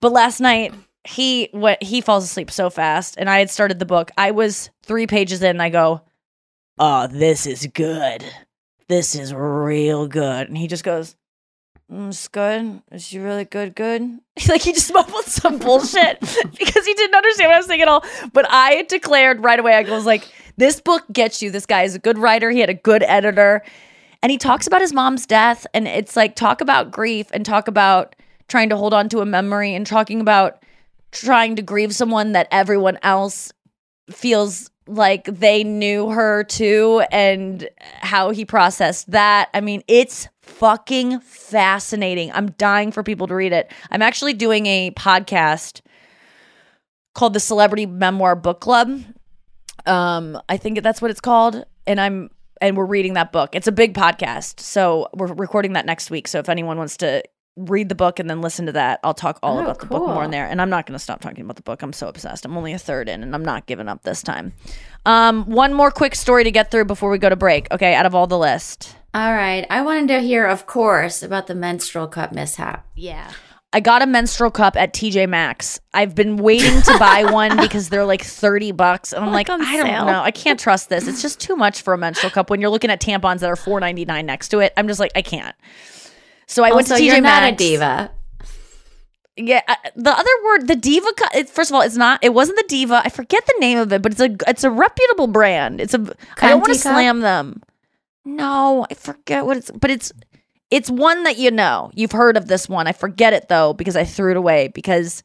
But 0.00 0.12
last 0.12 0.40
night 0.40 0.74
he 1.04 1.48
what 1.52 1.82
he 1.82 2.00
falls 2.00 2.24
asleep 2.24 2.50
so 2.50 2.70
fast 2.70 3.16
and 3.18 3.28
I 3.28 3.40
had 3.40 3.50
started 3.50 3.78
the 3.78 3.86
book. 3.86 4.10
I 4.16 4.30
was 4.30 4.70
3 4.84 5.06
pages 5.06 5.42
in 5.42 5.50
and 5.50 5.62
I 5.62 5.68
go, 5.68 6.00
"Oh, 6.78 7.08
this 7.08 7.46
is 7.46 7.66
good. 7.66 8.24
This 8.88 9.14
is 9.14 9.34
real 9.34 10.06
good." 10.06 10.48
And 10.48 10.56
he 10.56 10.66
just 10.66 10.84
goes, 10.84 11.14
Mm, 11.90 12.08
"It's 12.08 12.28
good. 12.28 12.82
Is 12.90 13.04
she 13.06 13.18
really 13.18 13.44
good? 13.44 13.74
Good." 13.74 14.02
like 14.48 14.62
he 14.62 14.72
just 14.72 14.92
mumbled 14.92 15.24
some 15.24 15.58
bullshit 15.58 16.20
because 16.58 16.86
he 16.86 16.94
didn't 16.94 17.14
understand 17.14 17.48
what 17.48 17.54
I 17.54 17.58
was 17.58 17.66
saying 17.66 17.82
at 17.82 17.88
all. 17.88 18.04
But 18.32 18.46
I 18.50 18.82
declared 18.82 19.42
right 19.42 19.58
away. 19.58 19.74
I 19.74 19.82
was 19.82 20.06
like, 20.06 20.28
"This 20.56 20.80
book 20.80 21.04
gets 21.12 21.42
you. 21.42 21.50
This 21.50 21.66
guy 21.66 21.82
is 21.82 21.94
a 21.94 21.98
good 21.98 22.18
writer. 22.18 22.50
He 22.50 22.60
had 22.60 22.70
a 22.70 22.74
good 22.74 23.02
editor." 23.02 23.62
And 24.22 24.30
he 24.30 24.38
talks 24.38 24.68
about 24.68 24.80
his 24.80 24.92
mom's 24.92 25.26
death 25.26 25.66
and 25.74 25.88
it's 25.88 26.14
like 26.14 26.36
talk 26.36 26.60
about 26.60 26.92
grief 26.92 27.26
and 27.32 27.44
talk 27.44 27.66
about 27.66 28.14
trying 28.46 28.68
to 28.68 28.76
hold 28.76 28.94
on 28.94 29.08
to 29.08 29.18
a 29.20 29.26
memory 29.26 29.74
and 29.74 29.84
talking 29.84 30.20
about 30.20 30.62
trying 31.10 31.56
to 31.56 31.62
grieve 31.62 31.92
someone 31.92 32.30
that 32.32 32.46
everyone 32.52 32.98
else 33.02 33.52
feels 34.10 34.70
like 34.86 35.24
they 35.24 35.64
knew 35.64 36.10
her 36.10 36.44
too 36.44 37.02
and 37.10 37.68
how 38.00 38.30
he 38.30 38.44
processed 38.44 39.10
that. 39.10 39.48
I 39.54 39.60
mean, 39.60 39.82
it's 39.88 40.28
fucking 40.54 41.20
fascinating. 41.20 42.30
I'm 42.32 42.50
dying 42.52 42.92
for 42.92 43.02
people 43.02 43.26
to 43.28 43.34
read 43.34 43.52
it. 43.52 43.70
I'm 43.90 44.02
actually 44.02 44.34
doing 44.34 44.66
a 44.66 44.90
podcast 44.92 45.80
called 47.14 47.34
the 47.34 47.40
Celebrity 47.40 47.86
Memoir 47.86 48.36
Book 48.36 48.60
Club. 48.60 49.02
Um, 49.86 50.40
I 50.48 50.56
think 50.56 50.82
that's 50.82 51.02
what 51.02 51.10
it's 51.10 51.20
called, 51.20 51.64
and 51.86 52.00
I'm 52.00 52.30
and 52.60 52.76
we're 52.76 52.86
reading 52.86 53.14
that 53.14 53.32
book. 53.32 53.56
It's 53.56 53.66
a 53.66 53.72
big 53.72 53.94
podcast, 53.94 54.60
so 54.60 55.08
we're 55.14 55.32
recording 55.32 55.72
that 55.72 55.84
next 55.84 56.10
week. 56.10 56.28
So 56.28 56.38
if 56.38 56.48
anyone 56.48 56.78
wants 56.78 56.96
to 56.98 57.22
read 57.56 57.88
the 57.88 57.94
book 57.94 58.18
and 58.20 58.30
then 58.30 58.40
listen 58.40 58.66
to 58.66 58.72
that, 58.72 59.00
I'll 59.02 59.12
talk 59.12 59.38
all 59.42 59.58
Oh, 59.58 59.62
about 59.62 59.80
the 59.80 59.86
book 59.86 60.06
more 60.06 60.24
in 60.24 60.30
there. 60.30 60.46
And 60.46 60.62
I'm 60.62 60.70
not 60.70 60.86
going 60.86 60.94
to 60.94 60.98
stop 61.02 61.20
talking 61.20 61.44
about 61.44 61.56
the 61.56 61.62
book. 61.62 61.82
I'm 61.82 61.92
so 61.92 62.08
obsessed. 62.08 62.46
I'm 62.46 62.56
only 62.56 62.72
a 62.72 62.78
third 62.78 63.08
in, 63.08 63.22
and 63.22 63.34
I'm 63.34 63.44
not 63.44 63.66
giving 63.66 63.88
up 63.88 64.04
this 64.04 64.22
time. 64.22 64.52
Um, 65.04 65.44
one 65.46 65.74
more 65.74 65.90
quick 65.90 66.14
story 66.14 66.44
to 66.44 66.50
get 66.52 66.70
through 66.70 66.84
before 66.84 67.10
we 67.10 67.18
go 67.18 67.28
to 67.28 67.36
break. 67.36 67.66
Okay, 67.72 67.94
out 67.94 68.06
of 68.06 68.14
all 68.14 68.26
the 68.28 68.38
list. 68.38 68.94
All 69.14 69.32
right. 69.32 69.66
I 69.68 69.82
wanted 69.82 70.08
to 70.08 70.20
hear, 70.20 70.46
of 70.46 70.66
course, 70.66 71.22
about 71.22 71.46
the 71.46 71.54
menstrual 71.54 72.06
cup 72.08 72.32
mishap. 72.32 72.86
Yeah. 72.94 73.30
I 73.74 73.80
got 73.80 74.02
a 74.02 74.06
menstrual 74.06 74.50
cup 74.50 74.76
at 74.76 74.92
TJ 74.92 75.28
Maxx. 75.28 75.80
I've 75.94 76.14
been 76.14 76.36
waiting 76.36 76.82
to 76.82 76.98
buy 76.98 77.24
one 77.30 77.56
because 77.56 77.88
they're 77.88 78.04
like 78.04 78.22
30 78.22 78.72
bucks. 78.72 79.12
And 79.12 79.24
I'm 79.24 79.32
like, 79.32 79.48
Like 79.48 79.60
I 79.60 79.76
don't 79.76 79.86
sale. 79.86 80.06
know. 80.06 80.20
I 80.22 80.30
can't 80.30 80.60
trust 80.60 80.88
this. 80.88 81.06
It's 81.08 81.22
just 81.22 81.40
too 81.40 81.56
much 81.56 81.82
for 81.82 81.94
a 81.94 81.98
menstrual 81.98 82.30
cup 82.30 82.50
when 82.50 82.60
you're 82.60 82.70
looking 82.70 82.90
at 82.90 83.00
tampons 83.00 83.40
that 83.40 83.50
are 83.50 83.56
4.99 83.56 84.24
next 84.24 84.48
to 84.48 84.60
it. 84.60 84.72
I'm 84.76 84.88
just 84.88 85.00
like, 85.00 85.12
I 85.14 85.22
can't. 85.22 85.54
So 86.46 86.64
I 86.64 86.72
went 86.72 86.86
to 86.88 86.94
Also, 86.94 87.02
TJ 87.02 87.06
you're 87.06 87.20
not 87.20 87.42
Maxx. 87.42 87.54
a 87.54 87.56
diva. 87.56 88.10
Yeah, 89.38 89.62
uh, 89.66 89.74
the 89.96 90.10
other 90.12 90.30
word, 90.44 90.68
the 90.68 90.76
Diva. 90.76 91.06
cu- 91.16 91.38
It, 91.38 91.48
first 91.48 91.70
of 91.70 91.74
all, 91.74 91.80
it's 91.80 91.96
not. 91.96 92.22
It 92.22 92.34
wasn't 92.34 92.58
the 92.58 92.64
Diva. 92.68 93.00
I 93.02 93.08
forget 93.08 93.42
the 93.46 93.54
name 93.60 93.78
of 93.78 93.90
it, 93.90 94.02
but 94.02 94.12
it's 94.12 94.20
a 94.20 94.36
it's 94.46 94.62
a 94.62 94.68
reputable 94.70 95.26
brand. 95.26 95.80
It's 95.80 95.94
a. 95.94 96.00
I 96.42 96.50
don't 96.50 96.60
want 96.60 96.74
to 96.74 96.78
slam 96.78 97.20
them. 97.20 97.62
No, 98.24 98.86
I 98.90 98.94
forget 98.94 99.44
what 99.46 99.56
it's. 99.56 99.70
But 99.70 99.90
it's 99.90 100.12
it's 100.70 100.90
one 100.90 101.24
that 101.24 101.38
you 101.38 101.50
know. 101.50 101.90
You've 101.94 102.12
heard 102.12 102.36
of 102.36 102.48
this 102.48 102.68
one. 102.68 102.86
I 102.86 102.92
forget 102.92 103.32
it 103.32 103.48
though 103.48 103.72
because 103.74 103.96
I 103.96 104.04
threw 104.04 104.30
it 104.30 104.36
away 104.36 104.68
because 104.68 105.22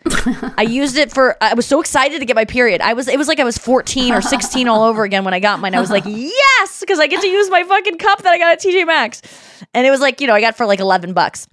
I 0.58 0.62
used 0.68 0.98
it 0.98 1.12
for. 1.12 1.38
I 1.42 1.54
was 1.54 1.66
so 1.66 1.80
excited 1.80 2.20
to 2.20 2.26
get 2.26 2.36
my 2.36 2.46
period. 2.46 2.82
I 2.82 2.94
was. 2.94 3.08
It 3.08 3.18
was 3.18 3.28
like 3.28 3.40
I 3.40 3.44
was 3.44 3.58
fourteen 3.58 4.14
or 4.14 4.22
sixteen 4.22 4.68
all 4.68 4.84
over 4.84 5.04
again 5.04 5.24
when 5.24 5.34
I 5.34 5.40
got 5.40 5.60
mine. 5.60 5.76
I 5.76 5.80
was 5.80 5.92
like, 5.92 6.04
yes, 6.08 6.80
because 6.80 7.00
I 7.00 7.08
get 7.08 7.22
to 7.22 7.28
use 7.28 7.50
my 7.50 7.64
fucking 7.64 7.98
cup 7.98 8.24
that 8.24 8.34
I 8.34 8.38
got 8.38 8.54
at 8.54 8.62
TJ 8.62 8.88
Maxx, 8.88 9.22
and 9.74 9.86
it 9.86 9.92
was 9.92 10.02
like 10.02 10.20
you 10.22 10.28
know 10.28 10.34
I 10.34 10.42
got 10.42 10.58
for 10.58 10.66
like 10.66 10.80
eleven 10.80 11.14
bucks 11.14 11.48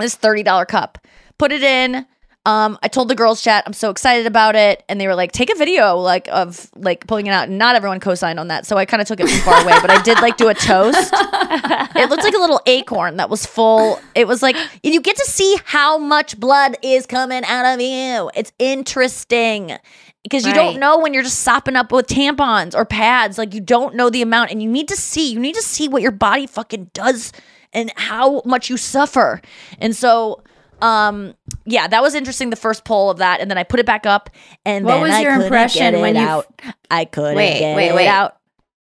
this 0.00 0.16
$30 0.16 0.66
cup. 0.66 0.98
Put 1.38 1.52
it 1.52 1.62
in. 1.62 2.06
Um, 2.46 2.78
I 2.82 2.88
told 2.88 3.08
the 3.08 3.14
girls 3.14 3.42
chat 3.42 3.64
I'm 3.66 3.74
so 3.74 3.90
excited 3.90 4.26
about 4.26 4.56
it, 4.56 4.82
and 4.88 4.98
they 4.98 5.06
were 5.06 5.14
like, 5.14 5.32
"Take 5.32 5.52
a 5.52 5.54
video, 5.56 5.96
like 5.96 6.26
of 6.28 6.70
like 6.74 7.06
pulling 7.06 7.26
it 7.26 7.30
out." 7.30 7.48
And 7.48 7.58
not 7.58 7.76
everyone 7.76 8.00
co-signed 8.00 8.40
on 8.40 8.48
that, 8.48 8.64
so 8.66 8.78
I 8.78 8.86
kind 8.86 9.02
of 9.02 9.06
took 9.06 9.20
it 9.20 9.28
far 9.44 9.62
away. 9.62 9.74
But 9.82 9.90
I 9.90 10.00
did 10.02 10.20
like 10.20 10.38
do 10.38 10.48
a 10.48 10.54
toast. 10.54 11.12
it 11.12 12.08
looked 12.08 12.24
like 12.24 12.34
a 12.34 12.38
little 12.38 12.60
acorn 12.64 13.18
that 13.18 13.28
was 13.28 13.44
full. 13.44 14.00
It 14.14 14.26
was 14.26 14.42
like 14.42 14.56
and 14.56 14.94
you 14.94 15.02
get 15.02 15.16
to 15.16 15.26
see 15.26 15.58
how 15.64 15.98
much 15.98 16.40
blood 16.40 16.78
is 16.82 17.06
coming 17.06 17.44
out 17.44 17.74
of 17.74 17.80
you. 17.80 18.30
It's 18.34 18.52
interesting 18.58 19.76
because 20.22 20.46
you 20.46 20.54
don't 20.54 20.78
know 20.78 20.98
when 20.98 21.12
you're 21.12 21.22
just 21.22 21.40
sopping 21.40 21.76
up 21.76 21.92
with 21.92 22.06
tampons 22.06 22.74
or 22.74 22.86
pads. 22.86 23.36
Like 23.36 23.54
you 23.54 23.60
don't 23.60 23.94
know 23.94 24.08
the 24.08 24.22
amount, 24.22 24.50
and 24.50 24.62
you 24.62 24.70
need 24.70 24.88
to 24.88 24.96
see. 24.96 25.30
You 25.30 25.40
need 25.40 25.56
to 25.56 25.62
see 25.62 25.88
what 25.88 26.00
your 26.00 26.12
body 26.12 26.46
fucking 26.46 26.90
does 26.94 27.32
and 27.72 27.92
how 27.96 28.42
much 28.44 28.70
you 28.70 28.76
suffer. 28.76 29.40
And 29.78 29.94
so, 29.94 30.42
um, 30.82 31.34
yeah, 31.64 31.86
that 31.88 32.02
was 32.02 32.14
interesting. 32.14 32.50
The 32.50 32.56
first 32.56 32.84
poll 32.84 33.10
of 33.10 33.18
that, 33.18 33.40
and 33.40 33.50
then 33.50 33.58
I 33.58 33.62
put 33.64 33.80
it 33.80 33.86
back 33.86 34.06
up, 34.06 34.30
and 34.64 34.84
What 34.84 34.92
then 34.94 35.02
was 35.02 35.10
I 35.12 35.20
your 35.22 35.40
impression 35.40 36.00
when 36.00 36.14
you- 36.16 36.20
out. 36.22 36.46
I 36.90 37.04
couldn't 37.04 37.36
Wait, 37.36 37.58
get 37.60 37.76
wait, 37.76 37.88
it 37.88 37.94
wait. 37.94 38.08
out. 38.08 38.36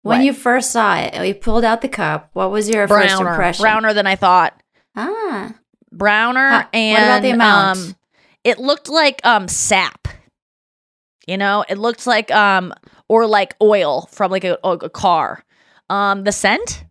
When 0.02 0.18
What? 0.18 0.24
you 0.24 0.32
first 0.32 0.70
saw 0.70 0.96
it, 0.98 1.26
you 1.26 1.34
pulled 1.34 1.64
out 1.64 1.80
the 1.82 1.88
cup. 1.88 2.30
What 2.32 2.50
was 2.50 2.68
your 2.70 2.86
first 2.86 3.20
impression? 3.20 3.62
browner 3.62 3.92
than 3.92 4.06
I 4.06 4.16
thought. 4.16 4.54
Ah. 4.96 5.54
browner 5.92 6.48
How- 6.48 6.56
what 6.58 6.68
and 6.74 7.04
about 7.04 7.22
the 7.22 7.30
amount? 7.30 7.78
um 7.78 7.96
it 8.44 8.58
looked 8.58 8.88
like 8.88 9.24
um 9.24 9.48
sap 9.48 10.06
you 11.26 11.36
know 11.38 11.64
it 11.68 11.78
looked 11.78 12.06
like 12.06 12.30
um 12.30 12.72
or 13.08 13.26
like 13.26 13.54
oil 13.62 14.06
from 14.12 14.30
like 14.30 14.44
a, 14.44 14.58
a 14.62 14.90
car 14.90 15.42
um 15.88 16.24
the 16.24 16.32
scent 16.32 16.84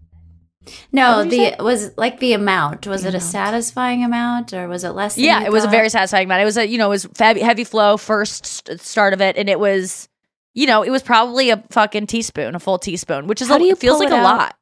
No, 0.91 1.23
the 1.23 1.55
was 1.59 1.97
like 1.97 2.19
the 2.19 2.33
amount. 2.33 2.87
Was 2.87 3.05
it 3.05 3.13
a 3.15 3.19
satisfying 3.19 4.03
amount 4.03 4.53
or 4.53 4.67
was 4.67 4.83
it 4.83 4.91
less? 4.91 5.15
Than 5.15 5.23
yeah 5.23 5.43
it 5.43 5.51
was 5.51 5.63
a 5.63 5.69
very 5.69 5.89
satisfying 5.89 6.25
amount 6.25 6.41
it 6.41 6.45
was 6.45 6.57
a 6.57 6.67
you 6.67 6.77
know 6.77 6.87
it 6.87 6.89
was 6.89 7.07
heavy, 7.17 7.41
heavy 7.41 7.63
flow 7.63 7.97
first 7.97 8.45
st- 8.45 8.79
start 8.79 9.13
of 9.13 9.21
it 9.21 9.37
and 9.37 9.49
it 9.49 9.59
was 9.59 10.09
you 10.53 10.65
know 10.67 10.83
it 10.83 10.89
was 10.89 11.01
probably 11.03 11.49
a 11.49 11.63
fucking 11.69 12.07
teaspoon 12.07 12.55
a 12.55 12.59
full 12.59 12.77
teaspoon 12.79 13.27
which 13.27 13.41
is 13.41 13.47
How 13.47 13.55
a, 13.55 13.59
do 13.59 13.65
you 13.65 13.75
feels 13.75 13.99
like 13.99 14.09
it 14.09 14.13
a 14.19 14.21
lot 14.21 14.55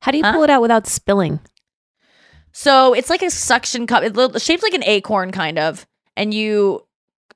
How 0.00 0.10
do 0.10 0.18
you 0.18 0.24
Huh? 0.24 0.32
pull 0.32 0.42
it 0.44 0.50
out 0.50 0.62
without 0.62 0.86
spilling? 0.86 1.40
So 2.52 2.92
it's 2.92 3.08
like 3.10 3.22
a 3.22 3.30
suction 3.30 3.86
cup. 3.86 4.02
It's 4.04 4.44
shaped 4.44 4.62
like 4.62 4.74
an 4.74 4.84
acorn, 4.84 5.30
kind 5.32 5.58
of, 5.58 5.86
and 6.16 6.32
you 6.34 6.86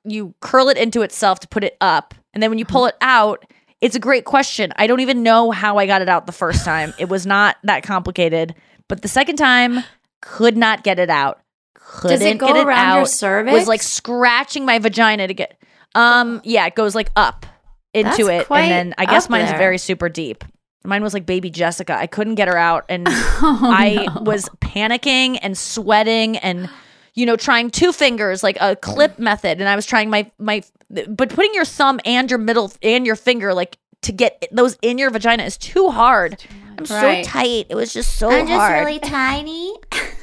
you 0.03 0.33
curl 0.41 0.69
it 0.69 0.77
into 0.77 1.01
itself 1.01 1.39
to 1.41 1.47
put 1.47 1.63
it 1.63 1.75
up, 1.81 2.13
and 2.33 2.41
then 2.41 2.49
when 2.51 2.59
you 2.59 2.65
uh-huh. 2.65 2.73
pull 2.73 2.85
it 2.85 2.95
out, 3.01 3.45
it's 3.81 3.95
a 3.95 3.99
great 3.99 4.25
question. 4.25 4.71
I 4.75 4.87
don't 4.87 4.99
even 5.01 5.23
know 5.23 5.51
how 5.51 5.77
I 5.77 5.85
got 5.85 6.01
it 6.01 6.09
out 6.09 6.25
the 6.25 6.31
first 6.31 6.65
time. 6.71 6.93
it 6.97 7.09
was 7.09 7.25
not 7.25 7.57
that 7.63 7.83
complicated, 7.83 8.55
but 8.87 9.01
the 9.01 9.07
second 9.07 9.35
time, 9.37 9.83
could 10.21 10.57
not 10.57 10.83
get 10.83 10.97
it 10.99 11.09
out. 11.09 11.39
Couldn't 11.75 12.19
Does 12.19 12.25
it 12.25 12.37
go 12.37 12.47
get 12.47 12.57
it 12.57 12.65
around 12.67 12.95
your 12.97 13.05
cervix? 13.05 13.53
Was 13.53 13.67
like 13.67 13.81
scratching 13.81 14.65
my 14.65 14.79
vagina 14.79 15.27
to 15.27 15.33
get. 15.33 15.57
Um, 15.95 16.41
yeah, 16.43 16.65
it 16.65 16.75
goes 16.75 16.95
like 16.95 17.11
up 17.15 17.45
into 17.93 18.25
That's 18.25 18.49
it, 18.49 18.51
and 18.51 18.71
then 18.71 18.93
I 18.97 19.05
guess 19.05 19.29
mine's 19.29 19.49
there. 19.49 19.57
very 19.57 19.77
super 19.77 20.09
deep. 20.09 20.43
Mine 20.83 21.01
was 21.03 21.13
like 21.13 21.25
baby 21.25 21.49
Jessica. 21.49 21.93
I 21.97 22.07
couldn't 22.07 22.35
get 22.35 22.47
her 22.47 22.57
out, 22.57 22.85
and 22.89 23.07
Oh, 23.09 23.59
I 23.63 24.07
was 24.21 24.49
panicking 24.59 25.39
and 25.41 25.57
sweating 25.57 26.37
and 26.37 26.69
you 27.17 27.25
know 27.25 27.35
trying 27.35 27.69
two 27.69 27.91
fingers 27.91 28.43
like 28.43 28.57
a 28.61 28.77
clip 28.77 29.19
method, 29.19 29.59
and 29.59 29.67
I 29.67 29.75
was 29.75 29.85
trying 29.85 30.09
my 30.09 30.31
my 30.39 30.63
but 31.09 31.29
putting 31.29 31.53
your 31.53 31.65
thumb 31.65 31.99
and 32.05 32.29
your 32.31 32.37
middle 32.39 32.71
and 32.81 33.05
your 33.05 33.17
finger 33.17 33.53
like 33.53 33.77
to 34.03 34.13
get 34.13 34.47
those 34.53 34.77
in 34.81 34.97
your 34.97 35.09
vagina 35.09 35.43
is 35.43 35.57
too 35.57 35.89
hard. 35.89 36.41
I'm 36.77 36.85
Right. 36.85 37.25
so 37.25 37.29
tight. 37.31 37.65
It 37.69 37.75
was 37.75 37.91
just 37.91 38.15
so 38.15 38.29
hard. 38.29 38.41
I'm 38.43 38.47
just 38.47 38.59
hard. 38.59 38.85
really 38.85 38.99
tiny. 38.99 39.75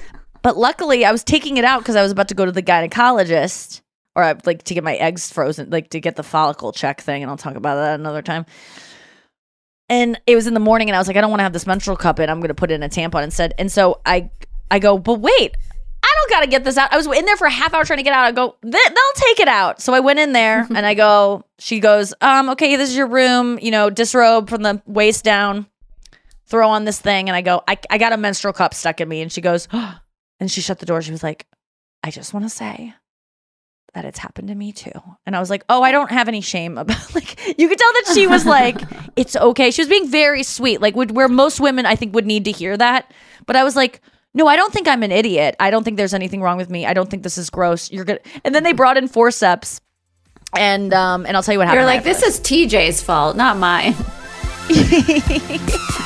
But 0.43 0.59
luckily, 0.59 1.07
I 1.07 1.11
was 1.11 1.25
taking 1.25 1.57
it 1.57 1.65
out 1.65 1.79
because 1.79 1.97
I 1.97 2.03
was 2.03 2.13
about 2.13 2.29
to 2.29 2.35
go 2.35 2.45
to 2.45 2.53
the 2.53 2.63
gynecologist 2.63 3.81
or 4.15 4.23
I, 4.23 4.35
like 4.45 4.63
to 4.65 4.75
get 4.75 4.85
my 4.85 4.95
eggs 4.97 5.33
frozen, 5.33 5.71
like 5.71 5.89
to 5.89 6.01
get 6.01 6.17
the 6.17 6.23
follicle 6.23 6.71
check 6.71 7.01
thing. 7.01 7.23
And 7.23 7.31
I'll 7.31 7.39
talk 7.39 7.57
about 7.57 7.77
that 7.77 7.99
another 7.99 8.21
time. 8.21 8.45
And 9.89 10.21
it 10.27 10.35
was 10.35 10.47
in 10.47 10.53
the 10.53 10.61
morning, 10.61 10.91
and 10.91 10.97
I 10.97 10.99
was 10.99 11.07
like, 11.09 11.17
I 11.17 11.23
don't 11.23 11.31
want 11.31 11.41
to 11.41 11.45
have 11.45 11.55
this 11.55 11.67
menstrual 11.67 11.97
cup 11.97 12.21
in. 12.21 12.29
I'm 12.29 12.41
going 12.41 12.49
to 12.49 12.55
put 12.55 12.71
in 12.71 12.83
a 12.83 12.91
tampon 12.91 13.25
instead. 13.25 13.55
And 13.59 13.73
so 13.73 14.03
I, 14.05 14.31
I 14.71 14.79
go, 14.81 14.99
but 14.99 15.21
wait, 15.21 15.57
I 16.05 16.15
don't 16.21 16.31
got 16.31 16.41
to 16.41 16.47
get 16.47 16.65
this 16.65 16.77
out. 16.77 16.93
I 16.93 16.97
was 16.97 17.07
in 17.07 17.25
there 17.25 17.37
for 17.37 17.47
a 17.47 17.51
half 17.51 17.73
hour 17.73 17.85
trying 17.85 17.97
to 17.99 18.03
get 18.03 18.13
out. 18.13 18.25
I 18.27 18.33
go, 18.33 18.57
"They- 18.63 18.71
they'll 18.71 19.15
take 19.17 19.41
it 19.41 19.49
out. 19.49 19.81
So 19.81 19.95
I 19.95 20.01
went 20.01 20.19
in 20.19 20.33
there 20.33 20.67
and 20.75 20.85
I 20.85 20.95
go, 20.95 21.45
she 21.59 21.81
goes, 21.81 22.13
um, 22.21 22.51
okay, 22.51 22.77
this 22.77 22.91
is 22.91 22.97
your 22.97 23.07
room, 23.07 23.59
you 23.63 23.71
know, 23.71 23.89
disrobe 23.91 24.51
from 24.51 24.63
the 24.63 24.83
waist 24.87 25.25
down, 25.25 25.67
throw 26.47 26.69
on 26.69 26.85
this 26.85 27.01
thing. 27.01 27.29
And 27.29 27.37
I 27.37 27.41
go, 27.41 27.63
I, 27.67 27.79
I 27.91 27.99
got 27.99 28.13
a 28.13 28.17
menstrual 28.19 28.53
cup 28.53 28.75
stuck 28.75 29.01
in 29.01 29.09
me. 29.09 29.23
And 29.23 29.33
she 29.33 29.41
goes, 29.41 29.67
and 30.41 30.51
she 30.51 30.61
shut 30.61 30.79
the 30.79 30.87
door. 30.87 31.01
She 31.01 31.11
was 31.13 31.23
like, 31.23 31.47
I 32.03 32.11
just 32.11 32.35
want 32.35 32.45
to 32.45 32.51
say 32.51 32.93
that 33.95 34.05
it's 34.05 34.19
happened 34.19 34.49
to 34.49 34.55
me 34.55 34.73
too. 34.73 34.91
And 35.25 35.35
I 35.37 35.41
was 35.41 35.49
like, 35.49 35.65
oh, 35.69 35.83
I 35.83 35.93
don't 35.93 36.11
have 36.11 36.29
any 36.29 36.41
shame 36.43 36.77
about 36.77 37.15
like 37.15 37.59
you 37.59 37.69
could 37.69 37.79
tell 37.79 37.93
that 37.93 38.13
she 38.15 38.27
was 38.27 38.45
like, 38.45 38.77
it's 39.17 39.37
okay. 39.37 39.71
She 39.71 39.81
was 39.81 39.89
being 39.89 40.09
very 40.11 40.43
sweet, 40.43 40.81
like 40.83 40.97
would, 40.97 41.13
where 41.13 41.29
most 41.29 41.61
women 41.61 41.87
I 41.87 41.95
think 41.97 42.15
would 42.15 42.27
need 42.27 42.45
to 42.47 42.51
hear 42.51 42.77
that. 42.77 43.11
But 43.47 43.57
I 43.57 43.65
was 43.65 43.77
like, 43.77 44.01
no, 44.35 44.49
I 44.49 44.57
don't 44.57 44.73
think 44.73 44.89
I'm 44.89 45.03
an 45.03 45.13
idiot. 45.13 45.55
I 45.61 45.71
don't 45.71 45.85
think 45.85 45.97
there's 45.97 46.15
anything 46.15 46.43
wrong 46.43 46.57
with 46.57 46.69
me. 46.69 46.87
I 46.87 46.93
don't 46.93 47.09
think 47.09 47.23
this 47.23 47.39
is 47.39 47.51
gross. 47.51 47.91
You're 47.91 48.05
good. 48.05 48.21
And 48.45 48.55
then 48.55 48.65
they 48.65 48.73
brought 48.73 48.97
in 48.97 49.07
forceps, 49.07 49.81
and 50.57 50.93
um, 50.93 51.25
and 51.25 51.37
I'll 51.37 51.43
tell 51.43 51.53
you 51.53 51.59
what 51.59 51.69
happened. 51.69 51.81
You're 51.81 51.87
like, 51.87 52.05
this 52.05 52.23
is 52.23 52.41
TJ's 52.41 53.01
fault, 53.03 53.37
not 53.37 53.57
mine. 53.59 53.95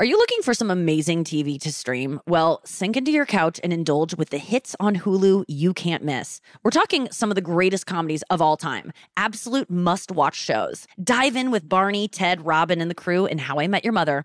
Are 0.00 0.04
you 0.06 0.16
looking 0.16 0.40
for 0.40 0.54
some 0.54 0.70
amazing 0.70 1.24
TV 1.24 1.60
to 1.60 1.70
stream? 1.70 2.20
Well, 2.26 2.62
sink 2.64 2.96
into 2.96 3.10
your 3.10 3.26
couch 3.26 3.60
and 3.62 3.70
indulge 3.70 4.14
with 4.14 4.30
the 4.30 4.38
hits 4.38 4.74
on 4.80 4.96
Hulu 4.96 5.44
you 5.46 5.74
can't 5.74 6.02
miss. 6.02 6.40
We're 6.62 6.70
talking 6.70 7.06
some 7.10 7.30
of 7.30 7.34
the 7.34 7.42
greatest 7.42 7.84
comedies 7.84 8.22
of 8.30 8.40
all 8.40 8.56
time, 8.56 8.94
absolute 9.18 9.68
must 9.68 10.10
watch 10.10 10.36
shows. 10.36 10.86
Dive 11.04 11.36
in 11.36 11.50
with 11.50 11.68
Barney, 11.68 12.08
Ted, 12.08 12.46
Robin, 12.46 12.80
and 12.80 12.90
the 12.90 12.94
crew 12.94 13.26
in 13.26 13.36
How 13.36 13.60
I 13.60 13.66
Met 13.66 13.84
Your 13.84 13.92
Mother. 13.92 14.24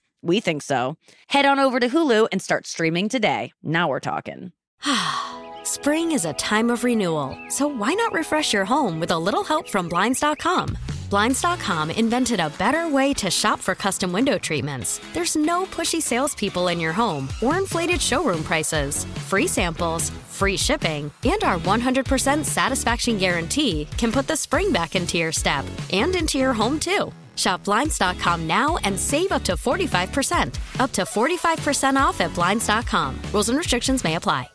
We 0.21 0.39
think 0.39 0.61
so. 0.61 0.97
Head 1.27 1.45
on 1.45 1.59
over 1.59 1.79
to 1.79 1.87
Hulu 1.89 2.27
and 2.31 2.41
start 2.41 2.67
streaming 2.67 3.09
today. 3.09 3.53
Now 3.63 3.89
we're 3.89 3.99
talking. 3.99 4.51
Spring 5.63 6.11
is 6.11 6.25
a 6.25 6.33
time 6.33 6.69
of 6.69 6.83
renewal, 6.83 7.37
so 7.49 7.67
why 7.67 7.93
not 7.93 8.13
refresh 8.13 8.53
your 8.53 8.65
home 8.65 8.99
with 8.99 9.11
a 9.11 9.17
little 9.17 9.43
help 9.43 9.67
from 9.67 9.89
Blinds.com? 9.89 10.77
Blinds.com 11.09 11.91
invented 11.91 12.39
a 12.39 12.49
better 12.51 12.87
way 12.87 13.13
to 13.15 13.29
shop 13.29 13.59
for 13.59 13.75
custom 13.75 14.13
window 14.13 14.37
treatments. 14.37 15.01
There's 15.11 15.35
no 15.35 15.65
pushy 15.65 16.01
salespeople 16.01 16.69
in 16.69 16.79
your 16.79 16.93
home 16.93 17.27
or 17.43 17.57
inflated 17.57 17.99
showroom 18.01 18.43
prices. 18.43 19.03
Free 19.27 19.47
samples, 19.47 20.09
free 20.29 20.55
shipping, 20.55 21.11
and 21.25 21.43
our 21.43 21.59
100% 21.59 22.45
satisfaction 22.45 23.17
guarantee 23.17 23.89
can 23.97 24.11
put 24.13 24.27
the 24.27 24.37
spring 24.37 24.71
back 24.71 24.95
into 24.95 25.17
your 25.17 25.33
step 25.33 25.65
and 25.91 26.15
into 26.15 26.37
your 26.37 26.53
home 26.53 26.79
too. 26.79 27.11
Shop 27.35 27.63
Blinds.com 27.63 28.47
now 28.47 28.77
and 28.83 28.99
save 28.99 29.31
up 29.31 29.43
to 29.43 29.53
45%. 29.53 30.59
Up 30.79 30.91
to 30.91 31.03
45% 31.03 31.95
off 31.95 32.21
at 32.21 32.33
Blinds.com. 32.33 33.19
Rules 33.33 33.49
and 33.49 33.57
restrictions 33.57 34.03
may 34.03 34.15
apply. 34.15 34.47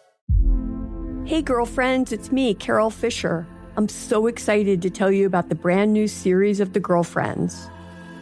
Hey, 1.26 1.42
girlfriends, 1.42 2.12
it's 2.12 2.30
me, 2.30 2.54
Carol 2.54 2.88
Fisher. 2.88 3.48
I'm 3.76 3.88
so 3.88 4.28
excited 4.28 4.80
to 4.82 4.90
tell 4.90 5.10
you 5.10 5.26
about 5.26 5.48
the 5.48 5.56
brand 5.56 5.92
new 5.92 6.06
series 6.06 6.60
of 6.60 6.72
The 6.72 6.78
Girlfriends. 6.78 7.68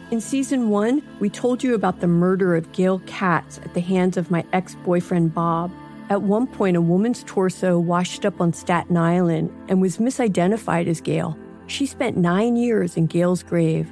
In 0.09 0.19
season 0.19 0.69
one, 0.69 1.03
we 1.19 1.29
told 1.29 1.63
you 1.63 1.75
about 1.75 1.99
the 1.99 2.07
murder 2.07 2.55
of 2.55 2.71
Gail 2.71 2.99
Katz 3.05 3.59
at 3.59 3.75
the 3.75 3.79
hands 3.79 4.17
of 4.17 4.31
my 4.31 4.43
ex 4.53 4.73
boyfriend 4.83 5.35
Bob. 5.35 5.71
At 6.09 6.23
one 6.23 6.47
point, 6.47 6.77
a 6.77 6.81
woman's 6.81 7.23
torso 7.25 7.77
washed 7.77 8.25
up 8.25 8.41
on 8.41 8.53
Staten 8.53 8.97
Island 8.97 9.51
and 9.69 9.81
was 9.81 9.97
misidentified 9.97 10.87
as 10.87 10.99
Gail. 10.99 11.37
She 11.67 11.85
spent 11.85 12.17
nine 12.17 12.55
years 12.55 12.97
in 12.97 13.05
Gail's 13.05 13.43
grave, 13.43 13.91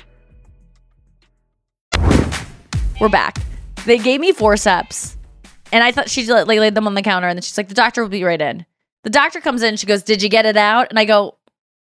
We're 3.01 3.09
back. 3.09 3.39
They 3.87 3.97
gave 3.97 4.21
me 4.21 4.31
forceps, 4.31 5.17
and 5.71 5.83
I 5.83 5.91
thought 5.91 6.07
she 6.07 6.23
like 6.31 6.45
laid 6.45 6.75
them 6.75 6.85
on 6.85 6.93
the 6.93 7.01
counter, 7.01 7.27
and 7.27 7.35
then 7.35 7.41
she's 7.41 7.57
like, 7.57 7.67
"The 7.67 7.73
doctor 7.73 8.03
will 8.03 8.09
be 8.09 8.23
right 8.23 8.39
in." 8.39 8.63
The 9.01 9.09
doctor 9.09 9.41
comes 9.41 9.63
in. 9.63 9.75
She 9.77 9.87
goes, 9.87 10.03
"Did 10.03 10.21
you 10.21 10.29
get 10.29 10.45
it 10.45 10.55
out?" 10.55 10.91
And 10.91 10.99
I 10.99 11.05
go, 11.05 11.39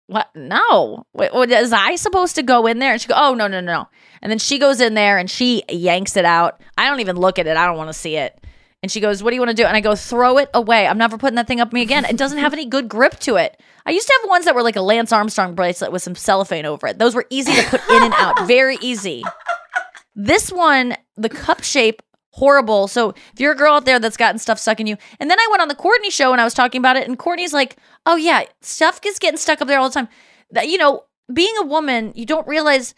"What? 0.08 0.28
No. 0.36 1.06
Wait, 1.14 1.34
what, 1.34 1.50
is 1.50 1.72
I 1.72 1.96
supposed 1.96 2.36
to 2.36 2.44
go 2.44 2.68
in 2.68 2.80
there?" 2.80 2.92
And 2.92 3.02
she 3.02 3.08
go, 3.08 3.16
"Oh 3.16 3.34
no, 3.34 3.48
no, 3.48 3.62
no." 3.62 3.88
And 4.22 4.30
then 4.30 4.40
she 4.40 4.60
goes 4.60 4.82
in 4.82 4.94
there 4.94 5.18
and 5.18 5.30
she 5.30 5.64
yanks 5.70 6.18
it 6.18 6.26
out. 6.26 6.60
I 6.78 6.90
don't 6.90 7.00
even 7.00 7.16
look 7.16 7.40
at 7.40 7.48
it. 7.48 7.56
I 7.56 7.66
don't 7.66 7.78
want 7.78 7.88
to 7.88 7.94
see 7.94 8.18
it. 8.18 8.38
And 8.84 8.92
she 8.92 9.00
goes, 9.00 9.24
"What 9.24 9.30
do 9.30 9.36
you 9.36 9.42
want 9.42 9.52
to 9.52 9.56
do?" 9.56 9.66
And 9.66 9.78
I 9.78 9.80
go, 9.80 9.96
"Throw 9.96 10.38
it 10.38 10.50
away. 10.54 10.86
I'm 10.86 10.98
never 10.98 11.18
putting 11.18 11.36
that 11.36 11.48
thing 11.48 11.62
up 11.62 11.72
me 11.72 11.82
again. 11.82 12.04
It 12.04 12.18
doesn't 12.18 12.40
have 12.40 12.52
any 12.52 12.66
good 12.66 12.90
grip 12.90 13.20
to 13.20 13.38
it. 13.38 13.58
I 13.86 13.92
used 13.92 14.08
to 14.08 14.20
have 14.22 14.30
ones 14.30 14.44
that 14.44 14.54
were 14.54 14.64
like 14.64 14.76
a 14.76 14.82
Lance 14.82 15.14
Armstrong 15.14 15.56
bracelet 15.56 15.94
with 15.94 16.04
some 16.04 16.16
cellophane 16.16 16.66
over 16.66 16.88
it. 16.88 17.00
Those 17.00 17.16
were 17.16 17.26
easy 17.30 17.54
to 17.54 17.64
put 17.70 17.88
in 17.90 18.04
and 18.04 18.14
out, 18.16 18.46
very 18.48 18.78
easy. 18.82 19.24
This 20.16 20.52
one, 20.52 20.96
the 21.16 21.30
cup 21.30 21.64
shape, 21.64 22.02
horrible. 22.32 22.88
So 22.88 23.10
if 23.10 23.40
you're 23.40 23.54
a 23.54 23.56
girl 23.56 23.76
out 23.76 23.86
there 23.86 24.00
that's 24.00 24.18
gotten 24.18 24.40
stuff 24.40 24.60
stuck 24.60 24.80
in 24.80 24.88
you, 24.88 24.98
and 25.20 25.30
then 25.30 25.40
I 25.40 25.48
went 25.50 25.62
on 25.62 25.68
the 25.68 25.76
Courtney 25.76 26.10
show 26.10 26.32
and 26.32 26.42
I 26.42 26.44
was 26.44 26.54
talking 26.54 26.80
about 26.80 26.98
it, 26.98 27.08
and 27.08 27.18
Courtney's 27.18 27.54
like, 27.54 27.78
"Oh 28.06 28.16
yeah, 28.16 28.44
stuff 28.62 29.02
gets 29.02 29.20
getting 29.20 29.38
stuck 29.38 29.62
up 29.62 29.68
there 29.68 29.80
all 29.80 29.90
the 29.90 29.94
time." 29.94 30.10
That 30.52 30.70
you 30.70 30.78
know, 30.78 31.04
being 31.34 31.56
a 31.60 31.66
woman, 31.66 32.14
you 32.16 32.26
don't 32.26 32.48
realize 32.48 32.94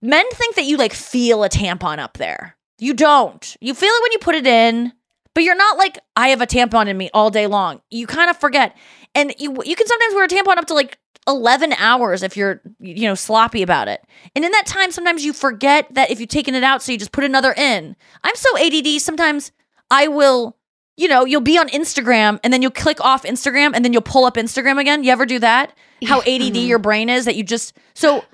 men 0.00 0.24
think 0.32 0.56
that 0.56 0.64
you 0.64 0.76
like 0.76 0.92
feel 0.92 1.44
a 1.44 1.48
tampon 1.48 1.98
up 1.98 2.18
there. 2.18 2.56
You 2.78 2.94
don't. 2.94 3.56
You 3.60 3.74
feel 3.74 3.92
it 3.92 4.02
when 4.02 4.12
you 4.12 4.18
put 4.18 4.34
it 4.34 4.46
in, 4.46 4.92
but 5.34 5.44
you're 5.44 5.54
not 5.56 5.78
like 5.78 5.98
I 6.16 6.28
have 6.28 6.40
a 6.40 6.46
tampon 6.46 6.88
in 6.88 6.96
me 6.96 7.10
all 7.14 7.30
day 7.30 7.46
long. 7.46 7.80
You 7.90 8.06
kind 8.06 8.30
of 8.30 8.36
forget. 8.36 8.76
And 9.14 9.34
you 9.38 9.56
you 9.64 9.76
can 9.76 9.86
sometimes 9.86 10.14
wear 10.14 10.24
a 10.24 10.28
tampon 10.28 10.56
up 10.56 10.66
to 10.66 10.74
like 10.74 10.98
11 11.28 11.72
hours 11.74 12.22
if 12.22 12.36
you're 12.36 12.60
you 12.80 13.06
know 13.06 13.14
sloppy 13.14 13.62
about 13.62 13.88
it. 13.88 14.04
And 14.34 14.44
in 14.44 14.50
that 14.52 14.66
time 14.66 14.90
sometimes 14.90 15.24
you 15.24 15.32
forget 15.32 15.86
that 15.94 16.10
if 16.10 16.20
you've 16.20 16.28
taken 16.28 16.54
it 16.54 16.64
out 16.64 16.82
so 16.82 16.92
you 16.92 16.98
just 16.98 17.12
put 17.12 17.24
another 17.24 17.52
in. 17.52 17.96
I'm 18.24 18.36
so 18.36 18.58
ADD 18.58 19.00
sometimes 19.00 19.52
I 19.90 20.08
will 20.08 20.56
you 20.96 21.08
know, 21.08 21.24
you'll 21.24 21.40
be 21.40 21.58
on 21.58 21.68
Instagram 21.70 22.38
and 22.44 22.52
then 22.52 22.60
you'll 22.60 22.70
click 22.70 23.00
off 23.00 23.22
Instagram 23.24 23.72
and 23.74 23.84
then 23.84 23.92
you'll 23.92 24.02
pull 24.02 24.24
up 24.24 24.34
Instagram 24.34 24.78
again. 24.78 25.02
You 25.02 25.10
ever 25.10 25.24
do 25.24 25.38
that? 25.38 25.72
How 26.04 26.18
ADD 26.20 26.26
mm-hmm. 26.26 26.56
your 26.56 26.78
brain 26.78 27.08
is 27.08 27.24
that 27.24 27.34
you 27.34 27.44
just 27.44 27.76
so 27.94 28.24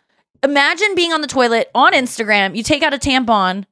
imagine 0.42 0.94
being 0.94 1.12
on 1.12 1.20
the 1.20 1.28
toilet 1.28 1.70
on 1.74 1.92
Instagram, 1.92 2.56
you 2.56 2.62
take 2.62 2.82
out 2.82 2.94
a 2.94 2.98
tampon 2.98 3.64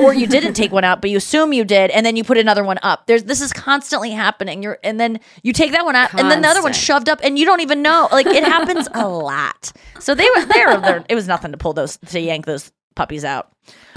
or 0.00 0.14
you 0.14 0.26
didn't 0.26 0.54
take 0.54 0.72
one 0.72 0.84
out, 0.84 1.00
but 1.00 1.10
you 1.10 1.16
assume 1.16 1.52
you 1.52 1.64
did, 1.64 1.90
and 1.90 2.04
then 2.04 2.16
you 2.16 2.24
put 2.24 2.38
another 2.38 2.64
one 2.64 2.78
up. 2.82 3.06
There's 3.06 3.24
this 3.24 3.40
is 3.40 3.52
constantly 3.52 4.10
happening. 4.10 4.62
You're 4.62 4.78
and 4.82 4.98
then 4.98 5.20
you 5.42 5.52
take 5.52 5.72
that 5.72 5.84
one 5.84 5.96
out, 5.96 6.12
and 6.14 6.30
then 6.30 6.42
the 6.42 6.48
other 6.48 6.62
one's 6.62 6.76
shoved 6.76 7.08
up, 7.08 7.20
and 7.22 7.38
you 7.38 7.44
don't 7.44 7.60
even 7.60 7.82
know. 7.82 8.08
Like 8.10 8.26
it 8.26 8.44
happens 8.44 8.88
a 8.94 9.08
lot. 9.08 9.72
So 10.00 10.14
they 10.14 10.28
were 10.36 10.44
there. 10.46 11.04
It 11.08 11.14
was 11.14 11.28
nothing 11.28 11.52
to 11.52 11.58
pull 11.58 11.72
those 11.72 11.98
to 12.06 12.20
yank 12.20 12.46
those 12.46 12.72
puppies 12.94 13.24
out. 13.24 13.52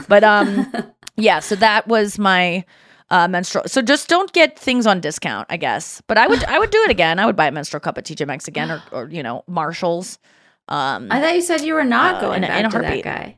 But 0.07 0.23
um, 0.23 0.71
yeah. 1.15 1.39
So 1.39 1.55
that 1.55 1.87
was 1.87 2.17
my 2.19 2.65
uh, 3.09 3.27
menstrual. 3.27 3.65
So 3.67 3.81
just 3.81 4.07
don't 4.07 4.31
get 4.33 4.57
things 4.57 4.87
on 4.87 4.99
discount, 4.99 5.47
I 5.49 5.57
guess. 5.57 6.01
But 6.07 6.17
I 6.17 6.27
would 6.27 6.43
I 6.45 6.59
would 6.59 6.71
do 6.71 6.81
it 6.83 6.91
again. 6.91 7.19
I 7.19 7.25
would 7.25 7.35
buy 7.35 7.47
a 7.47 7.51
menstrual 7.51 7.79
cup 7.79 7.97
at 7.97 8.05
TJ 8.05 8.27
Maxx 8.27 8.47
again, 8.47 8.71
or 8.71 8.83
or 8.91 9.09
you 9.09 9.23
know 9.23 9.43
Marshalls. 9.47 10.19
Um, 10.67 11.09
I 11.11 11.21
thought 11.21 11.35
you 11.35 11.41
said 11.41 11.61
you 11.61 11.75
were 11.75 11.83
not 11.83 12.15
uh, 12.15 12.21
going 12.21 12.43
in 12.43 12.49
back 12.49 12.59
in 12.59 12.65
a 12.65 12.69
to 12.69 12.79
that 12.79 13.03
guy. 13.03 13.37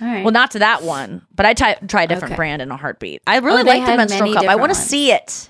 Right. 0.00 0.24
Well, 0.24 0.32
not 0.32 0.50
to 0.52 0.58
that 0.58 0.82
one, 0.82 1.26
but 1.34 1.46
I 1.46 1.54
try 1.54 1.74
try 1.74 2.02
a 2.02 2.06
different 2.06 2.32
Okay. 2.32 2.36
brand 2.36 2.60
in 2.62 2.70
a 2.70 2.76
heartbeat. 2.76 3.22
I 3.26 3.38
really 3.38 3.62
Oh, 3.62 3.64
like 3.64 3.86
the 3.86 3.96
menstrual 3.96 4.34
cup. 4.34 4.44
I 4.44 4.56
want 4.56 4.70
to 4.72 4.78
see 4.78 5.10
it. 5.12 5.48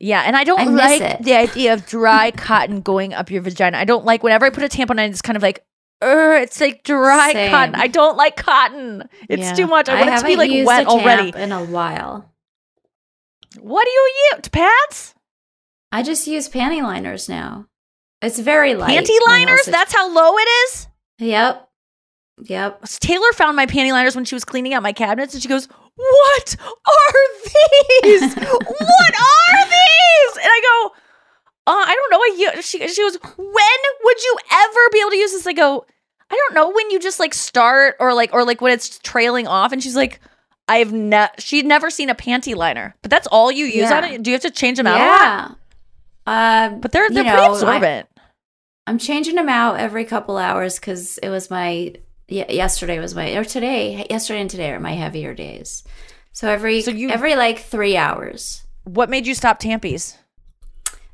Yeah, 0.00 0.22
and 0.26 0.36
I 0.36 0.44
don't 0.44 0.60
I 0.60 0.64
like 0.64 1.00
it. 1.00 1.22
the 1.22 1.34
idea 1.34 1.72
of 1.72 1.86
dry 1.86 2.30
cotton 2.36 2.80
going 2.80 3.12
up 3.14 3.30
your 3.30 3.42
vagina. 3.42 3.78
I 3.78 3.84
don't 3.84 4.04
like 4.04 4.22
whenever 4.22 4.44
I 4.46 4.50
put 4.50 4.62
a 4.62 4.68
tampon 4.68 4.92
in, 5.02 5.10
it's 5.10 5.22
kind 5.22 5.36
of 5.36 5.42
like, 5.42 5.64
it's 6.02 6.60
like 6.60 6.82
dry 6.84 7.32
Same. 7.32 7.50
cotton. 7.50 7.74
I 7.76 7.86
don't 7.86 8.16
like 8.16 8.36
cotton. 8.36 9.08
It's 9.28 9.42
Yeah. 9.42 9.54
too 9.54 9.66
much. 9.66 9.88
I, 9.88 10.00
want 10.00 10.14
it 10.14 10.18
to 10.20 10.26
be 10.26 10.36
like 10.36 10.66
wet 10.66 10.86
already. 10.86 11.32
in 11.36 11.52
a 11.52 11.64
while. 11.64 12.30
What 13.60 13.84
do 13.84 13.90
you 13.90 14.12
use? 14.34 14.48
Pads? 14.48 15.14
I 15.92 16.02
just 16.02 16.26
use 16.26 16.48
panty 16.48 16.82
liners 16.82 17.28
now. 17.28 17.66
It's 18.20 18.38
very 18.38 18.74
light. 18.74 18.98
Panty 18.98 19.16
liners? 19.26 19.64
That's 19.66 19.94
how 19.94 20.12
low 20.12 20.36
it 20.36 20.48
is? 20.66 20.88
Yep. 21.18 21.68
Yep. 22.42 22.82
Taylor 23.00 23.32
found 23.34 23.56
my 23.56 23.66
panty 23.66 23.92
liners 23.92 24.16
when 24.16 24.24
she 24.24 24.34
was 24.34 24.44
cleaning 24.44 24.74
out 24.74 24.82
my 24.82 24.92
cabinets 24.92 25.34
and 25.34 25.42
she 25.42 25.48
goes, 25.48 25.68
What 25.96 26.56
are 26.60 27.28
these? 28.02 28.34
what 28.34 29.14
are 29.14 29.64
these? 29.64 30.36
And 30.36 30.46
I 30.46 30.60
go, 30.62 30.92
uh, 31.66 31.84
I 31.86 31.94
don't 31.94 32.10
know. 32.10 32.18
I, 32.56 32.60
she, 32.60 32.86
she 32.88 33.02
goes, 33.02 33.18
When 33.36 33.76
would 34.04 34.22
you 34.22 34.36
ever 34.52 34.80
be 34.92 35.00
able 35.00 35.10
to 35.10 35.16
use 35.16 35.32
this? 35.32 35.46
I 35.46 35.52
go, 35.52 35.86
I 36.30 36.34
don't 36.34 36.54
know 36.54 36.70
when 36.72 36.90
you 36.90 36.98
just 36.98 37.20
like 37.20 37.34
start 37.34 37.96
or 38.00 38.12
like 38.14 38.32
or 38.34 38.44
like 38.44 38.60
when 38.60 38.72
it's 38.72 38.98
trailing 38.98 39.46
off. 39.46 39.72
And 39.72 39.82
she's 39.82 39.96
like, 39.96 40.20
I've 40.66 40.92
never 40.92 41.30
she'd 41.38 41.66
never 41.66 41.90
seen 41.90 42.10
a 42.10 42.14
panty 42.14 42.56
liner, 42.56 42.96
but 43.02 43.10
that's 43.10 43.26
all 43.28 43.52
you 43.52 43.66
use 43.66 43.90
Yeah. 43.90 43.96
on 43.98 44.04
it. 44.04 44.22
Do 44.22 44.30
you 44.30 44.34
have 44.34 44.42
to 44.42 44.50
change 44.50 44.78
them 44.78 44.86
out? 44.86 44.96
a 44.96 44.98
lot? 44.98 45.58
Yeah. 46.26 46.66
Um, 46.66 46.80
But 46.80 46.90
they're 46.92 47.08
they're 47.10 47.22
know, 47.24 47.30
pretty 47.32 47.46
I- 47.46 47.52
absorbent. 47.52 48.08
I'm 48.86 48.98
changing 48.98 49.36
them 49.36 49.48
out 49.48 49.78
every 49.78 50.04
couple 50.04 50.36
hours 50.36 50.78
because 50.78 51.16
it 51.18 51.28
was 51.30 51.48
my 51.50 51.94
ye- 52.28 52.44
yesterday 52.48 52.98
was 52.98 53.14
my 53.14 53.34
or 53.36 53.44
today 53.44 54.06
yesterday 54.10 54.40
and 54.40 54.50
today 54.50 54.70
are 54.70 54.80
my 54.80 54.92
heavier 54.94 55.34
days. 55.34 55.84
So 56.32 56.48
every 56.48 56.82
So 56.82 56.90
you- 56.90 57.10
every 57.10 57.34
like 57.36 57.60
three 57.60 57.96
hours. 57.96 58.64
what 58.84 59.08
made 59.10 59.26
you 59.26 59.34
stop 59.34 59.58
tampies? 59.58 60.16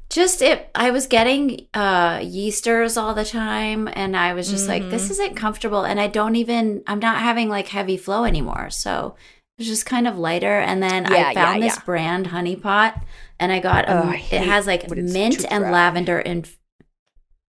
Just 0.09 0.43
it. 0.43 0.69
I 0.75 0.91
was 0.91 1.07
getting 1.07 1.69
uh 1.73 2.19
yeasters 2.19 3.01
all 3.01 3.15
the 3.15 3.25
time, 3.25 3.89
and 3.93 4.17
I 4.17 4.35
was 4.35 4.51
just 4.51 4.67
like, 4.69 4.83
Mm-hmm. 4.83 4.91
this 4.91 5.09
isn't 5.11 5.37
comfortable, 5.37 5.85
and 5.85 6.01
I 6.01 6.09
don't 6.09 6.35
even. 6.35 6.83
I'm 6.89 6.99
not 6.99 7.19
having 7.19 7.49
like 7.49 7.69
heavy 7.69 7.97
flow 7.97 8.25
anymore, 8.25 8.71
so 8.71 9.15
it 9.57 9.61
was 9.63 9.69
just 9.69 9.87
kind 9.87 10.09
of 10.09 10.19
lighter. 10.19 10.59
And 10.59 10.83
then 10.83 11.05
Yeah, 11.05 11.29
I 11.29 11.35
found 11.35 11.61
yeah, 11.63 11.69
this 11.69 11.77
yeah. 11.77 11.85
brand 11.85 12.27
Honey 12.29 12.57
Pot, 12.57 13.01
and 13.39 13.53
I 13.53 13.61
got 13.61 13.85
Oh, 13.89 13.99
um, 13.99 14.09
I 14.09 14.17
it 14.33 14.43
has 14.43 14.67
like 14.67 14.91
mint 14.91 15.45
and 15.49 15.71
lavender 15.71 16.19
and 16.19 16.49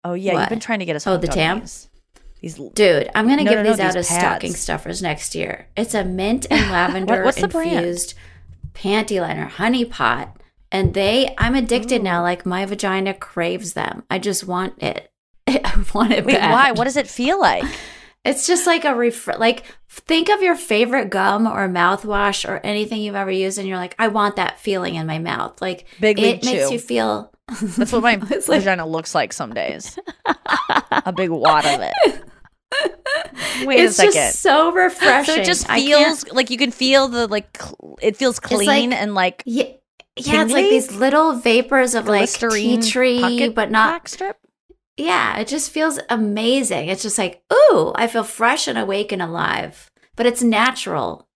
Oh 0.02 0.14
yeah, 0.14 0.40
you've 0.40 0.48
been 0.48 0.58
trying 0.60 0.80
to 0.80 0.84
get 0.84 0.96
us. 0.96 1.06
Oh, 1.06 1.16
the 1.16 1.28
on 1.28 1.34
tam? 1.34 1.62
These. 2.40 2.56
Dude, 2.74 3.10
I'm 3.14 3.28
gonna 3.28 3.44
No, 3.44 3.50
give 3.50 3.58
no, 3.58 3.62
no, 3.64 3.70
these 3.70 3.80
out 3.80 3.94
these 3.94 4.10
as 4.10 4.18
stocking 4.18 4.54
stuffers 4.54 5.02
next 5.02 5.34
year. 5.34 5.66
It's 5.76 5.94
a 5.94 6.04
mint 6.04 6.46
and 6.50 6.70
lavender 6.70 7.24
what's 7.24 7.40
the 7.40 7.44
infused 7.44 8.14
panty 8.74 9.20
liner, 9.20 9.46
honey 9.46 9.84
pot, 9.84 10.40
and 10.70 10.94
they. 10.94 11.34
I'm 11.38 11.54
addicted 11.54 12.02
now. 12.02 12.20
Oh. 12.20 12.22
Like 12.24 12.46
my 12.46 12.64
vagina 12.66 13.14
craves 13.14 13.72
them. 13.72 14.04
I 14.10 14.18
just 14.18 14.46
want 14.46 14.82
it. 14.82 15.10
I 15.46 15.84
want 15.94 16.12
it 16.12 16.24
Wait, 16.24 16.34
bad. 16.36 16.52
why? 16.52 16.72
What 16.72 16.84
does 16.84 16.96
it 16.96 17.08
feel 17.08 17.40
like? 17.40 17.64
It's 18.24 18.46
just 18.46 18.66
like 18.66 18.84
a 18.84 18.94
ref. 18.94 19.26
Like 19.38 19.62
think 19.88 20.28
of 20.28 20.42
your 20.42 20.56
favorite 20.56 21.08
gum 21.08 21.46
or 21.46 21.66
mouthwash 21.68 22.46
or 22.46 22.58
anything 22.62 23.00
you've 23.00 23.14
ever 23.14 23.30
used, 23.30 23.58
and 23.58 23.66
you're 23.66 23.78
like, 23.78 23.94
I 23.98 24.08
want 24.08 24.36
that 24.36 24.58
feeling 24.60 24.96
in 24.96 25.06
my 25.06 25.18
mouth. 25.18 25.62
Like 25.62 25.86
Big 25.98 26.18
it 26.18 26.44
makes 26.44 26.68
Chew. 26.68 26.72
you 26.74 26.78
feel. 26.78 27.32
That's 27.62 27.92
what 27.92 28.02
my 28.02 28.16
vagina 28.16 28.86
looks 28.86 29.14
like 29.14 29.32
some 29.32 29.54
days. 29.54 29.98
a 30.90 31.12
big 31.12 31.30
wad 31.30 31.64
of 31.64 31.80
it. 31.80 32.22
Wait 33.64 33.80
it's 33.80 33.92
a 33.94 33.96
second. 33.96 34.12
just 34.12 34.40
so 34.40 34.72
refreshing. 34.72 35.34
so 35.34 35.40
it 35.40 35.44
just 35.44 35.68
feels 35.70 36.30
like 36.32 36.50
you 36.50 36.58
can 36.58 36.70
feel 36.70 37.08
the 37.08 37.26
like. 37.26 37.56
Cl- 37.60 37.98
it 38.00 38.16
feels 38.16 38.38
clean 38.38 38.90
like- 38.90 39.00
and 39.00 39.14
like 39.14 39.42
Yeah, 39.46 39.64
yeah, 40.16 40.42
it's 40.42 40.52
like 40.52 40.68
these 40.68 40.92
little 40.94 41.34
vapors 41.34 41.94
of 41.94 42.06
like 42.06 42.30
tea 42.30 42.78
tree, 42.80 43.48
but 43.48 43.70
not. 43.70 44.08
strip. 44.08 44.36
Yeah, 44.96 45.38
it 45.38 45.46
just 45.46 45.70
feels 45.70 46.00
amazing. 46.10 46.88
It's 46.88 47.02
just 47.02 47.18
like, 47.18 47.42
ooh, 47.52 47.92
I 47.94 48.08
feel 48.08 48.24
fresh 48.24 48.66
and 48.66 48.76
awake 48.76 49.12
and 49.12 49.22
alive. 49.22 49.90
But 50.16 50.26
it's 50.26 50.42
natural. 50.42 51.28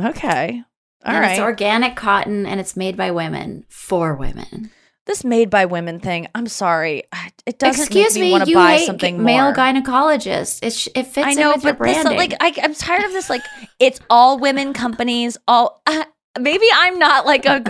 Okay, 0.00 0.62
all 1.04 1.12
and 1.14 1.20
right. 1.20 1.32
It's 1.32 1.40
organic 1.40 1.96
cotton 1.96 2.46
and 2.46 2.58
it's 2.58 2.76
made 2.76 2.96
by 2.96 3.10
women 3.10 3.64
for 3.68 4.14
women. 4.14 4.70
This 5.06 5.24
made 5.24 5.50
by 5.50 5.66
women 5.66 6.00
thing. 6.00 6.28
I'm 6.34 6.46
sorry, 6.46 7.02
it 7.46 7.58
doesn't 7.58 7.82
Excuse 7.82 8.14
make 8.14 8.20
me, 8.22 8.26
me, 8.28 8.32
want 8.32 8.46
to 8.46 8.54
buy 8.54 8.76
hate 8.76 8.86
something 8.86 9.22
male 9.22 9.44
more. 9.44 9.52
gynecologist. 9.54 10.60
It 10.62 10.72
sh- 10.72 10.88
it 10.94 11.06
fits 11.06 11.26
I 11.28 11.32
know, 11.34 11.50
in 11.50 11.56
with 11.56 11.64
your 11.64 11.74
but 11.74 11.84
this, 11.84 12.04
like 12.04 12.34
I, 12.40 12.54
I'm 12.62 12.74
tired 12.74 13.04
of 13.04 13.12
this. 13.12 13.28
Like 13.28 13.42
it's 13.78 14.00
all 14.08 14.38
women 14.38 14.72
companies. 14.72 15.36
All 15.46 15.82
uh, 15.86 16.04
maybe 16.40 16.66
I'm 16.74 16.98
not 16.98 17.26
like 17.26 17.44
a. 17.46 17.62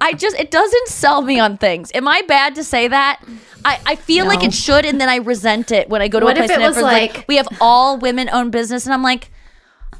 I 0.00 0.14
just 0.14 0.36
it 0.36 0.50
doesn't 0.50 0.88
sell 0.88 1.22
me 1.22 1.38
on 1.38 1.58
things. 1.58 1.90
Am 1.94 2.08
I 2.08 2.22
bad 2.26 2.54
to 2.56 2.64
say 2.64 2.88
that? 2.88 3.22
I, 3.64 3.78
I 3.86 3.94
feel 3.94 4.26
like 4.26 4.42
it 4.42 4.54
should, 4.54 4.84
and 4.86 5.00
then 5.00 5.08
I 5.08 5.16
resent 5.16 5.70
it 5.70 5.88
when 5.90 6.00
I 6.02 6.08
go 6.08 6.18
to 6.18 6.24
What 6.24 6.38
a 6.38 6.40
if 6.40 6.46
place 6.46 6.58
it 6.58 6.62
and 6.62 6.74
was 6.74 6.82
like, 6.82 7.16
like- 7.18 7.28
we 7.28 7.36
have 7.36 7.48
all 7.60 7.98
women 7.98 8.28
owned 8.30 8.52
business, 8.52 8.84
and 8.86 8.92
I'm 8.94 9.02
like. 9.02 9.30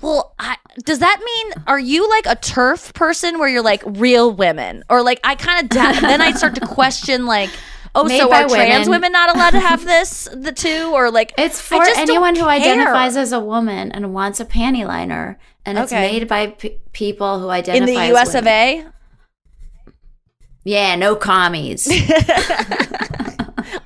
Well, 0.03 0.35
I, 0.39 0.57
does 0.85 0.99
that 1.01 1.21
mean 1.25 1.63
are 1.67 1.79
you 1.79 2.09
like 2.09 2.27
a 2.27 2.37
turf 2.37 2.93
person 2.95 3.39
where 3.39 3.49
you're 3.49 3.63
like 3.63 3.83
real 3.87 4.33
women, 4.33 4.83
or 4.89 5.03
like 5.03 5.21
I 5.25 5.35
kind 5.35 5.63
of 5.65 5.69
da- 5.71 5.93
then 6.01 6.21
I 6.23 6.33
start 6.33 6.55
to 6.57 6.67
question 6.67 7.27
like, 7.27 7.51
oh, 7.95 8.05
Made 8.05 8.19
so 8.21 8.33
are 8.33 8.49
trans 8.49 8.89
women. 8.89 8.91
women 8.91 9.13
not 9.13 9.35
allowed 9.35 9.51
to 9.51 9.61
have 9.61 9.85
this 9.85 10.29
the 10.33 10.53
two, 10.53 10.91
or 10.95 11.11
like 11.11 11.35
It's 11.37 11.61
for 11.61 11.83
anyone 11.97 12.35
who 12.37 12.45
identifies 12.47 13.17
as 13.17 13.33
a 13.33 13.41
woman 13.41 13.93
and 13.93 14.15
wants 14.15 14.41
a 14.41 14.45
panty 14.47 14.87
liner, 14.87 15.39
and 15.67 15.77
it's 15.79 15.93
Okay. 15.93 16.13
made 16.13 16.29
by 16.29 16.47
p- 16.49 16.79
people 16.93 17.39
who 17.41 17.49
identify 17.51 17.91
in 17.91 17.95
the 17.95 18.01
as 18.01 18.09
U.S. 18.11 18.35
of. 18.35 18.47
A. 18.47 18.87
Yeah, 20.65 20.95
no 20.97 21.17
commies. 21.17 21.89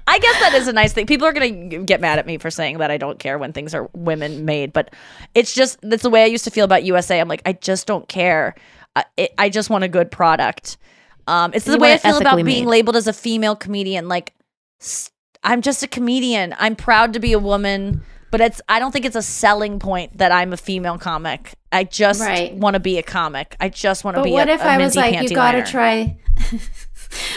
I 0.06 0.18
guess 0.18 0.38
that 0.40 0.54
is 0.54 0.68
a 0.68 0.72
nice 0.72 0.92
thing. 0.92 1.06
People 1.06 1.26
are 1.26 1.32
going 1.32 1.70
to 1.70 1.78
get 1.84 2.00
mad 2.00 2.18
at 2.18 2.26
me 2.26 2.36
for 2.38 2.50
saying 2.50 2.78
that 2.78 2.90
I 2.90 2.98
don't 2.98 3.18
care 3.18 3.38
when 3.38 3.52
things 3.52 3.74
are 3.74 3.88
women 3.94 4.44
made, 4.44 4.72
but 4.72 4.92
it's 5.34 5.54
just 5.54 5.78
that's 5.82 6.02
the 6.02 6.10
way 6.10 6.22
I 6.22 6.26
used 6.26 6.44
to 6.44 6.50
feel 6.50 6.64
about 6.64 6.84
USA. 6.84 7.18
I'm 7.20 7.28
like, 7.28 7.42
I 7.46 7.54
just 7.54 7.86
don't 7.86 8.06
care. 8.08 8.54
I, 8.94 9.04
it, 9.16 9.34
I 9.38 9.48
just 9.48 9.70
want 9.70 9.82
a 9.84 9.88
good 9.88 10.10
product. 10.10 10.76
Um, 11.26 11.52
it's 11.54 11.64
the 11.64 11.72
You 11.72 11.78
way 11.78 11.94
I 11.94 11.98
feel 11.98 12.16
about 12.18 12.26
ethically 12.26 12.42
being 12.42 12.64
made. 12.64 12.70
labeled 12.70 12.96
as 12.96 13.06
a 13.06 13.12
female 13.14 13.56
comedian. 13.56 14.08
Like, 14.08 14.34
I'm 15.42 15.62
just 15.62 15.82
a 15.82 15.88
comedian. 15.88 16.54
I'm 16.58 16.76
proud 16.76 17.14
to 17.14 17.18
be 17.20 17.32
a 17.32 17.38
woman, 17.38 18.02
but 18.30 18.40
it's 18.42 18.60
I 18.68 18.78
don't 18.78 18.92
think 18.92 19.06
it's 19.06 19.16
a 19.16 19.22
selling 19.22 19.78
point 19.78 20.18
that 20.18 20.32
I'm 20.32 20.52
a 20.52 20.56
female 20.58 20.98
comic. 20.98 21.54
I 21.72 21.84
just 21.84 22.20
Right. 22.20 22.54
want 22.54 22.74
to 22.74 22.80
be 22.80 22.98
a 22.98 23.02
comic. 23.02 23.56
I 23.58 23.70
just 23.70 24.04
want 24.04 24.16
to 24.18 24.22
be. 24.22 24.30
But 24.30 24.34
what 24.34 24.48
a, 24.48 24.52
if 24.52 24.60
a 24.60 24.64
I 24.66 24.76
was 24.78 24.94
like, 24.96 25.20
you 25.22 25.30
gotta 25.30 25.62
try? 25.64 26.18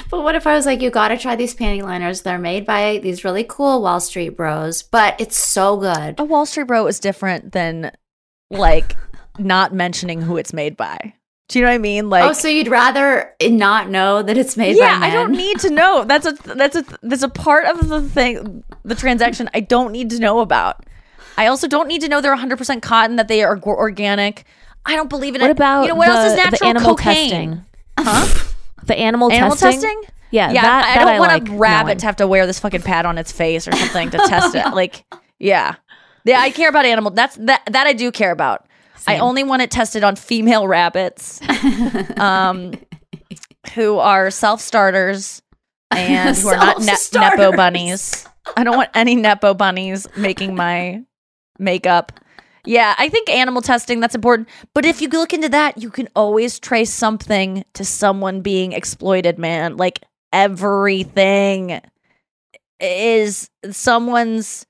But 0.09 0.23
what 0.23 0.35
if 0.35 0.47
I 0.47 0.55
was 0.55 0.65
like, 0.65 0.81
you 0.81 0.89
gotta 0.89 1.17
try 1.17 1.35
these 1.35 1.55
panty 1.55 1.81
liners? 1.83 2.21
They're 2.21 2.37
made 2.39 2.65
by 2.65 2.99
these 2.99 3.23
really 3.23 3.45
cool 3.47 3.81
Wall 3.81 3.99
Street 3.99 4.29
bros, 4.29 4.83
but 4.83 5.19
it's 5.19 5.37
so 5.37 5.77
good. 5.77 6.19
a 6.19 6.23
Wall 6.23 6.45
Street 6.45 6.67
bro 6.67 6.87
is 6.87 6.99
different 6.99 7.51
than 7.51 7.91
like 8.49 8.95
not 9.39 9.73
mentioning 9.73 10.21
who 10.21 10.37
it's 10.37 10.53
made 10.53 10.77
by. 10.77 11.13
Do 11.49 11.59
you 11.59 11.63
know 11.65 11.71
what 11.71 11.75
I 11.75 11.77
mean? 11.77 12.09
Like, 12.09 12.29
oh, 12.29 12.33
so 12.33 12.49
you'd 12.49 12.67
rather 12.67 13.33
not 13.41 13.89
know 13.89 14.21
that 14.21 14.37
it's 14.37 14.57
made 14.57 14.75
yeah, 14.75 14.99
by 14.99 15.07
I 15.07 15.11
don't 15.11 15.31
need 15.31 15.59
to 15.59 15.69
know. 15.69 16.03
That's 16.03 16.25
a 16.25 16.33
that's 16.55 16.75
a 16.75 16.83
that's 17.03 17.23
a 17.23 17.29
part 17.29 17.65
of 17.65 17.87
the 17.87 18.01
thing, 18.01 18.65
the 18.83 18.95
transaction. 18.95 19.49
I 19.53 19.61
don't 19.61 19.93
need 19.93 20.09
to 20.09 20.19
know 20.19 20.39
about. 20.39 20.85
I 21.37 21.47
also 21.47 21.67
don't 21.67 21.87
need 21.87 22.01
to 22.01 22.09
know 22.09 22.19
they're 22.19 22.35
100% 22.35 22.81
cotton, 22.81 23.15
that 23.17 23.27
they 23.27 23.43
are 23.43 23.55
go- 23.55 23.69
organic. 23.69 24.43
I 24.85 24.95
don't 24.95 25.09
believe 25.09 25.35
in 25.35 25.41
What 25.41 25.51
it. 25.51 25.57
about 25.57 25.83
you 25.83 25.89
know 25.89 25.95
what 25.95 26.07
the, 26.07 26.13
else 26.13 26.25
is 26.27 26.31
the 26.33 26.49
natural? 26.49 26.69
animal 26.69 26.95
Cocaine. 26.95 27.29
testing? 27.29 27.65
Huh? 27.99 28.43
The 28.87 28.97
animal, 28.97 29.31
Animal 29.31 29.55
testing? 29.55 29.81
testing? 29.81 30.01
Yeah, 30.31 30.51
yeah. 30.51 30.61
that- 30.61 30.85
I, 30.85 30.91
I 30.93 31.05
don't 31.05 31.13
I 31.15 31.19
want 31.19 31.31
like 31.31 31.49
a 31.49 31.57
rabbit 31.57 31.85
knowing. 31.87 31.97
to 31.99 32.05
have 32.05 32.15
to 32.17 32.27
wear 32.27 32.45
this 32.45 32.59
fucking 32.59 32.81
pad 32.81 33.05
on 33.05 33.17
its 33.17 33.31
face 33.31 33.67
or 33.67 33.71
something 33.73 34.09
to 34.11 34.17
test 34.17 34.55
it. 34.55 34.65
Like, 34.73 35.05
yeah, 35.39 35.75
yeah. 36.25 36.39
I 36.41 36.49
care 36.51 36.69
about 36.69 36.85
animal. 36.85 37.11
That's 37.11 37.35
that. 37.37 37.63
That 37.71 37.87
I 37.87 37.93
do 37.93 38.11
care 38.11 38.31
about. 38.31 38.65
I 39.05 39.19
only 39.19 39.43
want 39.43 39.61
it 39.61 39.71
tested 39.71 40.03
on 40.03 40.17
female 40.17 40.67
rabbits, 40.67 41.39
um, 42.17 42.73
who 43.73 43.99
are 43.99 44.29
self 44.31 44.59
starters 44.59 45.41
and 45.91 46.35
who 46.37 46.49
are 46.49 46.57
not 46.57 46.81
ne- 46.81 46.93
nepo 47.13 47.55
bunnies. 47.55 48.27
I 48.57 48.63
don't 48.65 48.75
want 48.75 48.89
any 48.93 49.15
nepo 49.15 49.53
bunnies 49.53 50.07
making 50.17 50.55
my 50.55 51.03
makeup. 51.59 52.11
Yeah, 52.67 52.95
I 52.97 53.07
think 53.07 53.29
animal 53.29 53.61
testing 53.61 54.01
that's 54.01 54.13
important. 54.13 54.49
But 54.73 54.85
if 54.85 55.01
you 55.01 55.07
look 55.07 55.31
into 55.31 55.47
that, 55.49 55.81
you 55.81 55.89
can 55.89 56.09
always 56.17 56.59
trace 56.59 56.93
something 56.93 57.63
to 57.73 57.85
someone 57.85 58.41
being 58.41 58.73
exploited, 58.73 59.39
man. 59.39 59.77
Like 59.77 60.01
everything 60.33 61.79
is 62.81 63.49
someone's 63.71 64.65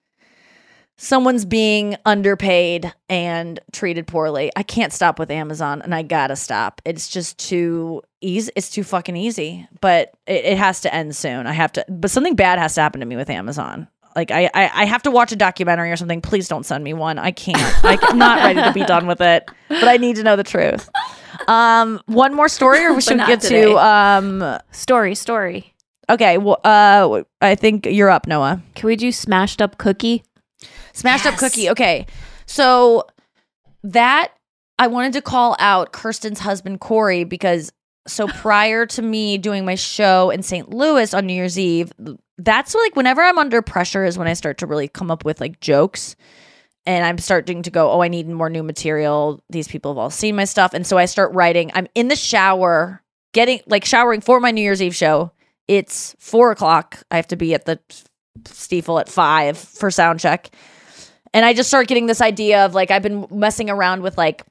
someone's 0.98 1.46
being 1.46 1.96
underpaid 2.06 2.94
and 3.10 3.60
treated 3.72 4.06
poorly. 4.06 4.52
I 4.56 4.62
can't 4.62 4.94
stop 4.94 5.18
with 5.18 5.32
Amazon 5.32 5.82
and 5.82 5.94
I 5.96 6.04
gotta 6.04 6.36
stop. 6.36 6.82
It's 6.86 7.08
just 7.08 7.40
too 7.40 8.04
easy. 8.22 8.52
It's 8.56 8.70
too 8.70 8.84
fucking 8.84 9.18
easy. 9.18 9.68
But 9.82 10.12
it, 10.28 10.46
it 10.46 10.58
has 10.60 10.82
to 10.82 10.94
end 10.94 11.16
soon. 11.16 11.48
I 11.48 11.54
have 11.54 11.72
to 11.74 11.86
but 11.90 12.12
something 12.12 12.36
bad 12.36 12.60
has 12.60 12.76
to 12.76 12.82
happen 12.82 13.00
to 13.00 13.08
me 13.08 13.16
with 13.16 13.32
Amazon. 13.32 13.88
Like 14.18 14.32
I, 14.32 14.50
I, 14.56 14.72
I 14.74 14.86
have 14.86 15.04
to 15.04 15.12
watch 15.12 15.32
a 15.32 15.36
documentary 15.36 15.92
or 15.92 15.96
something. 15.96 16.22
Please 16.22 16.48
don't 16.48 16.66
send 16.66 16.84
me 16.84 16.92
one. 16.94 17.20
I 17.20 17.30
can't. 17.30 17.56
I, 17.86 18.00
I'm 18.02 18.18
not 18.18 18.40
ready 18.40 18.60
to 18.64 18.74
be 18.74 18.84
done 18.84 19.06
with 19.06 19.22
it. 19.22 19.48
But 19.70 19.88
I 19.88 19.98
need 19.98 20.16
to 20.16 20.24
know 20.24 20.36
the 20.36 20.44
truth. 20.44 20.90
Um, 21.48 22.02
one 22.08 22.34
more 22.34 22.50
story, 22.50 22.84
or 22.84 22.96
we 22.96 23.02
should 23.02 23.20
get 23.20 23.42
today. 23.42 23.66
to 23.66 23.78
um 23.78 24.60
story 24.72 25.14
story. 25.14 25.76
Okay, 26.10 26.40
well, 26.40 26.60
uh, 26.64 27.22
I 27.42 27.54
think 27.54 27.86
you're 27.86 28.10
up, 28.10 28.26
Noa. 28.26 28.64
Can 28.74 28.88
we 28.88 28.96
do 28.96 29.12
smashed 29.12 29.62
up 29.62 29.78
cookie? 29.78 30.24
Smashed 30.94 31.28
up 31.28 31.38
cookie. 31.38 31.70
Okay. 31.70 32.08
So 32.48 33.06
that 33.84 34.32
I 34.80 34.88
wanted 34.88 35.14
to 35.14 35.22
call 35.22 35.56
out 35.60 35.92
Kirsten's 35.92 36.40
husband 36.40 36.80
Corey 36.80 37.24
because 37.24 37.72
so 38.08 38.28
prior 38.28 38.86
to 38.86 39.02
me 39.02 39.38
doing 39.38 39.66
my 39.66 39.76
show 39.76 40.30
in 40.30 40.44
St. 40.44 40.70
Louis 40.70 41.14
on 41.14 41.26
New 41.26 41.34
Year's 41.34 41.60
Eve, 41.60 41.92
that's 42.38 42.76
like 42.76 42.96
whenever 42.96 43.22
I'm 43.22 43.38
under 43.38 43.62
pressure 43.62 44.06
is 44.06 44.18
when 44.18 44.28
I 44.28 44.34
start 44.34 44.60
to 44.60 44.68
really 44.68 44.88
come 44.88 45.12
up 45.12 45.26
with 45.26 45.42
like 45.42 45.60
jokes. 45.60 46.16
And 46.86 47.06
I'm 47.06 47.18
starting 47.18 47.64
to 47.64 47.70
go, 47.70 47.92
oh, 47.92 48.02
I 48.02 48.08
need 48.08 48.30
more 48.30 48.50
new 48.50 48.64
material. 48.64 49.44
These 49.50 49.68
people 49.68 49.92
have 49.92 49.98
all 49.98 50.10
seen 50.10 50.38
my 50.38 50.46
stuff. 50.46 50.74
And 50.74 50.88
so 50.88 50.98
I 50.98 51.04
start 51.04 51.34
writing. 51.34 51.70
I'm 51.74 51.88
in 51.96 52.08
the 52.08 52.16
shower, 52.16 53.04
getting 53.34 53.60
like 53.68 53.84
showering 53.84 54.22
for 54.22 54.40
my 54.40 54.52
New 54.52 54.62
Year's 54.62 54.82
Eve 54.82 54.96
show. 54.96 55.34
It's 55.68 56.16
four 56.18 56.52
o'clock. 56.52 57.04
I 57.12 57.18
have 57.18 57.28
to 57.28 57.36
be 57.36 57.54
at 57.54 57.66
the 57.66 57.78
Stifel 58.44 59.02
at 59.02 59.10
five 59.10 59.58
for 59.58 59.92
sound 59.92 60.22
check. 60.22 60.50
And 61.34 61.46
I 61.46 61.54
just 61.54 61.68
start 61.68 61.88
getting 61.88 62.06
this 62.06 62.22
idea 62.22 62.66
of 62.66 62.74
like 62.74 62.90
I've 62.90 63.04
been 63.04 63.28
messing 63.32 63.70
around 63.70 64.02
with 64.02 64.18
like 64.18 64.46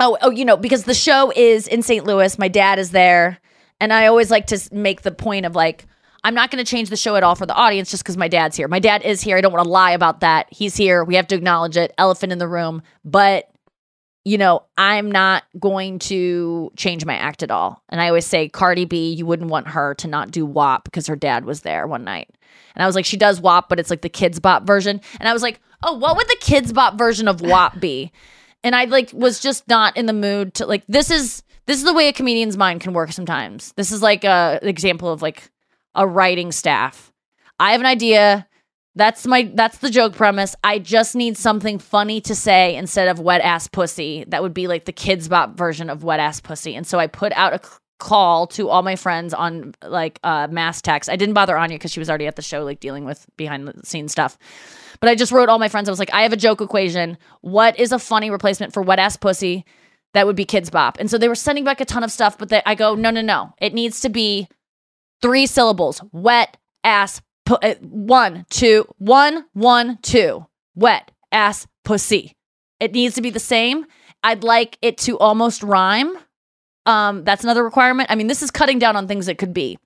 oh 0.00 0.16
oh 0.22 0.30
you 0.30 0.44
know 0.44 0.56
because 0.56 0.84
the 0.84 0.94
show 0.94 1.32
is 1.34 1.66
in 1.68 1.82
St. 1.82 2.04
Louis, 2.04 2.38
my 2.38 2.48
dad 2.48 2.78
is 2.78 2.90
there, 2.90 3.38
and 3.80 3.92
I 3.92 4.06
always 4.06 4.30
like 4.30 4.46
to 4.48 4.60
make 4.72 5.02
the 5.02 5.12
point 5.12 5.46
of 5.46 5.54
like 5.54 5.86
I'm 6.24 6.34
not 6.34 6.50
going 6.50 6.64
to 6.64 6.70
change 6.70 6.88
the 6.88 6.96
show 6.96 7.16
at 7.16 7.24
all 7.24 7.34
for 7.34 7.46
the 7.46 7.54
audience 7.54 7.90
just 7.90 8.04
because 8.04 8.16
my 8.16 8.28
dad's 8.28 8.56
here. 8.56 8.68
My 8.68 8.78
dad 8.78 9.02
is 9.02 9.20
here. 9.20 9.36
I 9.36 9.40
don't 9.40 9.52
want 9.52 9.64
to 9.64 9.70
lie 9.70 9.90
about 9.90 10.20
that. 10.20 10.46
He's 10.50 10.76
here. 10.76 11.02
We 11.02 11.16
have 11.16 11.26
to 11.28 11.34
acknowledge 11.34 11.76
it. 11.76 11.92
Elephant 11.98 12.30
in 12.30 12.38
the 12.38 12.46
room. 12.46 12.82
But 13.04 13.48
you 14.24 14.38
know, 14.38 14.62
I'm 14.78 15.10
not 15.10 15.42
going 15.58 15.98
to 16.00 16.70
change 16.76 17.04
my 17.04 17.16
act 17.16 17.42
at 17.42 17.50
all. 17.50 17.82
And 17.88 18.00
I 18.00 18.06
always 18.08 18.26
say, 18.26 18.48
Cardi 18.48 18.84
B, 18.84 19.12
you 19.12 19.26
wouldn't 19.26 19.50
want 19.50 19.68
her 19.68 19.94
to 19.96 20.06
not 20.06 20.30
do 20.30 20.46
WAP 20.46 20.84
because 20.84 21.08
her 21.08 21.16
dad 21.16 21.44
was 21.44 21.62
there 21.62 21.86
one 21.88 22.04
night. 22.04 22.30
And 22.76 22.82
I 22.82 22.86
was 22.86 22.94
like, 22.94 23.04
she 23.04 23.16
does 23.16 23.40
WAP, 23.40 23.68
but 23.68 23.80
it's 23.80 23.90
like 23.90 24.02
the 24.02 24.08
Kidz 24.08 24.40
Bop 24.40 24.64
version. 24.64 25.00
And 25.18 25.28
I 25.28 25.32
was 25.32 25.42
like, 25.42 25.60
oh, 25.82 25.94
what 25.94 26.16
would 26.16 26.28
the 26.28 26.38
Kidz 26.40 26.72
Bop 26.72 26.96
version 26.96 27.26
of 27.26 27.40
WAP 27.40 27.80
be? 27.80 28.12
And 28.64 28.76
I 28.76 28.84
like 28.84 29.10
was 29.12 29.40
just 29.40 29.66
not 29.68 29.96
in 29.96 30.06
the 30.06 30.12
mood 30.12 30.54
to 30.54 30.66
like 30.66 30.84
this 30.88 31.10
is 31.10 31.42
this 31.66 31.78
is 31.78 31.84
the 31.84 31.92
way 31.92 32.08
a 32.08 32.12
comedian's 32.12 32.56
mind 32.56 32.80
can 32.80 32.92
work 32.92 33.12
sometimes. 33.12 33.72
This 33.76 33.92
is 33.92 34.02
like 34.02 34.24
a 34.24 34.58
example 34.62 35.10
of 35.10 35.22
like 35.22 35.50
a 35.94 36.06
writing 36.06 36.52
staff. 36.52 37.12
I 37.58 37.72
have 37.72 37.80
an 37.80 37.86
idea. 37.86 38.46
That's 38.94 39.26
my 39.26 39.50
that's 39.54 39.78
the 39.78 39.90
joke 39.90 40.14
premise. 40.14 40.54
I 40.62 40.78
just 40.78 41.14
need 41.14 41.36
something 41.36 41.78
funny 41.78 42.20
to 42.22 42.34
say 42.34 42.76
instead 42.76 43.08
of 43.08 43.18
wet 43.18 43.40
ass 43.40 43.68
pussy. 43.68 44.24
That 44.28 44.42
would 44.42 44.54
be 44.54 44.66
like 44.66 44.84
the 44.84 44.92
Kidz 44.92 45.28
Bop 45.28 45.56
version 45.56 45.88
of 45.88 46.04
wet 46.04 46.20
ass 46.20 46.40
pussy. 46.40 46.74
And 46.74 46.86
so 46.86 46.98
I 46.98 47.06
put 47.06 47.32
out 47.32 47.54
a 47.54 47.60
call 47.98 48.48
to 48.48 48.68
all 48.68 48.82
my 48.82 48.96
friends 48.96 49.32
on 49.32 49.74
like 49.86 50.18
uh 50.24 50.48
mass 50.50 50.82
text. 50.82 51.08
I 51.08 51.16
didn't 51.16 51.34
bother 51.34 51.56
Anya 51.56 51.76
because 51.76 51.92
she 51.92 52.00
was 52.00 52.10
already 52.10 52.26
at 52.26 52.36
the 52.36 52.42
show 52.42 52.64
like 52.64 52.80
dealing 52.80 53.04
with 53.04 53.24
behind 53.36 53.66
the 53.66 53.74
scenes 53.86 54.12
stuff. 54.12 54.36
But 55.02 55.10
I 55.10 55.16
just 55.16 55.32
wrote 55.32 55.48
all 55.48 55.58
my 55.58 55.68
friends. 55.68 55.88
I 55.88 55.92
was 55.92 55.98
like, 55.98 56.14
I 56.14 56.22
have 56.22 56.32
a 56.32 56.36
joke 56.36 56.60
equation. 56.60 57.18
What 57.40 57.76
is 57.76 57.90
a 57.90 57.98
funny 57.98 58.30
replacement 58.30 58.72
for 58.72 58.82
wet 58.82 59.00
ass 59.00 59.16
pussy? 59.16 59.64
That 60.14 60.26
would 60.26 60.36
be 60.36 60.44
Kidz 60.46 60.70
Bop. 60.70 60.96
And 61.00 61.10
so 61.10 61.18
they 61.18 61.26
were 61.26 61.34
sending 61.34 61.64
back 61.64 61.80
a 61.80 61.84
ton 61.84 62.04
of 62.04 62.12
stuff, 62.12 62.38
but 62.38 62.50
they, 62.50 62.62
I 62.64 62.76
go, 62.76 62.94
no, 62.94 63.10
no, 63.10 63.20
no. 63.20 63.52
It 63.58 63.74
needs 63.74 64.00
to 64.02 64.08
be 64.08 64.46
three 65.20 65.46
syllables. 65.46 66.00
Wet 66.12 66.56
ass 66.84 67.20
pu- 67.44 67.56
uh, 67.56 67.74
one, 67.80 68.46
two, 68.48 68.86
one, 68.98 69.46
one, 69.54 69.98
two. 70.02 70.46
Wet 70.76 71.10
ass 71.32 71.66
pussy. 71.84 72.36
It 72.78 72.92
needs 72.92 73.16
to 73.16 73.22
be 73.22 73.30
the 73.30 73.40
same. 73.40 73.86
I'd 74.22 74.44
like 74.44 74.78
it 74.82 74.98
to 74.98 75.18
almost 75.18 75.64
rhyme. 75.64 76.16
Um, 76.86 77.24
that's 77.24 77.42
another 77.42 77.64
requirement. 77.64 78.08
I 78.08 78.14
mean, 78.14 78.28
this 78.28 78.42
is 78.42 78.52
cutting 78.52 78.78
down 78.78 78.94
on 78.94 79.08
things 79.08 79.26
that 79.26 79.38
could 79.38 79.52
be. 79.52 79.80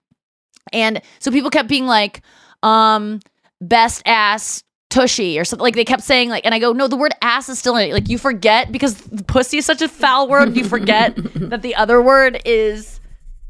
And 0.74 1.00
so 1.20 1.30
people 1.30 1.48
kept 1.48 1.70
being 1.70 1.86
like, 1.86 2.20
um, 2.62 3.20
best 3.62 4.02
ass 4.04 4.62
tushy 4.96 5.38
or 5.38 5.44
something 5.44 5.62
like 5.62 5.74
they 5.74 5.84
kept 5.84 6.02
saying 6.02 6.30
like 6.30 6.46
and 6.46 6.54
I 6.54 6.58
go 6.58 6.72
no 6.72 6.88
the 6.88 6.96
word 6.96 7.12
ass 7.20 7.50
is 7.50 7.58
still 7.58 7.76
in 7.76 7.90
it. 7.90 7.92
Like 7.92 8.08
you 8.08 8.16
forget 8.16 8.72
because 8.72 9.02
pussy 9.26 9.58
is 9.58 9.66
such 9.66 9.82
a 9.82 9.88
foul 9.88 10.26
word 10.26 10.56
you 10.56 10.64
forget 10.64 11.14
that 11.34 11.60
the 11.60 11.74
other 11.74 12.00
word 12.00 12.40
is 12.46 12.98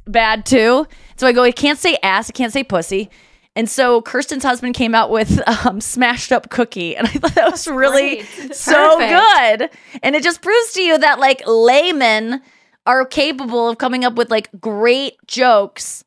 bad 0.09 0.45
too. 0.45 0.89
So 1.17 1.27
I 1.29 1.33
go 1.33 1.45
I 1.45 1.53
can't 1.53 1.79
say 1.79 1.99
ass 2.03 2.29
I 2.29 2.33
can't 2.33 2.53
say 2.53 2.65
pussy. 2.65 3.11
And 3.55 3.71
so 3.71 4.03
Kirsten's 4.03 4.43
husband 4.43 4.75
came 4.75 4.93
out 4.93 5.11
with 5.11 5.41
um, 5.67 5.81
smashed 5.81 6.33
up 6.33 6.51
cookie 6.51 6.97
and 6.97 7.07
I 7.07 7.11
thought 7.11 7.37
that 7.37 7.51
was 7.53 7.69
really 7.69 8.23
so 8.53 8.99
Perfect. 8.99 9.71
good. 9.71 10.01
And 10.03 10.17
it 10.17 10.25
just 10.25 10.43
proves 10.43 10.73
to 10.73 10.83
you 10.83 10.99
that 10.99 11.21
like 11.21 11.43
laymen 11.47 12.43
are 12.87 13.05
capable 13.05 13.69
of 13.69 13.79
coming 13.79 14.05
up 14.05 14.15
with 14.17 14.33
like 14.33 14.51
great 14.61 15.15
jokes 15.29 16.05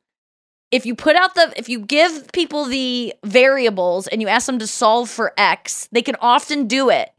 if 0.71 0.85
you 0.85 0.95
put 0.95 1.15
out 1.15 1.35
the 1.35 1.53
if 1.57 1.69
you 1.69 1.79
give 1.79 2.31
people 2.31 2.65
the 2.65 3.13
variables 3.23 4.07
and 4.07 4.21
you 4.21 4.27
ask 4.27 4.45
them 4.45 4.59
to 4.59 4.67
solve 4.67 5.09
for 5.09 5.33
x 5.37 5.87
they 5.91 6.01
can 6.01 6.15
often 6.21 6.67
do 6.67 6.89
it. 6.89 7.09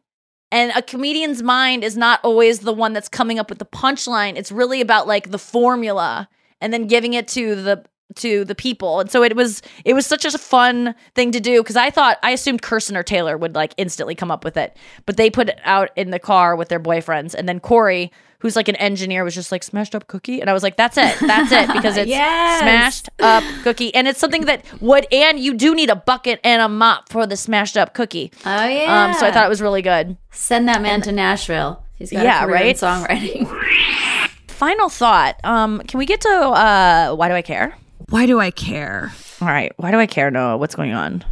And 0.53 0.73
a 0.75 0.83
comedian's 0.83 1.43
mind 1.45 1.85
is 1.85 1.97
not 1.97 2.19
always 2.25 2.61
the 2.61 2.73
one 2.73 2.93
that's 2.93 3.09
coming 3.09 3.39
up 3.39 3.51
with 3.51 3.61
the 3.61 3.65
punchline. 3.65 4.37
It's 4.37 4.51
really 4.51 4.81
about 4.81 5.07
like 5.07 5.31
the 5.31 5.39
formula 5.39 6.29
and 6.61 6.73
then 6.73 6.89
giving 6.89 7.15
it 7.15 7.29
to 7.29 7.55
the 7.55 7.85
to 8.17 8.45
the 8.45 8.57
people. 8.57 8.99
And 8.99 9.11
so 9.11 9.23
it 9.23 9.37
was 9.37 9.63
it 9.85 9.95
was 9.95 10.07
such 10.07 10.25
a 10.25 10.37
fun 10.37 10.97
thing 11.15 11.31
to 11.31 11.41
do 11.41 11.63
because 11.63 11.77
i 11.77 11.91
thought 11.91 12.19
i 12.25 12.33
assumed 12.33 12.63
kirsten 12.63 12.97
or 12.97 13.05
taylor 13.05 13.39
would 13.39 13.55
like 13.55 13.73
instantly 13.77 14.15
come 14.15 14.31
up 14.31 14.45
with 14.45 14.57
it. 14.57 14.77
But 15.07 15.17
they 15.17 15.31
put 15.31 15.49
it 15.49 15.61
out 15.65 15.91
in 15.97 16.11
the 16.11 16.19
car 16.19 16.57
with 16.57 16.69
their 16.69 16.81
boyfriends. 16.81 17.35
And 17.35 17.49
then 17.49 17.61
corey 17.61 18.11
who's 18.41 18.57
like 18.57 18.69
an 18.69 18.77
engineer 18.77 19.23
was 19.25 19.35
just 19.35 19.53
like 19.53 19.63
smashed 19.63 19.95
up 19.95 20.07
cookie 20.09 20.41
and 20.41 20.51
i 20.51 20.53
was 20.53 20.63
like 20.63 20.77
that's 20.77 20.97
it 20.99 21.17
that's 21.21 21.53
it 21.53 21.73
because 21.73 21.97
it's 22.03 22.09
Yes. 22.09 22.61
smashed 22.61 23.09
up 23.21 23.45
cookie 23.63 23.95
and 23.95 24.09
it's 24.09 24.19
something 24.19 24.47
that 24.47 24.65
would 24.81 25.07
and 25.13 25.39
you 25.39 25.55
do 25.55 25.75
need 25.75 25.91
a 25.91 25.97
bucket 25.97 26.41
and 26.45 26.61
a 26.63 26.69
mop 26.69 27.09
for 27.09 27.27
the 27.27 27.37
smashed 27.37 27.77
up 27.77 27.95
cookie 27.95 28.33
Oh 28.45 28.67
yeah. 28.67 29.05
um 29.05 29.13
so 29.15 29.27
i 29.27 29.31
thought 29.31 29.45
it 29.47 29.49
was 29.51 29.63
really 29.63 29.83
good 29.83 30.17
Send 30.33 30.69
that 30.69 30.81
man 30.83 31.01
to 31.03 31.13
Nashville. 31.13 31.85
He's 31.97 32.11
got 32.13 32.23
Yeah, 32.25 32.43
a 32.43 32.47
career 32.47 32.57
in 32.57 32.63
right? 32.67 32.77
songwriting. 32.77 33.47
final 34.49 34.89
thought 34.89 35.37
um 35.45 35.81
can 35.89 35.99
we 35.99 36.07
get 36.07 36.21
to 36.21 36.29
uh 36.29 37.15
why 37.15 37.29
do 37.29 37.35
i 37.35 37.43
care 37.43 37.77
why 38.11 38.27
do 38.27 38.39
i 38.39 38.51
care 38.51 39.13
all 39.41 39.49
right 39.49 39.73
why 39.77 39.91
do 39.91 39.99
i 39.99 40.07
care 40.07 40.31
noa 40.31 40.57
what's 40.57 40.75
going 40.75 40.93
on 40.93 41.25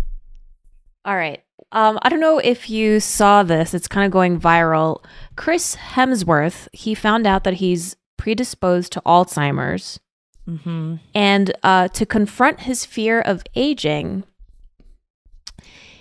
All 1.04 1.16
right. 1.16 1.42
Um, 1.72 1.98
I 2.02 2.08
don't 2.08 2.20
know 2.20 2.38
if 2.38 2.68
you 2.70 2.98
saw 3.00 3.42
this. 3.42 3.72
It's 3.74 3.88
kind 3.88 4.04
of 4.06 4.10
going 4.12 4.40
viral. 4.40 5.04
Chris 5.38 5.76
Hemsworth, 5.76 6.66
he 6.72 6.96
found 6.96 7.24
out 7.24 7.44
that 7.44 7.54
he's 7.54 7.94
predisposed 8.16 8.90
to 8.92 9.00
Alzheimer's. 9.06 10.00
mm-hmm. 10.48 10.96
And 11.14 11.56
uh, 11.62 11.86
to 11.88 12.04
confront 12.04 12.62
his 12.62 12.84
fear 12.84 13.20
of 13.20 13.44
aging, 13.54 14.24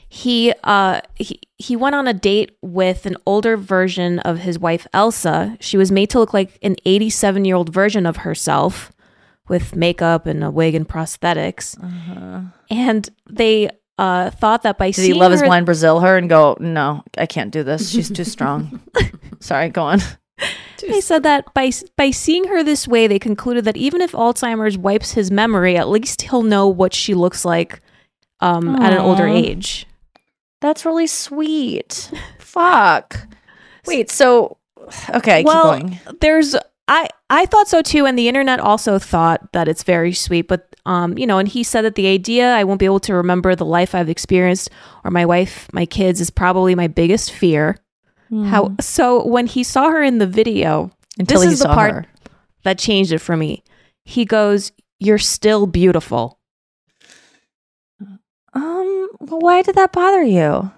he, 0.10 0.54
uh, 0.64 1.02
he 1.14 1.40
he 1.56 1.76
went 1.76 1.94
on 1.94 2.08
a 2.08 2.14
date 2.14 2.58
with 2.64 3.06
an 3.06 3.16
older 3.28 3.56
version 3.56 4.18
of 4.20 4.40
his 4.40 4.58
wife 4.58 4.88
Elsa. 4.92 5.56
She 5.60 5.78
was 5.78 5.92
made 5.92 6.10
to 6.10 6.20
look 6.20 6.34
like 6.34 6.58
an 6.64 6.76
87 6.84 7.46
year 7.46 7.56
old 7.56 7.72
version 7.72 8.08
of 8.08 8.18
herself, 8.18 8.92
with 9.48 9.76
makeup 9.76 10.26
and 10.26 10.44
a 10.44 10.50
wig 10.50 10.74
and 10.74 10.90
prosthetics. 10.90 11.78
And 12.72 13.08
they 13.30 13.70
uh, 13.98 14.30
thought 14.32 14.64
that 14.64 14.78
by 14.78 14.88
Did 14.88 14.96
seeing 14.96 15.14
he 15.14 15.20
love 15.20 15.32
his 15.32 15.42
her, 15.42 15.48
blind 15.48 15.66
Brazil 15.66 16.00
her 16.00 16.18
and 16.18 16.30
go, 16.30 16.58
no, 16.60 17.04
I 17.18 17.26
can't 17.26 17.52
do 17.52 17.64
this. 17.64 17.90
She's 17.90 18.10
too 18.10 18.24
strong. 18.24 18.82
Sorry, 19.40 19.70
go 19.70 19.84
on. 19.84 20.00
They 20.82 21.02
said 21.02 21.24
that 21.24 21.52
by 21.56 21.72
by 21.96 22.12
seeing 22.12 22.48
her 22.48 22.64
this 22.64 22.88
way, 22.88 23.08
they 23.08 23.18
concluded 23.18 23.66
that 23.66 23.76
even 23.76 24.02
if 24.02 24.12
Alzheimer's 24.12 24.78
wipes 24.78 25.12
his 25.12 25.32
memory, 25.32 25.76
at 25.76 25.90
least 25.90 26.22
he'll 26.22 26.44
know 26.44 26.68
what 26.68 26.94
she 26.94 27.16
looks 27.16 27.44
like 27.44 27.82
um, 28.40 28.76
at 28.76 28.94
an 28.94 29.00
older 29.00 29.28
age. 29.28 29.88
That's 30.62 30.86
really 30.86 31.08
sweet. 31.08 32.12
Fuck. 32.40 33.28
Wait, 33.88 34.12
so 34.12 34.58
okay, 35.10 35.44
well, 35.44 35.80
keep 35.80 35.88
going. 35.88 36.18
there's 36.22 36.56
I 36.88 37.10
I 37.30 37.46
thought 37.46 37.68
so 37.68 37.82
too, 37.82 38.06
and 38.06 38.18
the 38.18 38.28
internet 38.30 38.60
also 38.60 38.98
thought 39.00 39.52
that 39.52 39.68
it's 39.68 39.84
very 39.84 40.14
sweet. 40.14 40.48
But 40.48 40.74
um, 40.86 41.18
you 41.18 41.28
know, 41.28 41.38
and 41.38 41.48
he 41.48 41.64
said 41.64 41.82
that 41.84 41.96
the 41.96 42.08
idea 42.08 42.54
I 42.54 42.64
won't 42.64 42.80
be 42.80 42.86
able 42.86 43.02
to 43.02 43.14
remember 43.14 43.56
the 43.56 43.66
life 43.66 43.94
I've 43.94 44.10
experienced 44.10 44.70
or 45.04 45.12
my 45.12 45.26
wife, 45.26 45.68
my 45.74 45.86
kids 45.86 46.22
is 46.22 46.30
probably 46.30 46.76
my 46.76 46.88
biggest 46.88 47.32
fear. 47.32 47.78
How 48.46 48.76
so? 48.80 49.26
When 49.26 49.48
he 49.48 49.64
saw 49.64 49.90
her 49.90 50.04
in 50.04 50.18
the 50.18 50.28
video, 50.28 50.92
Until 51.20 51.40
this 51.42 51.50
he 51.50 51.54
is 51.54 51.60
the 51.60 51.68
part 51.68 51.94
her. 51.94 52.06
that 52.64 52.78
changed 52.78 53.12
it 53.14 53.20
for 53.20 53.38
me. 53.38 53.64
He 54.04 54.26
goes, 54.26 54.72
"You're 55.00 55.18
still 55.18 55.66
beautiful." 55.68 56.40
Um, 58.54 59.10
well, 59.20 59.40
why 59.40 59.62
did 59.62 59.76
that 59.76 59.92
bother 59.94 60.24
you? 60.24 60.72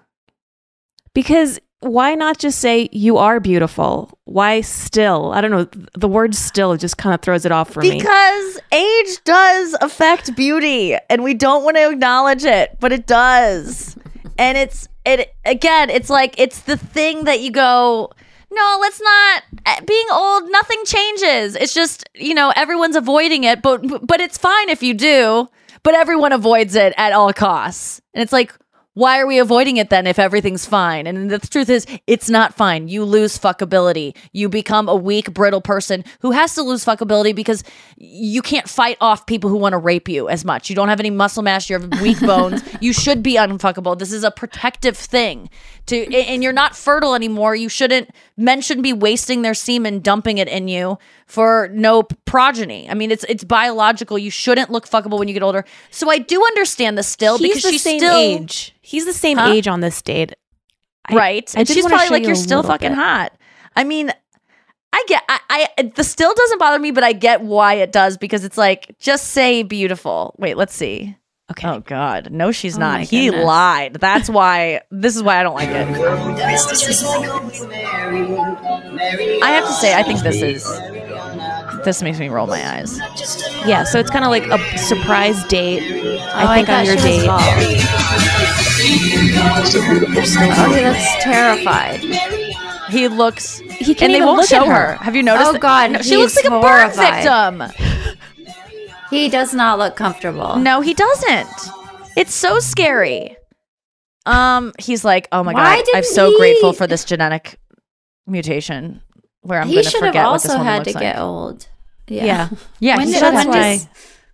Because 1.14 1.60
why 1.82 2.14
not 2.16 2.38
just 2.38 2.60
say 2.60 2.90
you 2.92 3.18
are 3.18 3.40
beautiful? 3.40 4.18
Why 4.26 4.62
still? 4.62 5.32
I 5.32 5.42
don't 5.42 5.52
know. 5.52 5.68
The 5.98 6.08
word 6.08 6.36
still 6.36 6.76
just 6.76 6.98
kind 6.98 7.14
of 7.14 7.22
throws 7.22 7.46
it 7.46 7.52
off 7.52 7.72
for 7.72 7.82
me. 7.82 7.98
Because 7.98 8.60
age 8.72 9.24
does 9.24 9.76
affect 9.80 10.36
beauty 10.36 10.98
and 11.10 11.24
we 11.24 11.34
don't 11.34 11.64
want 11.64 11.78
to 11.78 11.90
acknowledge 11.90 12.44
it, 12.44 12.78
but 12.80 12.92
it 12.92 13.08
does. 13.08 13.96
And 14.38 14.58
it's 14.58 14.88
it 15.06 15.34
again, 15.46 15.90
it's 15.90 16.10
like 16.10 16.36
it's 16.38 16.62
the 16.62 16.76
thing 16.76 17.24
that 17.26 17.40
you 17.40 17.52
go, 17.52 18.12
no, 18.52 18.78
let's 18.82 19.02
not 19.02 19.44
eh, 19.66 19.80
being 19.86 20.08
old, 20.12 20.52
nothing 20.52 20.82
changes. 20.86 21.56
It's 21.56 21.74
just, 21.74 22.10
you 22.14 22.34
know, 22.34 22.52
everyone's 22.56 22.98
avoiding 22.98 23.46
it, 23.46 23.62
but 23.62 24.06
but 24.06 24.20
it's 24.20 24.38
fine 24.38 24.70
if 24.70 24.84
you 24.84 24.94
do, 24.94 25.48
but 25.84 25.94
everyone 25.94 26.34
avoids 26.34 26.76
it 26.76 26.94
at 26.98 27.14
all 27.14 27.32
costs. 27.32 28.02
And 28.14 28.22
it's 28.22 28.34
like 28.34 28.54
why 29.00 29.18
are 29.18 29.26
we 29.26 29.40
avoiding 29.40 29.78
it 29.78 29.90
then 29.90 30.06
if 30.06 30.20
everything's 30.20 30.66
fine? 30.66 31.08
And 31.08 31.32
the 31.32 31.40
truth 31.40 31.70
is, 31.70 31.86
it's 32.06 32.30
not 32.30 32.54
fine. 32.54 32.90
You 32.90 33.06
lose 33.06 33.40
fuckability. 33.40 34.14
You 34.34 34.50
become 34.50 34.90
a 34.90 34.96
weak, 34.96 35.34
brittle 35.34 35.62
person 35.62 36.04
who 36.20 36.32
has 36.32 36.54
to 36.56 36.64
lose 36.64 36.84
fuckability 36.84 37.34
because 37.34 37.64
you 37.96 38.42
can't 38.42 38.68
fight 38.68 38.98
off 39.00 39.26
people 39.26 39.50
who 39.50 39.56
want 39.56 39.72
to 39.72 39.78
rape 39.78 40.10
you 40.10 40.28
as 40.28 40.44
much. 40.44 40.70
You 40.70 40.76
don't 40.76 40.90
have 40.90 41.00
any 41.00 41.12
muscle 41.12 41.42
mass. 41.42 41.70
You 41.70 41.80
have 41.80 42.02
weak 42.02 42.20
bones. 42.20 42.62
You 42.82 42.92
should 42.92 43.24
be 43.24 43.36
unfuckable. 43.36 43.98
This 43.98 44.12
is 44.12 44.26
a 44.26 44.32
protective 44.32 44.98
thing. 44.98 45.50
To 45.86 46.14
and 46.14 46.44
you're 46.44 46.54
not 46.54 46.76
fertile 46.76 47.16
anymore. 47.16 47.56
You 47.56 47.70
shouldn't. 47.70 48.10
Men 48.36 48.62
shouldn't 48.62 48.84
be 48.84 48.94
wasting 48.94 49.44
their 49.44 49.54
semen, 49.54 50.02
dumping 50.02 50.38
it 50.38 50.48
in 50.48 50.68
you 50.68 51.00
for 51.26 51.70
no 51.72 52.04
progeny. 52.04 52.90
I 52.90 52.94
mean, 52.94 53.12
it's 53.12 53.24
it's 53.30 53.44
biological. 53.44 54.18
You 54.18 54.30
shouldn't 54.30 54.70
look 54.70 54.88
fuckable 54.88 55.18
when 55.18 55.28
you 55.28 55.34
get 55.34 55.42
older. 55.42 55.66
So 55.90 56.12
I 56.12 56.20
do 56.20 56.44
understand 56.44 56.98
this 56.98 57.08
still 57.08 57.38
He's 57.38 57.48
because 57.48 57.64
the 57.64 57.72
she's 57.72 57.82
same 57.84 58.00
still 58.00 58.18
age. 58.18 58.76
He's 58.90 59.06
the 59.06 59.14
same 59.14 59.38
Huh? 59.38 59.52
age 59.52 59.68
on 59.68 59.82
this 59.82 60.02
date. 60.02 60.34
I- 61.08 61.16
right? 61.16 61.54
I 61.56 61.60
and 61.60 61.68
she's 61.68 61.86
probably 61.86 62.10
like, 62.10 62.22
you 62.24 62.30
"You're 62.30 62.36
still 62.36 62.64
fucking 62.64 62.90
bit." 62.90 62.96
hot." 62.96 63.34
I 63.76 63.84
mean, 63.84 64.12
I 64.92 65.04
get, 65.08 65.22
I, 65.30 65.68
I, 65.78 65.92
the 65.96 66.04
still 66.04 66.34
doesn't 66.34 66.58
bother 66.58 66.80
me, 66.80 66.90
but 66.90 67.04
I 67.04 67.14
get 67.14 67.42
why 67.42 67.76
it 67.76 67.92
does 67.92 68.18
because 68.18 68.44
it's 68.44 68.58
like, 68.58 68.96
just 69.00 69.28
say 69.28 69.62
beautiful. 69.62 70.34
Wait, 70.40 70.58
let's 70.58 70.74
see. 70.74 71.16
Okay. 71.52 71.68
Oh 71.68 71.80
God, 71.80 72.32
no, 72.32 72.52
she's 72.52 72.76
Oh 72.78 72.82
not. 72.82 73.02
He 73.02 73.26
goodness. 73.26 73.46
lied. 73.46 73.94
That's 73.96 74.30
why. 74.30 74.82
This 74.92 75.16
is 75.16 75.24
why 75.24 75.40
I 75.40 75.44
don't 75.44 75.56
like 75.56 75.70
it. 75.70 75.88
I 79.42 79.52
have 79.52 79.66
to 79.66 79.74
say, 79.74 79.96
I 79.96 80.04
think 80.04 80.20
this 80.22 80.42
is. 80.42 80.64
This 81.86 82.02
makes 82.04 82.20
me 82.20 82.28
roll 82.30 82.46
my 82.46 82.62
eyes. 82.78 83.00
Yeah, 83.66 83.84
so 83.86 84.00
it's 84.00 84.10
kind 84.12 84.26
of 84.26 84.32
like 84.32 84.46
a 84.48 84.78
surprise 84.78 85.44
date. 85.46 85.82
I 86.34 86.44
Oh, 86.44 86.54
think 86.56 86.68
thought 86.68 86.80
on 86.82 86.86
your 86.86 86.96
date. 86.98 87.26
bald. 87.26 87.42
Oh, 89.72 90.74
he 90.76 91.22
terrified. 91.22 92.00
He 92.90 93.08
looks. 93.08 93.60
He 93.60 93.94
can't 93.96 94.02
and 94.04 94.14
they 94.14 94.18
even 94.18 94.28
won't 94.28 94.40
look 94.40 94.50
show 94.50 94.62
at 94.62 94.68
her. 94.68 94.74
her. 94.74 95.04
Have 95.04 95.16
you 95.16 95.24
noticed? 95.24 95.50
Oh, 95.50 95.54
that- 95.54 95.62
God, 95.62 95.92
No, 95.92 96.02
she 96.02 96.18
looks 96.18 96.36
he's 96.38 96.50
like 96.50 96.60
a 96.60 96.62
burn 96.62 96.92
victim. 96.92 97.64
He 99.10 99.30
does 99.30 99.54
not 99.54 99.80
look 99.80 99.96
comfortable. 99.96 100.58
No, 100.58 100.82
he 100.82 100.94
doesn't. 100.94 101.50
It's 102.16 102.34
so 102.34 102.60
scary. 102.60 103.36
Um, 104.26 104.74
he's 104.80 105.04
like, 105.04 105.28
oh 105.32 105.44
my 105.44 105.54
Why 105.54 105.78
god, 105.78 105.86
I'm 105.96 106.04
so 106.04 106.30
he- 106.30 106.38
grateful 106.38 106.74
for 106.74 106.86
this 106.88 107.06
genetic 107.06 107.60
mutation 108.28 109.02
where 109.42 109.62
I'm 109.62 109.68
he 109.68 109.76
going 109.76 109.86
to 109.86 109.90
should 109.90 110.00
forget 110.00 110.26
what 110.26 110.34
this 110.34 110.46
also 110.46 110.58
woman 110.60 110.74
had 110.74 110.84
to 110.86 110.94
get 110.94 111.18
old. 111.18 111.68
Yeah. 112.08 112.26
Yeah. 112.26 112.50
Yeah, 112.80 112.98
When 112.98 113.08
he 113.08 113.14
did- 113.14 113.20
should 113.20 113.34
That's 113.34 113.46
when 113.48 113.58
why 113.58 113.78
does- 113.78 113.88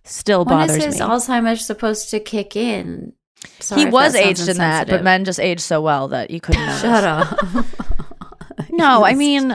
still 0.04 0.44
When 0.44 0.58
bothers 0.66 0.76
is 0.76 0.84
his 0.84 0.94
me. 0.96 1.00
Alzheimer's 1.00 1.64
supposed 1.64 2.10
to 2.10 2.20
kick 2.20 2.56
in? 2.56 3.12
Sorry 3.60 3.82
he 3.82 3.86
was 3.86 4.14
aged 4.14 4.48
in 4.48 4.56
that, 4.58 4.88
but 4.88 5.02
men 5.04 5.24
just 5.24 5.38
age 5.40 5.60
so 5.60 5.80
well 5.80 6.08
that 6.08 6.30
you 6.30 6.40
couldn't. 6.40 6.66
Shut 6.80 7.04
up. 7.04 7.38
No, 8.70 9.04
I 9.04 9.14
mean, 9.14 9.48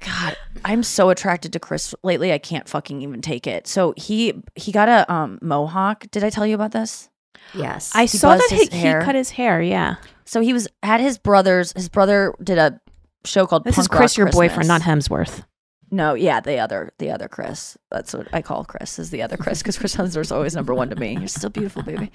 God, 0.00 0.36
I'm 0.64 0.82
so 0.82 1.10
attracted 1.10 1.52
to 1.54 1.60
Chris 1.60 1.94
lately. 2.02 2.32
I 2.32 2.38
can't 2.38 2.68
fucking 2.68 3.02
even 3.02 3.20
take 3.20 3.46
it. 3.46 3.66
So 3.66 3.94
he 3.96 4.34
he 4.54 4.72
got 4.72 4.88
a 4.88 5.10
um 5.12 5.38
mohawk. 5.42 6.10
Did 6.10 6.24
I 6.24 6.30
tell 6.30 6.46
you 6.46 6.54
about 6.54 6.72
this? 6.72 7.08
yes. 7.54 7.92
I 7.94 8.06
saw 8.06 8.36
that 8.36 8.48
he, 8.50 8.66
he 8.76 8.92
cut 8.92 9.14
his 9.14 9.30
hair. 9.30 9.62
Yeah, 9.62 9.96
So 10.24 10.40
he 10.40 10.52
was 10.52 10.68
at 10.82 11.00
his 11.00 11.18
brother's. 11.18 11.72
His 11.72 11.88
brother 11.88 12.34
did 12.42 12.58
a 12.58 12.80
show 13.24 13.46
called 13.46 13.64
this 13.64 13.74
Punk 13.76 13.84
is 13.84 13.88
Chris, 13.88 14.12
Rock 14.12 14.16
your 14.18 14.26
Christmas. 14.26 14.48
boyfriend, 14.52 14.68
not 14.68 14.82
Hemsworth. 14.82 15.44
No, 15.90 16.12
yeah, 16.12 16.40
the 16.40 16.58
other, 16.58 16.92
the 16.98 17.10
other 17.10 17.28
Chris. 17.28 17.78
That's 17.90 18.12
what 18.12 18.28
I 18.34 18.42
call 18.42 18.62
Chris. 18.66 18.98
Is 18.98 19.08
the 19.08 19.22
other 19.22 19.38
Chris 19.38 19.62
because 19.62 19.78
Chris 19.78 19.96
Hemsworth's 19.96 20.30
always 20.30 20.54
number 20.54 20.74
one 20.74 20.90
to 20.90 20.96
me. 20.96 21.16
You're 21.16 21.28
still 21.28 21.48
beautiful, 21.48 21.82
baby. 21.82 22.10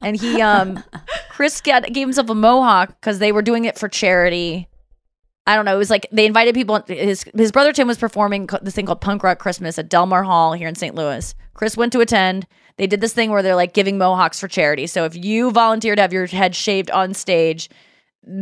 And 0.00 0.18
he, 0.18 0.40
um, 0.40 0.82
Chris 1.28 1.60
got 1.60 1.82
gave 1.92 2.06
himself 2.06 2.30
a 2.30 2.34
mohawk 2.34 2.88
because 2.98 3.18
they 3.18 3.30
were 3.32 3.42
doing 3.42 3.66
it 3.66 3.78
for 3.78 3.88
charity. 3.90 4.68
I 5.50 5.56
don't 5.56 5.64
know. 5.64 5.74
It 5.74 5.78
was 5.78 5.90
like 5.90 6.06
they 6.12 6.26
invited 6.26 6.54
people. 6.54 6.80
His 6.86 7.24
his 7.34 7.50
brother 7.50 7.72
Tim 7.72 7.88
was 7.88 7.98
performing 7.98 8.48
this 8.62 8.76
thing 8.76 8.86
called 8.86 9.00
Punk 9.00 9.24
Rock 9.24 9.40
Christmas 9.40 9.80
at 9.80 9.88
Delmar 9.88 10.22
Hall 10.22 10.52
here 10.52 10.68
in 10.68 10.76
St. 10.76 10.94
Louis. 10.94 11.34
Chris 11.54 11.76
went 11.76 11.92
to 11.92 11.98
attend. 11.98 12.46
They 12.76 12.86
did 12.86 13.00
this 13.00 13.12
thing 13.12 13.32
where 13.32 13.42
they're 13.42 13.56
like 13.56 13.74
giving 13.74 13.98
mohawks 13.98 14.38
for 14.38 14.46
charity. 14.46 14.86
So 14.86 15.04
if 15.06 15.16
you 15.16 15.50
volunteered 15.50 15.96
to 15.96 16.02
have 16.02 16.12
your 16.12 16.26
head 16.26 16.54
shaved 16.54 16.88
on 16.92 17.14
stage, 17.14 17.68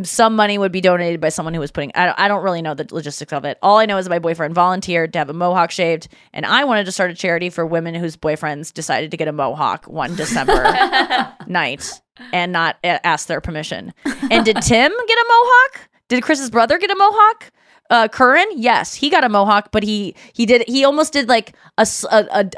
some 0.02 0.36
money 0.36 0.58
would 0.58 0.70
be 0.70 0.82
donated 0.82 1.18
by 1.18 1.30
someone 1.30 1.54
who 1.54 1.60
was 1.60 1.70
putting 1.70 1.92
I 1.94 2.04
don't, 2.04 2.20
I 2.20 2.28
don't 2.28 2.44
really 2.44 2.60
know 2.60 2.74
the 2.74 2.86
logistics 2.90 3.32
of 3.32 3.44
it 3.44 3.58
all 3.62 3.78
i 3.78 3.86
know 3.86 3.96
is 3.96 4.08
my 4.08 4.18
boyfriend 4.18 4.52
volunteered 4.52 5.12
to 5.12 5.20
have 5.20 5.30
a 5.30 5.32
mohawk 5.32 5.70
shaved 5.70 6.08
and 6.32 6.44
i 6.44 6.64
wanted 6.64 6.84
to 6.86 6.92
start 6.92 7.12
a 7.12 7.14
charity 7.14 7.48
for 7.48 7.64
women 7.64 7.94
whose 7.94 8.16
boyfriends 8.16 8.74
decided 8.74 9.12
to 9.12 9.16
get 9.16 9.28
a 9.28 9.32
mohawk 9.32 9.86
one 9.86 10.16
december 10.16 10.64
night 11.46 12.00
and 12.32 12.50
not 12.50 12.76
ask 12.82 13.28
their 13.28 13.40
permission 13.40 13.94
and 14.04 14.44
did 14.44 14.60
tim 14.62 14.90
get 14.90 15.18
a 15.18 15.24
mohawk 15.28 15.88
did 16.08 16.22
chris's 16.22 16.50
brother 16.50 16.78
get 16.78 16.90
a 16.90 16.96
mohawk? 16.96 17.50
Uh 17.90 18.08
curran? 18.08 18.46
Yes 18.54 18.94
he 18.94 19.08
got 19.08 19.24
a 19.24 19.28
mohawk 19.28 19.70
but 19.72 19.82
he 19.82 20.14
he 20.32 20.44
did 20.44 20.62
he 20.68 20.84
almost 20.84 21.12
did 21.12 21.28
like 21.28 21.54
a 21.78 21.86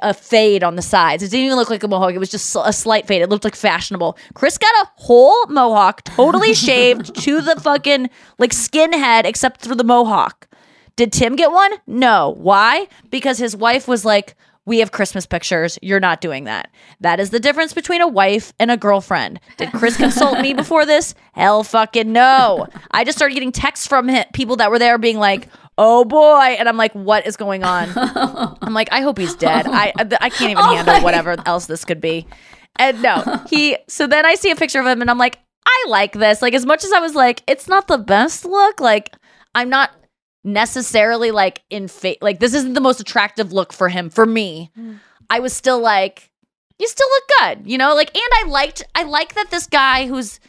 a 0.02 0.14
fade 0.14 0.64
on 0.64 0.76
the 0.76 0.82
sides. 0.82 1.22
It 1.22 1.30
didn't 1.30 1.46
even 1.46 1.56
look 1.56 1.70
like 1.70 1.82
a 1.82 1.88
mohawk. 1.88 2.14
It 2.14 2.18
was 2.18 2.30
just 2.30 2.56
a 2.64 2.72
slight 2.72 3.06
fade. 3.06 3.22
It 3.22 3.28
looked 3.28 3.44
like 3.44 3.54
fashionable. 3.54 4.16
Chris 4.34 4.58
got 4.58 4.74
a 4.84 4.88
whole 4.96 5.46
mohawk 5.46 6.02
totally 6.04 6.54
shaved 6.66 7.14
to 7.22 7.40
the 7.40 7.60
fucking 7.60 8.10
like 8.38 8.52
skinhead 8.52 9.24
except 9.24 9.64
for 9.64 9.74
the 9.74 9.84
mohawk. 9.84 10.48
Did 10.96 11.12
tim 11.12 11.36
get 11.36 11.52
one? 11.52 11.72
No. 11.86 12.34
Why? 12.36 12.88
Because 13.10 13.38
his 13.38 13.56
wife 13.56 13.86
was 13.88 14.04
like 14.04 14.34
we 14.70 14.78
have 14.78 14.92
Christmas 14.92 15.26
pictures. 15.26 15.80
You're 15.82 15.98
not 15.98 16.20
doing 16.20 16.44
that. 16.44 16.70
That 17.00 17.18
is 17.18 17.30
the 17.30 17.40
difference 17.40 17.72
between 17.72 18.00
a 18.00 18.06
wife 18.06 18.52
and 18.60 18.70
a 18.70 18.76
girlfriend. 18.76 19.40
Did 19.56 19.72
Chris 19.72 19.96
consult 19.96 20.38
me 20.40 20.54
before 20.54 20.86
this? 20.86 21.12
Hell 21.32 21.64
fucking 21.64 22.12
no. 22.12 22.68
I 22.92 23.02
just 23.02 23.18
started 23.18 23.34
getting 23.34 23.50
texts 23.50 23.88
from 23.88 24.08
hi- 24.08 24.26
people 24.32 24.54
that 24.56 24.70
were 24.70 24.78
there 24.78 24.96
being 24.96 25.18
like, 25.18 25.48
oh 25.76 26.04
boy. 26.04 26.54
And 26.56 26.68
I'm 26.68 26.76
like, 26.76 26.92
what 26.92 27.26
is 27.26 27.36
going 27.36 27.64
on? 27.64 27.90
I'm 27.96 28.72
like, 28.72 28.92
I 28.92 29.00
hope 29.00 29.18
he's 29.18 29.34
dead. 29.34 29.66
I, 29.66 29.92
I 29.98 30.30
can't 30.30 30.52
even 30.52 30.58
oh 30.58 30.72
handle 30.72 31.00
whatever 31.02 31.34
else 31.46 31.66
this 31.66 31.84
could 31.84 32.00
be. 32.00 32.28
And 32.76 33.02
no, 33.02 33.42
he, 33.50 33.76
so 33.88 34.06
then 34.06 34.24
I 34.24 34.36
see 34.36 34.52
a 34.52 34.56
picture 34.56 34.78
of 34.78 34.86
him 34.86 35.00
and 35.00 35.10
I'm 35.10 35.18
like, 35.18 35.40
I 35.66 35.86
like 35.88 36.12
this. 36.12 36.42
Like, 36.42 36.54
as 36.54 36.64
much 36.64 36.84
as 36.84 36.92
I 36.92 37.00
was 37.00 37.16
like, 37.16 37.42
it's 37.48 37.66
not 37.66 37.88
the 37.88 37.98
best 37.98 38.44
look, 38.44 38.78
like, 38.78 39.16
I'm 39.52 39.68
not 39.68 39.90
necessarily 40.44 41.30
like 41.30 41.62
in 41.70 41.88
fa- 41.88 42.16
like 42.20 42.40
this 42.40 42.54
isn't 42.54 42.74
the 42.74 42.80
most 42.80 43.00
attractive 43.00 43.52
look 43.52 43.72
for 43.72 43.88
him 43.88 44.10
for 44.10 44.24
me. 44.26 44.70
I 45.28 45.40
was 45.40 45.52
still 45.52 45.78
like 45.80 46.30
you 46.78 46.88
still 46.88 47.08
look 47.08 47.24
good 47.40 47.70
you 47.70 47.76
know? 47.78 47.94
Like 47.94 48.14
and 48.16 48.24
i 48.34 48.48
liked 48.48 48.82
i 48.94 49.02
like 49.02 49.34
that 49.34 49.50
this 49.50 49.66
guy 49.66 50.06
who's 50.06 50.40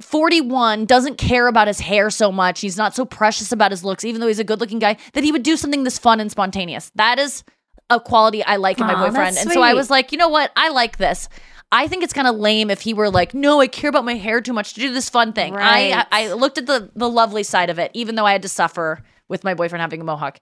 41 0.00 0.86
doesn't 0.86 1.16
care 1.18 1.46
about 1.46 1.68
his 1.68 1.80
hair 1.80 2.10
so 2.10 2.32
much. 2.32 2.60
He's 2.60 2.76
not 2.76 2.94
so 2.94 3.04
precious 3.04 3.52
about 3.52 3.70
his 3.70 3.84
looks 3.84 4.04
even 4.04 4.20
though 4.20 4.26
he's 4.26 4.40
a 4.40 4.44
good 4.44 4.60
looking 4.60 4.78
guy 4.80 4.96
that 5.12 5.24
he 5.24 5.32
would 5.32 5.42
do 5.44 5.56
something 5.56 5.84
this 5.84 5.98
fun 5.98 6.20
and 6.20 6.30
spontaneous. 6.30 6.90
That 6.96 7.18
is 7.18 7.44
a 7.90 8.00
quality 8.00 8.42
i 8.44 8.56
like 8.56 8.80
in 8.80 8.86
my 8.86 8.94
boyfriend. 8.94 9.36
and 9.36 9.52
so 9.52 9.60
i 9.60 9.74
was 9.74 9.90
like 9.90 10.10
you 10.10 10.16
know 10.18 10.28
what? 10.28 10.50
I 10.56 10.70
like 10.70 10.96
this 10.96 11.28
I 11.74 11.88
think 11.88 12.04
it's 12.04 12.12
kind 12.12 12.28
of 12.28 12.36
lame 12.36 12.70
if 12.70 12.82
he 12.82 12.94
were 12.94 13.10
like, 13.10 13.34
no, 13.34 13.60
I 13.60 13.66
care 13.66 13.90
about 13.90 14.04
my 14.04 14.14
hair 14.14 14.40
too 14.40 14.52
much 14.52 14.74
to 14.74 14.80
do 14.80 14.92
this 14.92 15.10
fun 15.10 15.32
thing. 15.32 15.56
I 15.56 15.90
Right. 15.90 16.06
I 16.12 16.32
looked 16.32 16.56
at 16.56 16.66
the 16.66 16.90
the 16.94 17.10
lovely 17.10 17.42
side 17.42 17.68
of 17.68 17.80
it, 17.80 17.90
even 17.94 18.14
though 18.14 18.24
I 18.24 18.32
had 18.32 18.42
to 18.42 18.48
suffer 18.48 19.02
with 19.28 19.42
my 19.42 19.54
boyfriend 19.54 19.80
having 19.80 20.00
a 20.00 20.04
mohawk. 20.04 20.38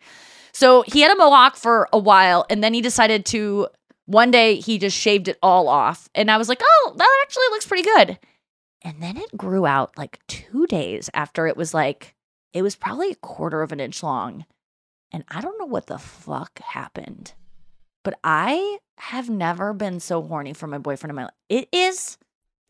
So 0.52 0.82
he 0.82 1.00
had 1.00 1.10
a 1.10 1.16
mohawk 1.16 1.56
for 1.56 1.88
a 1.90 1.98
while, 1.98 2.44
and 2.50 2.62
then 2.62 2.74
he 2.74 2.82
decided 2.82 3.24
to. 3.26 3.68
One 4.04 4.30
day 4.30 4.56
he 4.56 4.78
just 4.78 4.96
shaved 4.96 5.28
it 5.28 5.38
all 5.42 5.68
off, 5.68 6.08
and 6.14 6.30
I 6.30 6.36
was 6.36 6.48
like, 6.48 6.60
oh, 6.62 6.94
that 6.98 7.20
actually 7.22 7.46
looks 7.50 7.66
pretty 7.66 7.84
good. 7.84 8.18
And 8.82 9.00
then 9.00 9.16
it 9.16 9.36
grew 9.36 9.64
out 9.64 9.96
like 9.96 10.18
two 10.26 10.66
days 10.66 11.08
after 11.14 11.46
it 11.46 11.56
was 11.56 11.72
like, 11.72 12.14
it 12.52 12.62
was 12.62 12.76
probably 12.76 13.12
a 13.12 13.16
quarter 13.16 13.62
of 13.62 13.72
an 13.72 13.80
inch 13.80 14.02
long. 14.02 14.44
And 15.12 15.24
I 15.28 15.40
don't 15.40 15.58
know 15.58 15.66
what 15.66 15.86
the 15.86 15.98
fuck 15.98 16.58
happened, 16.58 17.32
but 18.02 18.18
I 18.24 18.78
have 18.98 19.28
never 19.30 19.72
been 19.72 20.00
so 20.00 20.22
horny 20.22 20.52
for 20.52 20.66
my 20.66 20.78
boyfriend 20.78 21.10
in 21.10 21.16
my 21.16 21.22
life. 21.24 21.32
It 21.48 21.68
is 21.72 22.18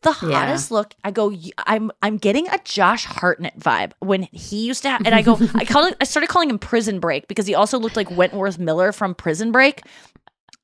the 0.01 0.09
Yeah. 0.21 0.39
hottest 0.39 0.71
look. 0.71 0.93
I 1.03 1.11
go, 1.11 1.33
I'm 1.59 1.91
I'm 2.01 2.17
getting 2.17 2.47
a 2.49 2.59
Josh 2.63 3.05
Hartnett 3.05 3.57
vibe 3.59 3.91
when 3.99 4.23
he 4.31 4.65
used 4.65 4.83
to 4.83 4.89
have, 4.89 5.01
and 5.05 5.13
I 5.15 5.21
go, 5.21 5.37
I 5.55 5.65
call 5.65 5.85
it, 5.85 5.95
I 6.01 6.03
started 6.03 6.27
calling 6.29 6.49
him 6.49 6.59
Prison 6.59 6.99
Break 6.99 7.27
because 7.27 7.47
he 7.47 7.55
also 7.55 7.79
looked 7.79 7.95
like 7.95 8.11
Wentworth 8.11 8.59
Miller 8.59 8.91
from 8.91 9.15
Prison 9.15 9.51
Break. 9.51 9.83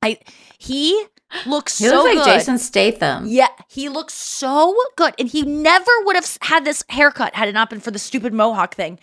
I 0.02 0.18
he 0.58 1.04
looks 1.46 1.78
He 1.78 1.86
so 1.86 1.94
looks 2.02 2.16
like 2.16 2.24
good. 2.24 2.34
Jason 2.38 2.58
Statham. 2.58 3.24
Yeah, 3.26 3.48
he 3.68 3.88
looks 3.88 4.14
so 4.14 4.76
good. 4.96 5.14
And 5.18 5.28
he 5.28 5.42
never 5.42 5.90
would 6.04 6.16
have 6.16 6.38
had 6.42 6.64
this 6.64 6.82
haircut 6.88 7.34
had 7.34 7.48
it 7.48 7.52
not 7.52 7.70
been 7.70 7.80
for 7.80 7.90
the 7.90 7.98
stupid 7.98 8.32
mohawk 8.34 8.74
thing. 8.74 8.98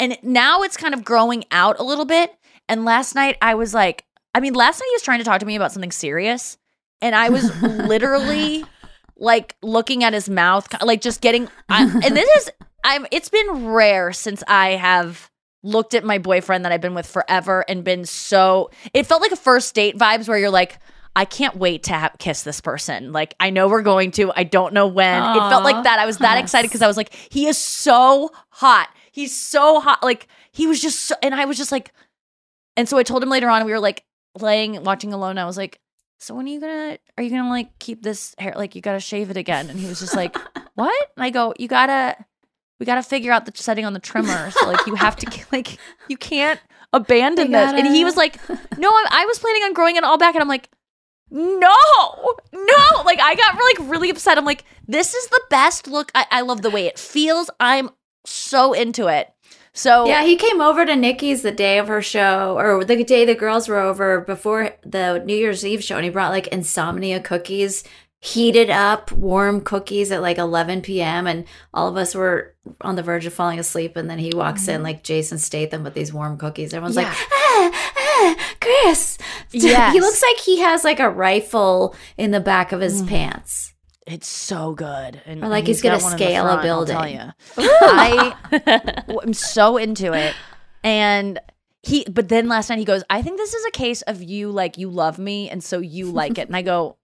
And 0.00 0.16
now 0.22 0.62
it's 0.62 0.76
kind 0.76 0.94
of 0.94 1.04
growing 1.04 1.44
out 1.50 1.78
a 1.78 1.82
little 1.82 2.04
bit. 2.04 2.32
And 2.68 2.84
last 2.84 3.14
night 3.14 3.36
I 3.42 3.54
was 3.54 3.74
like, 3.74 4.04
I 4.38 4.40
mean, 4.40 4.54
last 4.54 4.78
night 4.78 4.86
he 4.86 4.94
was 4.94 5.02
trying 5.02 5.18
to 5.18 5.24
talk 5.24 5.40
to 5.40 5.46
me 5.46 5.56
about 5.56 5.72
something 5.72 5.90
serious. 5.90 6.58
And 7.02 7.12
I 7.12 7.28
was 7.28 7.60
literally 7.60 8.64
like 9.16 9.56
looking 9.62 10.04
at 10.04 10.12
his 10.12 10.28
mouth, 10.28 10.68
like 10.80 11.00
just 11.00 11.20
getting, 11.20 11.48
I, 11.68 11.82
and 11.82 12.16
this 12.16 12.28
is, 12.36 12.50
I'm, 12.84 13.04
it's 13.10 13.30
been 13.30 13.66
rare 13.66 14.12
since 14.12 14.44
I 14.46 14.76
have 14.76 15.28
looked 15.64 15.92
at 15.94 16.04
my 16.04 16.18
boyfriend 16.18 16.64
that 16.64 16.70
I've 16.70 16.80
been 16.80 16.94
with 16.94 17.08
forever 17.08 17.64
and 17.68 17.82
been 17.82 18.04
so, 18.04 18.70
it 18.94 19.06
felt 19.06 19.22
like 19.22 19.32
a 19.32 19.36
first 19.36 19.74
date 19.74 19.98
vibes 19.98 20.28
where 20.28 20.38
you're 20.38 20.50
like, 20.50 20.78
I 21.16 21.24
can't 21.24 21.56
wait 21.56 21.82
to 21.84 21.94
ha- 21.94 22.12
kiss 22.20 22.44
this 22.44 22.60
person. 22.60 23.10
Like, 23.10 23.34
I 23.40 23.50
know 23.50 23.66
we're 23.66 23.82
going 23.82 24.12
to. 24.12 24.30
I 24.36 24.44
don't 24.44 24.72
know 24.72 24.86
when. 24.86 25.20
It 25.20 25.48
felt 25.50 25.64
like 25.64 25.82
that. 25.82 25.98
I 25.98 26.06
was 26.06 26.18
that 26.18 26.38
excited 26.38 26.68
because 26.68 26.82
I 26.82 26.86
was 26.86 26.96
like, 26.96 27.12
he 27.12 27.48
is 27.48 27.58
so 27.58 28.30
hot. 28.50 28.88
He's 29.10 29.36
so 29.36 29.80
hot. 29.80 30.00
Like, 30.04 30.28
he 30.52 30.68
was 30.68 30.80
just 30.80 31.00
so, 31.00 31.16
and 31.20 31.34
I 31.34 31.44
was 31.46 31.56
just 31.56 31.72
like, 31.72 31.92
and 32.76 32.88
so 32.88 32.98
I 32.98 33.02
told 33.02 33.24
him 33.24 33.30
later 33.30 33.48
on, 33.48 33.64
we 33.64 33.72
were 33.72 33.80
like 33.80 34.04
laying, 34.42 34.82
watching 34.84 35.12
alone. 35.12 35.38
I 35.38 35.44
was 35.44 35.56
like, 35.56 35.80
so 36.18 36.34
when 36.34 36.46
are 36.46 36.50
you 36.50 36.60
gonna, 36.60 36.98
are 37.16 37.22
you 37.22 37.30
gonna 37.30 37.48
like 37.48 37.78
keep 37.78 38.02
this 38.02 38.34
hair? 38.38 38.54
Like, 38.56 38.74
you 38.74 38.80
gotta 38.80 39.00
shave 39.00 39.30
it 39.30 39.36
again. 39.36 39.70
And 39.70 39.78
he 39.78 39.86
was 39.86 40.00
just 40.00 40.16
like, 40.16 40.36
what? 40.74 41.10
And 41.16 41.24
I 41.24 41.30
go, 41.30 41.54
you 41.58 41.68
gotta, 41.68 42.16
we 42.80 42.86
gotta 42.86 43.02
figure 43.02 43.32
out 43.32 43.46
the 43.46 43.52
setting 43.54 43.84
on 43.84 43.92
the 43.92 44.00
trimmer. 44.00 44.50
So, 44.50 44.66
like, 44.66 44.86
you 44.86 44.94
have 44.94 45.16
to, 45.16 45.44
like, 45.52 45.78
you 46.08 46.16
can't 46.16 46.60
abandon 46.92 47.46
You 47.46 47.52
this. 47.52 47.72
And 47.72 47.86
he 47.86 48.04
was 48.04 48.16
like, 48.16 48.38
no, 48.78 48.88
I, 48.88 49.06
I 49.10 49.26
was 49.26 49.38
planning 49.38 49.62
on 49.62 49.72
growing 49.74 49.96
it 49.96 50.04
all 50.04 50.18
back. 50.18 50.34
And 50.34 50.42
I'm 50.42 50.48
like, 50.48 50.68
no, 51.30 51.74
no. 52.52 53.02
Like 53.04 53.20
I 53.20 53.34
got 53.34 53.54
like 53.54 53.90
really 53.90 54.10
upset. 54.10 54.38
I'm 54.38 54.44
like, 54.44 54.64
this 54.86 55.14
is 55.14 55.26
the 55.28 55.42
best 55.50 55.86
look. 55.86 56.10
I, 56.14 56.26
I 56.30 56.40
love 56.40 56.62
the 56.62 56.70
way 56.70 56.86
it 56.86 56.98
feels. 56.98 57.50
I'm 57.60 57.90
so 58.24 58.72
into 58.72 59.08
it. 59.08 59.30
So 59.78 60.06
Yeah, 60.06 60.24
he 60.24 60.34
came 60.34 60.60
over 60.60 60.84
to 60.84 60.96
Nikki's 60.96 61.42
the 61.42 61.52
day 61.52 61.78
of 61.78 61.86
her 61.86 62.02
show, 62.02 62.58
or 62.58 62.84
the 62.84 63.04
day 63.04 63.24
the 63.24 63.36
girls 63.36 63.68
were 63.68 63.78
over 63.78 64.20
before 64.20 64.72
the 64.84 65.22
New 65.24 65.36
Year's 65.36 65.64
Eve 65.64 65.84
show, 65.84 65.94
and 65.94 66.04
he 66.04 66.10
brought 66.10 66.32
like 66.32 66.48
insomnia 66.48 67.20
cookies, 67.20 67.84
heated 68.18 68.70
up 68.70 69.12
warm 69.12 69.60
cookies 69.60 70.10
at 70.10 70.20
like 70.20 70.36
11 70.36 70.82
p.m. 70.82 71.28
And 71.28 71.44
all 71.72 71.86
of 71.86 71.96
us 71.96 72.12
were 72.12 72.56
on 72.80 72.96
the 72.96 73.04
verge 73.04 73.26
of 73.26 73.32
falling 73.32 73.60
asleep. 73.60 73.96
And 73.96 74.10
then 74.10 74.18
he 74.18 74.32
walks 74.34 74.66
in 74.66 74.82
like 74.82 75.04
Jason 75.04 75.38
Statham 75.38 75.84
with 75.84 75.94
these 75.94 76.12
warm 76.12 76.36
cookies. 76.38 76.74
Everyone's 76.74 76.96
like, 76.96 77.06
ah, 77.06 77.70
ah, 77.96 78.54
Chris. 78.60 79.16
Yes. 79.50 79.94
he 79.94 80.00
looks 80.00 80.22
like 80.22 80.36
he 80.38 80.58
has 80.58 80.84
like 80.84 81.00
a 81.00 81.08
rifle 81.08 81.94
in 82.18 82.32
the 82.32 82.40
back 82.40 82.72
of 82.72 82.80
his 82.80 83.00
pants. 83.02 83.72
It's 84.08 84.26
so 84.26 84.72
good. 84.72 85.20
And 85.26 85.44
Or 85.44 85.48
like 85.48 85.60
and 85.60 85.68
he's 85.68 85.82
gonna 85.82 85.98
got 85.98 86.02
one 86.02 86.12
in 86.12 86.18
the 86.18 86.24
scale 86.24 86.46
a 86.46 86.48
front, 86.48 86.66
I'll 86.68 86.86
tell 86.86 87.02
building. 87.02 87.32
I 87.58 89.22
am 89.22 89.34
so 89.34 89.76
into 89.76 90.12
it. 90.14 90.34
And 90.82 91.38
he 91.82 92.04
but 92.10 92.28
then 92.28 92.48
last 92.48 92.70
night 92.70 92.78
he 92.78 92.84
goes, 92.84 93.04
I 93.10 93.20
think 93.22 93.36
this 93.36 93.52
is 93.52 93.64
a 93.66 93.70
case 93.70 94.02
of 94.02 94.22
you 94.22 94.50
like 94.50 94.78
you 94.78 94.88
love 94.88 95.18
me 95.18 95.50
and 95.50 95.62
so 95.62 95.78
you 95.78 96.10
like 96.10 96.38
it. 96.38 96.48
And 96.48 96.56
I 96.56 96.62
go, 96.62 96.96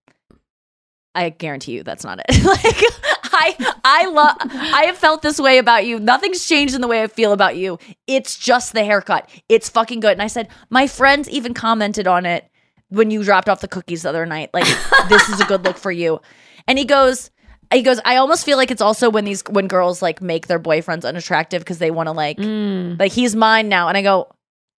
I 1.14 1.28
guarantee 1.28 1.72
you 1.72 1.82
that's 1.82 2.04
not 2.04 2.20
it. 2.26 2.44
like 2.44 2.82
I 3.24 3.74
I 3.84 4.06
love 4.06 4.36
I 4.40 4.84
have 4.86 4.96
felt 4.96 5.20
this 5.20 5.38
way 5.38 5.58
about 5.58 5.84
you. 5.84 6.00
Nothing's 6.00 6.46
changed 6.46 6.74
in 6.74 6.80
the 6.80 6.88
way 6.88 7.02
I 7.02 7.06
feel 7.06 7.32
about 7.32 7.56
you. 7.56 7.78
It's 8.06 8.38
just 8.38 8.72
the 8.72 8.82
haircut. 8.82 9.28
It's 9.50 9.68
fucking 9.68 10.00
good. 10.00 10.12
And 10.12 10.22
I 10.22 10.28
said, 10.28 10.48
my 10.70 10.86
friends 10.86 11.28
even 11.28 11.52
commented 11.52 12.06
on 12.06 12.24
it 12.24 12.48
when 12.88 13.10
you 13.10 13.22
dropped 13.22 13.48
off 13.48 13.60
the 13.60 13.68
cookies 13.68 14.02
the 14.02 14.08
other 14.08 14.24
night. 14.24 14.50
Like, 14.54 14.66
this 15.08 15.28
is 15.28 15.40
a 15.40 15.44
good 15.44 15.64
look 15.64 15.76
for 15.76 15.90
you. 15.92 16.20
And 16.66 16.78
he 16.78 16.84
goes, 16.84 17.30
he 17.72 17.82
goes, 17.82 18.00
I 18.04 18.16
almost 18.16 18.44
feel 18.44 18.56
like 18.56 18.70
it's 18.70 18.82
also 18.82 19.10
when 19.10 19.24
these 19.24 19.42
when 19.50 19.68
girls 19.68 20.00
like 20.02 20.22
make 20.22 20.46
their 20.46 20.60
boyfriends 20.60 21.04
unattractive 21.04 21.60
because 21.60 21.78
they 21.78 21.90
want 21.90 22.06
to 22.08 22.12
like 22.12 22.38
mm. 22.38 22.98
like 22.98 23.12
he's 23.12 23.34
mine 23.34 23.68
now. 23.68 23.88
And 23.88 23.96
I 23.96 24.02
go, 24.02 24.32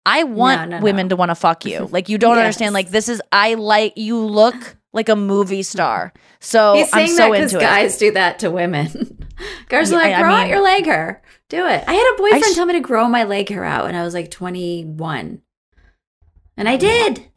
I 0.05 0.23
want 0.23 0.69
no, 0.69 0.79
women 0.81 1.09
to 1.09 1.15
want 1.15 1.29
to 1.31 1.35
fuck 1.35 1.65
you. 1.65 1.87
Like 1.91 2.09
you 2.09 2.17
don't 2.17 2.35
Yes. 2.37 2.45
understand. 2.45 2.73
Like 2.73 2.89
this 2.89 3.09
is 3.09 3.21
I 3.31 3.55
like 3.55 3.93
you 3.97 4.17
look 4.19 4.77
like 4.93 5.09
a 5.09 5.15
movie 5.15 5.63
star. 5.63 6.13
So 6.39 6.75
He's 6.75 6.89
I'm 6.93 7.07
so 7.07 7.29
that 7.29 7.31
because 7.31 7.53
it. 7.53 7.59
guys 7.59 7.97
do 7.97 8.11
that 8.11 8.39
to 8.39 8.51
women. 8.51 9.21
Yeah, 9.69 9.79
are 9.79 9.85
like, 9.87 10.13
I- 10.13 10.19
I 10.19 10.21
grow 10.21 10.33
out 10.33 10.47
your 10.47 10.61
leg 10.63 10.85
hair. 10.85 11.21
Do 11.49 11.67
it. 11.67 11.83
I 11.85 11.93
had 11.93 12.13
a 12.13 12.17
boyfriend 12.17 12.45
sh- 12.45 12.55
tell 12.55 12.65
me 12.65 12.73
to 12.73 12.79
grow 12.79 13.09
my 13.09 13.25
leg 13.25 13.49
hair 13.49 13.65
out 13.65 13.83
when 13.83 13.93
I 13.93 14.03
was 14.03 14.13
like 14.13 14.31
21. 14.31 15.41
And 16.55 16.69
I 16.69 16.77
did. 16.77 17.27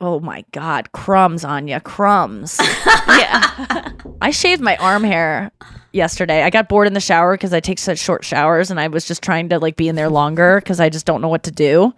Oh 0.00 0.20
my 0.20 0.44
god, 0.52 0.92
crumbs, 0.92 1.44
Anya, 1.44 1.80
crumbs. 1.80 2.58
yeah. 3.08 3.90
I 4.22 4.30
shaved 4.30 4.62
my 4.62 4.76
arm 4.76 5.02
hair 5.02 5.50
yesterday. 5.92 6.42
I 6.44 6.50
got 6.50 6.68
bored 6.68 6.86
in 6.86 6.92
the 6.94 7.00
shower 7.00 7.34
because 7.34 7.52
I 7.52 7.58
take 7.60 7.78
such 7.80 7.98
short 7.98 8.24
showers 8.24 8.70
and 8.70 8.78
I 8.78 8.86
was 8.88 9.06
just 9.06 9.22
trying 9.22 9.48
to 9.48 9.58
like 9.58 9.76
be 9.76 9.88
in 9.88 9.96
there 9.96 10.08
longer 10.08 10.60
because 10.60 10.78
I 10.78 10.88
just 10.88 11.04
don't 11.04 11.20
know 11.20 11.28
what 11.28 11.42
to 11.44 11.50
do. 11.50 11.92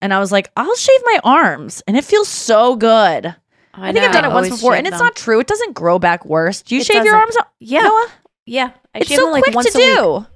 And 0.00 0.12
I 0.14 0.18
was 0.20 0.32
like, 0.32 0.50
I'll 0.56 0.74
shave 0.74 1.00
my 1.04 1.20
arms 1.22 1.82
and 1.86 1.96
it 1.96 2.04
feels 2.04 2.28
so 2.28 2.76
good. 2.76 3.34
I, 3.74 3.92
think 3.92 3.96
know, 4.02 4.06
I've 4.08 4.12
done 4.12 4.24
I 4.24 4.30
it 4.30 4.34
once 4.34 4.48
before 4.50 4.74
and 4.74 4.86
it's 4.86 4.96
them. 4.96 5.04
not 5.06 5.14
true. 5.16 5.38
It 5.40 5.46
doesn't 5.46 5.74
grow 5.74 5.98
back 5.98 6.24
worse. 6.24 6.62
Do 6.62 6.74
you 6.74 6.80
It 6.80 6.86
shave 6.86 7.04
your 7.04 7.14
doesn't. 7.14 7.40
arms? 7.42 7.50
Yeah. 7.60 7.82
Noa? 7.82 8.08
Yeah, 8.46 8.70
I 8.94 8.98
it's 8.98 9.08
shave 9.08 9.18
so 9.18 9.24
them 9.26 9.32
like 9.32 9.44
quick 9.44 9.54
once 9.54 9.72
to 9.72 9.78
a 9.78 10.18
week. 10.18 10.26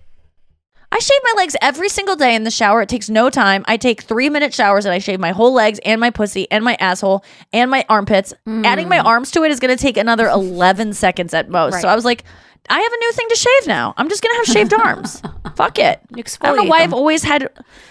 I 0.97 0.99
shave 0.99 1.21
my 1.25 1.35
legs 1.37 1.55
every 1.61 1.91
single 1.91 2.17
day 2.17 2.35
in 2.35 2.45
the 2.45 2.51
shower. 2.51 2.81
It 2.81 2.89
takes 2.89 3.11
no 3.11 3.29
time. 3.29 3.67
I 3.69 3.77
take 3.77 4.01
three 4.01 4.31
minute 4.31 4.55
showers 4.55 4.87
and 4.87 4.95
I 4.95 4.99
shave 4.99 5.21
my 5.21 5.33
whole 5.33 5.53
legs 5.53 5.79
and 5.85 6.01
my 6.01 6.09
pussy 6.09 6.51
and 6.51 6.65
my 6.65 6.75
asshole 6.81 7.23
and 7.53 7.71
my 7.71 7.85
armpits. 7.91 8.33
Adding 8.47 8.89
my 8.89 9.01
hmm. 9.01 9.07
arms 9.07 9.31
to 9.33 9.45
it 9.45 9.51
is 9.51 9.61
going 9.61 9.77
to 9.77 9.83
take 9.83 9.99
another 9.99 10.27
11 10.27 10.93
seconds 10.95 11.35
at 11.35 11.51
most. 11.51 11.83
So 11.83 11.89
I 11.89 11.95
was 11.95 12.07
like, 12.07 12.25
I 12.71 12.81
have 12.81 12.93
a 12.93 12.97
new 12.97 13.13
thing 13.13 13.29
to 13.29 13.37
shave 13.37 13.67
now. 13.67 13.93
I'm 13.99 14.09
just 14.09 14.23
going 14.23 14.33
to 14.33 14.37
have 14.39 14.47
shaved 14.47 14.73
arms. 14.87 15.21
Fuck 15.55 15.79
it. 15.79 16.01
I 16.01 16.15
don't 16.15 16.17
know 16.17 16.23
Exfoliate 16.23 16.69
why 16.71 16.79
I've 16.79 16.95
always 16.95 17.23
had. 17.25 17.47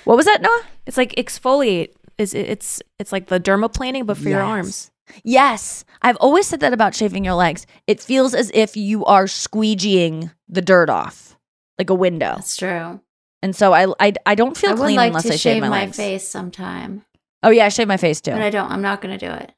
What 0.05 0.17
was 0.17 0.25
that, 0.25 0.41
Noa? 0.41 0.63
It's 0.87 0.97
like 0.97 1.13
exfoliate. 1.13 1.89
Is 2.17 2.33
it's 2.33 2.81
it's 2.97 3.11
like 3.11 3.27
the 3.27 3.39
dermaplaning, 3.39 4.07
but 4.07 4.17
for 4.17 4.29
your 4.29 4.41
arms. 4.41 4.89
Yes. 5.23 5.85
I've 6.01 6.17
always 6.17 6.47
said 6.47 6.61
that 6.61 6.73
about 6.73 6.95
shaving 6.95 7.23
your 7.23 7.35
legs. 7.35 7.67
It 7.85 7.99
feels 7.99 8.33
as 8.33 8.49
if 8.55 8.75
you 8.75 9.05
are 9.05 9.25
squeegeeing 9.25 10.31
the 10.49 10.63
dirt 10.63 10.89
off, 10.89 11.34
like 11.77 11.89
a 11.89 11.95
window. 11.95 12.33
That's 12.35 12.57
true. 12.57 12.99
And 13.41 13.55
so 13.55 13.73
I, 13.73 13.87
I, 13.99 14.13
I 14.25 14.35
don't 14.35 14.57
feel 14.57 14.71
I 14.71 14.75
clean 14.75 14.95
like 14.95 15.07
unless 15.09 15.25
I 15.27 15.29
shave 15.31 15.39
shave 15.39 15.61
my, 15.61 15.69
my, 15.69 15.87
face 15.91 16.27
sometime. 16.27 17.05
Oh 17.43 17.49
yeah, 17.49 17.65
I 17.65 17.69
shave 17.69 17.87
my 17.87 17.97
face 17.97 18.21
too. 18.21 18.31
But 18.31 18.41
I 18.41 18.49
don't. 18.49 18.71
I'm 18.71 18.81
not 18.81 19.01
going 19.01 19.17
to 19.17 19.23
do 19.27 19.31
it. 19.31 19.51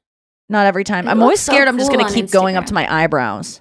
Not 0.50 0.66
every 0.66 0.84
time. 0.84 1.06
It 1.06 1.10
I'm 1.10 1.22
always 1.22 1.38
looks 1.38 1.42
so 1.42 1.52
scared 1.52 1.68
I'm 1.68 1.78
just 1.78 1.90
cool 1.90 1.98
gonna 1.98 2.08
on 2.08 2.14
keep 2.14 2.30
going 2.30 2.56
up 2.56 2.66
to 2.66 2.74
my 2.74 2.86
eyebrows. 3.02 3.60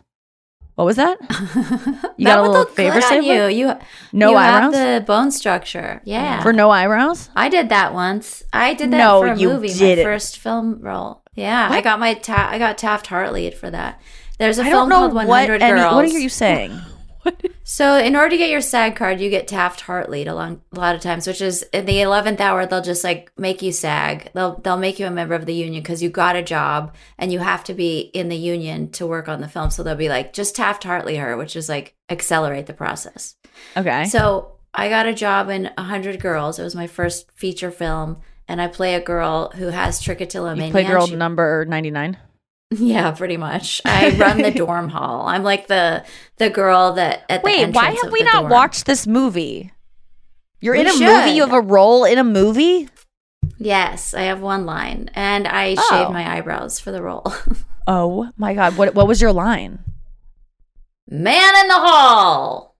What 0.76 0.86
was 0.86 0.96
that? 0.98 1.18
You 2.18 2.26
that 2.26 2.36
got 2.36 2.46
a 2.46 2.50
little 2.50 2.66
favor 2.66 3.00
saver? 3.02 3.50
you. 3.50 3.68
You 3.68 3.74
No 4.12 4.32
you 4.32 4.38
eyebrows? 4.38 4.74
have 4.76 5.02
the 5.02 5.06
bone 5.06 5.32
structure. 5.32 6.02
Yeah. 6.04 6.42
For 6.42 6.52
no 6.54 6.72
eyebrows? 6.72 7.30
I 7.36 7.48
did 7.50 7.70
that 7.70 7.94
once. 7.94 8.44
I 8.52 8.74
did 8.74 8.92
that 8.92 8.98
No, 8.98 9.22
for 9.22 9.28
a 9.28 9.36
movie, 9.36 9.68
my 9.70 9.74
didn't. 9.74 10.04
first 10.06 10.38
film 10.40 10.80
role. 10.82 11.22
Yeah, 11.36 11.68
I 11.72 11.82
got 11.82 12.00
my 12.00 12.16
ta- 12.16 12.50
I 12.52 12.58
got 12.58 12.78
Taft 12.78 13.08
Hartley 13.08 13.52
for 13.52 13.70
that. 13.70 14.02
There's 14.40 14.58
a 14.60 14.64
I 14.64 14.70
film 14.70 14.90
don't 14.90 14.90
know 14.90 14.96
called 15.00 15.14
what 15.14 15.28
100 15.28 15.62
any- 15.62 15.80
Girls. 15.80 15.94
what 15.96 16.06
are 16.06 16.08
you 16.20 16.30
saying? 16.30 16.80
So, 17.70 17.98
in 17.98 18.16
order 18.16 18.30
to 18.30 18.38
get 18.38 18.50
your 18.50 18.62
SAG 18.62 18.96
card, 18.96 19.20
you 19.20 19.30
get 19.30 19.46
Taft 19.48 19.82
Hartley 19.82 20.26
a, 20.26 20.34
long, 20.34 20.62
a 20.72 20.80
lot 20.80 20.96
of 20.96 21.02
times, 21.02 21.28
which 21.28 21.42
is 21.42 21.64
in 21.74 21.86
the 21.86 22.00
eleventh 22.00 22.40
hour. 22.40 22.66
They'll 22.66 22.82
just 22.82 23.04
like 23.04 23.30
make 23.38 23.62
you 23.62 23.74
SAG. 23.74 24.32
They'll 24.34 24.56
they'll 24.60 24.78
make 24.78 25.00
you 25.00 25.06
a 25.06 25.12
member 25.12 25.36
of 25.36 25.46
the 25.46 25.54
union 25.54 25.84
because 25.84 26.02
you 26.02 26.10
got 26.10 26.38
a 26.38 26.42
job 26.42 26.96
and 27.18 27.32
you 27.32 27.40
have 27.40 27.66
to 27.66 27.74
be 27.74 28.00
in 28.00 28.30
the 28.30 28.38
union 28.38 28.90
to 28.92 29.06
work 29.06 29.28
on 29.28 29.42
the 29.42 29.50
film. 29.50 29.70
So 29.70 29.84
they'll 29.84 29.96
be 29.96 30.08
like, 30.08 30.32
just 30.32 30.56
Taft 30.56 30.86
Hartley 30.86 31.18
her, 31.18 31.36
which 31.36 31.58
is 31.58 31.68
like 31.68 31.94
accelerate 32.10 32.68
the 32.68 32.74
process. 32.74 33.36
Okay. 33.76 34.06
So 34.06 34.54
I 34.74 34.88
got 34.90 35.06
a 35.06 35.14
job 35.14 35.50
in 35.50 35.66
100 35.76 36.22
Girls. 36.22 36.60
It 36.60 36.64
was 36.64 36.76
my 36.76 36.88
first 36.88 37.30
feature 37.34 37.72
film, 37.72 38.22
and 38.48 38.62
I 38.62 38.68
play 38.68 38.96
a 38.96 39.02
girl 39.02 39.52
who 39.56 39.68
has 39.68 40.02
trichotillomania. 40.02 40.68
you 40.68 40.72
play 40.72 40.84
girl 40.86 41.08
she- 41.08 41.16
number 41.16 41.66
99? 41.66 42.18
Yeah, 42.72 43.12
pretty 43.12 43.38
much. 43.38 43.82
I 43.86 44.10
run 44.18 44.42
the 44.42 44.52
dorm 44.56 44.90
hall. 44.90 45.28
I'm 45.28 45.44
like 45.44 45.68
the 45.68 46.04
the 46.38 46.50
girl 46.50 46.94
that 46.94 47.24
at 47.30 47.44
the 47.44 47.50
end 47.50 47.70
of 47.70 47.74
the 47.74 47.80
day. 47.80 47.86
Wait, 47.88 47.96
why 47.96 48.00
have 48.04 48.12
we 48.12 48.24
not 48.24 48.40
dorm. 48.42 48.52
watched 48.52 48.86
this 48.86 49.08
movie? 49.08 49.72
You're 50.60 50.74
We 50.74 50.82
in 50.82 50.88
a 50.88 50.92
should. 50.92 51.02
movie. 51.08 51.32
You 51.32 51.44
have 51.44 51.54
a 51.54 51.62
role 51.62 52.04
in 52.04 52.18
a 52.18 52.24
movie. 52.24 52.90
Yes, 53.58 54.14
I 54.14 54.24
have 54.24 54.42
one 54.42 54.66
line, 54.66 55.10
and 55.16 55.48
I 55.48 55.76
Oh. 55.78 55.88
shaved 55.90 56.12
my 56.12 56.38
eyebrows 56.38 56.80
for 56.80 56.92
the 56.92 57.02
role. 57.02 57.32
Oh 57.90 58.30
my 58.36 58.54
god! 58.54 58.76
What 58.76 58.96
what 58.96 59.08
was 59.08 59.22
your 59.22 59.32
line? 59.32 59.80
Man 61.10 61.56
in 61.62 61.68
the 61.70 61.76
hall. 61.76 62.76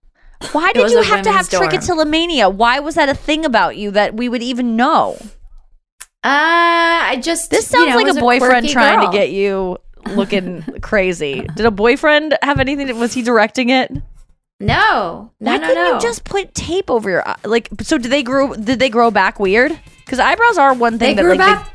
Why 0.52 0.74
did 0.74 0.92
you 0.92 1.02
have 1.02 1.22
to 1.24 1.32
have 1.32 1.48
dorm. 1.50 1.70
trichotillomania? 1.70 2.54
Why 2.54 2.80
was 2.82 2.96
that 2.96 3.08
a 3.08 3.14
thing 3.14 3.46
about 3.46 3.78
you 3.78 3.90
that 3.92 4.16
we 4.16 4.28
would 4.28 4.44
even 4.44 4.76
know? 4.76 5.18
Uh, 6.24 6.30
I 7.14 7.20
just 7.22 7.50
This 7.52 7.72
you 7.72 7.78
sounds 7.80 7.90
know, 7.92 7.96
like 7.98 8.16
a 8.16 8.20
boyfriend 8.20 8.52
quirky 8.66 8.74
trying 8.74 9.00
girl. 9.00 9.12
to 9.12 9.18
get 9.18 9.32
you 9.32 9.78
looking 10.16 10.64
crazy. 10.82 11.46
Did 11.56 11.66
a 11.66 11.72
boyfriend 11.72 12.38
have 12.42 12.60
anything? 12.60 12.98
Was 13.00 13.14
he 13.14 13.22
directing 13.22 13.70
it? 13.70 13.92
No, 14.60 15.32
no, 15.40 15.52
Why 15.52 15.58
no, 15.58 15.68
couldn't 15.68 15.84
no. 15.84 15.94
you 15.96 16.00
just 16.02 16.24
put 16.24 16.56
tape 16.56 16.90
over 16.90 17.10
your 17.10 17.28
eye? 17.28 17.36
Like, 17.46 17.70
so 17.82 17.98
did 18.00 18.12
they 18.12 18.24
grow? 18.24 18.54
Did 18.56 18.80
they 18.80 18.90
grow 18.90 19.12
back 19.12 19.40
weird? 19.40 19.78
Because 20.04 20.20
eyebrows 20.20 20.58
are 20.58 20.74
one 20.74 20.98
they 20.98 21.08
thing 21.08 21.16
that 21.18 21.22
grew 21.22 21.36
like 21.36 21.40
back 21.40 21.74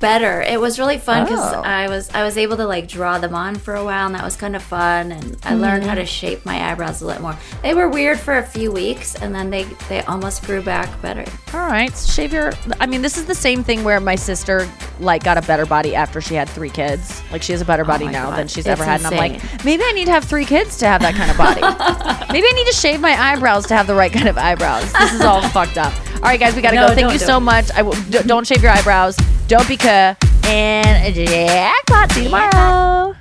better. 0.00 0.40
It 0.42 0.60
was 0.60 0.78
really 0.78 0.98
fun 0.98 1.24
because 1.24 1.52
Oh. 1.54 1.60
I 1.62 1.88
was 1.88 2.10
I 2.12 2.24
was 2.24 2.36
able 2.36 2.56
to 2.56 2.66
like 2.66 2.88
draw 2.88 3.18
them 3.18 3.34
on 3.34 3.54
for 3.54 3.74
a 3.74 3.84
while, 3.84 4.06
and 4.06 4.14
that 4.14 4.24
was 4.24 4.36
kind 4.36 4.56
of 4.56 4.62
fun. 4.62 5.12
And 5.12 5.36
I 5.44 5.54
learned 5.54 5.84
how 5.84 5.90
mm-hmm. 5.90 6.00
to 6.00 6.06
shape 6.06 6.44
my 6.44 6.70
eyebrows 6.70 7.02
a 7.02 7.06
little 7.06 7.22
more. 7.22 7.36
They 7.62 7.74
were 7.74 7.88
weird 7.88 8.18
for 8.18 8.38
a 8.38 8.42
few 8.42 8.72
weeks, 8.72 9.14
and 9.14 9.34
then 9.34 9.50
they 9.50 9.64
they 9.88 10.02
almost 10.04 10.44
grew 10.44 10.62
back 10.62 11.00
better. 11.02 11.24
all 11.54 11.66
right, 11.66 11.94
shave 11.96 12.32
your. 12.32 12.52
I 12.80 12.86
mean, 12.86 13.02
this 13.02 13.16
is 13.18 13.26
the 13.26 13.34
same 13.34 13.62
thing 13.62 13.84
where 13.84 14.00
my 14.00 14.16
sister 14.16 14.68
like 14.98 15.22
got 15.24 15.38
a 15.38 15.42
better 15.42 15.66
body 15.66 15.94
after 15.94 16.20
she 16.20 16.34
had 16.34 16.48
three 16.48 16.70
kids. 16.70 17.22
Like 17.30 17.42
she 17.42 17.52
has 17.52 17.60
a 17.60 17.64
better 17.64 17.84
oh 17.84 17.86
body 17.86 18.06
Oh 18.06 18.10
now 18.10 18.30
God, 18.30 18.38
than 18.38 18.48
she's 18.48 18.66
it's 18.66 18.68
ever 18.68 18.84
had, 18.84 19.00
and 19.00 19.08
I'm 19.08 19.16
like, 19.16 19.64
maybe 19.64 19.82
I 19.84 19.92
need 19.92 20.06
to 20.06 20.12
have 20.12 20.24
three 20.24 20.44
kids 20.46 20.78
to 20.78 20.86
have 20.86 21.00
that 21.02 21.14
kind 21.14 21.30
of 21.30 21.36
body. 21.36 21.60
maybe 22.32 22.46
I 22.48 22.52
need 22.52 22.66
to 22.66 22.72
shave 22.74 23.00
my 23.00 23.12
eyebrows 23.20 23.66
to 23.66 23.74
have 23.74 23.86
the 23.86 23.94
right 23.94 24.12
kind 24.12 24.28
of 24.28 24.38
eyebrows. 24.38 24.92
This 24.92 25.12
is 25.14 25.20
all 25.20 25.42
fucked 25.50 25.76
up. 25.78 25.92
All 26.22 26.26
right, 26.26 26.38
guys, 26.38 26.54
we 26.54 26.60
gotta 26.60 26.76
No, 26.76 26.88
go. 26.88 26.94
Thank 26.94 27.06
don't, 27.06 27.12
you 27.14 27.18
so 27.18 27.26
don't. 27.26 27.44
much. 27.44 27.70
I 27.74 27.82
don't 28.26 28.46
shave 28.46 28.62
your 28.62 28.70
eyebrows. 28.72 29.16
Don't 29.48 29.66
be 29.66 29.78
cuh. 29.78 30.14
And 30.44 31.14
jackpot. 31.14 32.12
See 32.12 32.24
you 32.24 32.28
tomorrow. 32.28 33.14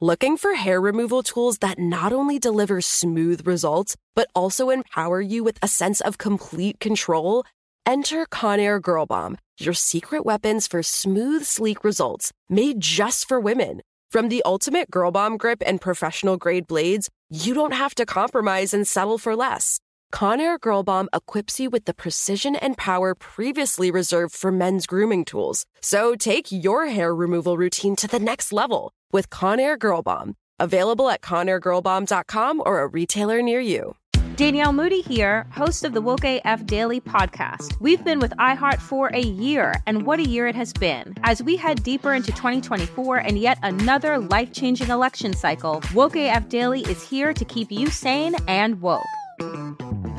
Looking 0.00 0.36
for 0.36 0.54
hair 0.54 0.80
removal 0.80 1.24
tools 1.24 1.58
that 1.58 1.80
not 1.80 2.12
only 2.12 2.38
deliver 2.38 2.80
smooth 2.80 3.44
results, 3.46 3.96
but 4.14 4.28
also 4.36 4.70
empower 4.70 5.20
you 5.20 5.42
with 5.42 5.58
a 5.62 5.68
sense 5.68 6.00
of 6.00 6.16
complete 6.18 6.78
control? 6.78 7.44
Enter 7.84 8.24
Conair 8.26 8.80
Girl 8.80 9.04
Bomb, 9.06 9.38
your 9.58 9.74
secret 9.74 10.24
weapons 10.24 10.66
for 10.68 10.82
smooth, 10.82 11.44
sleek 11.44 11.82
results 11.82 12.32
made 12.48 12.80
just 12.80 13.26
for 13.26 13.40
women. 13.40 13.80
From 14.12 14.28
the 14.28 14.42
ultimate 14.44 14.90
Girl 14.92 15.10
Bomb 15.10 15.38
grip 15.38 15.62
and 15.66 15.80
professional 15.80 16.36
grade 16.36 16.66
blades, 16.68 17.08
you 17.30 17.52
don't 17.54 17.74
have 17.74 17.94
to 17.96 18.06
compromise 18.06 18.72
and 18.72 18.86
settle 18.86 19.18
for 19.18 19.34
less. 19.34 19.80
Conair 20.12 20.58
Girl 20.58 20.82
Bomb 20.82 21.08
equips 21.14 21.60
you 21.60 21.68
with 21.68 21.84
the 21.84 21.94
precision 21.94 22.56
and 22.56 22.76
power 22.76 23.14
previously 23.14 23.90
reserved 23.90 24.34
for 24.34 24.50
men's 24.50 24.86
grooming 24.86 25.24
tools. 25.24 25.66
So 25.80 26.14
take 26.14 26.50
your 26.50 26.86
hair 26.86 27.14
removal 27.14 27.56
routine 27.56 27.96
to 27.96 28.08
the 28.08 28.18
next 28.18 28.52
level 28.52 28.92
with 29.12 29.30
Conair 29.30 29.78
Girl 29.78 30.02
Bomb. 30.02 30.34
Available 30.58 31.10
at 31.10 31.20
ConairGirlBomb.com 31.20 32.62
or 32.64 32.80
a 32.80 32.86
retailer 32.86 33.42
near 33.42 33.60
you. 33.60 33.94
Danielle 34.36 34.72
Moody 34.72 35.00
here, 35.00 35.46
host 35.50 35.82
of 35.84 35.94
the 35.94 36.00
Woke 36.00 36.24
AF 36.24 36.66
Daily 36.66 37.00
podcast. 37.00 37.78
We've 37.80 38.04
been 38.04 38.18
with 38.18 38.32
iHeart 38.32 38.80
for 38.80 39.08
a 39.08 39.20
year, 39.22 39.74
and 39.86 40.04
what 40.04 40.18
a 40.18 40.28
year 40.28 40.46
it 40.46 40.54
has 40.54 40.74
been. 40.74 41.14
As 41.22 41.42
we 41.42 41.56
head 41.56 41.82
deeper 41.82 42.12
into 42.12 42.32
2024 42.32 43.16
and 43.16 43.38
yet 43.38 43.58
another 43.62 44.18
life 44.18 44.52
changing 44.52 44.88
election 44.88 45.32
cycle, 45.32 45.82
Woke 45.94 46.16
AF 46.16 46.50
Daily 46.50 46.82
is 46.82 47.02
here 47.02 47.32
to 47.32 47.44
keep 47.46 47.72
you 47.72 47.88
sane 47.88 48.34
and 48.46 48.82
woke. 48.82 49.00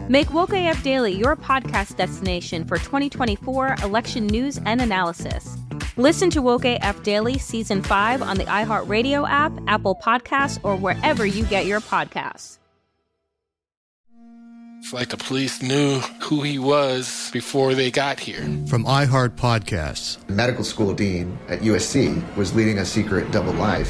Make 0.09 0.33
Woke 0.33 0.53
AF 0.53 0.81
Daily 0.83 1.13
your 1.13 1.35
podcast 1.35 1.97
destination 1.97 2.65
for 2.65 2.77
2024 2.77 3.75
election 3.83 4.27
news 4.27 4.59
and 4.65 4.81
analysis. 4.81 5.57
Listen 5.97 6.29
to 6.29 6.41
Woke 6.41 6.65
AF 6.65 7.03
Daily 7.03 7.37
Season 7.37 7.81
5 7.81 8.21
on 8.21 8.37
the 8.37 8.45
iHeartRadio 8.45 9.27
app, 9.27 9.51
Apple 9.67 9.95
Podcasts, 9.95 10.59
or 10.63 10.75
wherever 10.75 11.25
you 11.25 11.43
get 11.45 11.65
your 11.65 11.81
podcasts. 11.81 12.59
It's 14.79 14.93
like 14.93 15.09
the 15.09 15.17
police 15.17 15.61
knew 15.61 15.99
who 16.21 16.43
he 16.43 16.59
was 16.59 17.29
before 17.33 17.73
they 17.73 17.91
got 17.91 18.19
here. 18.19 18.43
From 18.69 18.85
iHeart 18.85 19.31
Podcasts. 19.31 20.17
medical 20.29 20.63
school 20.63 20.93
dean 20.93 21.37
at 21.49 21.59
USC 21.59 22.23
was 22.37 22.55
leading 22.55 22.77
a 22.77 22.85
secret 22.85 23.29
double 23.31 23.53
life. 23.53 23.89